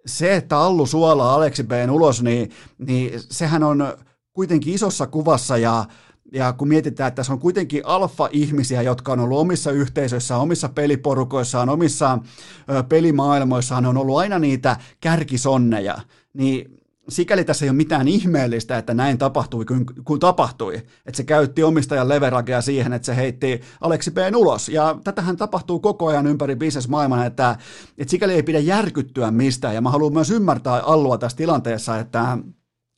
se, 0.06 0.36
että 0.36 0.58
Allu 0.58 0.86
suolaa 0.86 1.36
Aleksi 1.36 1.64
B:n 1.64 1.90
ulos, 1.90 2.24
niin, 2.24 2.52
niin 2.78 3.20
sehän 3.30 3.64
on 3.64 3.98
kuitenkin 4.34 4.74
isossa 4.74 5.08
kuvassa 5.08 5.58
ja 5.58 5.86
ja 6.34 6.54
kun 6.54 6.68
mietitään, 6.68 7.08
että 7.08 7.16
tässä 7.16 7.34
on 7.34 7.40
kuitenkin 7.40 7.86
alfa-ihmisiä, 7.86 8.82
jotka 8.82 9.12
on 9.12 9.20
ollut 9.20 9.40
omissa 9.40 9.72
yhteisöissään, 9.72 10.42
omissa 10.42 10.70
peliporukoissaan, 10.70 11.70
omissa 11.70 12.20
pelimaailmoissaan, 12.90 13.86
on 13.86 13.98
ollut 13.98 14.18
aina 14.18 14.40
niitä 14.40 14.78
kärkisonneja, 15.02 15.98
niin 16.34 16.81
sikäli 17.12 17.44
tässä 17.44 17.66
ei 17.66 17.70
ole 17.70 17.76
mitään 17.76 18.08
ihmeellistä, 18.08 18.78
että 18.78 18.94
näin 18.94 19.18
tapahtui 19.18 19.66
kun, 19.66 19.86
kun 20.04 20.20
tapahtui. 20.20 20.76
Että 20.76 21.18
se 21.18 21.24
käytti 21.24 21.64
omistajan 21.64 22.10
leveragea 22.10 22.62
siihen, 22.62 22.94
että 22.94 23.06
se 23.06 23.16
heitti 23.16 23.62
Aleksi 23.82 24.12
B. 24.12 24.18
ulos. 24.36 24.70
Ja 24.70 25.00
tätähän 25.04 25.38
tapahtuu 25.38 25.80
koko 25.80 26.08
ajan 26.08 26.28
ympäri 26.28 26.56
bisnesmaailman, 26.56 27.26
että, 27.26 27.58
että 27.98 28.12
sikäli 28.12 28.34
ei 28.34 28.44
pidä 28.44 28.60
järkyttyä 28.60 29.32
mistään. 29.32 29.76
Ja 29.76 29.82
mä 29.82 29.90
haluan 29.90 30.14
myös 30.14 30.32
ymmärtää 30.32 30.74
Allua 30.74 31.18
tässä 31.18 31.38
tilanteessa, 31.38 31.98
että, 31.98 32.38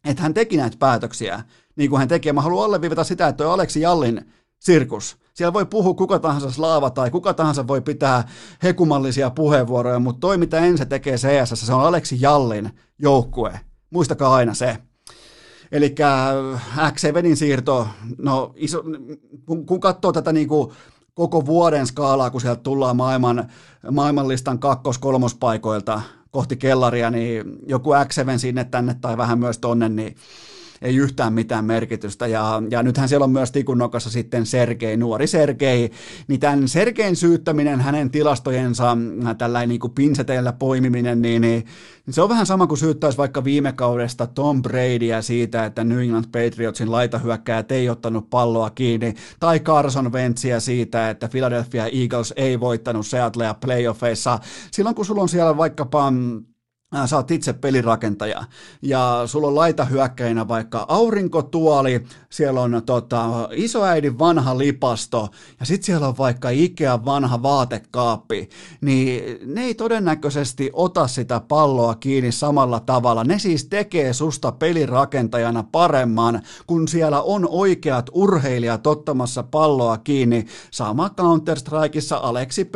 että 0.06 0.23
hän 0.23 0.34
teki 0.34 0.57
näitä 0.57 0.77
päätöksiä 0.80 1.44
niin 1.76 1.90
kuin 1.90 1.99
hän 1.99 2.07
teki. 2.07 2.30
Ja 2.30 2.34
mä 2.34 2.41
haluan 2.41 2.65
alleviivata 2.65 3.03
sitä, 3.03 3.27
että 3.27 3.38
toi 3.44 3.53
Aleksi 3.53 3.81
Jallin 3.81 4.26
sirkus. 4.60 5.18
Siellä 5.34 5.53
voi 5.53 5.65
puhua 5.65 5.94
kuka 5.94 6.19
tahansa 6.19 6.52
slaava 6.52 6.90
tai 6.90 7.11
kuka 7.11 7.34
tahansa 7.34 7.68
voi 7.68 7.81
pitää 7.81 8.27
hekumallisia 8.64 9.30
puheenvuoroja, 9.30 9.99
mutta 9.99 10.19
toi 10.19 10.38
mitä 10.38 10.60
ensin 10.60 10.90
tekee 10.90 11.15
CS, 11.15 11.65
se 11.65 11.73
on 11.73 11.81
Aleksi 11.81 12.18
Jallin 12.22 12.69
joukkue 12.99 13.60
Muistakaa 13.94 14.36
aina 14.36 14.53
se. 14.53 14.78
Eli 15.72 15.95
X7 16.78 17.36
siirto, 17.36 17.88
no 18.18 18.53
iso, 18.56 18.84
kun, 19.45 19.65
kun 19.65 19.80
katsoo 19.80 20.11
tätä 20.11 20.34
niin 20.34 20.48
kuin 20.48 20.72
koko 21.14 21.45
vuoden 21.45 21.88
skaalaa, 21.88 22.30
kun 22.30 22.41
sieltä 22.41 22.61
tullaan 22.61 22.98
maailman, 22.98 23.49
maailmanlistan 23.91 24.60
kakkos-kolmospaikoilta 24.60 26.02
kohti 26.32 26.56
kellaria, 26.56 27.10
niin 27.10 27.44
joku 27.68 27.91
X7 27.94 28.38
sinne 28.38 28.64
tänne 28.64 28.95
tai 29.02 29.18
vähän 29.18 29.40
myös 29.40 29.57
tonne, 29.57 29.90
niin 29.90 30.15
ei 30.84 30.95
yhtään 30.95 31.34
mitään 31.34 31.65
merkitystä. 31.65 32.27
Ja, 32.27 32.64
ja 32.69 32.84
nythän 32.84 33.10
siellä 33.10 33.23
on 33.23 33.31
myös 33.31 33.51
tikunnokassa 33.51 34.10
sitten 34.10 34.45
Sergei, 34.45 34.97
nuori 34.97 35.27
Sergei, 35.27 35.91
niin 36.27 36.39
tämän 36.39 36.68
Sergein 36.68 37.15
syyttäminen, 37.15 37.81
hänen 37.81 38.10
tilastojensa, 38.10 38.97
tällainen 39.38 39.69
niin 39.69 39.91
pinseteillä 39.95 40.53
poimiminen, 40.53 41.22
niin, 41.22 41.41
niin, 41.41 41.65
niin 42.05 42.14
se 42.14 42.22
on 42.22 42.30
vähän 42.30 42.45
sama 42.45 42.68
kuin 42.68 42.77
syyttäisi 42.77 43.18
vaikka 43.18 43.43
viime 43.43 43.72
kaudesta 43.72 44.27
Tom 44.27 44.61
Bradyä 44.61 45.22
siitä, 45.22 45.65
että 45.65 45.84
New 45.84 46.01
England 46.01 46.26
Patriotsin 46.26 46.91
laitahyökkäjät 46.91 47.72
ei 47.72 47.89
ottanut 47.89 48.30
palloa 48.30 48.69
kiinni, 48.69 49.14
tai 49.39 49.60
Carson 49.60 50.11
Wentzia 50.14 50.60
siitä, 50.60 51.10
että 51.10 51.27
Philadelphia 51.27 51.88
Eagles 51.88 52.34
ei 52.38 52.60
voittanut 52.60 53.07
Seattlea 53.07 53.53
playoffeissa. 53.53 54.39
Silloin 54.72 54.95
kun 54.95 55.05
sulla 55.05 55.22
on 55.22 55.30
siellä 55.30 55.57
vaikkapa 55.57 56.14
sä 57.06 57.15
oot 57.15 57.32
itse 57.32 57.53
pelirakentaja 57.53 58.44
ja 58.82 59.24
sulla 59.26 59.48
on 59.48 59.56
laita 59.56 59.86
hyökkäinä 59.86 60.48
vaikka 60.48 60.86
aurinkotuoli, 60.88 62.03
siellä 62.30 62.61
on 62.61 62.82
tota, 62.86 63.49
isoäidin 63.52 64.20
vanha 64.20 64.57
lipasto 64.57 65.30
ja 65.60 65.65
sitten 65.65 65.86
siellä 65.86 66.07
on 66.07 66.18
vaikka 66.18 66.49
Ikea 66.49 67.06
vanha 67.06 67.44
vaatekaappi, 67.44 68.49
niin 68.82 69.40
ne 69.45 69.64
ei 69.64 69.76
todennäköisesti 69.76 70.70
ota 70.74 71.07
sitä 71.07 71.40
palloa 71.40 71.95
kiinni 71.95 72.32
samalla 72.32 72.80
tavalla. 72.80 73.24
Ne 73.24 73.40
siis 73.40 73.65
tekee 73.65 74.14
susta 74.14 74.52
pelirakentajana 74.52 75.64
paremman, 75.72 76.41
kun 76.68 76.88
siellä 76.88 77.22
on 77.22 77.48
oikeat 77.49 78.10
urheilijat 78.14 78.88
ottamassa 78.88 79.44
palloa 79.44 79.98
kiinni. 79.98 80.45
Sama 80.72 81.10
Counter-Strikeissa 81.10 82.20
Aleksi 82.22 82.65
P. 82.65 82.76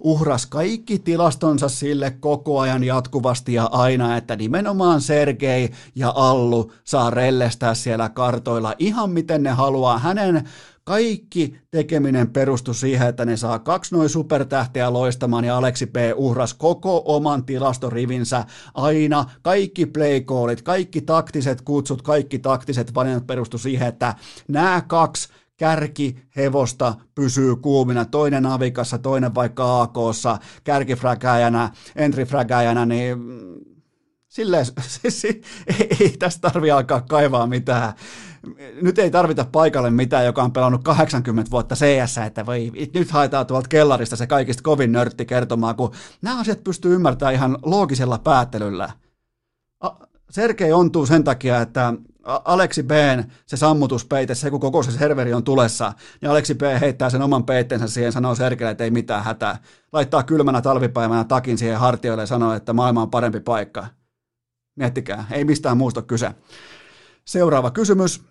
uhras 0.00 0.46
kaikki 0.46 0.98
tilastonsa 0.98 1.68
sille 1.68 2.10
koko 2.10 2.60
ajan 2.60 2.84
jatkuvasti 2.84 3.47
ja 3.48 3.64
aina, 3.72 4.16
että 4.16 4.36
nimenomaan 4.36 5.00
Sergei 5.00 5.70
ja 5.94 6.12
Allu 6.16 6.72
saa 6.84 7.10
rellestää 7.10 7.74
siellä 7.74 8.08
kartoilla 8.08 8.74
ihan 8.78 9.10
miten 9.10 9.42
ne 9.42 9.50
haluaa. 9.50 9.98
Hänen 9.98 10.48
Kaikki 10.88 11.60
tekeminen 11.70 12.30
perustui 12.30 12.74
siihen, 12.74 13.08
että 13.08 13.24
ne 13.24 13.36
saa 13.36 13.58
kaksi 13.58 13.94
noin 13.94 14.08
supertähteä 14.08 14.92
loistamaan 14.92 15.44
ja 15.44 15.56
Aleksi 15.56 15.86
P. 15.86 15.96
uhras 16.16 16.54
koko 16.54 17.02
oman 17.04 17.44
tilastorivinsä 17.44 18.44
aina. 18.74 19.24
Kaikki 19.42 19.86
playkoolit, 19.86 20.62
kaikki 20.62 21.00
taktiset 21.00 21.60
kutsut, 21.62 22.02
kaikki 22.02 22.38
taktiset 22.38 22.94
valinnat 22.94 23.26
perustu 23.26 23.58
siihen, 23.58 23.88
että 23.88 24.14
nämä 24.48 24.82
kaksi 24.86 25.28
kärkihevosta 25.58 26.94
pysyy 27.14 27.56
kuumina, 27.56 28.04
toinen 28.04 28.46
avikassa, 28.46 28.98
toinen 28.98 29.34
vaikka 29.34 29.82
AKssa, 29.82 30.38
kärkifräkäjänä, 30.64 31.70
entrifräkäjänä, 31.96 32.86
niin 32.86 33.18
silleen, 34.28 34.66
siis, 35.02 35.24
ei, 35.24 35.42
ei 36.00 36.14
tästä 36.18 36.50
tarvi 36.50 36.70
alkaa 36.70 37.00
kaivaa 37.00 37.46
mitään. 37.46 37.92
Nyt 38.82 38.98
ei 38.98 39.10
tarvita 39.10 39.46
paikalle 39.52 39.90
mitään, 39.90 40.24
joka 40.24 40.42
on 40.42 40.52
pelannut 40.52 40.84
80 40.84 41.50
vuotta 41.50 41.74
CS, 41.74 42.18
että 42.26 42.46
voi, 42.46 42.72
nyt 42.94 43.10
haetaan 43.10 43.46
tuolta 43.46 43.68
kellarista 43.68 44.16
se 44.16 44.26
kaikista 44.26 44.62
kovin 44.62 44.92
nörtti 44.92 45.26
kertomaan, 45.26 45.76
kun 45.76 45.92
nämä 46.22 46.40
asiat 46.40 46.64
pystyy 46.64 46.94
ymmärtämään 46.94 47.34
ihan 47.34 47.58
loogisella 47.62 48.18
päättelyllä. 48.18 48.90
Sergei 50.30 50.72
ontuu 50.72 51.06
sen 51.06 51.24
takia, 51.24 51.60
että 51.60 51.94
Aleksi 52.24 52.82
B, 52.82 52.90
se 53.46 53.56
sammutuspeite, 53.56 54.34
se 54.34 54.50
kun 54.50 54.60
koko 54.60 54.82
se 54.82 54.92
serveri 54.92 55.34
on 55.34 55.44
tulessa, 55.44 55.92
niin 56.20 56.30
Aleksi 56.30 56.54
B 56.54 56.60
heittää 56.80 57.10
sen 57.10 57.22
oman 57.22 57.44
peitteensä 57.44 57.88
siihen, 57.88 58.12
sanoo 58.12 58.34
Sergeille, 58.34 58.70
että 58.70 58.84
ei 58.84 58.90
mitään 58.90 59.24
hätää. 59.24 59.58
Laittaa 59.92 60.22
kylmänä 60.22 60.62
talvipäivänä 60.62 61.24
takin 61.24 61.58
siihen 61.58 61.78
hartioille 61.78 62.22
ja 62.22 62.26
sanoo, 62.26 62.54
että 62.54 62.72
maailma 62.72 63.02
on 63.02 63.10
parempi 63.10 63.40
paikka. 63.40 63.86
Miettikää, 64.76 65.24
ei 65.30 65.44
mistään 65.44 65.76
muusta 65.76 66.02
kyse. 66.02 66.34
Seuraava 67.24 67.70
kysymys. 67.70 68.22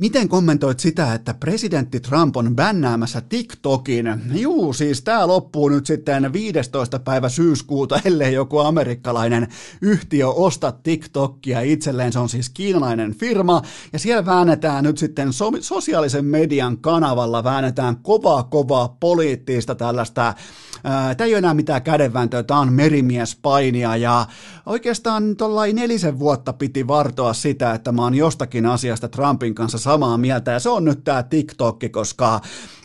Miten 0.00 0.28
kommentoit 0.28 0.80
sitä, 0.80 1.14
että 1.14 1.34
presidentti 1.34 2.00
Trump 2.00 2.36
on 2.36 2.56
bännäämässä 2.56 3.20
TikTokin? 3.20 4.06
Juu, 4.34 4.72
siis 4.72 5.02
tämä 5.02 5.26
loppuu 5.26 5.68
nyt 5.68 5.86
sitten 5.86 6.32
15. 6.32 6.98
päivä 6.98 7.28
syyskuuta, 7.28 8.00
ellei 8.04 8.34
joku 8.34 8.58
amerikkalainen 8.58 9.48
yhtiö 9.80 10.28
osta 10.28 10.72
TikTokia 10.72 11.60
itselleen. 11.60 12.12
Se 12.12 12.18
on 12.18 12.28
siis 12.28 12.50
kiinalainen 12.50 13.14
firma, 13.14 13.62
ja 13.92 13.98
siellä 13.98 14.26
väännetään 14.26 14.84
nyt 14.84 14.98
sitten 14.98 15.32
so- 15.32 15.52
sosiaalisen 15.60 16.24
median 16.24 16.78
kanavalla, 16.78 17.44
väännetään 17.44 17.96
kovaa 17.96 18.42
kovaa 18.42 18.96
poliittista 19.00 19.74
tällaista 19.74 20.34
Tämä 20.82 21.26
ei 21.26 21.32
ole 21.32 21.38
enää 21.38 21.54
mitään 21.54 21.82
kädenvääntöä, 21.82 22.42
tämä 22.42 22.60
on 22.60 22.72
merimiespainia 22.72 23.96
ja 23.96 24.26
oikeastaan 24.70 25.36
tuollain 25.36 25.76
nelisen 25.76 26.18
vuotta 26.18 26.52
piti 26.52 26.88
vartoa 26.88 27.32
sitä, 27.32 27.74
että 27.74 27.92
mä 27.92 28.02
oon 28.02 28.14
jostakin 28.14 28.66
asiasta 28.66 29.08
Trumpin 29.08 29.54
kanssa 29.54 29.78
samaa 29.78 30.18
mieltä 30.18 30.50
ja 30.50 30.60
se 30.60 30.68
on 30.68 30.84
nyt 30.84 31.04
tämä 31.04 31.22
TikTokki, 31.22 31.88
koska 31.88 32.40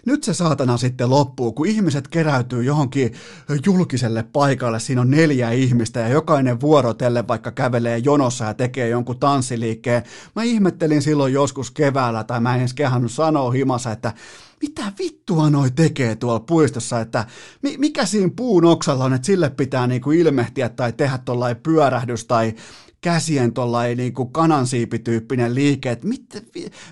nyt 0.05 0.23
se 0.23 0.33
saatana 0.33 0.77
sitten 0.77 1.09
loppuu, 1.09 1.51
kun 1.51 1.67
ihmiset 1.67 2.07
keräytyy 2.07 2.63
johonkin 2.63 3.13
julkiselle 3.65 4.23
paikalle, 4.23 4.79
siinä 4.79 5.01
on 5.01 5.11
neljä 5.11 5.51
ihmistä 5.51 5.99
ja 5.99 6.07
jokainen 6.07 6.61
vuorotelle 6.61 7.27
vaikka 7.27 7.51
kävelee 7.51 7.97
jonossa 7.97 8.45
ja 8.45 8.53
tekee 8.53 8.89
jonkun 8.89 9.19
tanssiliikkeen. 9.19 10.03
Mä 10.35 10.43
ihmettelin 10.43 11.01
silloin 11.01 11.33
joskus 11.33 11.71
keväällä, 11.71 12.23
tai 12.23 12.39
mä 12.39 12.53
en 12.53 12.59
edes 12.59 12.73
kehannut 12.73 13.11
sanoa 13.11 13.51
himassa, 13.51 13.91
että 13.91 14.13
mitä 14.61 14.91
vittua 14.99 15.49
noi 15.49 15.71
tekee 15.71 16.15
tuolla 16.15 16.39
puistossa, 16.39 16.99
että 16.99 17.25
mikä 17.77 18.05
siinä 18.05 18.31
puun 18.35 18.65
oksalla 18.65 19.03
on, 19.03 19.13
että 19.13 19.25
sille 19.25 19.49
pitää 19.49 19.87
niinku 19.87 20.11
ilmehtiä 20.11 20.69
tai 20.69 20.93
tehdä 20.93 21.17
tuollainen 21.17 21.63
pyörähdys 21.63 22.25
tai 22.25 22.53
käsien 23.05 23.53
tuollainen 23.53 23.97
niin 23.97 24.13
kanansiipityyppinen 24.31 25.55
liike, 25.55 25.91
että 25.91 26.07
mit, 26.07 26.23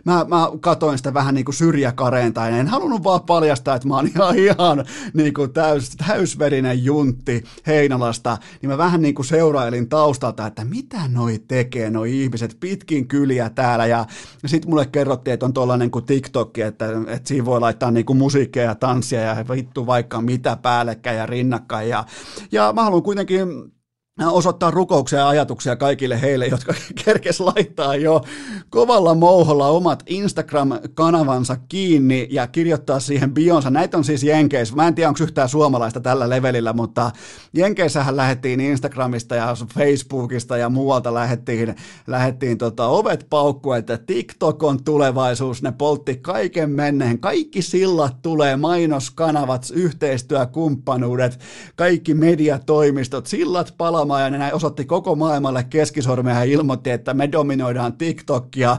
mä, 0.06 0.26
mä 0.30 0.52
katoin 0.60 0.98
sitä 0.98 1.14
vähän 1.14 1.36
niin 1.36 1.46
kuin 1.46 1.56
syrjäkareen 1.56 2.34
tai 2.34 2.60
en 2.60 2.68
halunnut 2.68 3.04
vaan 3.04 3.22
paljastaa, 3.22 3.76
että 3.76 3.88
mä 3.88 3.96
oon 3.96 4.08
ihan, 4.08 4.38
ihan 4.38 4.86
niin 5.14 5.34
kuin 5.34 5.54
täys, 5.54 5.90
täysverinen 6.08 6.84
juntti 6.84 7.44
Heinolasta, 7.68 8.38
niin 8.62 8.70
mä 8.70 8.78
vähän 8.78 9.02
niin 9.02 9.16
kuin 9.16 9.26
seurailin 9.26 9.90
taustalta, 9.90 10.48
että 10.48 10.66
mitä 10.66 10.98
noi 11.08 11.40
tekee, 11.48 11.90
noi 11.90 12.22
ihmiset 12.22 12.58
pitkin 12.60 13.08
kyliä 13.08 13.50
täällä 13.50 13.86
ja, 13.86 14.06
ja 14.44 14.50
sitten 14.50 14.70
mulle 14.70 14.86
kerrottiin, 14.86 15.34
että 15.34 15.46
on 15.46 15.54
tuollainen 15.54 15.92
kuin 15.92 16.06
TikTok, 16.06 16.58
että, 16.58 16.86
että 17.08 17.28
siinä 17.28 17.46
voi 17.46 17.60
laittaa 17.60 17.92
niin 17.92 18.06
kuin 18.06 18.18
musiikkia 18.18 18.64
ja 18.64 18.76
tanssia 18.76 19.22
ja 19.22 19.46
vittu 19.50 19.88
vaikka 19.88 20.22
mitä 20.22 20.58
päällekkäin 20.62 21.18
ja 21.18 21.26
rinnakkain 21.26 21.90
ja, 21.90 22.06
ja 22.52 22.74
mä 22.74 22.84
haluan 22.84 23.04
kuitenkin 23.04 23.74
osoittaa 24.22 24.72
rukouksia 24.72 25.20
ja 25.20 25.30
ajatuksia 25.30 25.76
kaikille 25.76 26.22
heille, 26.22 26.48
jotka 26.48 26.74
kerkes 27.06 27.40
laittaa 27.40 27.96
jo 27.96 28.22
kovalla 28.70 29.16
mouholla 29.16 29.68
omat 29.68 30.04
Instagram-kanavansa 30.10 31.58
kiinni 31.70 32.28
ja 32.32 32.48
kirjoittaa 32.48 33.00
siihen 33.00 33.34
bionsa. 33.34 33.70
Näitä 33.70 33.98
on 33.98 34.04
siis 34.04 34.24
Jenkeissä. 34.24 34.76
Mä 34.76 34.88
en 34.88 34.96
tiedä, 34.96 35.08
onko 35.08 35.24
yhtään 35.24 35.50
suomalaista 35.50 36.00
tällä 36.00 36.30
levelillä, 36.30 36.74
mutta 36.74 37.12
Jenkeissähän 37.54 38.18
lähettiin 38.18 38.60
Instagramista 38.60 39.36
ja 39.36 39.56
Facebookista 39.74 40.58
ja 40.58 40.70
muualta 40.70 41.14
lähettiin, 41.14 41.76
lähettiin 42.08 42.58
tota 42.58 42.88
ovet 42.88 43.28
paukkua, 43.30 43.78
että 43.78 43.98
TikTok 43.98 44.64
on 44.64 44.84
tulevaisuus. 44.84 45.62
Ne 45.62 45.72
poltti 45.72 46.16
kaiken 46.16 46.70
menneen. 46.70 47.20
Kaikki 47.20 47.62
sillat 47.62 48.22
tulee, 48.22 48.56
mainoskanavat, 48.56 49.68
yhteistyökumppanuudet, 49.74 51.40
kaikki 51.76 52.14
mediatoimistot, 52.14 53.28
sillat 53.28 53.74
palaa 53.78 54.03
pelaamaan 54.08 54.34
ja 54.34 54.40
ne 54.40 54.54
osoitti 54.54 54.86
koko 54.86 55.16
maailmalle 55.16 55.64
keskisormea 55.64 56.36
ja 56.36 56.44
ilmoitti, 56.44 56.90
että 56.90 57.14
me 57.14 57.32
dominoidaan 57.32 57.94
TikTokia. 57.94 58.78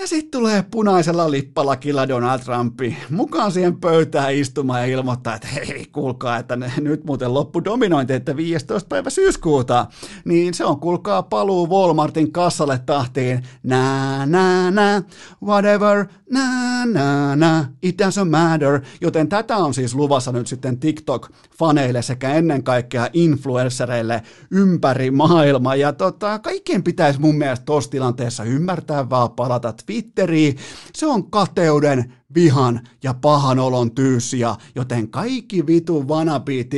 Ja 0.00 0.06
sitten 0.06 0.30
tulee 0.30 0.64
punaisella 0.70 1.30
lippalakilla 1.30 2.08
Donald 2.08 2.40
Trumpi 2.40 2.96
mukaan 3.10 3.52
siihen 3.52 3.80
pöytään 3.80 4.34
istumaan 4.34 4.80
ja 4.80 4.86
ilmoittaa, 4.86 5.34
että 5.34 5.48
hei, 5.48 5.86
kuulkaa, 5.92 6.36
että 6.36 6.56
ne, 6.56 6.72
nyt 6.80 7.04
muuten 7.04 7.34
loppu 7.34 7.64
dominointi, 7.64 8.12
että 8.12 8.36
15. 8.36 8.88
päivä 8.88 9.10
syyskuuta. 9.10 9.86
Niin 10.24 10.54
se 10.54 10.64
on, 10.64 10.80
kuulkaa, 10.80 11.22
paluu 11.22 11.70
Walmartin 11.70 12.32
kassalle 12.32 12.80
tahtiin. 12.86 13.42
Nää, 13.62 14.26
nää, 14.26 14.70
nää, 14.70 15.02
whatever, 15.44 16.06
nää, 16.30 16.86
nää, 16.86 17.36
nää, 17.36 17.68
it 17.82 18.02
doesn't 18.02 18.30
matter. 18.30 18.80
Joten 19.00 19.28
tätä 19.28 19.56
on 19.56 19.74
siis 19.74 19.94
luvassa 19.94 20.32
nyt 20.32 20.46
sitten 20.46 20.78
TikTok-faneille 20.78 22.02
sekä 22.02 22.34
ennen 22.34 22.62
kaikkea 22.62 23.08
influenssereille 23.12 24.22
ympäri 24.50 25.10
maailmaa. 25.10 25.76
Ja 25.76 25.92
tota, 25.92 26.38
kaikkien 26.38 26.82
pitäisi 26.82 27.20
mun 27.20 27.38
mielestä 27.38 27.64
tuossa 27.64 27.90
tilanteessa 27.90 28.44
ymmärtää 28.44 29.10
vaan 29.10 29.30
palata 29.30 29.72
Twitteriin. 29.90 30.56
Se 30.94 31.06
on 31.06 31.30
kateuden, 31.30 32.12
vihan 32.34 32.80
ja 33.02 33.14
pahan 33.14 33.58
olon 33.58 33.94
tyyssiä, 33.94 34.56
joten 34.74 35.08
kaikki 35.08 35.66
vitu 35.66 36.08
vanabi 36.08 36.68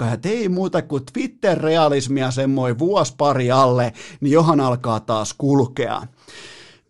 ja 0.00 0.30
ei 0.30 0.48
muuta 0.48 0.82
kuin 0.82 1.02
Twitter-realismia 1.12 2.30
semmoi 2.30 2.78
vuosi 2.78 3.14
pari 3.18 3.50
alle, 3.50 3.92
niin 4.20 4.32
johan 4.32 4.60
alkaa 4.60 5.00
taas 5.00 5.34
kulkea. 5.38 6.02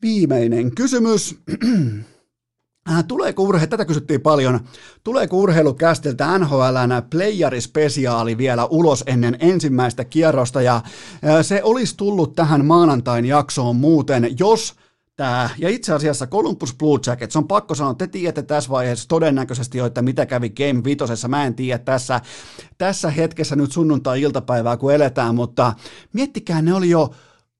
Viimeinen 0.03 0.74
kysymys. 0.74 1.35
Äh, 2.90 3.05
tuleeko 3.09 3.43
urhe, 3.43 3.66
tätä 3.66 3.85
kysyttiin 3.85 4.20
paljon, 4.20 4.61
tuleeko 5.05 5.36
urheilukästiltä 5.36 6.39
NHLn 6.39 7.03
playerispesiaali 7.11 8.39
vielä 8.39 8.65
ulos 8.65 9.05
ennen 9.07 9.36
ensimmäistä 9.40 10.05
kierrosta 10.05 10.62
ja 10.62 10.77
äh, 10.77 10.82
se 11.43 11.62
olisi 11.62 11.97
tullut 11.97 12.35
tähän 12.35 12.65
maanantain 12.65 13.24
jaksoon 13.24 13.77
muuten, 13.77 14.28
jos 14.39 14.74
Tää, 15.17 15.51
ja 15.59 15.69
itse 15.69 15.93
asiassa 15.93 16.27
Columbus 16.27 16.75
Blue 16.75 17.01
Jackets, 17.07 17.37
on 17.37 17.49
pakko 17.49 17.75
sanoa, 17.75 17.95
te 17.95 18.07
tiedätte 18.07 18.43
tässä 18.43 18.71
vaiheessa 18.71 19.09
todennäköisesti 19.09 19.79
jo, 19.79 19.87
että 19.87 20.03
mitä 20.03 20.27
kävi 20.27 20.51
Game 20.51 20.85
Vitosessa, 20.85 21.29
mä 21.29 21.45
en 21.45 21.55
tiedä 21.55 21.79
tässä, 21.79 22.21
tässä 22.79 23.11
hetkessä 23.11 23.57
nyt 23.57 23.73
sunnuntai-iltapäivää, 23.73 24.77
kun 24.77 24.95
eletään, 24.95 25.35
mutta 25.35 25.73
miettikää, 26.13 26.63
ne 26.63 26.75
oli 26.75 26.91
jo 26.91 27.15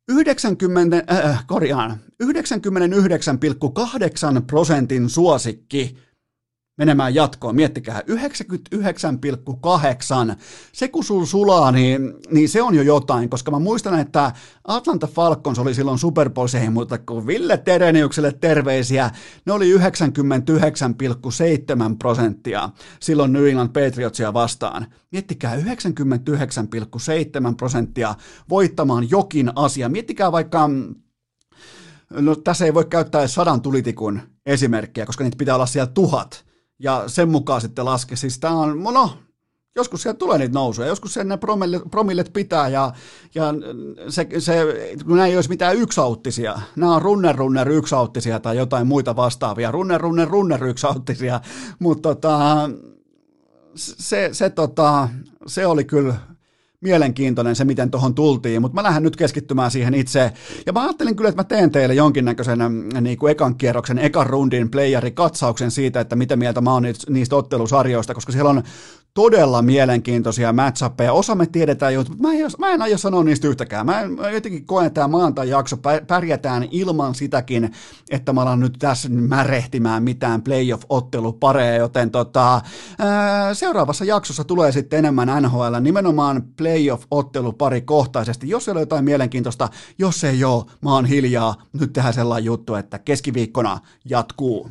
90, 0.09 1.03
äh, 1.11 1.45
korjaan, 1.47 2.01
99,8 2.25 2.29
prosentin 4.47 5.11
suosikki 5.11 5.99
menemään 6.77 7.15
jatkoon. 7.15 7.57
Miettikää, 7.57 8.01
99,8. 8.01 8.07
Se 10.73 10.89
kun 10.89 11.05
sul 11.05 11.25
sulaa, 11.25 11.73
niin, 11.73 12.15
niin 12.31 12.49
se 12.49 12.63
on 12.63 12.75
jo 12.75 12.83
jotain, 12.83 13.31
koska 13.31 13.51
mä 13.51 13.59
muistan, 13.59 14.01
että 14.01 14.33
Atlanta 14.65 15.07
Falcons 15.07 15.59
oli 15.59 15.75
silloin 15.75 15.99
Super 15.99 16.31
Bowl, 16.31 16.49
muuta 16.71 16.99
kuin 16.99 17.27
Ville 17.27 17.57
Tereniukselle 17.57 18.33
terveisiä. 18.33 19.11
Ne 19.47 19.53
oli 19.53 19.77
99,7 19.77 19.81
prosenttia 21.99 22.71
silloin 23.01 23.33
New 23.33 23.47
England 23.47 23.69
Patriotsia 23.69 24.33
vastaan. 24.33 24.87
Miettikää 25.13 25.57
99,7 25.57 25.63
prosenttia 27.57 28.15
voittamaan 28.49 29.11
jokin 29.11 29.53
asia. 29.55 29.89
Miettikää 29.89 30.33
vaikka 30.33 30.71
No 32.11 32.35
tässä 32.37 32.65
ei 32.65 32.75
voi 32.75 32.85
käyttää 32.85 33.27
sadan 33.27 33.63
tulitikun 33.63 34.21
esimerkkiä, 34.47 35.07
koska 35.07 35.25
niitä 35.25 35.37
pitää 35.37 35.55
olla 35.55 35.67
siellä 35.67 35.93
tuhat 35.93 36.46
ja 36.79 37.05
sen 37.07 37.29
mukaan 37.29 37.61
sitten 37.61 37.85
laske. 37.85 38.17
Siis 38.17 38.39
tämä 38.39 38.55
on, 38.55 38.83
no, 38.83 39.11
Joskus 39.77 40.03
siellä 40.03 40.19
tulee 40.19 40.39
niitä 40.39 40.55
nousuja, 40.55 40.89
joskus 40.89 41.15
sen 41.15 41.29
ne 41.29 41.37
promillet, 41.37 41.83
promillet 41.91 42.31
pitää 42.33 42.69
ja, 42.69 42.93
ja 43.35 43.45
se, 44.09 44.27
se, 44.39 44.55
kun 45.05 45.17
nämä 45.17 45.27
ei 45.27 45.37
olisi 45.37 45.49
mitään 45.49 45.77
yksauttisia, 45.77 46.61
nämä 46.77 46.95
on 46.95 47.03
runner 47.03 47.37
runner 47.37 47.69
yksauttisia 47.69 48.41
tai 48.41 48.57
jotain 48.57 48.87
muita 48.87 49.17
vastaavia, 49.17 49.71
runner 49.71 50.01
runner 50.01 50.29
runner 50.29 50.65
yksauttisia, 50.65 51.41
mutta 51.79 52.03
tota, 52.09 52.71
se, 53.77 54.29
se, 54.33 54.51
tota, 54.51 55.09
se 55.47 55.67
oli 55.67 55.85
kyllä 55.85 56.15
mielenkiintoinen 56.87 57.57
se, 57.57 57.65
miten 57.65 57.91
tuohon 57.91 58.15
tultiin, 58.15 58.63
mutta 58.63 58.75
mä 58.75 58.83
lähden 58.83 59.03
nyt 59.03 59.17
keskittymään 59.17 59.71
siihen 59.71 59.95
itse. 59.95 60.33
Ja 60.67 60.73
mä 60.73 60.83
ajattelin 60.83 61.17
kyllä, 61.17 61.29
että 61.29 61.41
mä 61.41 61.45
teen 61.45 61.71
teille 61.71 61.95
jonkinnäköisen 61.95 62.59
niin 63.01 63.19
kuin 63.19 63.31
ekan 63.31 63.55
kierroksen, 63.55 63.99
ekan 63.99 64.27
rundin 64.27 64.71
playeri-katsauksen 64.71 65.71
siitä, 65.71 66.01
että 66.01 66.17
mitä 66.17 66.37
mieltä 66.37 66.61
mä 66.61 66.73
oon 66.73 66.85
niistä 67.09 67.37
ottelusarjoista, 67.37 68.15
koska 68.15 68.33
siellä 68.33 68.51
on 68.51 68.63
todella 69.17 69.63
mielenkiintoisia 69.63 70.53
matchappeja. 70.53 71.13
Osa 71.13 71.35
me 71.35 71.47
tiedetään 71.47 71.95
jo, 71.95 72.01
mutta 72.01 72.23
mä 72.23 72.33
en, 72.33 72.51
mä 72.59 72.71
en 72.71 72.83
aio 72.83 72.99
sanoa 72.99 73.25
niistä 73.25 73.49
yhtäkään. 73.49 73.87
Mä, 73.87 74.01
en, 74.01 74.13
mä 74.13 74.31
jotenkin 74.31 74.67
koen, 74.67 74.87
että 74.87 74.95
tämä 74.95 75.09
maantai-jakso 75.09 75.77
pärjätään 76.07 76.69
ilman 76.71 77.15
sitäkin, 77.15 77.71
että 78.11 78.33
mä 78.33 78.43
alan 78.43 78.61
nyt 78.61 78.77
tässä 78.79 79.09
märehtimään 79.09 80.03
mitään 80.03 80.43
playoff-ottelupareja, 80.43 81.77
joten 81.77 82.11
tota, 82.11 82.61
ää, 82.99 83.55
seuraavassa 83.55 84.05
jaksossa 84.05 84.45
tulee 84.45 84.73
sitten 84.73 84.99
enemmän 84.99 85.43
NHL, 85.43 85.75
nimenomaan 85.81 86.43
playoff-ottelupari 86.57 87.81
kohtaisesti. 87.81 88.49
Jos 88.49 88.69
ei 88.69 88.73
ole 88.73 88.81
jotain 88.81 89.05
mielenkiintoista, 89.05 89.69
jos 89.99 90.25
ei 90.25 90.45
ole, 90.45 90.65
mä 90.81 90.93
oon 90.93 91.07
hiljaa. 91.07 91.55
Nyt 91.73 91.93
tehdään 91.93 92.15
sellainen 92.15 92.45
juttu, 92.45 92.75
että 92.75 92.99
keskiviikkona 92.99 93.79
jatkuu. 94.05 94.71